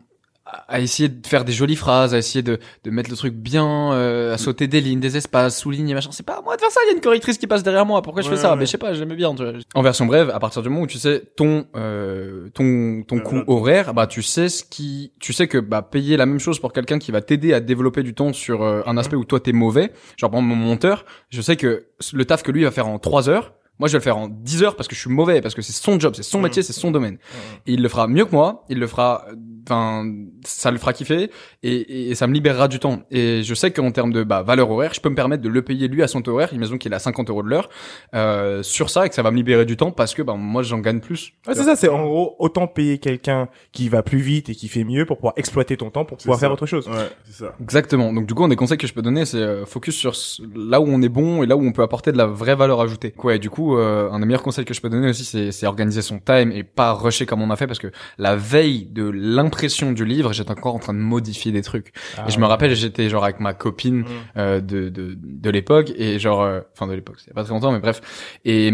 à 0.68 0.80
essayer 0.80 1.10
de 1.10 1.26
faire 1.26 1.45
des 1.45 1.52
jolies 1.52 1.76
phrases, 1.76 2.14
à 2.14 2.18
essayer 2.18 2.41
de, 2.41 2.60
de 2.84 2.91
mettre 2.91 3.10
le 3.10 3.16
truc 3.16 3.34
bien, 3.34 3.93
euh, 3.93 4.34
à 4.34 4.38
sauter 4.38 4.68
des 4.68 4.82
lignes, 4.82 4.99
des 4.99 5.18
espaces, 5.18 5.60
souligner, 5.60 5.93
machin. 5.93 6.10
C'est 6.12 6.26
pas 6.26 6.38
à 6.38 6.41
moi 6.41 6.56
de 6.56 6.62
faire 6.62 6.72
ça, 6.72 6.80
il 6.86 6.89
y 6.89 6.91
a 6.91 6.95
une 6.95 7.02
correctrice 7.02 7.38
qui 7.38 7.47
passe 7.47 7.64
derrière 7.64 7.86
moi. 7.86 8.02
Pourquoi 8.02 8.22
je 8.22 8.30
fais 8.30 8.38
ça 8.38 8.56
Mais 8.56 8.66
je 8.66 8.72
sais 8.72 8.78
pas, 8.78 8.93
j'aime 8.93 9.14
bien. 9.14 9.34
Tu 9.36 9.43
vois. 9.43 9.54
En 9.76 9.82
version 9.82 10.06
brève, 10.06 10.30
à 10.30 10.39
partir 10.39 10.62
du 10.62 10.70
moment 10.70 10.84
où 10.84 10.88
tu 10.88 10.97
sais 10.97 11.24
ton 11.36 11.66
euh, 11.76 12.49
ton 12.54 13.04
ton 13.08 13.20
coût 13.20 13.43
horaire, 13.47 13.93
bah 13.93 14.08
tu 14.08 14.22
sais 14.22 14.49
ce 14.49 14.64
qui, 14.64 15.12
tu 15.20 15.34
sais 15.34 15.47
que 15.47 15.58
bah 15.58 15.82
payer 15.82 16.18
la 16.18 16.26
même 16.26 16.39
chose 16.39 16.60
pour 16.60 16.74
quelqu'un 16.74 16.99
qui 16.99 17.12
va 17.12 17.22
t'aider 17.22 17.54
à 17.54 17.60
développer 17.60 18.04
du 18.04 18.14
temps 18.14 18.34
sur 18.34 18.64
euh, 18.64 18.82
un 18.86 18.97
aspect 18.97 19.16
où 19.16 19.26
toi 19.26 19.39
t'es 19.39 19.54
mauvais. 19.54 19.91
Genre 20.18 20.32
par 20.32 20.41
mon 20.41 20.56
monteur, 20.56 21.06
je 21.30 21.41
sais 21.41 21.56
que 21.56 21.86
le 22.14 22.26
taf 22.26 22.43
que 22.43 22.52
lui 22.52 22.64
va 22.64 22.72
faire 22.72 22.88
en 22.88 22.99
3 22.99 23.30
heures, 23.30 23.54
moi, 23.82 23.88
je 23.88 23.93
vais 23.93 23.97
le 23.97 24.04
faire 24.04 24.18
en 24.18 24.28
10 24.28 24.62
heures 24.62 24.76
parce 24.76 24.88
que 24.88 24.93
je 24.93 24.99
suis 24.99 25.10
mauvais, 25.10 25.41
parce 25.41 25.56
que 25.56 25.64
c'est 25.64 25.74
son 25.74 25.99
job, 25.99 26.14
c'est 26.16 26.22
son 26.22 26.39
métier, 26.39 26.62
c'est 26.62 26.72
son 26.72 26.91
domaine. 26.91 27.18
Et 27.66 27.74
il 27.74 27.82
le 27.82 27.89
fera 27.89 28.08
mieux 28.08 28.26
que 28.26 28.32
moi, 28.32 28.64
il 28.70 28.78
le 28.78 28.86
fera 28.86 29.26
enfin 29.64 30.05
ça 30.45 30.72
le 30.72 30.78
fera 30.78 30.93
kiffer 30.93 31.30
et, 31.64 32.09
et, 32.12 32.16
ça 32.16 32.28
me 32.28 32.34
libérera 32.34 32.68
du 32.68 32.80
temps. 32.80 33.01
Et 33.12 33.43
je 33.43 33.53
sais 33.53 33.72
qu'en 33.72 33.91
termes 33.91 34.12
de 34.12 34.24
bah, 34.24 34.41
valeur 34.41 34.70
horaire 34.70 34.93
je 34.93 35.01
peux 35.01 35.09
me 35.09 35.16
permettre 35.16 35.43
de 35.43 35.49
le 35.49 35.62
payer 35.62 35.88
lui 35.88 36.03
à 36.03 36.07
son 36.07 36.22
taux 36.22 36.34
horaire. 36.34 36.53
Imaginons 36.53 36.78
qu'il 36.78 36.93
a 36.93 36.99
50 36.99 37.30
euros 37.30 37.43
de 37.43 37.49
l'heure 37.49 37.70
euh, 38.16 38.64
sur 38.64 38.89
ça 38.89 39.05
et 39.05 39.09
que 39.09 39.16
ça 39.16 39.22
va 39.22 39.32
me 39.32 39.38
libérer 39.38 39.66
du 39.66 39.78
temps 39.78 39.91
parce 39.91 40.14
que 40.14 40.22
bah, 40.22 40.36
moi 40.38 40.64
j'en 40.64 40.80
gagne 40.80 40.99
plus 40.99 41.34
ouais, 41.47 41.53
c'est 41.53 41.64
ça 41.64 41.76
c'est 41.76 41.89
en 41.89 42.03
gros 42.03 42.36
autant 42.39 42.68
payer 42.68 42.97
quelqu'un 42.97 43.49
qui 43.72 43.89
va 43.89 44.03
plus 44.03 44.20
vite 44.20 44.49
et 44.49 44.55
qui 44.55 44.68
fait 44.68 44.84
mieux 44.84 45.05
pour 45.05 45.18
pouvoir 45.18 45.34
exploiter 45.38 45.78
ton 45.78 45.89
temps 45.89 46.05
pour 46.05 46.18
pouvoir 46.18 46.39
faire 46.39 46.51
autre 46.51 46.66
chose. 46.66 46.88
Ouais 46.88 47.09
c'est 47.26 47.43
ça. 47.43 47.55
Exactement. 47.62 48.14
Donc 48.14 48.26
du 48.26 48.34
coup 48.34 48.43
un 48.43 48.49
des 48.49 48.55
conseils 48.55 48.78
que 48.78 48.88
je 48.88 48.93
peux 48.93 49.01
donner 49.01 49.26
c'est 49.26 49.38
euh, 49.38 49.66
focus 49.66 49.95
sur 49.95 50.14
là 50.55 50.82
où 50.82 50.86
on 50.88 51.01
est 51.01 51.09
bon 51.09 51.43
et 51.43 51.45
là 51.45 51.55
où 51.55 51.66
on 51.66 51.72
peut 51.72 51.84
apporter 51.84 52.12
de 52.12 52.18
la 52.18 52.26
vraie 52.26 52.55
valeur 52.55 52.82
ajoutée. 52.82 53.12
Quoi 53.12 53.36
et 53.36 53.39
du 53.39 53.49
coup 53.49 53.78
euh, 53.78 54.09
un 54.12 54.20
des 54.20 54.26
meilleurs 54.26 54.43
conseils 54.43 54.66
que 54.66 54.74
je 54.74 54.82
peux 54.82 54.89
donner 54.89 55.09
aussi 55.09 55.26
c'est, 55.26 55.51
c'est 55.51 55.68
organiser 55.68 56.01
son 56.01 56.20
time 56.20 56.51
et 56.51 56.64
pas 56.64 56.93
rusher 56.93 57.26
comme 57.26 57.41
on 57.41 57.49
a 57.49 57.55
fait 57.55 57.68
parce 57.68 57.80
que 57.80 57.91
la 58.18 58.36
veille 58.36 58.86
de 58.86 59.03
l'impression 59.52 59.91
du 59.91 60.06
livre, 60.06 60.32
j'étais 60.34 60.52
encore 60.52 60.76
en 60.76 60.80
train 60.80 60.93
de 60.93 60.99
modifier 60.99 61.52
des 61.52 61.62
trucs. 61.62 61.93
Ah 62.18 62.26
et 62.28 62.32
je 62.32 62.39
me 62.39 62.45
rappelle, 62.45 62.74
j'étais 62.76 63.10
genre 63.10 63.24
avec 63.24 63.39
ma 63.39 63.54
copine 63.54 63.99
mmh. 63.99 64.08
euh, 64.38 64.62
de 64.62 64.89
de, 64.89 65.18
de 65.18 65.49
l'époque 65.49 65.91
et 65.95 66.20
genre, 66.20 66.41
euh, 66.41 66.62
enfin 66.74 66.88
de 66.88 66.93
l'époque, 66.93 67.18
c'est 67.24 67.34
pas 67.34 67.43
très 67.43 67.54
longtemps, 67.54 67.72
mais 67.72 67.80
bref. 67.80 68.02
Et 68.45 68.72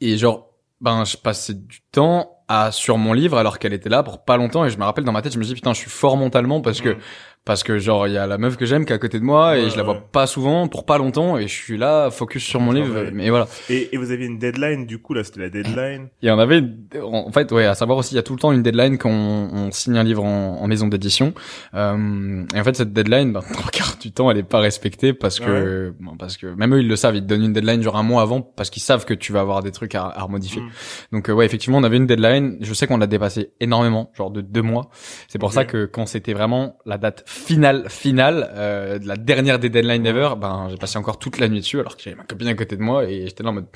et 0.00 0.18
genre, 0.18 0.50
ben 0.80 1.04
je 1.04 1.16
passais 1.16 1.54
du 1.54 1.80
temps 1.90 2.32
à 2.48 2.70
sur 2.70 2.98
mon 2.98 3.12
livre 3.12 3.38
alors 3.38 3.58
qu'elle 3.58 3.72
était 3.72 3.88
là 3.88 4.02
pour 4.02 4.24
pas 4.24 4.36
longtemps 4.36 4.64
et 4.64 4.70
je 4.70 4.78
me 4.78 4.84
rappelle 4.84 5.04
dans 5.04 5.12
ma 5.12 5.22
tête, 5.22 5.32
je 5.32 5.38
me 5.38 5.44
dis 5.44 5.54
putain, 5.54 5.72
je 5.72 5.80
suis 5.80 5.90
fort 5.90 6.16
mentalement 6.16 6.60
parce 6.60 6.80
que 6.80 6.90
mmh 6.90 6.98
parce 7.46 7.62
que 7.62 7.78
genre 7.78 8.08
il 8.08 8.12
y 8.12 8.18
a 8.18 8.26
la 8.26 8.38
meuf 8.38 8.56
que 8.56 8.66
j'aime 8.66 8.84
qui 8.84 8.92
est 8.92 8.96
à 8.96 8.98
côté 8.98 9.20
de 9.20 9.24
moi 9.24 9.56
et 9.56 9.70
je 9.70 9.76
la 9.76 9.84
vois 9.84 10.00
pas 10.00 10.26
souvent 10.26 10.66
pour 10.66 10.84
pas 10.84 10.98
longtemps 10.98 11.38
et 11.38 11.46
je 11.46 11.54
suis 11.54 11.78
là 11.78 12.10
focus 12.10 12.42
sur 12.42 12.60
mon 12.60 12.72
livre 12.72 13.06
mais 13.12 13.30
voilà. 13.30 13.46
Et, 13.70 13.94
et, 13.94 13.96
vous 13.96 14.10
aviez 14.10 14.26
une 14.26 14.38
deadline 14.38 14.84
du 14.84 14.98
coup 14.98 15.14
là 15.14 15.22
c'était 15.22 15.40
la 15.40 15.48
deadline? 15.48 16.08
Il 16.22 16.28
y 16.28 16.32
en 16.32 16.40
avait 16.40 16.60
en 17.00 17.30
fait 17.30 17.52
ouais 17.52 17.64
à 17.64 17.76
savoir 17.76 17.98
aussi 17.98 18.14
il 18.14 18.16
y 18.16 18.18
a 18.18 18.24
tout 18.24 18.32
le 18.32 18.40
temps 18.40 18.50
une 18.50 18.62
deadline 18.62 18.98
quand 18.98 19.10
on, 19.10 19.70
signe 19.70 19.96
un 19.96 20.02
livre 20.02 20.24
en, 20.24 20.60
en 20.60 20.66
maison 20.66 20.88
d'édition. 20.88 21.34
Euh, 21.74 22.44
et 22.52 22.60
en 22.60 22.64
fait 22.64 22.76
cette 22.76 22.92
deadline 22.92 23.32
ben, 23.32 23.42
trois 23.52 23.70
quarts 23.70 23.96
du 24.00 24.10
temps 24.10 24.28
elle 24.28 24.38
est 24.38 24.42
pas 24.42 24.58
respectée 24.58 25.12
parce 25.12 25.38
que 25.38 25.94
parce 26.18 26.36
que 26.36 26.48
même 26.48 26.74
eux 26.74 26.80
ils 26.80 26.88
le 26.88 26.96
savent 26.96 27.14
ils 27.14 27.22
te 27.22 27.28
donnent 27.28 27.44
une 27.44 27.52
deadline 27.52 27.80
genre 27.80 27.96
un 27.96 28.02
mois 28.02 28.22
avant 28.22 28.40
parce 28.40 28.70
qu'ils 28.70 28.82
savent 28.82 29.04
que 29.04 29.14
tu 29.14 29.32
vas 29.32 29.40
avoir 29.40 29.62
des 29.62 29.70
trucs 29.70 29.94
à, 29.94 30.06
à 30.06 30.22
remodifier. 30.22 30.62
Mm. 30.62 30.70
donc 31.12 31.30
euh, 31.30 31.32
ouais 31.32 31.46
effectivement 31.46 31.78
on 31.78 31.84
avait 31.84 31.96
une 31.96 32.06
deadline. 32.06 32.58
Je 32.60 32.74
sais 32.74 32.88
qu'on 32.88 32.98
l'a 32.98 33.06
dépassé 33.06 33.52
énormément 33.60 34.10
genre 34.16 34.32
de 34.32 34.40
deux 34.40 34.62
mois. 34.62 34.90
C'est 35.28 35.38
pour 35.38 35.52
ça 35.52 35.64
que 35.64 35.86
quand 35.86 36.06
c'était 36.06 36.32
vraiment 36.32 36.78
la 36.84 36.98
date 36.98 37.24
finale 37.36 37.88
finale 37.88 38.50
euh, 38.54 38.98
de 38.98 39.06
la 39.06 39.16
dernière 39.16 39.58
des 39.58 39.68
deadlines 39.68 40.06
ever 40.06 40.30
ben 40.40 40.68
j'ai 40.70 40.76
passé 40.76 40.98
encore 40.98 41.18
toute 41.18 41.38
la 41.38 41.48
nuit 41.48 41.60
dessus 41.60 41.78
alors 41.78 41.96
que 41.96 42.02
j'avais 42.02 42.16
ma 42.16 42.24
copine 42.24 42.48
à 42.48 42.54
côté 42.54 42.76
de 42.76 42.82
moi 42.82 43.04
et 43.04 43.26
j'étais 43.26 43.42
là 43.42 43.50
en 43.50 43.52
mode 43.52 43.66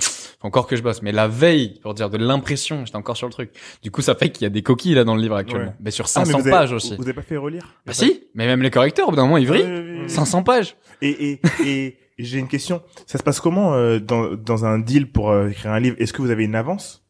encore 0.42 0.66
que 0.66 0.76
je 0.76 0.82
bosse. 0.82 1.02
Mais 1.02 1.12
la 1.12 1.28
veille 1.28 1.78
pour 1.82 1.94
dire 1.94 2.10
de 2.10 2.18
l'impression 2.18 2.84
j'étais 2.84 2.96
encore 2.96 3.16
sur 3.16 3.26
le 3.26 3.32
truc. 3.32 3.50
Du 3.82 3.90
coup 3.90 4.02
ça 4.02 4.14
fait 4.14 4.30
qu'il 4.30 4.42
y 4.42 4.46
a 4.46 4.50
des 4.50 4.62
coquilles 4.62 4.94
là 4.94 5.04
dans 5.04 5.14
le 5.14 5.22
livre 5.22 5.36
actuellement. 5.36 5.74
Mais 5.80 5.90
sur 5.90 6.08
500 6.08 6.40
ah, 6.46 6.50
pages 6.50 6.72
aussi. 6.72 6.96
vous 6.96 7.04
avez 7.04 7.12
pas 7.12 7.22
fait 7.22 7.36
relire? 7.36 7.74
Bah 7.86 7.92
si 7.92 8.24
mais 8.34 8.46
même 8.46 8.62
les 8.62 8.70
correcteurs 8.70 9.08
au 9.08 9.10
bout 9.10 9.16
d'un 9.16 9.24
moment 9.24 9.38
ils 9.38 9.46
vrillent. 9.46 10.08
500 10.08 10.42
pages. 10.42 10.76
Et 11.02 11.32
et 11.32 11.40
et 11.66 11.98
j'ai 12.18 12.38
une 12.38 12.48
question. 12.48 12.82
Ça 13.06 13.18
se 13.18 13.22
passe 13.22 13.40
comment 13.40 13.74
euh, 13.74 13.98
dans 13.98 14.34
dans 14.34 14.64
un 14.64 14.78
deal 14.78 15.10
pour 15.10 15.30
euh, 15.30 15.48
écrire 15.48 15.72
un 15.72 15.80
livre? 15.80 15.96
Est-ce 15.98 16.12
que 16.12 16.22
vous 16.22 16.30
avez 16.30 16.44
une 16.44 16.54
avance? 16.54 17.04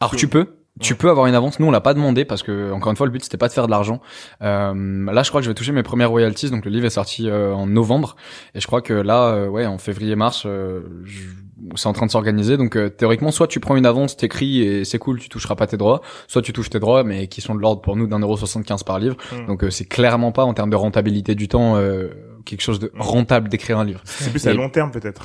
Alors 0.00 0.16
tu 0.16 0.28
peux 0.28 0.63
tu 0.80 0.96
peux 0.96 1.08
avoir 1.08 1.26
une 1.26 1.34
avance. 1.36 1.60
Nous, 1.60 1.66
on 1.66 1.70
l'a 1.70 1.80
pas 1.80 1.94
demandé 1.94 2.24
parce 2.24 2.42
que, 2.42 2.72
encore 2.72 2.90
une 2.90 2.96
fois, 2.96 3.06
le 3.06 3.12
but 3.12 3.22
c'était 3.22 3.36
pas 3.36 3.46
de 3.46 3.52
faire 3.52 3.66
de 3.66 3.70
l'argent. 3.70 4.00
Euh, 4.42 5.12
là, 5.12 5.22
je 5.22 5.28
crois 5.28 5.40
que 5.40 5.44
je 5.44 5.50
vais 5.50 5.54
toucher 5.54 5.70
mes 5.70 5.84
premières 5.84 6.10
royalties. 6.10 6.50
Donc, 6.50 6.64
le 6.64 6.70
livre 6.70 6.84
est 6.84 6.90
sorti 6.90 7.28
euh, 7.28 7.52
en 7.54 7.66
novembre, 7.66 8.16
et 8.54 8.60
je 8.60 8.66
crois 8.66 8.82
que 8.82 8.92
là, 8.92 9.28
euh, 9.28 9.48
ouais, 9.48 9.66
en 9.66 9.78
février-mars, 9.78 10.44
euh, 10.46 10.80
c'est 11.76 11.86
en 11.86 11.92
train 11.92 12.06
de 12.06 12.10
s'organiser. 12.10 12.56
Donc, 12.56 12.76
théoriquement, 12.96 13.30
soit 13.30 13.46
tu 13.46 13.60
prends 13.60 13.76
une 13.76 13.86
avance, 13.86 14.16
t'écris 14.16 14.62
et 14.62 14.84
c'est 14.84 14.98
cool, 14.98 15.20
tu 15.20 15.28
toucheras 15.28 15.54
pas 15.54 15.68
tes 15.68 15.76
droits. 15.76 16.00
Soit 16.26 16.42
tu 16.42 16.52
touches 16.52 16.70
tes 16.70 16.80
droits, 16.80 17.04
mais 17.04 17.28
qui 17.28 17.40
sont 17.40 17.54
de 17.54 17.60
l'ordre 17.60 17.80
pour 17.80 17.94
nous 17.94 18.08
d'un 18.08 18.18
euro 18.18 18.36
soixante-quinze 18.36 18.82
par 18.82 18.98
livre. 18.98 19.16
Hmm. 19.32 19.46
Donc, 19.46 19.64
c'est 19.70 19.86
clairement 19.86 20.32
pas 20.32 20.44
en 20.44 20.54
termes 20.54 20.70
de 20.70 20.76
rentabilité 20.76 21.36
du 21.36 21.46
temps 21.46 21.76
quelque 22.44 22.60
chose 22.60 22.80
de 22.80 22.90
rentable 22.98 23.48
d'écrire 23.48 23.78
un 23.78 23.84
livre. 23.84 24.00
C'est 24.04 24.30
plus 24.30 24.46
à 24.46 24.52
long 24.52 24.68
terme 24.68 24.90
peut-être 24.90 25.22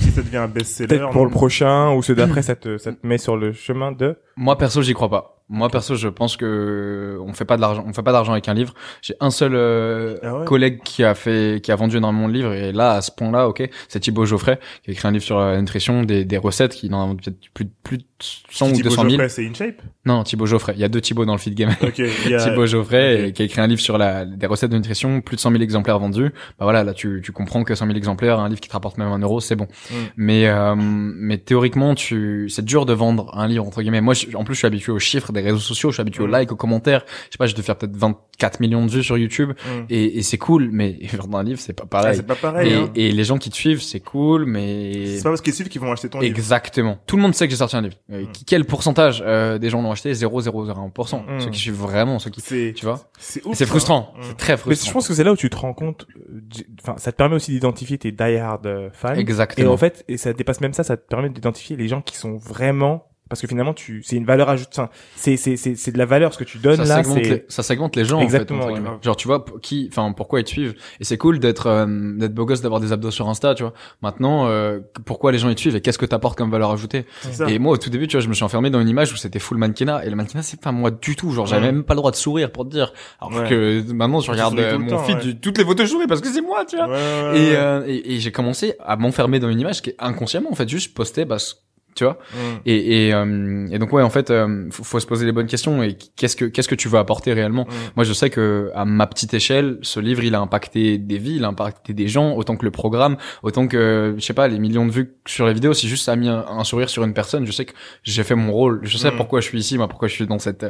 si 0.00 0.10
ça 0.10 0.22
devient 0.22 0.38
un 0.38 0.48
best-seller. 0.48 0.88
Peut-être 0.88 1.10
pour 1.10 1.24
le 1.24 1.30
prochain 1.30 1.92
ou 1.92 2.02
ceux 2.02 2.14
d'après, 2.14 2.42
ça 2.42 2.56
te, 2.56 2.78
ça 2.78 2.92
te 2.92 3.06
met 3.06 3.18
sur 3.18 3.36
le 3.36 3.52
chemin 3.52 3.92
de. 3.92 4.16
Moi 4.36 4.56
perso, 4.58 4.82
j'y 4.82 4.94
crois 4.94 5.08
pas. 5.10 5.39
Moi 5.52 5.68
perso, 5.68 5.96
je 5.96 6.06
pense 6.06 6.36
que 6.36 7.18
on 7.26 7.32
fait 7.32 7.44
pas 7.44 7.56
de 7.56 7.60
l'argent, 7.60 7.84
on 7.84 7.92
fait 7.92 8.04
pas 8.04 8.12
d'argent 8.12 8.32
avec 8.32 8.48
un 8.48 8.54
livre. 8.54 8.72
J'ai 9.02 9.14
un 9.18 9.30
seul 9.30 9.56
euh, 9.56 10.16
ah 10.22 10.44
collègue 10.46 10.80
qui 10.84 11.02
a 11.02 11.16
fait, 11.16 11.60
qui 11.60 11.72
a 11.72 11.76
vendu 11.76 11.96
énormément 11.96 12.28
de 12.28 12.32
livres 12.32 12.52
et 12.52 12.70
là 12.70 12.92
à 12.92 13.00
ce 13.02 13.10
point-là, 13.10 13.48
ok, 13.48 13.68
c'est 13.88 13.98
Thibaut 13.98 14.24
Geoffrey 14.26 14.60
qui 14.84 14.90
a 14.90 14.92
écrit 14.92 15.08
un 15.08 15.10
livre 15.10 15.24
sur 15.24 15.40
la 15.40 15.60
nutrition, 15.60 16.04
des, 16.04 16.24
des 16.24 16.38
recettes 16.38 16.74
qui 16.74 16.92
en 16.94 17.10
a 17.10 17.14
peut-être 17.16 17.36
plus 17.52 17.66
plus 17.82 17.98
de 17.98 18.04
100 18.20 18.70
ou 18.70 18.82
200 18.82 19.10
000. 19.10 19.28
c'est 19.28 19.46
InShape 19.46 19.82
Non, 20.06 20.22
Thibaut 20.22 20.46
Geoffrey. 20.46 20.74
Il 20.76 20.80
y 20.80 20.84
a 20.84 20.88
deux 20.88 21.00
Thibaut 21.00 21.24
dans 21.24 21.32
le 21.32 21.38
feed 21.38 21.54
game. 21.54 21.74
Okay, 21.82 22.10
Thibaut 22.24 22.66
Geoffrey 22.66 23.32
qui 23.34 23.42
a 23.42 23.44
écrit 23.44 23.60
un 23.60 23.66
livre 23.66 23.80
sur 23.80 23.98
la, 23.98 24.24
des 24.24 24.46
recettes 24.46 24.70
de 24.70 24.76
nutrition, 24.76 25.20
plus 25.20 25.36
de 25.36 25.40
100 25.40 25.50
000 25.50 25.62
exemplaires 25.62 25.98
vendus. 25.98 26.30
Bah 26.58 26.64
voilà, 26.64 26.84
là 26.84 26.94
tu, 26.94 27.20
tu 27.24 27.32
comprends 27.32 27.64
que 27.64 27.74
100 27.74 27.86
000 27.86 27.96
exemplaires, 27.96 28.38
un 28.38 28.48
livre 28.48 28.60
qui 28.60 28.68
te 28.68 28.72
rapporte 28.72 28.98
même 28.98 29.08
un 29.08 29.18
euro, 29.18 29.40
c'est 29.40 29.56
bon. 29.56 29.66
Mm. 29.90 29.94
Mais 30.16 30.46
euh, 30.46 30.74
mais 30.76 31.38
théoriquement, 31.38 31.94
tu, 31.94 32.48
c'est 32.48 32.64
dur 32.64 32.86
de 32.86 32.92
vendre 32.92 33.36
un 33.36 33.48
livre 33.48 33.66
entre 33.66 33.82
guillemets. 33.82 34.00
Moi, 34.00 34.14
en 34.34 34.44
plus, 34.44 34.54
je 34.54 34.58
suis 34.58 34.66
habitué 34.66 34.92
aux 34.92 34.98
chiffres 34.98 35.32
des 35.32 35.39
réseaux 35.42 35.58
sociaux, 35.58 35.90
je 35.90 35.94
suis 35.94 36.00
habitué 36.00 36.22
aux 36.22 36.28
mm. 36.28 36.38
likes, 36.38 36.52
aux 36.52 36.56
commentaires. 36.56 37.04
Je 37.06 37.32
sais 37.32 37.38
pas, 37.38 37.46
je 37.46 37.54
vais 37.54 37.62
faire 37.62 37.76
peut-être 37.76 37.96
24 37.96 38.60
millions 38.60 38.84
de 38.84 38.90
vues 38.90 39.02
sur 39.02 39.18
YouTube 39.18 39.50
mm. 39.50 39.84
et, 39.90 40.18
et 40.18 40.22
c'est 40.22 40.38
cool, 40.38 40.70
mais 40.72 40.98
vendre 41.18 41.38
un 41.38 41.42
livre, 41.42 41.60
c'est 41.60 41.72
pas 41.72 41.86
pareil. 41.86 42.10
Ah, 42.12 42.14
c'est 42.14 42.26
pas 42.26 42.34
pareil. 42.34 42.72
Et, 42.72 42.74
hein. 42.74 42.90
et, 42.94 43.12
les 43.12 43.24
gens 43.24 43.38
qui 43.38 43.50
te 43.50 43.54
suivent, 43.54 43.82
c'est 43.82 44.00
cool, 44.00 44.46
mais 44.46 45.16
c'est 45.16 45.22
pas 45.22 45.30
parce 45.30 45.40
qu'ils 45.40 45.54
suivent 45.54 45.68
qu'ils 45.68 45.80
vont 45.80 45.92
acheter 45.92 46.08
ton 46.08 46.20
livre. 46.20 46.30
Exactement. 46.30 46.98
Tout 47.06 47.16
le 47.16 47.22
monde 47.22 47.34
sait 47.34 47.46
que 47.46 47.50
j'ai 47.50 47.58
sorti 47.58 47.76
un 47.76 47.82
livre. 47.82 47.96
Euh, 48.12 48.24
quel 48.46 48.64
pourcentage 48.64 49.22
euh, 49.26 49.58
des 49.58 49.70
gens 49.70 49.82
l'ont 49.82 49.92
acheté? 49.92 50.12
0,001%. 50.12 50.90
Mm. 50.90 51.40
Ceux 51.40 51.50
qui 51.50 51.58
suivent 51.58 51.74
vraiment, 51.74 52.18
ceux 52.18 52.30
qui, 52.30 52.42
tu 52.42 52.84
vois? 52.84 53.00
C'est 53.18 53.42
C'est 53.52 53.66
frustrant. 53.66 54.14
C'est 54.22 54.36
très 54.36 54.56
frustrant. 54.56 54.70
Mais 54.70 54.88
je 54.88 54.92
pense 54.92 55.08
que 55.08 55.14
c'est 55.14 55.24
là 55.24 55.32
où 55.32 55.36
tu 55.36 55.50
te 55.50 55.56
rends 55.56 55.74
compte. 55.74 56.06
Euh, 56.30 56.40
enfin, 56.82 56.94
ça 56.98 57.12
te 57.12 57.16
permet 57.16 57.36
aussi 57.36 57.52
d'identifier 57.52 57.98
tes 57.98 58.12
die-hard 58.12 58.90
fans. 58.92 59.14
Exactement. 59.14 59.70
Et 59.70 59.72
en 59.72 59.76
fait, 59.76 60.04
et 60.08 60.16
ça 60.16 60.32
dépasse 60.32 60.60
même 60.60 60.72
ça, 60.72 60.84
ça 60.84 60.96
te 60.96 61.06
permet 61.06 61.30
d'identifier 61.30 61.76
les 61.76 61.88
gens 61.88 62.02
qui 62.02 62.16
sont 62.16 62.36
vraiment 62.36 63.09
parce 63.30 63.40
que 63.40 63.46
finalement 63.46 63.72
tu 63.72 64.02
c'est 64.02 64.16
une 64.16 64.26
valeur 64.26 64.50
ajoutée 64.50 64.82
c'est 65.16 65.38
c'est 65.38 65.56
c'est 65.56 65.76
c'est 65.76 65.92
de 65.92 65.98
la 65.98 66.04
valeur 66.04 66.34
ce 66.34 66.38
que 66.38 66.44
tu 66.44 66.58
donnes 66.58 66.76
ça 66.76 66.84
là 66.84 67.02
segmente 67.02 67.22
les, 67.22 67.44
ça 67.48 67.62
segmente 67.62 67.96
les 67.96 68.04
gens 68.04 68.20
exactement 68.20 68.66
en 68.66 68.74
fait, 68.74 68.82
genre 69.02 69.16
tu 69.16 69.26
vois 69.26 69.44
qui 69.62 69.88
enfin 69.90 70.12
pourquoi 70.12 70.40
ils 70.40 70.44
te 70.44 70.50
suivent? 70.50 70.74
Et 71.00 71.04
c'est 71.04 71.16
cool 71.16 71.38
d'être 71.38 71.68
euh, 71.68 71.86
d'être 72.18 72.34
beau 72.34 72.44
gosse 72.44 72.60
d'avoir 72.60 72.80
des 72.80 72.92
abdos 72.92 73.10
sur 73.10 73.28
Insta 73.28 73.54
tu 73.54 73.62
vois. 73.62 73.72
Maintenant 74.02 74.48
euh, 74.48 74.80
pourquoi 75.06 75.32
les 75.32 75.38
gens 75.38 75.48
ils 75.48 75.54
te 75.54 75.60
suivent 75.60 75.76
et 75.76 75.80
qu'est-ce 75.80 75.96
que 75.96 76.06
t'apportes 76.06 76.36
comme 76.36 76.50
valeur 76.50 76.70
ajoutée? 76.70 77.06
Et 77.48 77.58
moi 77.58 77.72
au 77.72 77.76
tout 77.78 77.88
début 77.88 78.08
tu 78.08 78.16
vois 78.16 78.22
je 78.22 78.28
me 78.28 78.34
suis 78.34 78.44
enfermé 78.44 78.68
dans 78.68 78.80
une 78.80 78.88
image 78.88 79.12
où 79.12 79.16
c'était 79.16 79.38
full 79.38 79.56
mannequinat 79.56 80.04
et 80.04 80.10
le 80.10 80.16
mannequinat 80.16 80.42
c'est 80.42 80.60
pas 80.60 80.72
moi 80.72 80.90
du 80.90 81.16
tout. 81.16 81.30
Genre 81.30 81.46
j'avais 81.46 81.72
même 81.72 81.84
pas 81.84 81.94
le 81.94 81.98
droit 81.98 82.10
de 82.10 82.16
sourire 82.16 82.50
pour 82.50 82.64
te 82.64 82.70
dire. 82.70 82.92
Alors 83.20 83.48
que 83.48 83.90
maintenant 83.92 84.20
je 84.20 84.30
regarde 84.30 84.58
euh, 84.58 84.78
mon 84.78 84.98
feed 84.98 85.40
toutes 85.40 85.56
les 85.56 85.64
photos 85.64 85.88
je 85.88 86.06
parce 86.08 86.20
que 86.20 86.28
c'est 86.28 86.42
moi 86.42 86.64
tu 86.64 86.76
vois. 86.76 86.88
Et, 87.36 87.52
et, 87.86 88.14
et 88.14 88.20
j'ai 88.20 88.32
commencé 88.32 88.74
à 88.80 88.96
m'enfermer 88.96 89.38
dans 89.38 89.48
une 89.48 89.60
image 89.60 89.82
qui 89.82 89.90
est 89.90 89.96
inconsciemment 90.00 90.50
en 90.50 90.54
fait 90.56 90.68
juste 90.68 90.94
poster 90.94 91.24
parce 91.24 91.62
tu 91.94 92.04
vois 92.04 92.18
mm. 92.32 92.36
et 92.66 93.06
et, 93.06 93.14
euh, 93.14 93.66
et 93.70 93.78
donc 93.78 93.92
ouais 93.92 94.02
en 94.02 94.10
fait 94.10 94.30
euh, 94.30 94.68
faut, 94.70 95.00
se 95.00 95.06
poser 95.06 95.26
les 95.26 95.32
bonnes 95.32 95.46
questions 95.46 95.82
et 95.82 95.96
qu'est-ce 96.16 96.36
que 96.36 96.44
qu'est-ce 96.44 96.68
que 96.68 96.74
tu 96.74 96.88
veux 96.88 96.98
apporter 96.98 97.32
réellement 97.32 97.64
mm. 97.64 97.74
moi 97.96 98.04
je 98.04 98.12
sais 98.12 98.30
que 98.30 98.70
à 98.74 98.84
ma 98.84 99.06
petite 99.06 99.34
échelle 99.34 99.78
ce 99.82 100.00
livre 100.00 100.22
il 100.24 100.34
a 100.34 100.40
impacté 100.40 100.98
des 100.98 101.18
vies 101.18 101.36
il 101.36 101.44
a 101.44 101.48
impacté 101.48 101.92
des 101.92 102.08
gens 102.08 102.34
autant 102.34 102.56
que 102.56 102.64
le 102.64 102.70
programme 102.70 103.16
autant 103.42 103.66
que 103.66 104.14
je 104.16 104.24
sais 104.24 104.34
pas 104.34 104.48
les 104.48 104.58
millions 104.58 104.86
de 104.86 104.92
vues 104.92 105.14
sur 105.26 105.46
les 105.46 105.54
vidéos 105.54 105.74
si 105.74 105.88
juste 105.88 106.04
ça 106.04 106.12
a 106.12 106.16
mis 106.16 106.28
un, 106.28 106.64
sourire 106.64 106.90
sur 106.90 107.04
une 107.04 107.14
personne 107.14 107.46
je 107.46 107.52
sais 107.52 107.64
que 107.64 107.72
j'ai 108.02 108.22
fait 108.22 108.34
mon 108.34 108.52
rôle 108.52 108.80
je 108.82 108.96
sais 108.96 109.10
mm. 109.10 109.16
pourquoi 109.16 109.40
je 109.40 109.46
suis 109.46 109.58
ici 109.58 109.76
moi 109.76 109.88
pourquoi 109.88 110.08
je 110.08 110.14
suis 110.14 110.26
dans 110.26 110.38
cette 110.38 110.66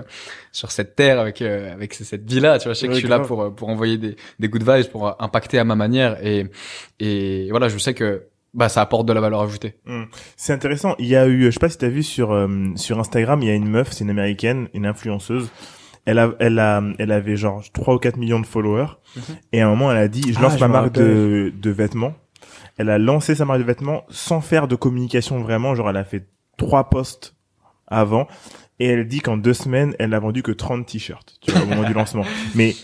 sur 0.52 0.70
cette 0.70 0.96
terre 0.96 1.20
avec 1.20 1.42
euh, 1.42 1.72
avec 1.72 1.94
cette 1.94 2.30
vie 2.30 2.40
là 2.40 2.58
tu 2.58 2.64
vois 2.64 2.74
je 2.74 2.78
sais 2.78 2.88
que 2.88 2.94
je 2.94 2.98
suis 2.98 3.08
là 3.08 3.20
pour 3.20 3.54
pour 3.54 3.68
envoyer 3.68 3.98
des 3.98 4.16
des 4.38 4.48
good 4.48 4.62
vibes 4.62 4.90
pour 4.90 5.20
impacter 5.22 5.58
à 5.58 5.64
ma 5.64 5.74
manière 5.74 6.24
et 6.24 6.46
et 6.98 7.48
voilà 7.50 7.68
je 7.68 7.78
sais 7.78 7.94
que 7.94 8.29
bah 8.54 8.68
ça 8.68 8.82
apporte 8.82 9.06
de 9.06 9.12
la 9.12 9.20
valeur 9.20 9.40
ajoutée. 9.42 9.76
Hmm. 9.86 10.04
C'est 10.36 10.52
intéressant. 10.52 10.94
Il 10.98 11.06
y 11.06 11.16
a 11.16 11.26
eu, 11.26 11.46
je 11.46 11.50
sais 11.50 11.60
pas 11.60 11.68
si 11.68 11.78
t'as 11.78 11.88
vu 11.88 12.02
sur 12.02 12.32
euh, 12.32 12.48
sur 12.76 12.98
Instagram, 12.98 13.40
il 13.42 13.48
y 13.48 13.50
a 13.50 13.54
une 13.54 13.68
meuf, 13.68 13.92
c'est 13.92 14.04
une 14.04 14.10
américaine, 14.10 14.68
une 14.74 14.86
influenceuse. 14.86 15.50
Elle 16.06 16.18
a, 16.18 16.32
elle 16.40 16.58
a, 16.58 16.82
elle 16.98 17.12
avait 17.12 17.36
genre 17.36 17.62
3 17.72 17.94
ou 17.94 17.98
4 17.98 18.16
millions 18.16 18.40
de 18.40 18.46
followers. 18.46 18.96
Mhm. 19.16 19.22
Et 19.52 19.60
à 19.60 19.66
un 19.66 19.70
moment, 19.70 19.92
elle 19.92 19.98
a 19.98 20.08
dit, 20.08 20.32
je 20.32 20.38
ah, 20.38 20.42
lance 20.42 20.58
ma 20.58 20.68
marque 20.68 20.92
de, 20.92 21.52
de 21.54 21.70
vêtements. 21.70 22.14
Elle 22.78 22.88
a 22.88 22.98
lancé 22.98 23.34
sa 23.34 23.44
marque 23.44 23.60
de 23.60 23.64
vêtements 23.64 24.04
sans 24.08 24.40
faire 24.40 24.66
de 24.66 24.74
communication 24.74 25.40
vraiment. 25.40 25.74
Genre, 25.74 25.90
elle 25.90 25.98
a 25.98 26.04
fait 26.04 26.26
trois 26.56 26.88
posts 26.88 27.36
avant. 27.86 28.26
Et 28.78 28.86
elle 28.86 29.06
dit 29.06 29.20
qu'en 29.20 29.36
deux 29.36 29.52
semaines, 29.52 29.94
elle 29.98 30.10
n'a 30.10 30.18
vendu 30.20 30.42
que 30.42 30.52
30 30.52 30.86
t-shirts, 30.86 31.38
tu 31.42 31.52
vois, 31.52 31.62
au 31.62 31.66
moment 31.66 31.84
du 31.84 31.92
lancement. 31.94 32.24
Mais 32.54 32.74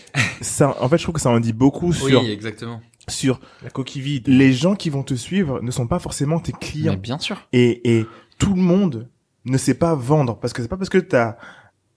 ça, 0.41 0.77
en 0.79 0.87
fait, 0.87 0.99
je 0.99 1.03
trouve 1.03 1.15
que 1.15 1.21
ça 1.21 1.31
en 1.31 1.39
dit 1.39 1.53
beaucoup 1.53 1.91
sur 1.91 2.21
oui, 2.21 2.29
exactement 2.29 2.81
sur 3.09 3.39
la 3.63 3.69
coquille 3.69 4.01
vide. 4.01 4.27
Les 4.27 4.53
gens 4.53 4.75
qui 4.75 4.89
vont 4.89 5.03
te 5.03 5.13
suivre 5.13 5.61
ne 5.61 5.71
sont 5.71 5.87
pas 5.87 5.99
forcément 5.99 6.39
tes 6.39 6.51
clients. 6.51 6.93
Mais 6.93 6.97
bien 6.97 7.19
sûr. 7.19 7.47
Et, 7.53 7.97
et 7.97 8.05
tout 8.37 8.53
le 8.53 8.61
monde 8.61 9.09
ne 9.45 9.57
sait 9.57 9.73
pas 9.73 9.95
vendre 9.95 10.37
parce 10.37 10.53
que 10.53 10.61
c'est 10.61 10.67
pas 10.67 10.77
parce 10.77 10.89
que 10.89 10.97
t'as 10.97 11.37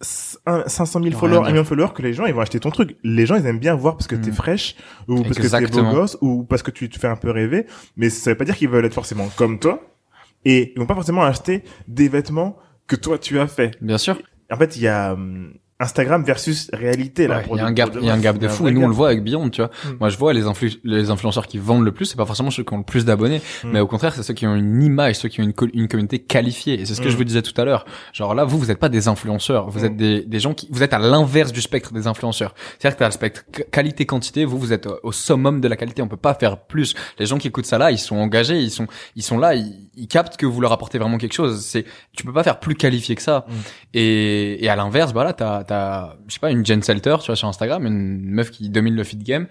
500 0.02 1.02
000 1.02 1.18
followers, 1.18 1.46
1 1.46 1.50
million 1.50 1.62
de 1.62 1.66
followers 1.66 1.92
que 1.94 2.00
les 2.00 2.14
gens 2.14 2.24
ils 2.24 2.32
vont 2.32 2.40
acheter 2.40 2.60
ton 2.60 2.70
truc. 2.70 2.96
Les 3.04 3.26
gens 3.26 3.36
ils 3.36 3.44
aiment 3.46 3.58
bien 3.58 3.74
voir 3.74 3.96
parce 3.96 4.06
que 4.06 4.16
t'es 4.16 4.30
mm. 4.30 4.34
fraîche 4.34 4.76
ou 5.08 5.22
parce 5.22 5.36
que 5.36 5.46
t'es 5.46 5.66
beau 5.66 5.90
gosse 5.90 6.16
ou 6.20 6.44
parce 6.44 6.62
que 6.62 6.70
tu 6.70 6.88
te 6.88 6.98
fais 6.98 7.08
un 7.08 7.16
peu 7.16 7.30
rêver. 7.30 7.66
Mais 7.96 8.08
ça 8.08 8.30
veut 8.30 8.36
pas 8.36 8.44
dire 8.44 8.56
qu'ils 8.56 8.68
veulent 8.68 8.84
être 8.84 8.94
forcément 8.94 9.28
comme 9.36 9.58
toi. 9.58 9.82
Et 10.44 10.72
ils 10.74 10.78
vont 10.78 10.86
pas 10.86 10.94
forcément 10.94 11.22
acheter 11.22 11.64
des 11.86 12.08
vêtements 12.08 12.56
que 12.86 12.96
toi 12.96 13.18
tu 13.18 13.38
as 13.38 13.46
fait. 13.46 13.76
Bien 13.82 13.98
sûr. 13.98 14.18
En 14.50 14.56
fait, 14.56 14.76
il 14.76 14.82
y 14.82 14.88
a 14.88 15.12
hum, 15.12 15.52
Instagram 15.80 16.22
versus 16.22 16.70
réalité 16.72 17.26
là. 17.26 17.42
Il 17.50 17.56
y 17.56 17.60
a 17.60 17.66
un 17.66 17.72
gap, 17.72 17.90
il 17.98 18.06
y 18.06 18.10
a 18.10 18.14
un 18.14 18.18
gap 18.18 18.38
de 18.38 18.48
fou 18.48 18.68
et 18.68 18.70
nous 18.70 18.82
on 18.82 18.88
le 18.88 18.94
voit 18.94 19.08
avec 19.08 19.24
Beyond, 19.24 19.48
tu 19.48 19.62
vois. 19.62 19.70
Mm. 19.84 19.96
Moi 19.98 20.08
je 20.10 20.18
vois 20.18 20.32
les 20.32 20.46
influ 20.46 20.72
les 20.84 21.10
influenceurs 21.10 21.46
qui 21.46 21.58
vendent 21.58 21.84
le 21.84 21.92
plus, 21.92 22.04
c'est 22.04 22.16
pas 22.16 22.26
forcément 22.26 22.50
ceux 22.50 22.62
qui 22.62 22.74
ont 22.74 22.78
le 22.78 22.84
plus 22.84 23.04
d'abonnés, 23.04 23.40
mm. 23.64 23.70
mais 23.72 23.80
au 23.80 23.86
contraire 23.86 24.14
c'est 24.14 24.22
ceux 24.22 24.34
qui 24.34 24.46
ont 24.46 24.54
une 24.54 24.82
image, 24.82 25.16
ceux 25.16 25.28
qui 25.28 25.40
ont 25.40 25.44
une, 25.44 25.54
une 25.72 25.88
communauté 25.88 26.18
qualifiée. 26.18 26.80
Et 26.80 26.84
c'est 26.84 26.94
ce 26.94 27.00
que 27.00 27.08
je 27.08 27.14
mm. 27.14 27.18
vous 27.18 27.24
disais 27.24 27.42
tout 27.42 27.58
à 27.58 27.64
l'heure. 27.64 27.86
Genre 28.12 28.34
là 28.34 28.44
vous 28.44 28.58
vous 28.58 28.70
êtes 28.70 28.78
pas 28.78 28.90
des 28.90 29.08
influenceurs, 29.08 29.70
vous 29.70 29.84
êtes 29.84 29.96
des, 29.96 30.24
des 30.24 30.38
gens 30.38 30.52
qui 30.52 30.68
vous 30.70 30.82
êtes 30.82 30.92
à 30.92 30.98
l'inverse 30.98 31.52
du 31.52 31.62
spectre 31.62 31.92
des 31.92 32.06
influenceurs. 32.06 32.54
C'est-à-dire 32.78 32.96
que 32.96 33.00
t'as 33.00 33.06
le 33.06 33.12
spectre 33.12 33.44
qualité 33.70 34.04
quantité, 34.04 34.44
vous 34.44 34.58
vous 34.58 34.72
êtes 34.72 34.86
au 35.02 35.12
summum 35.12 35.60
de 35.60 35.68
la 35.68 35.76
qualité, 35.76 36.02
on 36.02 36.08
peut 36.08 36.16
pas 36.16 36.34
faire 36.34 36.58
plus. 36.58 36.94
Les 37.18 37.26
gens 37.26 37.38
qui 37.38 37.48
écoutent 37.48 37.66
ça 37.66 37.78
là, 37.78 37.90
ils 37.90 37.98
sont 37.98 38.16
engagés, 38.16 38.58
ils 38.58 38.70
sont 38.70 38.86
ils 39.16 39.22
sont 39.22 39.38
là, 39.38 39.54
ils, 39.54 39.88
ils 39.96 40.08
captent 40.08 40.36
que 40.36 40.46
vous 40.46 40.60
leur 40.60 40.72
apportez 40.72 40.98
vraiment 40.98 41.18
quelque 41.18 41.32
chose. 41.32 41.64
C'est 41.64 41.84
tu 42.12 42.24
peux 42.24 42.32
pas 42.32 42.42
faire 42.42 42.60
plus 42.60 42.74
qualifié 42.74 43.14
que 43.14 43.22
ça. 43.22 43.46
Et, 43.94 44.64
et 44.64 44.68
à 44.68 44.76
l'inverse, 44.76 45.12
voilà, 45.12 45.32
t'as 45.32 45.64
t'as 45.64 46.14
je 46.28 46.34
sais 46.34 46.40
pas 46.40 46.50
une 46.50 46.64
Jen 46.64 46.82
Selter, 46.82 47.16
tu 47.20 47.26
vois, 47.26 47.36
sur 47.36 47.48
Instagram, 47.48 47.86
une 47.86 48.30
meuf 48.30 48.50
qui 48.50 48.68
domine 48.70 48.94
le 48.94 49.04
feed 49.04 49.22
game. 49.22 49.46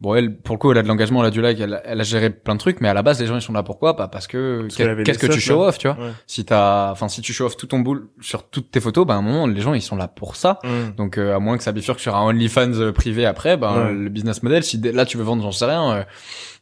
Bon, 0.00 0.14
elle, 0.14 0.34
pour 0.34 0.54
le 0.54 0.58
coup, 0.58 0.72
elle 0.72 0.78
a 0.78 0.82
de 0.82 0.88
l'engagement, 0.88 1.20
elle 1.20 1.26
a 1.26 1.30
du 1.30 1.42
like, 1.42 1.60
elle, 1.60 1.82
elle, 1.84 2.00
a 2.00 2.04
géré 2.04 2.30
plein 2.30 2.54
de 2.54 2.58
trucs, 2.58 2.80
mais 2.80 2.88
à 2.88 2.94
la 2.94 3.02
base, 3.02 3.20
les 3.20 3.26
gens, 3.26 3.36
ils 3.36 3.42
sont 3.42 3.52
là 3.52 3.62
pourquoi? 3.62 3.96
Pas 3.96 4.08
parce 4.08 4.26
que, 4.26 4.66
qu'est-ce 5.04 5.18
que 5.18 5.26
tu 5.26 5.40
show 5.40 5.62
off, 5.62 5.76
tu 5.76 5.88
vois? 5.88 5.96
Si 6.26 6.44
t'as, 6.46 6.90
enfin, 6.90 7.08
si 7.08 7.20
tu 7.20 7.34
show 7.34 7.44
off 7.44 7.56
tout 7.56 7.66
ton 7.66 7.80
boule 7.80 8.08
sur 8.20 8.48
toutes 8.48 8.70
tes 8.70 8.80
photos, 8.80 9.06
ben, 9.06 9.16
à 9.16 9.18
un 9.18 9.22
moment, 9.22 9.46
les 9.46 9.60
gens, 9.60 9.74
ils 9.74 9.82
sont 9.82 9.96
là 9.96 10.08
pour 10.08 10.36
ça. 10.36 10.58
Mm. 10.64 10.96
Donc, 10.96 11.18
euh, 11.18 11.36
à 11.36 11.38
moins 11.38 11.58
que 11.58 11.62
ça 11.62 11.72
bifurque 11.72 12.00
sur 12.00 12.16
un 12.16 12.22
OnlyFans 12.22 12.72
euh, 12.80 12.92
privé 12.92 13.26
après, 13.26 13.58
ben, 13.58 13.90
le 13.90 14.08
business 14.08 14.42
model, 14.42 14.64
si 14.64 14.78
là, 14.80 15.04
tu 15.04 15.18
veux 15.18 15.22
vendre, 15.22 15.42
j'en 15.42 15.52
sais 15.52 15.66
rien, 15.66 15.92
euh, 15.92 16.04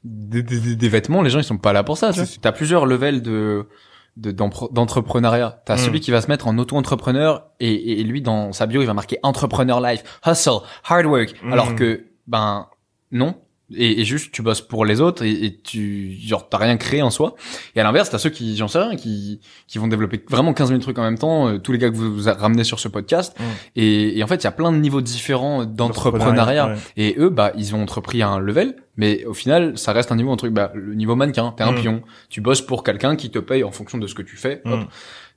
des, 0.03 0.43
des, 0.43 0.74
des, 0.74 0.89
vêtements, 0.89 1.22
les 1.22 1.30
gens, 1.30 1.39
ils 1.39 1.45
sont 1.45 1.59
pas 1.59 1.72
là 1.72 1.84
pour 1.84 1.97
ça, 1.97 2.12
tu. 2.12 2.22
T'as 2.41 2.53
plusieurs 2.53 2.86
levels 2.86 3.22
de, 3.22 3.68
d'entrepreneuriat. 4.16 5.62
T'as 5.64 5.76
mm. 5.76 5.78
celui 5.78 6.01
qui 6.01 6.11
va 6.11 6.20
se 6.20 6.26
mettre 6.26 6.49
en 6.49 6.59
auto-entrepreneur 6.59 7.45
et, 7.61 8.01
et, 8.01 8.03
lui 8.03 8.20
dans 8.20 8.53
sa 8.53 8.66
bio 8.66 8.80
il 8.80 8.86
va 8.86 8.95
marquer 8.95 9.18
entrepreneur 9.22 9.80
life, 9.80 10.03
hustle, 10.26 10.59
hard 10.89 11.07
work. 11.07 11.34
Mm. 11.45 11.53
Alors 11.53 11.76
que 11.76 12.05
ben 12.26 12.66
non. 13.12 13.36
Et, 13.76 14.00
et, 14.00 14.04
juste 14.06 14.32
tu 14.32 14.40
bosses 14.40 14.62
pour 14.62 14.86
les 14.86 15.02
autres 15.02 15.22
et, 15.22 15.44
et 15.44 15.61
tu 15.61 16.11
genre 16.12 16.48
t'as 16.48 16.56
rien 16.56 16.78
créé 16.78 17.02
en 17.02 17.11
soi 17.11 17.34
et 17.76 17.80
à 17.80 17.82
l'inverse 17.82 18.09
t'as 18.09 18.16
ceux 18.16 18.30
qui 18.30 18.56
j'en 18.56 18.66
sais 18.66 18.78
rien 18.78 18.96
qui 18.96 19.40
qui 19.66 19.76
vont 19.76 19.88
développer 19.88 20.24
vraiment 20.26 20.54
15 20.54 20.68
000 20.68 20.80
trucs 20.80 20.98
en 20.98 21.02
même 21.02 21.18
temps 21.18 21.48
euh, 21.48 21.59
tous 21.59 21.72
les 21.72 21.78
gars 21.78 21.90
que 21.90 21.94
vous, 21.94 22.16
vous 22.16 22.30
ramenez 22.30 22.64
sur 22.64 22.80
ce 22.80 22.88
podcast 22.88 23.38
mm. 23.38 23.42
et, 23.76 24.18
et, 24.18 24.24
en 24.24 24.26
fait 24.26 24.36
il 24.36 24.44
y 24.44 24.46
a 24.46 24.52
plein 24.52 24.72
de 24.72 24.78
niveaux 24.78 25.02
différents 25.02 25.66
d'entrepreneuriat 25.66 26.76
et 26.96 27.16
eux 27.18 27.28
bah 27.28 27.52
ils 27.59 27.74
ont 27.74 27.82
entrepris 27.82 28.22
à 28.22 28.30
un 28.30 28.38
level 28.38 28.74
mais 28.98 29.24
au 29.24 29.32
final, 29.32 29.78
ça 29.78 29.92
reste 29.92 30.11
un 30.11 30.16
niveau, 30.16 30.32
un 30.32 30.36
truc, 30.36 30.52
bah, 30.52 30.72
le 30.74 30.94
niveau 30.94 31.14
mannequin, 31.14 31.54
t'es 31.56 31.62
un 31.62 31.70
mm. 31.70 31.80
pion. 31.80 32.02
Tu 32.28 32.40
bosses 32.40 32.62
pour 32.62 32.82
quelqu'un 32.82 33.14
qui 33.14 33.30
te 33.30 33.38
paye 33.38 33.62
en 33.62 33.70
fonction 33.70 33.96
de 33.96 34.09
ce 34.09 34.14
que 34.14 34.22
tu 34.22 34.36
fais. 34.36 34.61
Mm. 34.64 34.86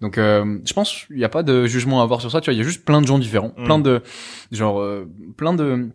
Donc, 0.02 0.18
euh, 0.18 0.58
je 0.66 0.74
pense, 0.74 1.06
il 1.12 1.18
n'y 1.18 1.24
a 1.24 1.30
pas 1.30 1.44
de 1.44 1.68
jugement 1.68 2.00
à 2.02 2.04
avoir 2.04 2.22
sur 2.22 2.32
ça. 2.32 2.42
Tu 2.42 2.50
vois, 2.50 2.56
il 2.56 2.58
y 2.58 2.62
a 2.62 2.64
juste 2.64 2.84
plein 2.84 3.02
de 3.02 3.06
gens 3.06 3.20
différents, 3.20 3.52
plein 3.52 3.78
de, 3.78 4.02
genre, 4.52 4.82
euh, 4.82 5.08
plein 5.38 5.54
de, 5.54 5.90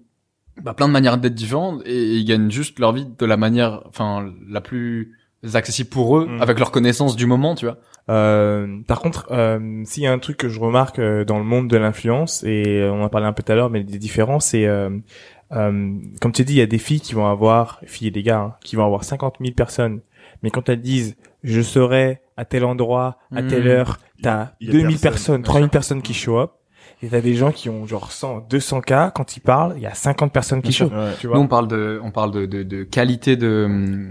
bah, 0.63 0.75
plein 0.75 0.89
de 0.89 0.93
manières 0.93 1.19
d'être 1.19 1.35
différentes 1.35 1.83
et 1.87 2.17
ils 2.17 2.25
gagnent 2.25 2.51
juste 2.51 2.79
leur 2.79 2.93
vie 2.93 3.07
de 3.19 3.27
la 3.27 3.37
manière, 3.37 3.83
enfin, 3.87 4.33
la 4.49 4.61
plus 4.61 5.13
accessible 5.55 5.91
pour 5.91 6.19
eux, 6.19 6.29
avec 6.41 6.59
leur 6.59 6.71
connaissance 6.71 7.15
du 7.15 7.27
moment, 7.27 7.55
tu 7.55 7.67
vois. 7.67 7.79
Euh, 8.09 8.81
par 8.87 9.01
contre, 9.01 9.27
euh, 9.33 9.83
s'il 9.85 10.03
y 10.03 10.07
a 10.07 10.13
un 10.13 10.19
truc 10.19 10.37
que 10.37 10.49
je 10.49 10.59
remarque 10.61 10.99
euh, 10.99 11.25
dans 11.25 11.39
le 11.39 11.45
monde 11.45 11.69
de 11.69 11.77
l'influence, 11.77 12.43
et 12.45 12.89
on 12.91 13.03
en 13.03 13.09
parlait 13.09 13.27
un 13.27 13.33
peu 13.33 13.43
tout 13.43 13.53
à 13.53 13.55
l'heure, 13.55 13.71
mais 13.71 13.85
des 13.85 13.99
différences, 13.99 14.47
c'est 14.47 14.67
euh, 15.53 15.99
comme 16.21 16.33
tu 16.33 16.45
dis, 16.45 16.55
il 16.55 16.59
y 16.59 16.63
a 16.63 16.67
des 16.67 16.79
filles 16.79 17.01
qui 17.01 17.15
vont 17.15 17.27
avoir, 17.27 17.81
filles 17.87 18.09
et 18.09 18.13
des 18.13 18.23
gars, 18.23 18.41
hein, 18.41 18.55
qui 18.63 18.77
vont 18.77 18.85
avoir 18.85 19.05
50 19.05 19.37
000 19.41 19.55
personnes. 19.55 20.01
Mais 20.43 20.51
quand 20.51 20.69
elles 20.69 20.81
disent, 20.81 21.17
je 21.43 21.61
serai 21.61 22.21
à 22.37 22.45
tel 22.45 22.65
endroit, 22.65 23.19
à 23.35 23.43
telle 23.43 23.65
hmm. 23.65 23.69
heure, 23.69 23.99
t'as 24.23 24.51
2000 24.61 24.99
personnes, 24.99 25.43
3000 25.43 25.71
personnes 25.71 26.03
qui 26.03 26.15
show 26.15 26.39
up. 26.39 26.53
Et 27.03 27.09
t'as 27.09 27.21
des 27.21 27.35
gens 27.35 27.53
qui 27.53 27.69
ont 27.69 27.87
genre 27.87 28.11
100, 28.11 28.47
200 28.49 28.81
cas. 28.81 29.11
Quand 29.11 29.37
ils 29.37 29.41
parlent, 29.41 29.75
il 29.77 29.83
y 29.83 29.87
a 29.87 29.95
50 29.95 30.33
personnes 30.33 30.63
qui 30.63 30.73
show. 30.73 30.91
Tu 31.21 31.27
vois 31.27 31.37
Nous, 31.37 31.43
on 31.43 31.49
parle 31.49 31.69
de, 31.69 32.01
on 32.03 32.11
parle 32.11 32.31
de, 32.31 32.47
de, 32.47 32.63
de 32.63 32.85
qualité 32.85 33.37
de, 33.37 34.09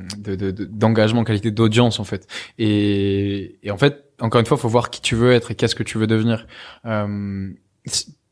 d'engagement, 0.70 1.22
de, 1.22 1.28
qualité 1.28 1.50
d'audience, 1.52 2.00
en 2.00 2.04
fait. 2.04 2.28
Et, 2.60 3.58
et 3.64 3.72
en 3.72 3.78
fait, 3.78 4.06
encore 4.22 4.40
une 4.40 4.46
fois, 4.46 4.58
faut 4.58 4.70
voir 4.70 4.90
qui 4.90 5.02
tu 5.02 5.16
veux 5.16 5.32
être 5.32 5.52
et 5.52 5.56
qu'est-ce 5.56 5.76
que 5.76 5.84
tu 5.84 5.98
veux 5.98 6.08
devenir. 6.08 6.46
Euh, 6.86 7.50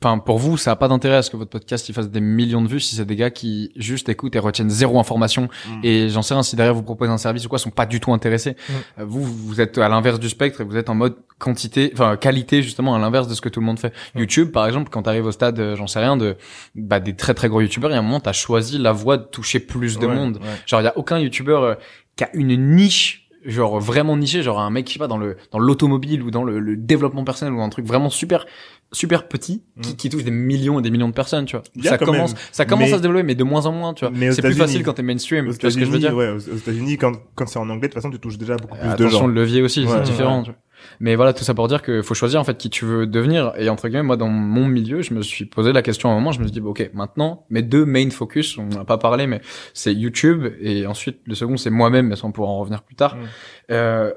enfin 0.03 0.17
pour 0.17 0.37
vous 0.37 0.57
ça 0.57 0.71
a 0.71 0.75
pas 0.75 0.87
d'intérêt 0.87 1.17
à 1.17 1.21
ce 1.21 1.29
que 1.29 1.37
votre 1.37 1.51
podcast 1.51 1.87
il 1.87 1.95
fasse 1.95 2.09
des 2.09 2.19
millions 2.19 2.61
de 2.61 2.67
vues 2.67 2.79
si 2.79 2.95
c'est 2.95 3.05
des 3.05 3.15
gars 3.15 3.29
qui 3.29 3.71
juste 3.75 4.09
écoutent 4.09 4.35
et 4.35 4.39
retiennent 4.39 4.69
zéro 4.69 4.99
information 4.99 5.43
mm. 5.67 5.79
et 5.83 6.09
j'en 6.09 6.21
sais 6.21 6.33
rien 6.33 6.43
si 6.43 6.55
derrière 6.55 6.73
vous 6.73 6.83
proposez 6.83 7.11
un 7.11 7.17
service 7.17 7.45
ou 7.45 7.49
quoi 7.49 7.59
sont 7.59 7.69
pas 7.69 7.85
du 7.85 7.99
tout 7.99 8.11
intéressés 8.13 8.51
mm. 8.51 8.73
euh, 8.99 9.05
vous 9.05 9.23
vous 9.23 9.61
êtes 9.61 9.77
à 9.77 9.87
l'inverse 9.87 10.19
du 10.19 10.29
spectre 10.29 10.61
et 10.61 10.63
vous 10.63 10.77
êtes 10.77 10.89
en 10.89 10.95
mode 10.95 11.15
quantité 11.39 11.91
enfin 11.93 12.17
qualité 12.17 12.61
justement 12.61 12.95
à 12.95 12.99
l'inverse 12.99 13.27
de 13.27 13.33
ce 13.33 13.41
que 13.41 13.49
tout 13.49 13.59
le 13.59 13.65
monde 13.65 13.79
fait 13.79 13.93
mm. 14.15 14.19
YouTube 14.19 14.51
par 14.51 14.67
exemple 14.67 14.89
quand 14.91 15.03
tu 15.03 15.09
arrives 15.09 15.25
au 15.25 15.31
stade 15.31 15.59
euh, 15.59 15.75
j'en 15.75 15.87
sais 15.87 15.99
rien 15.99 16.17
de 16.17 16.35
bah, 16.75 16.99
des 16.99 17.15
très 17.15 17.33
très 17.33 17.47
gros 17.47 17.61
youtubeurs 17.61 17.89
il 17.91 17.93
y 17.93 17.97
a 17.97 17.99
un 17.99 18.03
moment 18.03 18.19
t'as 18.19 18.33
choisi 18.33 18.77
la 18.77 18.91
voie 18.91 19.17
de 19.17 19.23
toucher 19.23 19.59
plus 19.59 19.97
de 19.99 20.07
monde 20.07 20.39
genre 20.65 20.81
il 20.81 20.85
y 20.85 20.87
a 20.87 20.97
aucun 20.97 21.19
youtubeur 21.19 21.63
euh, 21.63 21.75
qui 22.15 22.23
a 22.25 22.29
une 22.33 22.75
niche 22.75 23.23
genre 23.45 23.79
vraiment 23.79 24.15
niché 24.17 24.41
genre 24.41 24.59
un 24.59 24.69
mec 24.69 24.85
qui 24.85 24.97
va 24.97 25.07
dans 25.07 25.17
le 25.17 25.37
dans 25.51 25.59
l'automobile 25.59 26.23
ou 26.23 26.31
dans 26.31 26.43
le, 26.43 26.59
le, 26.59 26.77
développement 26.77 27.23
personnel 27.23 27.53
ou 27.53 27.61
un 27.61 27.69
truc 27.69 27.85
vraiment 27.85 28.09
super 28.09 28.45
super 28.93 29.27
petit 29.27 29.63
qui, 29.81 29.91
mm. 29.91 29.95
qui, 29.95 30.09
touche 30.09 30.23
des 30.23 30.31
millions 30.31 30.79
et 30.79 30.81
des 30.81 30.91
millions 30.91 31.09
de 31.09 31.13
personnes, 31.13 31.45
tu 31.45 31.57
vois. 31.57 31.63
Ça 31.83 31.97
commence, 31.97 32.35
ça 32.51 32.65
commence 32.65 32.93
à 32.93 32.97
se 32.97 33.01
développer, 33.01 33.23
mais 33.23 33.35
de 33.35 33.43
moins 33.43 33.65
en 33.65 33.71
moins, 33.71 33.93
tu 33.93 34.05
vois. 34.05 34.13
C'est 34.31 34.41
plus 34.41 34.55
facile 34.55 34.83
quand 34.83 34.93
t'es 34.93 35.03
mainstream. 35.03 35.45
Tu 35.45 35.59
vois 35.59 35.71
ce 35.71 35.77
que 35.77 35.85
je 35.85 35.91
veux 35.91 35.99
dire 35.99 36.15
Ouais, 36.15 36.29
aux 36.29 36.39
États-Unis, 36.39 36.97
quand 36.97 37.13
quand 37.35 37.47
c'est 37.47 37.59
en 37.59 37.69
anglais, 37.69 37.87
de 37.87 37.93
toute 37.93 37.95
façon, 37.95 38.11
tu 38.11 38.19
touches 38.19 38.37
déjà 38.37 38.55
beaucoup 38.55 38.77
plus 38.77 38.95
de 38.95 39.07
gens. 39.07 39.27
le 39.27 39.33
levier 39.33 39.61
aussi, 39.61 39.85
c'est 39.87 40.01
différent. 40.03 40.43
Tu 40.43 40.51
vois. 40.51 40.59
Mais 40.99 41.15
voilà, 41.15 41.33
tout 41.33 41.43
ça 41.43 41.53
pour 41.53 41.67
dire 41.67 41.81
qu'il 41.81 42.03
faut 42.03 42.13
choisir 42.13 42.39
en 42.39 42.43
fait 42.43 42.57
qui 42.57 42.69
tu 42.69 42.85
veux 42.85 43.07
devenir. 43.07 43.53
Et 43.57 43.69
entre 43.69 43.87
guillemets, 43.87 44.03
moi 44.03 44.17
dans 44.17 44.27
mon 44.27 44.67
milieu, 44.67 45.01
je 45.01 45.13
me 45.13 45.21
suis 45.21 45.45
posé 45.45 45.71
la 45.71 45.81
question 45.81 46.09
à 46.09 46.11
un 46.11 46.15
moment, 46.15 46.31
je 46.31 46.39
me 46.39 46.45
suis 46.45 46.51
dit, 46.51 46.59
ok, 46.59 46.89
maintenant, 46.93 47.45
mes 47.49 47.61
deux 47.61 47.85
main 47.85 48.09
focus, 48.09 48.57
on 48.57 48.65
n'a 48.65 48.85
pas 48.85 48.97
parlé, 48.97 49.27
mais 49.27 49.41
c'est 49.73 49.93
YouTube 49.93 50.47
et 50.59 50.85
ensuite 50.85 51.19
le 51.25 51.35
second 51.35 51.57
c'est 51.57 51.69
moi-même, 51.69 52.07
mais 52.07 52.15
ça 52.15 52.25
on 52.25 52.31
pourra 52.31 52.49
en 52.49 52.59
revenir 52.59 52.83
plus 52.83 52.95
tard. 52.95 53.15
Mm. 53.15 53.19
Euh, 53.71 54.13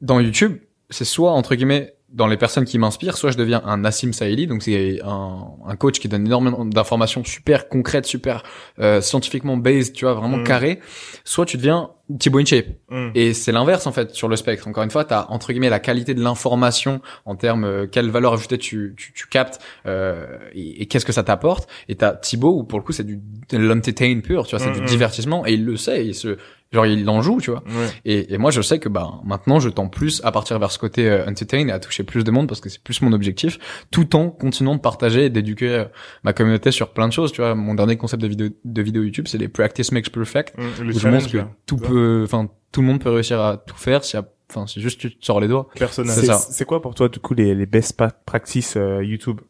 dans 0.00 0.20
YouTube, 0.20 0.58
c'est 0.90 1.04
soit 1.04 1.32
entre 1.32 1.54
guillemets 1.54 1.94
dans 2.12 2.26
les 2.26 2.36
personnes 2.36 2.64
qui 2.64 2.78
m'inspirent, 2.78 3.16
soit 3.16 3.30
je 3.30 3.38
deviens 3.38 3.62
un 3.64 3.78
Nassim 3.78 4.12
Saïli, 4.12 4.46
donc 4.46 4.62
c'est 4.62 5.00
un, 5.02 5.46
un, 5.66 5.76
coach 5.76 5.98
qui 5.98 6.08
donne 6.08 6.26
énormément 6.26 6.64
d'informations 6.64 7.24
super 7.24 7.68
concrètes, 7.68 8.06
super 8.06 8.42
euh, 8.78 9.00
scientifiquement 9.00 9.56
based, 9.56 9.94
tu 9.94 10.04
vois, 10.04 10.14
vraiment 10.14 10.38
mm. 10.38 10.44
carré. 10.44 10.80
Soit 11.24 11.46
tu 11.46 11.56
deviens 11.56 11.90
Thibaut 12.18 12.40
InShape. 12.40 12.66
Mm. 12.90 13.08
Et 13.14 13.32
c'est 13.32 13.52
l'inverse 13.52 13.86
en 13.86 13.92
fait 13.92 14.14
sur 14.14 14.28
le 14.28 14.36
spectre. 14.36 14.68
Encore 14.68 14.82
une 14.82 14.90
fois, 14.90 15.04
tu 15.04 15.14
as 15.14 15.30
entre 15.30 15.52
guillemets 15.52 15.70
la 15.70 15.80
qualité 15.80 16.14
de 16.14 16.22
l'information 16.22 17.00
en 17.24 17.36
termes 17.36 17.64
euh, 17.64 17.86
quelle 17.86 18.10
valeur 18.10 18.34
ajoutée 18.34 18.58
tu, 18.58 18.94
tu, 18.96 19.12
tu 19.12 19.26
captes 19.28 19.60
euh, 19.86 20.26
et, 20.54 20.86
qu'est-ce 20.86 21.06
que 21.06 21.12
ça 21.12 21.22
t'apporte. 21.22 21.68
Et 21.88 21.94
t'as 21.94 22.12
Thibaut 22.12 22.58
où 22.58 22.64
pour 22.64 22.78
le 22.78 22.84
coup 22.84 22.92
c'est 22.92 23.06
du 23.06 23.20
l'entertain 23.52 24.20
pur, 24.20 24.46
tu 24.46 24.56
vois, 24.56 24.64
c'est 24.64 24.72
du 24.78 24.84
divertissement 24.84 25.46
et 25.46 25.52
il 25.52 25.64
le 25.64 25.76
sait, 25.76 26.06
il 26.06 26.14
se 26.14 26.36
genre 26.72 26.86
il 26.86 27.08
en 27.08 27.22
joue 27.22 27.40
tu 27.40 27.50
vois. 27.50 27.62
Et, 28.04 28.34
et, 28.34 28.38
moi 28.38 28.50
je 28.50 28.62
sais 28.62 28.78
que 28.78 28.88
bah 28.88 29.20
maintenant 29.24 29.60
je 29.60 29.68
tends 29.68 29.88
plus 29.88 30.20
à 30.24 30.32
partir 30.32 30.58
vers 30.58 30.70
ce 30.70 30.78
côté 30.78 31.08
euh, 31.08 31.26
entertain 31.26 31.68
et 31.68 31.72
à 31.72 31.78
toucher 31.78 32.02
plus 32.02 32.24
de 32.24 32.30
monde 32.30 32.48
parce 32.48 32.60
que 32.60 32.68
c'est 32.68 32.82
plus 32.82 33.02
mon 33.02 33.12
objectif 33.12 33.58
tout 33.90 34.16
en 34.16 34.30
continuant 34.30 34.74
de 34.74 34.80
partager 34.80 35.26
et 35.26 35.30
d'éduquer 35.30 35.68
euh, 35.68 35.84
ma 36.24 36.32
communauté 36.32 36.70
sur 36.70 36.92
plein 36.92 37.08
de 37.08 37.12
choses 37.12 37.32
tu 37.32 37.40
vois. 37.40 37.54
Mon 37.54 37.74
dernier 37.74 37.96
concept 37.96 38.22
de 38.22 38.28
vidéo 38.28 38.48
de 38.64 38.82
vidéo 38.82 39.02
YouTube 39.02 39.26
c'est 39.28 39.38
les 39.38 39.48
practice 39.48 39.92
makes 39.92 40.10
perfect. 40.10 40.56
Mmh, 40.56 40.88
où 40.88 40.98
je 40.98 41.08
montre 41.08 41.30
que 41.30 41.38
tout 41.66 41.76
peut 41.76 42.22
enfin 42.24 42.48
tout 42.72 42.80
le 42.80 42.86
monde 42.86 43.00
peut 43.00 43.10
réussir 43.10 43.40
à 43.40 43.58
tout 43.58 43.76
faire 43.76 44.04
si 44.04 44.16
enfin 44.50 44.66
c'est 44.66 44.80
juste 44.80 45.00
tu 45.00 45.16
te 45.16 45.24
sors 45.24 45.40
les 45.40 45.48
doigts. 45.48 45.68
Personnel. 45.74 46.14
C'est 46.14 46.32
c'est 46.32 46.64
quoi 46.64 46.80
pour 46.82 46.94
toi 46.94 47.08
du 47.08 47.18
coup 47.18 47.34
les, 47.34 47.54
les 47.54 47.66
best 47.66 48.00
practices 48.26 48.76
euh, 48.76 49.04
YouTube? 49.04 49.40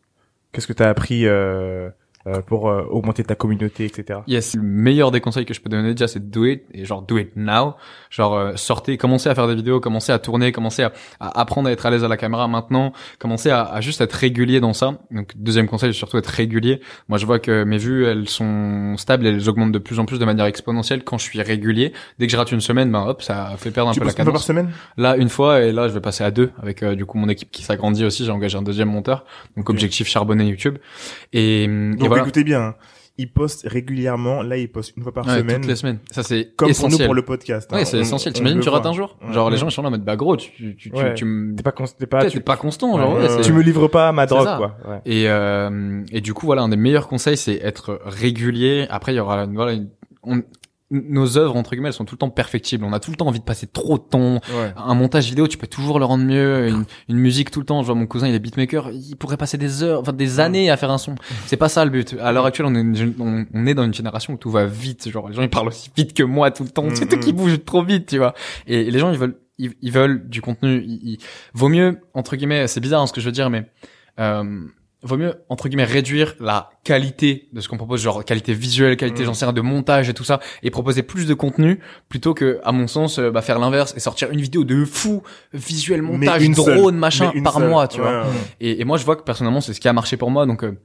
Qu'est-ce 0.52 0.66
que 0.66 0.72
tu 0.72 0.82
as 0.82 0.88
appris 0.88 1.26
euh, 1.26 1.88
pour 2.46 2.68
euh, 2.68 2.84
augmenter 2.90 3.24
ta 3.24 3.34
communauté, 3.34 3.84
etc. 3.84 4.20
Yes, 4.28 4.54
le 4.54 4.62
meilleur 4.62 5.10
des 5.10 5.20
conseils 5.20 5.44
que 5.44 5.54
je 5.54 5.60
peux 5.60 5.68
donner 5.68 5.90
déjà, 5.90 6.06
c'est 6.06 6.30
do 6.30 6.44
it 6.44 6.62
et 6.72 6.84
genre 6.84 7.02
do 7.02 7.18
it 7.18 7.34
now. 7.34 7.74
Genre 8.10 8.34
euh, 8.34 8.52
sortez, 8.56 8.96
commencez 8.96 9.28
à 9.28 9.34
faire 9.34 9.48
des 9.48 9.56
vidéos, 9.56 9.80
commencez 9.80 10.12
à 10.12 10.18
tourner, 10.18 10.52
commencez 10.52 10.84
à, 10.84 10.92
à 11.18 11.40
apprendre 11.40 11.68
à 11.68 11.72
être 11.72 11.84
à 11.84 11.90
l'aise 11.90 12.04
à 12.04 12.08
la 12.08 12.16
caméra 12.16 12.46
maintenant, 12.46 12.92
commencez 13.18 13.50
à, 13.50 13.64
à, 13.64 13.80
juste 13.80 14.00
être 14.00 14.12
régulier 14.12 14.60
dans 14.60 14.72
ça. 14.72 14.98
Donc 15.10 15.32
deuxième 15.36 15.66
conseil, 15.66 15.92
surtout 15.94 16.16
être 16.16 16.26
régulier. 16.26 16.80
Moi, 17.08 17.18
je 17.18 17.26
vois 17.26 17.40
que 17.40 17.64
mes 17.64 17.78
vues, 17.78 18.06
elles 18.06 18.28
sont 18.28 18.96
stables, 18.96 19.26
elles 19.26 19.48
augmentent 19.48 19.72
de 19.72 19.78
plus 19.78 19.98
en 19.98 20.04
plus 20.04 20.18
de 20.18 20.24
manière 20.24 20.46
exponentielle 20.46 21.02
quand 21.02 21.18
je 21.18 21.24
suis 21.24 21.42
régulier. 21.42 21.92
Dès 22.18 22.26
que 22.26 22.32
je 22.32 22.36
rate 22.36 22.52
une 22.52 22.60
semaine, 22.60 22.92
ben 22.92 23.04
hop, 23.06 23.22
ça 23.22 23.52
fait 23.58 23.72
perdre 23.72 23.90
un 23.90 23.94
peu 23.94 24.04
la 24.04 24.12
cadence. 24.12 24.32
par 24.32 24.42
semaine? 24.42 24.70
Là, 24.96 25.16
une 25.16 25.28
fois, 25.28 25.62
et 25.62 25.72
là, 25.72 25.88
je 25.88 25.94
vais 25.94 26.00
passer 26.00 26.22
à 26.22 26.30
deux 26.30 26.50
avec 26.62 26.84
du 26.84 27.04
coup 27.04 27.18
mon 27.18 27.28
équipe 27.28 27.50
qui 27.50 27.62
s'agrandit 27.62 28.04
aussi. 28.04 28.24
J'ai 28.24 28.30
engagé 28.30 28.56
un 28.56 28.62
deuxième 28.62 28.90
monteur, 28.90 29.24
donc 29.56 29.68
objectif 29.70 30.06
charbonné 30.06 30.44
YouTube. 30.44 30.78
Et, 31.32 31.64
et 31.64 31.68
voilà. 32.12 32.22
écoutez 32.22 32.44
bien. 32.44 32.60
Hein 32.60 32.74
il 33.18 33.30
poste 33.30 33.66
régulièrement. 33.68 34.42
Là, 34.42 34.56
il 34.56 34.70
poste 34.70 34.96
une 34.96 35.02
fois 35.02 35.12
par 35.12 35.28
semaine. 35.28 35.60
Toutes 35.60 35.66
les 35.66 35.76
semaines. 35.76 35.98
Ça, 36.10 36.22
c'est 36.22 36.52
comme 36.56 36.72
pour 36.72 36.88
nous 36.88 36.98
pour 36.98 37.14
le 37.14 37.22
podcast. 37.22 37.70
Hein. 37.72 37.76
Ouais, 37.76 37.84
c'est 37.84 37.98
essentiel. 37.98 38.32
T'imagines, 38.32 38.60
tu 38.60 38.68
rates 38.68 38.86
un 38.86 38.92
jour. 38.92 39.16
Genre, 39.30 39.50
les 39.50 39.56
gens, 39.56 39.68
ils 39.68 39.72
sont 39.72 39.82
là 39.82 39.88
en 39.88 39.90
mode, 39.90 40.04
bah, 40.04 40.16
gros, 40.16 40.36
tu, 40.36 40.50
tu, 40.50 40.74
tu, 40.76 40.90
tu 41.14 41.54
t'es 41.56 41.62
pas, 41.62 41.72
t'es 41.72 42.06
pas, 42.06 42.26
tu... 42.26 42.40
pas 42.40 42.56
constant, 42.56 42.96
genre, 42.98 43.18
tu 43.42 43.52
me 43.52 43.62
livres 43.62 43.88
pas 43.88 44.12
ma 44.12 44.26
drogue, 44.26 44.56
quoi. 44.56 44.76
Et, 45.04 45.28
euh, 45.28 46.02
et 46.10 46.20
du 46.20 46.34
coup, 46.34 46.46
voilà, 46.46 46.62
un 46.62 46.68
des 46.68 46.76
meilleurs 46.76 47.08
conseils, 47.08 47.36
c'est 47.36 47.56
être 47.56 48.00
régulier. 48.04 48.86
Après, 48.90 49.12
il 49.12 49.16
y 49.16 49.20
aura, 49.20 49.46
voilà, 49.46 49.78
on, 50.22 50.42
nos 50.93 51.38
œuvres 51.38 51.57
entre 51.57 51.70
guillemets 51.70 51.88
elles 51.88 51.95
sont 51.95 52.05
tout 52.05 52.14
le 52.14 52.18
temps 52.18 52.30
perfectibles. 52.30 52.84
On 52.84 52.93
a 52.93 53.01
tout 53.01 53.11
le 53.11 53.16
temps 53.16 53.26
envie 53.26 53.40
de 53.40 53.45
passer 53.45 53.66
trop 53.66 53.99
de 53.99 54.03
temps. 54.03 54.40
Un 54.76 54.95
montage 54.95 55.26
vidéo 55.26 55.49
tu 55.49 55.59
peux 55.59 55.66
toujours 55.66 55.99
le 55.99 56.05
rendre 56.05 56.24
mieux. 56.24 56.68
Une, 56.68 56.84
une, 57.09 57.16
musique 57.16 57.51
tout 57.51 57.61
le 57.61 57.66
temps. 57.66 57.80
Je 57.82 57.86
vois 57.86 57.95
mon 57.95 58.07
cousin 58.07 58.28
il 58.28 58.34
est 58.34 58.38
beatmaker. 58.38 58.90
Il 58.90 59.16
pourrait 59.16 59.36
passer 59.36 59.59
des 59.59 59.82
heures 59.82 60.01
enfin 60.01 60.12
des 60.12 60.38
années 60.38 60.70
à 60.70 60.76
faire 60.76 60.90
un 60.90 60.99
son. 60.99 61.14
C'est 61.47 61.57
pas 61.57 61.68
ça 61.68 61.84
le 61.84 61.90
but. 61.90 62.16
À 62.20 62.32
l'heure 62.32 62.47
actuelle 62.47 62.66
on 62.68 62.74
est, 62.74 63.14
on, 63.18 63.66
est 63.66 63.74
dans 63.74 63.84
une 63.84 63.95
génération 63.95 64.34
où 64.34 64.36
tout 64.36 64.51
va 64.51 64.66
vite. 64.66 65.09
Genre 65.09 65.28
les 65.28 65.34
gens 65.34 65.43
ils 65.43 65.51
parlent 65.51 65.68
aussi 65.68 65.90
vite 65.97 66.14
que 66.14 66.22
moi 66.22 66.51
tout 66.51 66.64
le 66.64 66.70
temps. 66.70 66.86
C'est 66.95 67.09
tout 67.09 67.18
qui 67.18 67.32
bouge 67.32 67.64
trop 67.64 67.82
vite 67.82 68.07
tu 68.07 68.18
vois. 68.18 68.34
Et, 68.66 68.90
les 68.90 68.99
gens 68.99 69.11
ils 69.11 69.18
veulent 69.18 69.38
ils, 69.59 69.93
veulent 69.93 70.28
du 70.28 70.43
contenu. 70.43 70.82
Il, 70.84 71.18
vaut 71.55 71.68
mieux 71.68 72.01
entre 72.14 72.36
guillemets 72.36 72.66
c'est 72.66 72.80
bizarre 72.80 73.03
hein, 73.03 73.07
ce 73.07 73.12
que 73.12 73.20
je 73.20 73.26
veux 73.26 73.32
dire 73.32 73.49
mais 73.49 73.64
euh, 74.18 74.61
vaut 75.03 75.16
mieux 75.16 75.34
entre 75.48 75.68
guillemets 75.68 75.84
réduire 75.84 76.34
la 76.40 76.70
qualité 76.84 77.48
de 77.53 77.61
ce 77.61 77.68
qu'on 77.68 77.76
propose 77.76 78.00
genre 78.00 78.24
qualité 78.24 78.55
visuelle 78.55 78.96
qualité 78.96 79.22
mm. 79.22 79.26
j'en 79.26 79.34
sais 79.34 79.44
rien 79.44 79.53
de 79.53 79.61
montage 79.61 80.09
et 80.09 80.14
tout 80.14 80.24
ça 80.24 80.40
et 80.62 80.70
proposer 80.70 81.03
plus 81.03 81.26
de 81.26 81.34
contenu 81.34 81.80
plutôt 82.09 82.34
que 82.34 82.61
à 82.64 82.72
mon 82.72 82.86
sens 82.86 83.18
euh, 83.18 83.30
bah, 83.30 83.42
faire 83.42 83.59
l'inverse 83.59 83.94
et 83.96 84.00
sortir 84.00 84.30
une 84.30 84.40
vidéo 84.40 84.64
de 84.64 84.84
fou 84.84 85.22
visuel 85.53 86.03
montage 86.03 86.48
drone 86.50 86.96
machin 86.96 87.32
par 87.42 87.61
mois 87.61 87.88
tu 87.88 88.00
vois. 88.00 88.26
Et, 88.61 88.80
et, 88.80 88.84
moi 88.84 88.96
je 88.96 89.05
vois 89.05 89.16
que 89.16 89.22
personnellement 89.22 89.61
c'est 89.61 89.74
ce 89.74 89.80
qui 89.80 89.88
a 89.88 89.92
marché 89.92 90.16
pour 90.16 90.30
moi 90.30 90.46
donc 90.46 90.64
euh, 90.64 90.78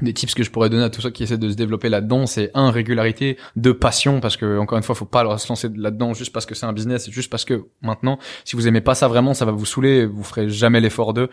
des 0.00 0.12
tips 0.12 0.34
que 0.34 0.42
je 0.42 0.50
pourrais 0.50 0.70
donner 0.70 0.84
à 0.84 0.90
tous 0.90 1.00
ceux 1.02 1.10
qui 1.10 1.22
essaient 1.22 1.38
de 1.38 1.50
se 1.50 1.54
développer 1.54 1.88
là-dedans, 1.88 2.26
c'est 2.26 2.50
un 2.54 2.70
régularité, 2.70 3.36
deux 3.56 3.76
passion 3.76 4.20
parce 4.20 4.36
que 4.36 4.58
encore 4.58 4.78
une 4.78 4.84
fois, 4.84 4.94
faut 4.94 5.04
pas 5.04 5.38
se 5.38 5.48
lancer 5.48 5.68
là-dedans 5.74 6.14
juste 6.14 6.32
parce 6.32 6.46
que 6.46 6.54
c'est 6.54 6.66
un 6.66 6.72
business, 6.72 7.10
juste 7.10 7.30
parce 7.30 7.44
que 7.44 7.66
maintenant, 7.82 8.18
si 8.44 8.56
vous 8.56 8.66
aimez 8.66 8.80
pas 8.80 8.94
ça 8.94 9.08
vraiment, 9.08 9.34
ça 9.34 9.44
va 9.44 9.52
vous 9.52 9.66
saouler, 9.66 10.06
vous 10.06 10.24
ferez 10.24 10.48
jamais 10.48 10.80
l'effort 10.80 11.12
d'eux. 11.12 11.28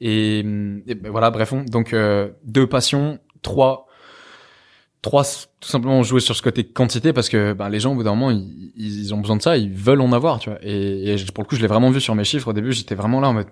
Et, 0.00 0.42
ben 0.42 1.10
voilà, 1.10 1.30
bref, 1.30 1.52
donc 1.66 1.92
euh, 1.92 2.30
deux 2.44 2.66
passions, 2.66 3.18
trois 3.42 3.86
Trois, 5.04 5.22
tout 5.60 5.68
simplement 5.68 6.02
jouer 6.02 6.20
sur 6.20 6.34
ce 6.34 6.40
côté 6.40 6.64
quantité 6.64 7.12
parce 7.12 7.28
que 7.28 7.52
ben, 7.52 7.68
les 7.68 7.78
gens 7.78 7.92
au 7.92 7.94
bout 7.94 8.04
d'un 8.04 8.14
moment 8.14 8.30
ils, 8.30 8.72
ils, 8.74 9.12
ont 9.12 9.18
besoin 9.18 9.36
de 9.36 9.42
ça, 9.42 9.58
ils 9.58 9.70
veulent 9.70 10.00
en 10.00 10.12
avoir, 10.12 10.38
tu 10.38 10.48
vois. 10.48 10.58
Et, 10.62 11.12
et 11.12 11.16
pour 11.34 11.44
le 11.44 11.46
coup, 11.46 11.56
je 11.56 11.60
l'ai 11.60 11.66
vraiment 11.66 11.90
vu 11.90 12.00
sur 12.00 12.14
mes 12.14 12.24
chiffres 12.24 12.48
au 12.48 12.54
début, 12.54 12.72
j'étais 12.72 12.94
vraiment 12.94 13.20
là 13.20 13.28
en 13.28 13.34
mode 13.34 13.48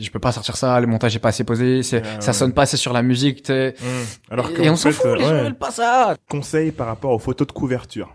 je 0.00 0.10
peux 0.10 0.18
pas 0.18 0.32
sortir 0.32 0.56
ça, 0.56 0.80
le 0.80 0.88
montage 0.88 1.14
est 1.14 1.20
pas 1.20 1.28
assez 1.28 1.44
posé, 1.44 1.84
c'est 1.84 2.02
ça 2.18 2.32
sonne 2.32 2.52
pas 2.52 2.62
assez 2.62 2.76
sur 2.76 2.92
la 2.92 3.02
musique, 3.02 3.44
tu 3.44 3.52
sais. 3.52 3.76
Mmh. 3.80 4.32
Alors 4.32 4.50
et, 4.58 4.68
on 4.70 4.74
s'en 4.74 4.90
fout, 4.90 5.06
les 5.16 5.24
gens 5.24 5.42
veulent 5.44 5.54
pas 5.54 5.70
ça. 5.70 6.16
Conseil 6.28 6.72
par 6.72 6.88
rapport 6.88 7.12
aux 7.12 7.20
photos 7.20 7.46
de 7.46 7.52
couverture. 7.52 8.12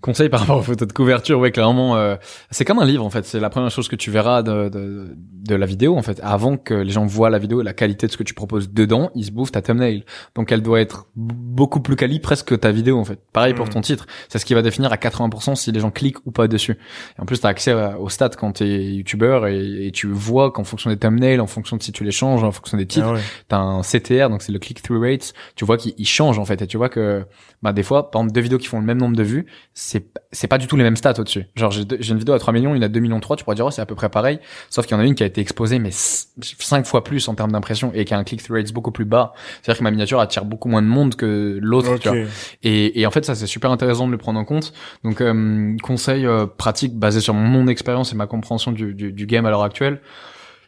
Conseil 0.00 0.28
par 0.28 0.40
rapport 0.40 0.58
aux 0.58 0.62
photos 0.62 0.86
de 0.86 0.92
couverture, 0.92 1.40
ouais, 1.40 1.50
clairement, 1.50 1.96
euh, 1.96 2.14
c'est 2.50 2.64
comme 2.64 2.78
un 2.78 2.84
livre 2.84 3.04
en 3.04 3.10
fait. 3.10 3.24
C'est 3.24 3.40
la 3.40 3.50
première 3.50 3.70
chose 3.70 3.88
que 3.88 3.96
tu 3.96 4.12
verras 4.12 4.42
de, 4.42 4.68
de, 4.68 5.16
de, 5.16 5.54
la 5.56 5.66
vidéo 5.66 5.96
en 5.96 6.02
fait. 6.02 6.20
Avant 6.22 6.56
que 6.56 6.74
les 6.74 6.92
gens 6.92 7.04
voient 7.04 7.30
la 7.30 7.38
vidéo, 7.38 7.62
la 7.62 7.72
qualité 7.72 8.06
de 8.06 8.12
ce 8.12 8.16
que 8.16 8.22
tu 8.22 8.32
proposes 8.32 8.70
dedans, 8.70 9.10
ils 9.16 9.24
se 9.24 9.32
bouffent 9.32 9.50
ta 9.50 9.60
thumbnail. 9.60 10.04
Donc 10.36 10.52
elle 10.52 10.62
doit 10.62 10.80
être 10.80 11.08
beaucoup 11.16 11.80
plus 11.80 11.96
quali 11.96 12.20
presque 12.20 12.48
que 12.48 12.54
ta 12.54 12.70
vidéo 12.70 12.98
en 12.98 13.04
fait. 13.04 13.18
Pareil 13.32 13.54
pour 13.54 13.66
hmm. 13.66 13.70
ton 13.70 13.80
titre. 13.80 14.06
C'est 14.28 14.38
ce 14.38 14.44
qui 14.44 14.54
va 14.54 14.62
définir 14.62 14.92
à 14.92 14.96
80% 14.96 15.56
si 15.56 15.72
les 15.72 15.80
gens 15.80 15.90
cliquent 15.90 16.24
ou 16.26 16.30
pas 16.30 16.46
dessus. 16.46 16.78
Et 17.18 17.20
en 17.20 17.24
plus, 17.24 17.40
t'as 17.40 17.48
accès 17.48 17.72
aux 17.72 18.08
stats 18.08 18.30
quand 18.30 18.52
t'es 18.52 18.68
youtubeur 18.68 19.48
et, 19.48 19.86
et, 19.86 19.90
tu 19.90 20.06
vois 20.06 20.52
qu'en 20.52 20.64
fonction 20.64 20.90
des 20.90 20.96
thumbnails, 20.96 21.40
en 21.40 21.48
fonction 21.48 21.76
de 21.76 21.82
si 21.82 21.90
tu 21.90 22.04
les 22.04 22.12
changes, 22.12 22.44
en 22.44 22.52
fonction 22.52 22.78
des 22.78 22.86
titres, 22.86 23.14
ah 23.16 23.20
t'as 23.48 23.58
un 23.58 23.82
CTR, 23.82 24.30
donc 24.30 24.42
c'est 24.42 24.52
le 24.52 24.60
click-through 24.60 25.00
rate. 25.00 25.34
Tu 25.56 25.64
vois 25.64 25.76
qu'il 25.76 26.06
change 26.06 26.38
en 26.38 26.44
fait 26.44 26.62
et 26.62 26.66
tu 26.68 26.76
vois 26.76 26.88
que 26.88 27.26
bah 27.62 27.72
des 27.72 27.82
fois, 27.82 28.10
par 28.10 28.20
exemple, 28.20 28.34
deux 28.34 28.40
vidéos 28.40 28.58
qui 28.58 28.68
font 28.68 28.78
le 28.78 28.86
même 28.86 28.98
nombre 28.98 29.16
de 29.16 29.22
vues, 29.22 29.46
c'est 29.88 30.04
c'est 30.32 30.48
pas 30.48 30.58
du 30.58 30.66
tout 30.66 30.76
les 30.76 30.84
mêmes 30.84 30.96
stats 30.96 31.14
au-dessus. 31.18 31.46
Genre 31.56 31.70
j'ai 31.70 32.10
une 32.10 32.18
vidéo 32.18 32.34
à 32.34 32.38
3 32.38 32.52
millions, 32.52 32.74
il 32.74 32.84
a 32.84 32.88
2 32.88 33.00
millions 33.00 33.20
3, 33.20 33.36
tu 33.36 33.44
pourrais 33.44 33.56
dire 33.56 33.64
oh, 33.64 33.70
c'est 33.70 33.80
à 33.80 33.86
peu 33.86 33.94
près 33.94 34.10
pareil, 34.10 34.38
sauf 34.68 34.84
qu'il 34.84 34.94
y 34.94 35.00
en 35.00 35.02
a 35.02 35.06
une 35.06 35.14
qui 35.14 35.22
a 35.22 35.26
été 35.26 35.40
exposée 35.40 35.78
mais 35.78 35.90
5 35.92 36.84
fois 36.84 37.02
plus 37.02 37.26
en 37.28 37.34
termes 37.34 37.52
d'impression 37.52 37.90
et 37.94 38.04
qui 38.04 38.12
a 38.12 38.18
un 38.18 38.24
click 38.24 38.42
through 38.42 38.58
rate 38.58 38.70
beaucoup 38.74 38.92
plus 38.92 39.06
bas. 39.06 39.32
C'est-à-dire 39.62 39.78
que 39.78 39.84
ma 39.84 39.90
miniature 39.90 40.20
attire 40.20 40.44
beaucoup 40.44 40.68
moins 40.68 40.82
de 40.82 40.86
monde 40.86 41.14
que 41.14 41.58
l'autre, 41.62 41.96
tu 41.96 42.08
vois. 42.08 42.18
Et, 42.62 43.00
et 43.00 43.06
en 43.06 43.10
fait 43.10 43.24
ça 43.24 43.34
c'est 43.34 43.46
super 43.46 43.70
intéressant 43.70 44.06
de 44.06 44.12
le 44.12 44.18
prendre 44.18 44.38
en 44.38 44.44
compte. 44.44 44.74
Donc 45.04 45.22
euh, 45.22 45.74
conseil 45.82 46.26
euh, 46.26 46.44
pratique 46.44 46.94
basé 46.94 47.20
sur 47.20 47.32
mon 47.32 47.66
expérience 47.66 48.12
et 48.12 48.16
ma 48.16 48.26
compréhension 48.26 48.72
du, 48.72 48.92
du, 48.92 49.12
du 49.12 49.26
game 49.26 49.46
à 49.46 49.50
l'heure 49.50 49.62
actuelle 49.62 50.02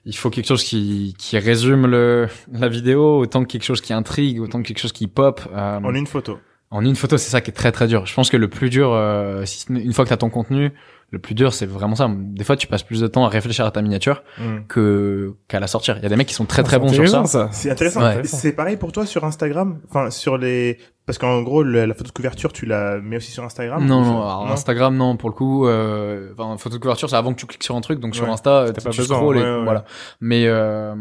il 0.06 0.16
faut 0.16 0.30
quelque 0.30 0.46
chose 0.46 0.64
qui, 0.64 1.14
qui 1.18 1.38
résume 1.38 1.86
le, 1.86 2.26
la 2.50 2.68
vidéo 2.68 3.18
autant 3.18 3.42
que 3.42 3.48
quelque 3.48 3.64
chose 3.64 3.82
qui 3.82 3.92
intrigue, 3.92 4.40
autant 4.40 4.62
que 4.62 4.68
quelque 4.68 4.78
chose 4.78 4.92
qui 4.92 5.06
pop. 5.08 5.42
Euh, 5.52 5.78
en 5.78 5.94
une 5.94 6.06
photo. 6.06 6.38
En 6.72 6.84
une 6.84 6.94
photo, 6.94 7.18
c'est 7.18 7.30
ça 7.30 7.40
qui 7.40 7.50
est 7.50 7.54
très 7.54 7.72
très 7.72 7.88
dur. 7.88 8.06
Je 8.06 8.14
pense 8.14 8.30
que 8.30 8.36
le 8.36 8.48
plus 8.48 8.70
dur, 8.70 8.92
euh, 8.92 9.44
une 9.70 9.92
fois 9.92 10.04
que 10.04 10.10
tu 10.10 10.14
as 10.14 10.18
ton 10.18 10.30
contenu, 10.30 10.72
le 11.10 11.18
plus 11.18 11.34
dur, 11.34 11.52
c'est 11.52 11.66
vraiment 11.66 11.96
ça. 11.96 12.08
Des 12.08 12.44
fois, 12.44 12.56
tu 12.56 12.68
passes 12.68 12.84
plus 12.84 13.00
de 13.00 13.08
temps 13.08 13.24
à 13.24 13.28
réfléchir 13.28 13.66
à 13.66 13.72
ta 13.72 13.82
miniature 13.82 14.22
mm. 14.38 14.66
que 14.68 15.34
qu'à 15.48 15.58
la 15.58 15.66
sortir. 15.66 15.96
Il 15.96 16.04
y 16.04 16.06
a 16.06 16.08
des 16.08 16.14
mecs 16.14 16.28
qui 16.28 16.34
sont 16.34 16.46
très 16.46 16.62
très 16.62 16.78
bons 16.78 16.92
sur 16.92 17.26
ça. 17.26 17.48
C'est 17.50 17.70
intéressant. 17.70 18.00
C'est 18.22 18.52
pareil 18.52 18.76
pour 18.76 18.92
toi 18.92 19.04
sur 19.04 19.24
Instagram? 19.24 19.80
Enfin, 19.88 20.10
sur 20.10 20.38
les 20.38 20.78
parce 21.06 21.18
qu'en 21.18 21.42
gros, 21.42 21.64
la, 21.64 21.88
photo 21.88 22.04
de 22.04 22.12
couverture, 22.12 22.52
tu 22.52 22.66
la 22.66 23.00
mets 23.00 23.16
aussi 23.16 23.32
sur 23.32 23.42
Instagram. 23.42 23.84
Non, 23.84 24.02
non, 24.02 24.46
Instagram, 24.46 24.96
non. 24.96 25.16
Pour 25.16 25.28
le 25.28 25.34
coup, 25.34 25.66
euh, 25.66 26.32
enfin, 26.38 26.56
photo 26.56 26.76
de 26.76 26.80
couverture, 26.80 27.10
c'est 27.10 27.16
avant 27.16 27.34
que 27.34 27.40
tu 27.40 27.46
cliques 27.46 27.64
sur 27.64 27.74
un 27.74 27.80
truc. 27.80 27.98
Donc 27.98 28.14
sur 28.14 28.30
Insta, 28.30 28.66
tu 28.72 28.80
pas 28.80 28.90
besoin. 28.90 29.64
voilà. 29.64 29.84
Mais 30.20 30.44
euh, 30.46 30.94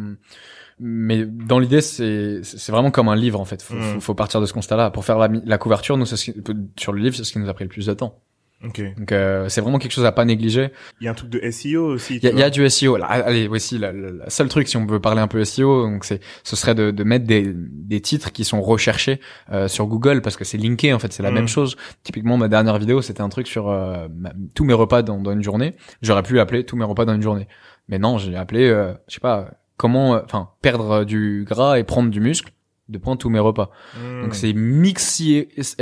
mais 0.80 1.26
dans 1.26 1.60
l'idée 1.60 1.82
c'est 1.82 2.42
c'est 2.44 2.72
vraiment 2.72 2.92
comme 2.92 3.10
un 3.10 3.16
livre 3.16 3.40
en 3.40 3.46
fait 3.46 3.62
faut, 3.62 3.76
mm. 3.76 4.00
faut, 4.00 4.14
partir 4.14 4.40
de 4.42 4.46
ce 4.46 4.54
constat 4.54 4.78
là 4.78 4.90
pour 4.92 5.06
faire 5.06 5.18
la, 5.18 5.28
la 5.28 5.58
couverture 5.58 5.98
nous 5.98 6.06
sur 6.06 6.94
le 6.94 7.00
livre 7.00 7.16
c'est 7.16 7.24
ce 7.24 7.32
qui 7.34 7.40
nous 7.40 7.50
a 7.50 7.54
pris 7.54 7.66
le 7.66 7.70
plus 7.70 7.86
de 7.86 7.94
temps 7.94 8.22
Okay. 8.62 8.94
Donc 8.98 9.14
euh, 9.14 9.48
c'est 9.48 9.62
vraiment 9.62 9.80
quelque 9.80 9.94
chose 9.94 10.06
à 10.06 10.12
pas 10.12 10.26
négliger. 10.26 10.72
Il 11.00 11.06
y 11.06 11.08
a 11.08 11.12
un 11.12 11.14
truc 11.14 11.30
de 11.30 11.50
SEO 11.50 11.94
aussi. 11.94 12.20
Il 12.22 12.38
y, 12.38 12.44
a 12.44 12.50
du 12.50 12.70
SEO. 12.70 12.98
Là, 12.98 13.06
allez, 13.06 13.48
voici 13.48 13.78
la, 13.78 13.94
seule 14.28 14.50
truc 14.50 14.68
si 14.68 14.76
on 14.76 14.86
veut 14.86 15.00
parler 15.00 15.22
un 15.22 15.28
peu 15.28 15.44
SEO, 15.46 15.84
donc 15.84 16.04
c'est 16.04 16.20
ce 16.44 16.58
serait 16.58 16.76
de, 16.76 16.92
de 16.92 17.04
mettre 17.06 17.26
des, 17.26 17.54
des 17.56 18.02
titres 18.02 18.34
qui 18.34 18.44
sont 18.44 18.62
recherchés 18.62 19.22
euh, 19.52 19.70
sur 19.70 19.88
Google 19.88 20.22
parce 20.22 20.36
que 20.36 20.44
c'est 20.44 20.58
linké 20.58 20.92
en 20.92 21.00
fait, 21.00 21.14
c'est 21.14 21.24
la 21.24 21.32
mm. 21.32 21.36
même 21.36 21.48
chose. 21.48 21.78
Typiquement 22.04 22.36
ma 22.36 22.50
dernière 22.50 22.78
vidéo 22.78 23.02
c'était 23.02 23.22
un 23.22 23.30
truc 23.30 23.48
sur 23.48 23.70
euh, 23.70 24.10
tous 24.56 24.66
mes 24.66 24.74
repas 24.74 25.04
dans, 25.04 25.20
dans 25.20 25.32
une 25.32 25.44
journée. 25.44 25.76
J'aurais 26.02 26.24
pu 26.24 26.34
l'appeler 26.34 26.66
tous 26.66 26.76
mes 26.76 26.86
repas 26.86 27.06
dans 27.06 27.16
une 27.16 27.24
journée. 27.24 27.48
Mais 27.88 27.98
non, 27.98 28.18
j'ai 28.18 28.36
appelé, 28.36 28.68
euh, 28.68 28.94
je 29.08 29.16
sais 29.16 29.20
pas, 29.22 29.52
comment, 29.80 30.14
euh, 30.14 30.22
enfin, 30.26 30.50
perdre 30.62 31.06
du 31.06 31.46
gras 31.48 31.80
et 31.80 31.84
prendre 31.84 32.12
du 32.12 32.20
muscle 32.20 32.52
de 32.90 32.98
prendre 32.98 33.18
tous 33.18 33.30
mes 33.30 33.40
repas. 33.40 33.70
Hmm. 33.96 34.24
Donc 34.24 34.36
c'est 34.36 34.54
mix 34.54 35.22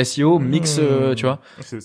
SEO, 0.04 0.40
mix, 0.40 0.78
euh, 0.80 1.12
Hmm. 1.12 1.16
tu 1.16 1.26
vois. 1.26 1.40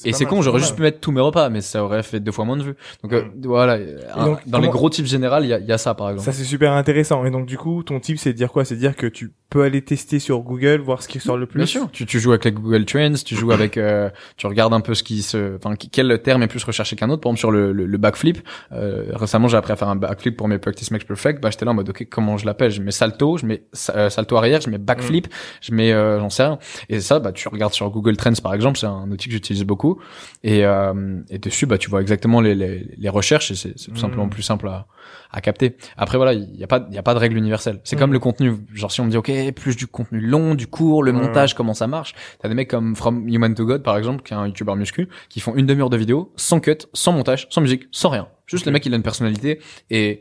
Et 0.05 0.13
c'est 0.13 0.25
con, 0.27 0.43
j'aurais 0.43 0.61
juste 0.61 0.77
pu 0.77 0.83
mettre 0.83 1.01
tous 1.01 1.13
mes 1.13 1.21
repas, 1.21 1.49
mais 1.49 1.61
ça 1.61 1.85
aurait 1.85 2.03
fait 2.03 2.21
deux 2.21 2.33
fois 2.33 2.45
moins 2.45 2.57
de 2.57 2.63
vues. 2.63 2.75
Donc 3.03 3.13
euh, 3.13 3.23
Mm. 3.23 3.31
voilà, 3.47 3.79
un- 4.15 4.25
donc, 4.27 4.39
dans 4.47 4.59
les 4.59 4.69
gros 4.69 4.91
types 4.91 5.07
généraux, 5.07 5.39
il 5.43 5.49
y 5.49 5.53
a, 5.55 5.59
y 5.61 5.73
a 5.73 5.79
ça 5.79 5.95
par 5.95 6.11
exemple. 6.11 6.25
Ça 6.27 6.33
c'est 6.33 6.45
super 6.45 6.73
intéressant. 6.73 7.25
Et 7.25 7.31
donc 7.31 7.47
du 7.47 7.57
coup, 7.59 7.83
ton 7.83 8.01
type 8.01 8.19
c'est 8.19 8.33
de 8.33 8.37
dire 8.37 8.51
quoi? 8.53 8.65
C'est 8.65 8.75
de 8.75 8.81
dire 8.81 8.97
que 8.97 9.07
tu 9.07 9.33
peux 9.51 9.63
aller 9.63 9.83
tester 9.83 10.19
sur 10.19 10.41
Google, 10.41 10.81
voir 10.81 11.03
ce 11.03 11.09
qui 11.09 11.21
sort 11.21 11.37
le 11.37 11.45
plus. 11.47 11.59
Bien 11.59 11.67
sûr, 11.67 11.91
tu, 11.93 12.07
tu 12.07 12.19
joues 12.21 12.31
avec 12.31 12.45
les 12.47 12.53
Google 12.53 12.85
Trends, 12.87 13.13
tu 13.25 13.37
joues 13.37 13.53
avec, 13.53 13.77
euh, 13.77 14.09
tu 14.39 14.47
regardes 14.47 14.73
un 14.73 14.81
peu 14.81 14.95
ce 14.95 15.03
qui 15.03 15.21
se, 15.23 15.57
enfin, 15.57 15.75
quel 15.77 16.21
terme 16.23 16.43
est 16.43 16.47
plus 16.47 16.65
recherché 16.65 16.97
qu'un 16.97 17.11
autre. 17.11 17.21
Par 17.21 17.29
exemple, 17.31 17.39
sur 17.41 17.51
le, 17.51 17.71
le, 17.73 17.85
le 17.85 17.99
backflip, 17.99 18.39
euh, 18.73 19.05
récemment, 19.13 19.49
j'ai 19.49 19.59
appris 19.59 19.73
à 19.73 19.77
faire 19.77 19.89
un 19.91 19.97
backflip 19.97 20.39
pour 20.39 20.49
mes 20.49 20.59
practice 20.59 20.91
makes 20.91 21.07
perfect. 21.07 21.43
Bah, 21.43 21.51
j'étais 21.51 21.67
là 21.67 21.73
en 21.73 21.75
mode, 21.75 21.89
ok, 21.91 22.07
comment 22.11 22.39
je 22.39 22.47
l'appelle? 22.47 22.71
Je 22.71 22.81
mets 22.81 22.93
salto, 22.93 23.37
je 23.37 23.45
mets 23.45 23.63
euh, 23.95 24.09
salto 24.09 24.37
arrière, 24.37 24.63
je 24.63 24.71
mets 24.71 24.79
backflip, 24.79 25.12
je 25.61 25.75
mets, 25.75 25.93
euh, 25.93 26.19
j'en 26.21 26.31
sais 26.31 26.43
rien. 26.45 26.59
Et 26.89 27.01
ça, 27.01 27.19
bah, 27.19 27.33
tu 27.33 27.49
regardes 27.49 27.73
sur 27.75 27.89
Google 27.91 28.17
Trends 28.17 28.33
par 28.43 28.55
exemple, 28.55 28.79
c'est 28.79 28.87
un 28.87 29.11
outil 29.11 29.27
que 29.27 29.33
j'utilise 29.33 29.65
beaucoup. 29.65 30.01
Et, 30.43 30.65
euh, 30.65 31.21
et 31.31 31.39
dessus, 31.39 31.67
bah, 31.67 31.79
tu 31.79 31.91
vois 31.91 32.01
exactement 32.01 32.41
les, 32.41 32.55
les, 32.55 32.87
les 32.97 33.09
recherches 33.09 33.51
et 33.51 33.55
c'est 33.55 33.79
c'est 33.79 33.87
tout 33.91 33.99
Mm. 33.99 34.01
simplement 34.01 34.29
plus 34.29 34.43
simple 34.43 34.69
à, 34.69 34.87
à 35.31 35.41
capter. 35.41 35.77
Après, 35.97 36.17
voilà, 36.17 36.33
il 36.33 36.55
y 36.57 36.65
a 36.65 36.67
pas, 36.67 36.87
il 36.89 36.95
y 36.95 36.99
a 36.99 37.03
pas 37.03 37.15
de 37.15 37.19
règle 37.19 37.37
universelle. 37.37 37.81
C'est 37.85 37.97
Mm. 37.97 37.99
comme 37.99 38.13
le 38.13 38.19
contenu. 38.19 38.55
Genre, 38.75 38.91
si 38.93 39.01
on 39.01 39.05
me 39.05 39.11
dit, 39.11 39.17
ok, 39.17 39.31
plus 39.55 39.77
du 39.77 39.87
contenu 39.87 40.21
long, 40.21 40.55
du 40.55 40.67
court, 40.67 41.03
le 41.03 41.13
montage, 41.13 41.55
comment 41.55 41.75
ça 41.75 41.87
marche? 41.87 42.15
T'as 42.41 42.49
des 42.49 42.55
mecs 42.55 42.69
comme 42.71 42.95
From 42.97 43.29
Human 43.29 43.55
to 43.55 43.65
God, 43.67 43.83
par 43.83 43.97
exemple, 43.99 44.23
qui 44.23 44.33
est 44.33 44.37
un 44.37 44.47
YouTuber 44.47 44.75
muscu, 44.77 45.09
qui 45.29 45.41
font 45.41 45.55
une 45.57 45.67
demi-heure 45.67 45.91
de 45.91 45.97
vidéo, 45.97 46.33
sans 46.37 46.61
cut, 46.61 46.79
sans 46.93 47.13
montage, 47.13 47.47
sans 47.51 47.61
musique, 47.61 47.85
sans 47.93 48.09
rien. 48.11 48.29
Juste 48.47 48.63
Ok. 48.65 48.67
le 48.67 48.73
mec, 48.73 48.87
il 48.87 48.93
a 48.93 48.97
une 48.97 49.03
personnalité 49.03 49.61
et, 49.91 50.21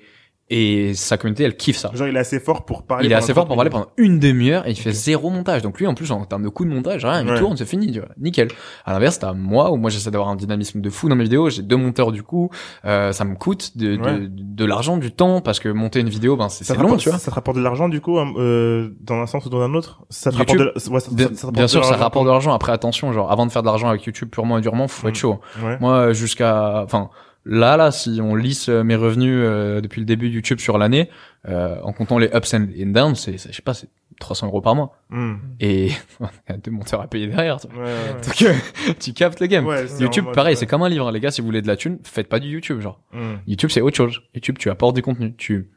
et 0.53 0.93
sa 0.93 1.17
communauté, 1.17 1.45
elle 1.45 1.55
kiffe 1.55 1.77
ça. 1.77 1.89
Genre, 1.93 2.07
il 2.09 2.15
est 2.15 2.19
assez 2.19 2.39
fort 2.41 2.65
pour 2.65 2.83
parler. 2.83 3.05
Il 3.07 3.11
est 3.11 3.15
assez 3.15 3.33
fort 3.33 3.45
pour 3.47 3.55
parler 3.55 3.69
30 3.71 3.83
pendant 3.85 3.93
une 3.97 4.19
demi-heure 4.19 4.67
et 4.67 4.71
il 4.71 4.75
fait 4.75 4.91
zéro 4.91 5.29
montage. 5.29 5.61
Donc 5.61 5.79
lui, 5.79 5.87
en 5.87 5.93
plus, 5.93 6.11
en 6.11 6.25
termes 6.25 6.43
de 6.43 6.49
coûts 6.49 6.65
de 6.65 6.69
montage, 6.69 7.05
rien, 7.05 7.21
il 7.23 7.29
Ouais. 7.31 7.39
tourne, 7.39 7.55
c'est 7.55 7.65
fini, 7.65 7.91
tu 7.91 7.99
vois. 7.99 8.09
Nickel. 8.19 8.49
À 8.85 8.91
l'inverse, 8.91 9.17
t'as 9.17 9.31
moi, 9.33 9.71
où 9.71 9.77
moi 9.77 9.89
j'essaie 9.89 10.11
d'avoir 10.11 10.29
un 10.29 10.35
dynamisme 10.35 10.81
de 10.81 10.89
fou 10.89 11.07
dans 11.07 11.15
mes 11.15 11.23
vidéos, 11.23 11.49
j'ai 11.49 11.61
deux 11.61 11.77
monteurs 11.77 12.11
du 12.11 12.21
coup, 12.21 12.49
euh, 12.85 13.11
ça 13.13 13.23
me 13.23 13.35
coûte 13.35 13.77
de, 13.77 13.95
de, 13.95 14.27
de 14.29 14.65
l'argent, 14.65 14.97
du 14.97 15.11
temps, 15.11 15.39
parce 15.39 15.59
que 15.61 15.69
monter 15.69 16.01
une 16.01 16.09
vidéo, 16.09 16.35
ben, 16.35 16.49
c'est 16.49 16.67
long, 16.75 16.81
rapporte- 16.81 16.99
tu 16.99 17.09
vois. 17.09 17.17
Ça 17.17 17.31
te 17.31 17.35
rapporte 17.35 17.55
de 17.57 17.63
l'argent, 17.63 17.87
du 17.87 18.01
coup, 18.01 18.19
euh, 18.19 18.89
dans 18.99 19.15
un 19.21 19.27
sens 19.27 19.45
ou 19.45 19.49
dans 19.49 19.61
un 19.61 19.73
autre? 19.73 20.01
Ça 20.09 20.31
te 20.31 20.37
YouTube, 20.37 20.59
rapporte 20.59 20.85
de, 20.87 20.91
ouais, 20.93 20.99
ça, 20.99 21.11
Bien, 21.11 21.27
ça- 21.29 21.33
ça 21.33 21.39
te 21.41 21.45
rapporte 21.45 21.53
bien 21.55 21.63
de 21.63 21.69
sûr, 21.69 21.85
ça 21.85 21.95
rapporte 21.95 22.25
de 22.25 22.31
l'argent. 22.31 22.53
Après, 22.53 22.71
attention, 22.73 23.13
genre, 23.13 23.31
avant 23.31 23.45
de 23.45 23.51
faire 23.51 23.61
de 23.61 23.67
l'argent 23.67 23.87
avec 23.87 24.03
YouTube 24.03 24.29
purement 24.29 24.57
et 24.57 24.61
durement, 24.61 24.87
faut 24.89 25.07
être 25.07 25.13
Mm. 25.15 25.17
chaud. 25.17 25.39
Ouais. 25.63 25.77
Moi, 25.79 26.11
jusqu'à, 26.13 26.81
enfin, 26.83 27.09
là, 27.45 27.77
là, 27.77 27.91
si 27.91 28.19
on 28.21 28.35
lisse 28.35 28.69
euh, 28.69 28.83
mes 28.83 28.95
revenus 28.95 29.39
euh, 29.43 29.81
depuis 29.81 29.99
le 29.99 30.05
début 30.05 30.29
de 30.29 30.35
YouTube 30.35 30.59
sur 30.59 30.77
l'année, 30.77 31.09
euh, 31.47 31.79
en 31.81 31.93
comptant 31.93 32.17
les 32.17 32.27
ups 32.27 32.53
and 32.53 32.67
downs, 32.87 33.15
c'est, 33.15 33.37
je 33.37 33.51
sais 33.51 33.61
pas, 33.61 33.73
c'est 33.73 33.89
300 34.19 34.47
euros 34.47 34.61
par 34.61 34.75
mois. 34.75 34.97
Hmm. 35.09 35.35
Et 35.59 35.87
il 35.87 36.27
y 36.49 36.51
a 36.51 36.57
deux 36.57 36.71
monteurs 36.71 37.01
à 37.01 37.07
payer 37.07 37.27
derrière. 37.27 37.57
Ouais, 37.75 37.83
ouais. 37.83 38.21
Donc, 38.23 38.41
euh, 38.43 38.93
tu 38.99 39.13
captes 39.13 39.39
le 39.39 39.47
game. 39.47 39.65
Ouais, 39.65 39.85
YouTube, 39.99 40.25
pareil, 40.33 40.55
c'est 40.55 40.67
comme 40.67 40.83
un 40.83 40.89
livre, 40.89 41.07
hein, 41.07 41.11
les 41.11 41.19
gars. 41.19 41.31
Si 41.31 41.41
vous 41.41 41.47
voulez 41.47 41.61
de 41.61 41.67
la 41.67 41.75
thune, 41.75 41.99
faites 42.03 42.29
pas 42.29 42.39
du 42.39 42.47
YouTube, 42.47 42.79
genre. 42.79 43.01
Hmm. 43.11 43.35
YouTube, 43.47 43.69
c'est 43.69 43.81
autre 43.81 43.97
chose. 43.97 44.21
YouTube, 44.33 44.57
tu 44.57 44.69
apportes 44.69 44.95
du 44.95 45.01
contenu. 45.01 45.35
Tu, 45.35 45.69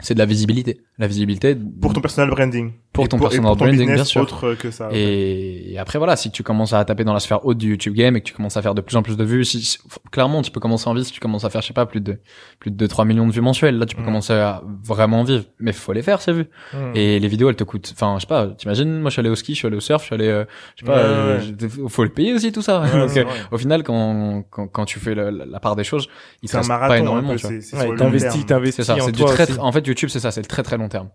c'est 0.00 0.14
de 0.14 0.18
la 0.18 0.26
visibilité. 0.26 0.82
La 0.98 1.06
visibilité. 1.06 1.56
Pour 1.80 1.92
ton 1.92 2.00
personal 2.00 2.30
branding. 2.30 2.72
Pour 2.96 3.04
Et 3.04 3.08
ton 3.08 3.18
personal 3.18 3.42
pour 3.46 3.56
ton 3.56 3.64
branding, 3.66 3.94
bien 3.94 4.04
sûr. 4.04 4.22
autre 4.22 4.54
que 4.54 4.70
ça. 4.70 4.88
Et, 4.92 5.72
et 5.72 5.78
après 5.78 5.98
voilà, 5.98 6.16
si 6.16 6.30
tu 6.30 6.42
commences 6.42 6.72
à 6.72 6.84
taper 6.84 7.04
dans 7.04 7.12
la 7.12 7.20
sphère 7.20 7.44
haute 7.46 7.58
du 7.58 7.70
YouTube 7.70 7.94
game 7.94 8.16
et 8.16 8.20
que 8.20 8.26
tu 8.26 8.32
commences 8.34 8.56
à 8.56 8.62
faire 8.62 8.74
de 8.74 8.80
plus 8.80 8.96
en 8.96 9.02
plus 9.02 9.16
de 9.16 9.24
vues, 9.24 9.44
si, 9.44 9.62
si- 9.62 9.78
clairement 10.10 10.42
tu 10.42 10.50
peux 10.50 10.60
commencer 10.60 10.88
en 10.88 10.94
vie 10.94 11.04
si 11.04 11.12
tu 11.12 11.20
commences 11.20 11.44
à 11.44 11.50
faire 11.50 11.60
je 11.62 11.68
sais 11.68 11.72
pas 11.74 11.86
plus 11.86 12.00
de 12.00 12.18
plus 12.58 12.70
de 12.70 12.76
2 12.76 12.88
3 12.88 13.04
millions 13.04 13.26
de 13.26 13.32
vues 13.32 13.40
mensuelles, 13.40 13.78
là 13.78 13.86
tu 13.86 13.94
peux 13.96 14.02
Mm. 14.02 14.06
commencer 14.06 14.32
à 14.32 14.62
vraiment 14.84 15.22
vivre, 15.24 15.44
mais 15.60 15.72
faut 15.72 15.92
les 15.92 16.02
faire 16.02 16.20
ces 16.20 16.32
vues. 16.32 16.46
Hmm. 16.72 16.92
Et 16.94 17.18
les 17.20 17.28
vidéos 17.28 17.48
elles 17.50 17.56
te 17.56 17.64
coûtent 17.64 17.92
enfin 17.94 18.16
je 18.16 18.22
sais 18.22 18.26
pas, 18.26 18.46
t'imagines 18.48 18.98
moi 19.00 19.10
je 19.10 19.14
suis 19.14 19.20
allé 19.20 19.28
au 19.30 19.36
ski, 19.36 19.52
je 19.54 19.58
suis 19.58 19.66
allé 19.66 19.76
au 19.76 19.80
surf, 19.80 20.00
je 20.02 20.06
suis 20.06 20.14
allé 20.14 20.28
euh, 20.28 20.44
je 20.76 20.84
sais 20.84 20.86
pas 20.86 20.96
Ouais, 20.96 21.02
euh, 21.04 21.88
faut 21.88 22.02
le 22.04 22.10
payer 22.10 22.32
aussi 22.34 22.50
tout 22.52 22.62
ça. 22.62 22.80
Ouais, 22.80 22.90
Donc, 23.06 23.16
euh, 23.16 23.24
au 23.52 23.58
final 23.58 23.82
quand, 23.82 24.42
quand 24.50 24.66
quand 24.68 24.84
tu 24.86 24.98
fais 24.98 25.14
le- 25.14 25.30
la, 25.30 25.44
la 25.44 25.60
part 25.60 25.76
des 25.76 25.84
choses, 25.84 26.08
il 26.42 26.48
te 26.48 26.56
reste 26.56 26.68
marathon, 26.68 26.88
pas 26.94 26.98
énormément, 26.98 27.30
peu, 27.32 27.36
tu 27.36 27.46
vois. 27.46 27.96
t'investis, 27.96 28.46
t'investis 28.46 28.84
C'est 28.86 28.92
ça, 28.92 29.02
en 29.02 29.06
c'est 29.06 29.12
du 29.12 29.18
toi 29.20 29.30
très, 29.32 29.42
aussi. 29.44 29.52
très- 29.54 29.60
en 29.62 29.72
fait 29.72 29.86
YouTube 29.86 30.08
c'est 30.08 30.20
ça, 30.20 30.30
c'est 30.30 30.40
le 30.40 30.46
très 30.46 30.62
très 30.62 30.78
long 30.78 30.88
terme. 30.88 31.08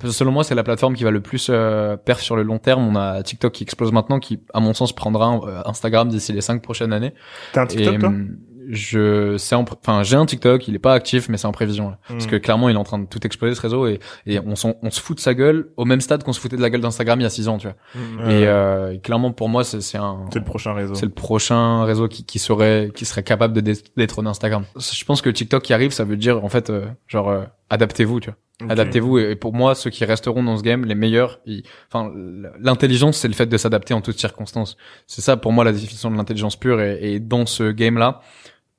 Que 0.00 0.08
selon 0.10 0.32
moi, 0.32 0.44
c'est 0.44 0.54
la 0.54 0.62
plateforme 0.64 0.94
qui 0.94 1.04
va 1.04 1.10
le 1.10 1.20
plus 1.22 1.48
euh, 1.50 1.96
perf 1.96 2.20
sur 2.20 2.36
le 2.36 2.42
long 2.42 2.58
terme. 2.58 2.86
On 2.86 2.96
a 2.96 3.22
TikTok 3.22 3.52
qui 3.52 3.62
explose 3.64 3.92
maintenant, 3.92 4.18
qui, 4.20 4.40
à 4.52 4.60
mon 4.60 4.74
sens, 4.74 4.92
prendra 4.92 5.40
euh, 5.44 5.62
Instagram 5.64 6.08
d'ici 6.08 6.32
les 6.32 6.40
cinq 6.42 6.62
prochaines 6.62 6.92
années. 6.92 7.14
T'as 7.52 7.62
un 7.62 7.66
TikTok, 7.66 7.94
et 7.94 7.98
toi? 7.98 8.08
hum, 8.10 8.36
je, 8.70 9.34
pr- 9.36 9.74
enfin, 9.80 10.02
j'ai 10.04 10.14
un 10.16 10.24
TikTok, 10.24 10.68
il 10.68 10.74
est 10.76 10.78
pas 10.78 10.94
actif, 10.94 11.28
mais 11.28 11.36
c'est 11.36 11.46
en 11.48 11.52
prévision. 11.52 11.90
là. 11.90 11.98
Parce 12.08 12.26
Hmm. 12.26 12.30
que 12.30 12.36
clairement, 12.36 12.68
il 12.68 12.76
est 12.76 12.78
en 12.78 12.84
train 12.84 13.00
de 13.00 13.06
tout 13.06 13.18
exploser 13.26 13.54
ce 13.56 13.60
réseau 13.60 13.86
et, 13.88 13.98
et 14.24 14.38
on, 14.38 14.54
se 14.54 15.00
fout 15.00 15.16
de 15.16 15.20
sa 15.20 15.34
gueule 15.34 15.70
au 15.76 15.84
même 15.84 16.00
stade 16.00 16.22
qu'on 16.22 16.32
se 16.32 16.40
foutait 16.40 16.56
de 16.56 16.62
la 16.62 16.70
gueule 16.70 16.80
d'Instagram 16.80 17.18
il 17.18 17.24
y 17.24 17.26
a 17.26 17.30
six 17.30 17.48
ans, 17.48 17.58
tu 17.58 17.66
vois. 17.66 17.76
Hmm. 18.00 18.30
Et 18.30 18.46
euh, 18.46 18.96
clairement, 18.98 19.32
pour 19.32 19.48
moi, 19.48 19.64
c'est, 19.64 19.80
c'est 19.80 19.98
un, 19.98 20.26
C'est 20.32 20.38
le 20.38 20.44
prochain 20.44 20.74
réseau. 20.74 20.94
c'est 20.94 21.06
le 21.06 21.12
prochain 21.12 21.84
réseau 21.84 22.06
qui, 22.06 22.24
qui 22.24 22.38
serait 22.38 22.90
qui 22.94 23.04
serait 23.04 23.24
capable 23.24 23.52
de 23.52 23.60
dé- 23.60 23.82
détrôner 23.96 24.28
Instagram. 24.30 24.64
Je 24.78 25.04
pense 25.04 25.22
que 25.22 25.30
TikTok 25.30 25.62
qui 25.64 25.74
arrive, 25.74 25.90
ça 25.90 26.04
veut 26.04 26.16
dire 26.16 26.44
en 26.44 26.48
fait 26.48 26.70
euh, 26.70 26.86
genre 27.08 27.30
euh, 27.30 27.42
adaptez-vous, 27.72 28.20
tu 28.20 28.30
vois. 28.30 28.70
Adaptez-vous 28.70 29.18
et 29.18 29.34
pour 29.34 29.52
moi 29.54 29.74
ceux 29.74 29.90
qui 29.90 30.04
resteront 30.04 30.42
dans 30.44 30.56
ce 30.56 30.62
game, 30.62 30.84
les 30.84 30.94
meilleurs, 30.94 31.40
ils- 31.46 31.64
enfin 31.88 32.12
l'intelligence 32.60 33.16
c'est 33.18 33.26
le 33.28 33.34
fait 33.34 33.46
de 33.46 33.56
s'adapter 33.56 33.92
en 33.94 34.00
toutes 34.00 34.18
circonstances. 34.20 34.76
C'est 35.08 35.22
ça 35.22 35.36
pour 35.36 35.52
moi 35.52 35.64
la 35.64 35.72
définition 35.72 36.10
de 36.10 36.16
l'intelligence 36.16 36.54
pure 36.56 36.80
et, 36.80 37.14
et 37.14 37.18
dans 37.20 37.44
ce 37.46 37.72
game 37.72 37.98
là, 37.98 38.20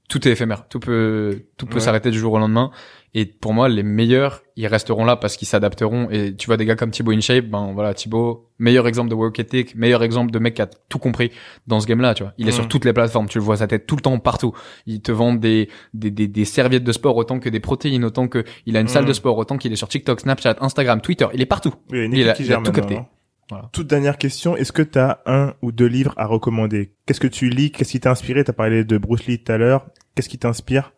tout 0.10 0.26
est 0.28 0.32
éphémère, 0.32 0.68
tout 0.70 0.80
peut 0.80 1.44
tout 1.58 1.66
peut 1.66 1.76
Ouais. 1.76 1.80
s'arrêter 1.82 2.12
du 2.12 2.20
jour 2.20 2.32
au 2.34 2.40
lendemain 2.40 2.72
et 3.16 3.26
pour 3.26 3.54
moi 3.54 3.70
les 3.70 3.84
meilleurs, 3.84 4.42
ils 4.56 4.66
resteront 4.68 5.06
là 5.06 5.16
parce 5.16 5.38
qu'ils 5.38 5.48
s'adapteront 5.48 6.10
et 6.10 6.36
tu 6.36 6.48
vois 6.48 6.58
des 6.58 6.66
gars 6.66 6.76
comme 6.76 6.92
Thibaut 6.92 7.12
InShape, 7.12 7.46
ben 7.46 7.72
voilà 7.74 7.94
Thibaut, 7.94 8.50
meilleur 8.60 8.88
exemple 8.88 9.10
de 9.10 9.16
work 9.16 9.38
ethic, 9.40 9.76
meilleur 9.76 10.02
exemple 10.04 10.32
de 10.32 10.40
mec 10.40 10.56
qui 10.56 10.62
a 10.62 10.68
tout 10.90 10.98
compris 11.00 11.32
dans 11.68 11.80
ce 11.80 11.86
game-là, 11.88 12.14
tu 12.14 12.24
vois. 12.24 12.34
Il 12.38 12.48
est 12.48 12.52
Mm. 12.52 12.56
sur 12.56 12.68
toutes 12.68 12.86
les 12.86 12.94
plateformes, 12.94 13.28
tu 13.28 13.38
le 13.38 13.44
vois 13.44 13.58
sa 13.58 13.68
tête 13.68 13.86
tout 13.86 13.96
le 13.96 14.02
temps 14.02 14.18
partout. 14.20 14.54
Il 14.86 15.02
te 15.02 15.12
vend 15.12 15.34
des 15.34 15.70
des, 15.94 16.12
des, 16.12 16.28
des 16.28 16.46
serviettes 16.46 16.84
de 16.84 16.92
sport 16.92 17.16
autant 17.18 17.40
que 17.40 17.50
des 17.50 17.60
protéines, 17.60 18.04
autant 18.04 18.28
que 18.28 18.44
il 18.66 18.76
a 18.78 18.80
une 18.80 18.86
Mm. 18.86 18.90
salle 18.90 19.06
de 19.06 19.14
sport, 19.14 19.38
autant 19.38 19.58
qu'il 19.58 19.72
est 19.72 19.76
sur 19.78 19.88
TikTok, 19.88 20.20
Snapchat, 20.22 20.56
Instagram, 20.62 21.02
Twitter, 21.02 21.28
il 21.34 21.42
est 21.42 21.46
partout. 21.46 21.74
Il 21.92 21.98
une 21.98 22.14
Il 22.14 22.30
a- 22.30 22.36
il 22.40 22.48
tout 22.64 22.72
capté. 22.72 22.98
hein. 22.98 23.08
Voilà. 23.50 23.70
Toute 23.74 23.88
dernière 23.88 24.18
question, 24.18 24.56
est-ce 24.56 24.72
que 24.72 24.82
tu 24.82 24.98
as 24.98 25.20
un 25.26 25.54
ou 25.62 25.72
deux 25.74 25.86
livres 25.86 26.14
à 26.18 26.26
recommander? 26.26 26.94
Qu'est-ce 27.06 27.20
que 27.20 27.28
tu 27.28 27.50
lis? 27.50 27.72
Qu'est-ce 27.72 27.92
qui 27.92 28.00
t'a 28.00 28.10
inspiré? 28.12 28.44
T'as 28.44 28.54
parlé 28.54 28.86
de 28.86 28.98
Bruce 28.98 29.26
Lee 29.28 29.44
tout 29.44 29.52
à 29.52 29.58
l'heure. 29.58 29.86
Qu'est-ce 30.16 30.30
qui 30.30 30.40
t'inspire? 30.40 30.94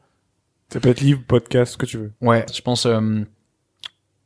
Ça 0.71 0.79
peut 0.79 0.89
être 0.89 1.01
livre, 1.01 1.21
podcast, 1.27 1.73
ce 1.73 1.77
que 1.77 1.85
tu 1.85 1.97
veux. 1.97 2.11
Ouais, 2.21 2.45
je 2.53 2.61
pense 2.61 2.85
euh, 2.85 3.21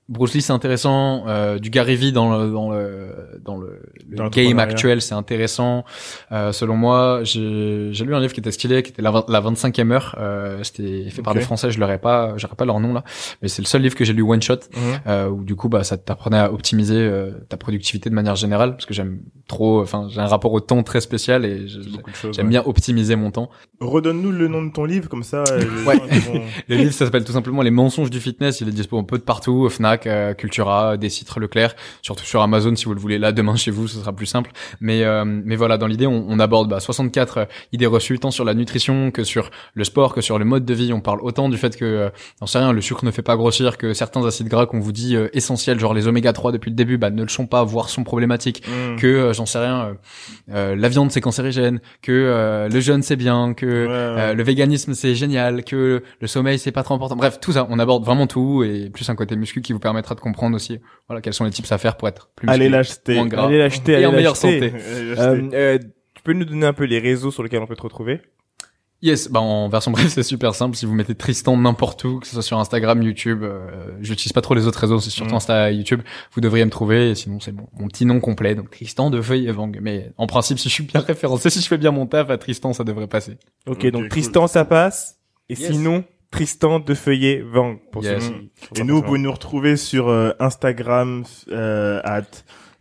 Bruce 0.07 0.33
Lee 0.33 0.41
c'est 0.41 0.53
intéressant, 0.53 1.25
euh, 1.27 1.59
du 1.59 1.69
Gary 1.69 1.95
Vee 1.95 2.11
dans 2.11 2.35
le 2.35 2.51
dans 2.51 2.71
le 2.71 3.39
dans 3.45 3.57
le, 3.57 3.79
le 4.09 4.15
Dans 4.17 4.29
game 4.29 4.57
actuel 4.57 5.03
c'est 5.03 5.13
intéressant. 5.13 5.85
Euh, 6.31 6.51
selon 6.51 6.75
moi, 6.75 7.19
j'ai 7.23 7.91
lu 7.91 8.15
un 8.15 8.19
livre 8.19 8.33
qui 8.33 8.39
était 8.39 8.51
stylé, 8.51 8.81
qui 8.81 8.89
était 8.91 9.03
la, 9.03 9.11
la 9.27 9.39
25e 9.41 9.91
heure. 9.91 10.15
Euh, 10.19 10.63
C'était 10.63 11.07
fait 11.11 11.21
par 11.21 11.35
des 11.35 11.41
Français, 11.41 11.69
je 11.69 11.79
l'aurais 11.79 11.99
pas, 11.99 12.33
j'aurais 12.37 12.55
pas 12.55 12.65
leur 12.65 12.79
nom 12.79 12.91
là, 12.93 13.03
mais 13.43 13.49
c'est 13.49 13.61
le 13.61 13.67
seul 13.67 13.83
livre 13.83 13.93
que 13.95 14.03
j'ai 14.03 14.13
lu 14.13 14.23
one 14.23 14.41
shot. 14.41 14.55
Mhm. 14.75 14.99
euh, 15.05 15.29
où 15.29 15.43
du 15.43 15.55
coup 15.55 15.69
bah 15.69 15.83
ça 15.83 15.95
t'apprenait 15.97 16.39
à 16.39 16.51
optimiser 16.51 16.97
euh, 16.97 17.31
ta 17.47 17.57
productivité 17.57 18.09
de 18.09 18.15
manière 18.15 18.35
générale 18.35 18.71
parce 18.71 18.87
que 18.87 18.95
j'aime 18.95 19.19
trop 19.49 19.81
enfin 19.81 20.07
j'ai 20.09 20.21
un 20.21 20.27
rapport 20.27 20.53
au 20.53 20.61
temps 20.61 20.81
très 20.83 21.01
spécial 21.01 21.43
et 21.43 21.67
j'aime 21.67 22.45
ouais. 22.45 22.49
bien 22.49 22.63
optimiser 22.65 23.17
mon 23.17 23.31
temps 23.31 23.49
Redonne-nous 23.81 24.31
le 24.31 24.49
nom 24.49 24.61
de 24.63 24.71
ton 24.73 24.83
livre, 24.83 25.07
comme 25.07 25.23
ça. 25.23 25.43
euh, 25.51 25.59
Ouais. 25.85 25.95
vont- 25.97 26.41
le 26.67 26.75
livre 26.75 26.91
ça 26.93 27.05
s'appelle 27.05 27.23
tout 27.23 27.31
simplement 27.31 27.61
les 27.61 27.71
mensonges 27.71 28.09
du 28.09 28.19
fitness 28.19 28.61
il 28.61 28.67
est 28.67 28.71
dispo 28.71 28.97
un 28.97 29.03
peu 29.03 29.17
de 29.17 29.23
partout 29.23 29.67
Fnac 29.69 30.05
euh, 30.07 30.33
Cultura 30.33 30.95
des 30.97 31.09
sites 31.09 31.35
Leclerc 31.35 31.75
surtout 32.01 32.23
sur 32.25 32.41
Amazon 32.41 32.75
si 32.75 32.85
vous 32.85 32.93
le 32.93 32.99
voulez 32.99 33.17
là 33.17 33.31
demain 33.31 33.55
chez 33.55 33.71
vous 33.71 33.87
ce 33.87 33.97
sera 33.99 34.13
plus 34.13 34.25
simple 34.25 34.51
mais 34.79 35.03
euh, 35.03 35.25
mais 35.25 35.55
voilà 35.55 35.77
dans 35.77 35.87
l'idée 35.87 36.07
on, 36.07 36.25
on 36.29 36.39
aborde 36.39 36.69
bah, 36.69 36.79
64 36.79 37.37
euh, 37.37 37.45
idées 37.73 37.85
reçues 37.87 38.19
tant 38.19 38.31
sur 38.31 38.45
la 38.45 38.53
nutrition 38.53 39.11
que 39.11 39.23
sur 39.23 39.49
le 39.73 39.83
sport 39.83 40.13
que 40.13 40.21
sur 40.21 40.37
le 40.39 40.45
mode 40.45 40.65
de 40.65 40.73
vie 40.73 40.93
on 40.93 41.01
parle 41.01 41.19
autant 41.21 41.49
du 41.49 41.57
fait 41.57 41.75
que 41.75 41.85
euh, 41.85 42.09
j'en 42.39 42.45
sais 42.47 42.59
rien 42.59 42.71
le 42.71 42.81
sucre 42.81 43.03
ne 43.05 43.11
fait 43.11 43.21
pas 43.23 43.35
grossir 43.35 43.77
que 43.77 43.93
certains 43.93 44.25
acides 44.25 44.47
gras 44.47 44.65
qu'on 44.67 44.79
vous 44.79 44.91
dit 44.91 45.15
euh, 45.15 45.27
essentiels 45.33 45.79
genre 45.79 45.93
les 45.93 46.07
oméga 46.07 46.33
3 46.33 46.51
depuis 46.51 46.69
le 46.69 46.75
début 46.75 46.97
bah 46.97 47.09
ne 47.09 47.23
le 47.23 47.29
sont 47.29 47.47
pas 47.47 47.63
voire 47.63 47.89
sont 47.89 48.03
problématiques 48.03 48.61
Mhm. 48.67 48.97
que 48.97 49.07
euh, 49.07 49.33
j'en 49.39 49.45
sais 49.45 49.59
rien 49.59 49.79
euh, 49.85 49.93
euh, 50.53 50.75
la 50.75 50.89
viande 50.89 51.11
c'est 51.11 51.21
cancérigène 51.21 51.79
que 52.01 52.11
euh, 52.11 52.69
le 52.69 52.79
jeûne 52.79 53.01
c'est 53.01 53.15
bien 53.15 53.53
que 53.53 53.65
Ouais, 53.65 53.85
ouais. 53.87 54.21
euh, 54.21 54.33
le 54.33 54.43
véganisme 54.43 54.93
c'est 54.93 55.15
génial 55.15 55.63
que 55.63 56.03
le 56.19 56.27
sommeil 56.27 56.59
c'est 56.59 56.71
pas 56.71 56.83
trop 56.83 56.93
important 56.93 57.15
bref 57.15 57.39
tout 57.39 57.51
ça 57.53 57.65
on 57.69 57.79
aborde 57.79 58.03
vraiment 58.05 58.27
tout 58.27 58.63
et 58.63 58.89
plus 58.89 59.09
un 59.09 59.15
côté 59.15 59.35
muscu 59.35 59.61
qui 59.61 59.73
vous 59.73 59.79
permettra 59.79 60.13
de 60.15 60.19
comprendre 60.19 60.55
aussi 60.55 60.79
voilà 61.07 61.21
quels 61.21 61.33
sont 61.33 61.45
les 61.45 61.51
tips 61.51 61.71
à 61.71 61.77
faire 61.77 61.95
pour 61.97 62.07
être 62.07 62.29
plus 62.35 62.45
musclé 62.47 62.61
Allez 62.65 62.69
l'acheter. 62.69 63.15
moins 63.15 63.27
gras. 63.27 63.45
Allez 63.47 63.57
l'acheter, 63.57 63.93
Et 63.93 63.95
allez 63.95 64.05
en 64.05 64.11
meilleure 64.11 64.35
santé. 64.37 64.73
Euh, 65.19 65.49
euh, 65.53 65.77
tu 66.15 66.23
peux 66.23 66.33
nous 66.33 66.45
donner 66.45 66.65
un 66.65 66.73
peu 66.73 66.83
les 66.83 66.99
réseaux 66.99 67.31
sur 67.31 67.43
lesquels 67.43 67.61
on 67.61 67.67
peut 67.67 67.75
te 67.75 67.81
retrouver? 67.81 68.21
Yes 69.01 69.29
bah 69.31 69.39
en 69.39 69.69
version 69.69 69.91
brève 69.91 70.07
c'est 70.09 70.23
super 70.23 70.53
simple 70.55 70.75
si 70.75 70.85
vous 70.85 70.93
mettez 70.93 71.15
Tristan 71.15 71.55
n'importe 71.57 72.03
où 72.03 72.19
que 72.19 72.27
ce 72.27 72.33
soit 72.33 72.41
sur 72.43 72.57
Instagram 72.59 73.01
YouTube 73.01 73.43
euh, 73.43 73.91
j'utilise 74.01 74.33
pas 74.33 74.41
trop 74.41 74.55
les 74.55 74.67
autres 74.67 74.79
réseaux 74.79 74.99
c'est 74.99 75.09
surtout 75.09 75.33
Mm. 75.33 75.37
Insta 75.37 75.71
et 75.71 75.75
YouTube 75.75 76.01
vous 76.33 76.41
devriez 76.41 76.65
me 76.65 76.69
trouver 76.71 77.11
et 77.11 77.15
sinon 77.15 77.39
c'est 77.39 77.51
mon, 77.51 77.67
mon 77.79 77.87
petit 77.87 78.05
nom 78.05 78.19
complet 78.19 78.55
donc 78.55 78.69
Tristan 78.71 79.09
de 79.09 79.21
Feuille 79.21 79.47
et 79.47 79.51
Vang 79.51 79.71
mais 79.81 80.11
en 80.17 80.27
principe 80.27 80.59
si 80.59 80.69
je 80.69 80.73
suis 80.73 80.83
bien 80.83 81.01
référencé 81.01 81.49
si 81.49 81.61
je 81.61 81.67
fais 81.67 81.77
bien 81.77 81.91
mon 81.91 82.05
taf 82.07 82.29
à 82.29 82.37
Tristan 82.37 82.73
ça 82.73 82.83
devrait 82.83 83.07
passer 83.07 83.37
Ok, 83.67 83.77
Ok, 83.85 83.87
donc 83.91 84.01
cool. 84.03 84.09
Tristan, 84.09 84.47
ça 84.47 84.65
passe. 84.65 85.17
Et 85.49 85.53
Yes. 85.59 85.71
sinon, 85.71 86.03
Tristan 86.31 86.79
de 86.79 86.93
Feuillet 86.93 87.41
Vang. 87.43 87.77
Pour 87.91 88.03
yes. 88.03 88.31
Et 88.75 88.83
nous, 88.83 88.95
vous 88.97 89.01
pouvez 89.01 89.19
nous 89.19 89.31
retrouver 89.31 89.77
sur 89.77 90.09
euh, 90.09 90.31
Instagram 90.39 91.23
euh, 91.51 92.01
at 92.03 92.21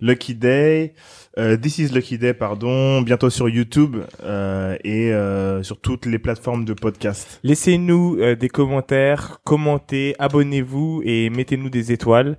Lucky 0.00 0.34
Day. 0.34 0.94
Euh, 1.38 1.56
This 1.56 1.78
is 1.78 1.88
Lucky 1.94 2.18
Day, 2.18 2.34
pardon, 2.34 3.00
bientôt 3.02 3.30
sur 3.30 3.48
YouTube 3.48 3.98
euh, 4.24 4.76
et 4.82 5.12
euh, 5.12 5.62
sur 5.62 5.78
toutes 5.80 6.04
les 6.04 6.18
plateformes 6.18 6.64
de 6.64 6.72
podcast. 6.72 7.38
Laissez-nous 7.44 8.34
des 8.34 8.48
commentaires, 8.48 9.38
commentez, 9.44 10.16
abonnez-vous 10.18 11.02
et 11.04 11.30
mettez-nous 11.30 11.70
des 11.70 11.92
étoiles. 11.92 12.38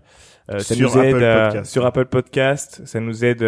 Euh, 0.49 0.59
ça 0.59 0.75
sur 0.75 0.95
nous 0.95 1.03
aide 1.03 1.21
Apple 1.21 1.65
sur 1.65 1.85
Apple 1.85 2.05
Podcast, 2.05 2.81
ça 2.85 2.99
nous 2.99 3.23
aide 3.23 3.43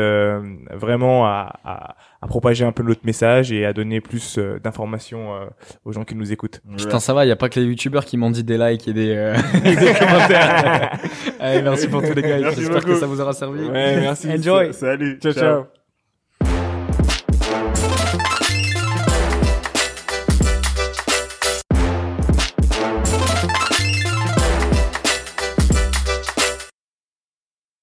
vraiment 0.72 1.26
à, 1.26 1.54
à, 1.64 1.96
à, 2.22 2.28
propager 2.28 2.64
un 2.64 2.72
peu 2.72 2.84
notre 2.84 3.06
message 3.06 3.52
et 3.52 3.66
à 3.66 3.74
donner 3.74 4.02
plus 4.02 4.40
d'informations 4.64 5.50
aux 5.84 5.92
gens 5.92 6.04
qui 6.04 6.16
nous 6.16 6.32
écoutent. 6.32 6.62
Putain, 6.78 7.00
ça 7.00 7.14
va, 7.14 7.26
il 7.26 7.30
y 7.30 7.32
a 7.32 7.36
pas 7.36 7.50
que 7.50 7.60
les 7.60 7.66
youtubeurs 7.66 8.06
qui 8.06 8.18
m'ont 8.18 8.32
dit 8.32 8.44
des 8.44 8.58
likes 8.58 8.88
et 8.88 8.94
des, 8.94 9.34
des 9.64 9.94
commentaires. 10.00 11.00
Allez, 11.40 11.62
merci 11.62 11.88
pour 11.88 12.02
tous 12.02 12.14
les 12.14 12.22
gars. 12.22 12.52
J'espère 12.52 12.86
que 12.86 12.96
ça 12.96 13.06
vous 13.08 13.20
aura 13.20 13.34
servi. 13.34 13.64
Ouais, 13.64 14.00
merci. 14.02 14.30
Enjoy. 14.30 14.74
Salut. 14.74 15.20
ciao. 15.20 15.34
ciao. 15.34 15.81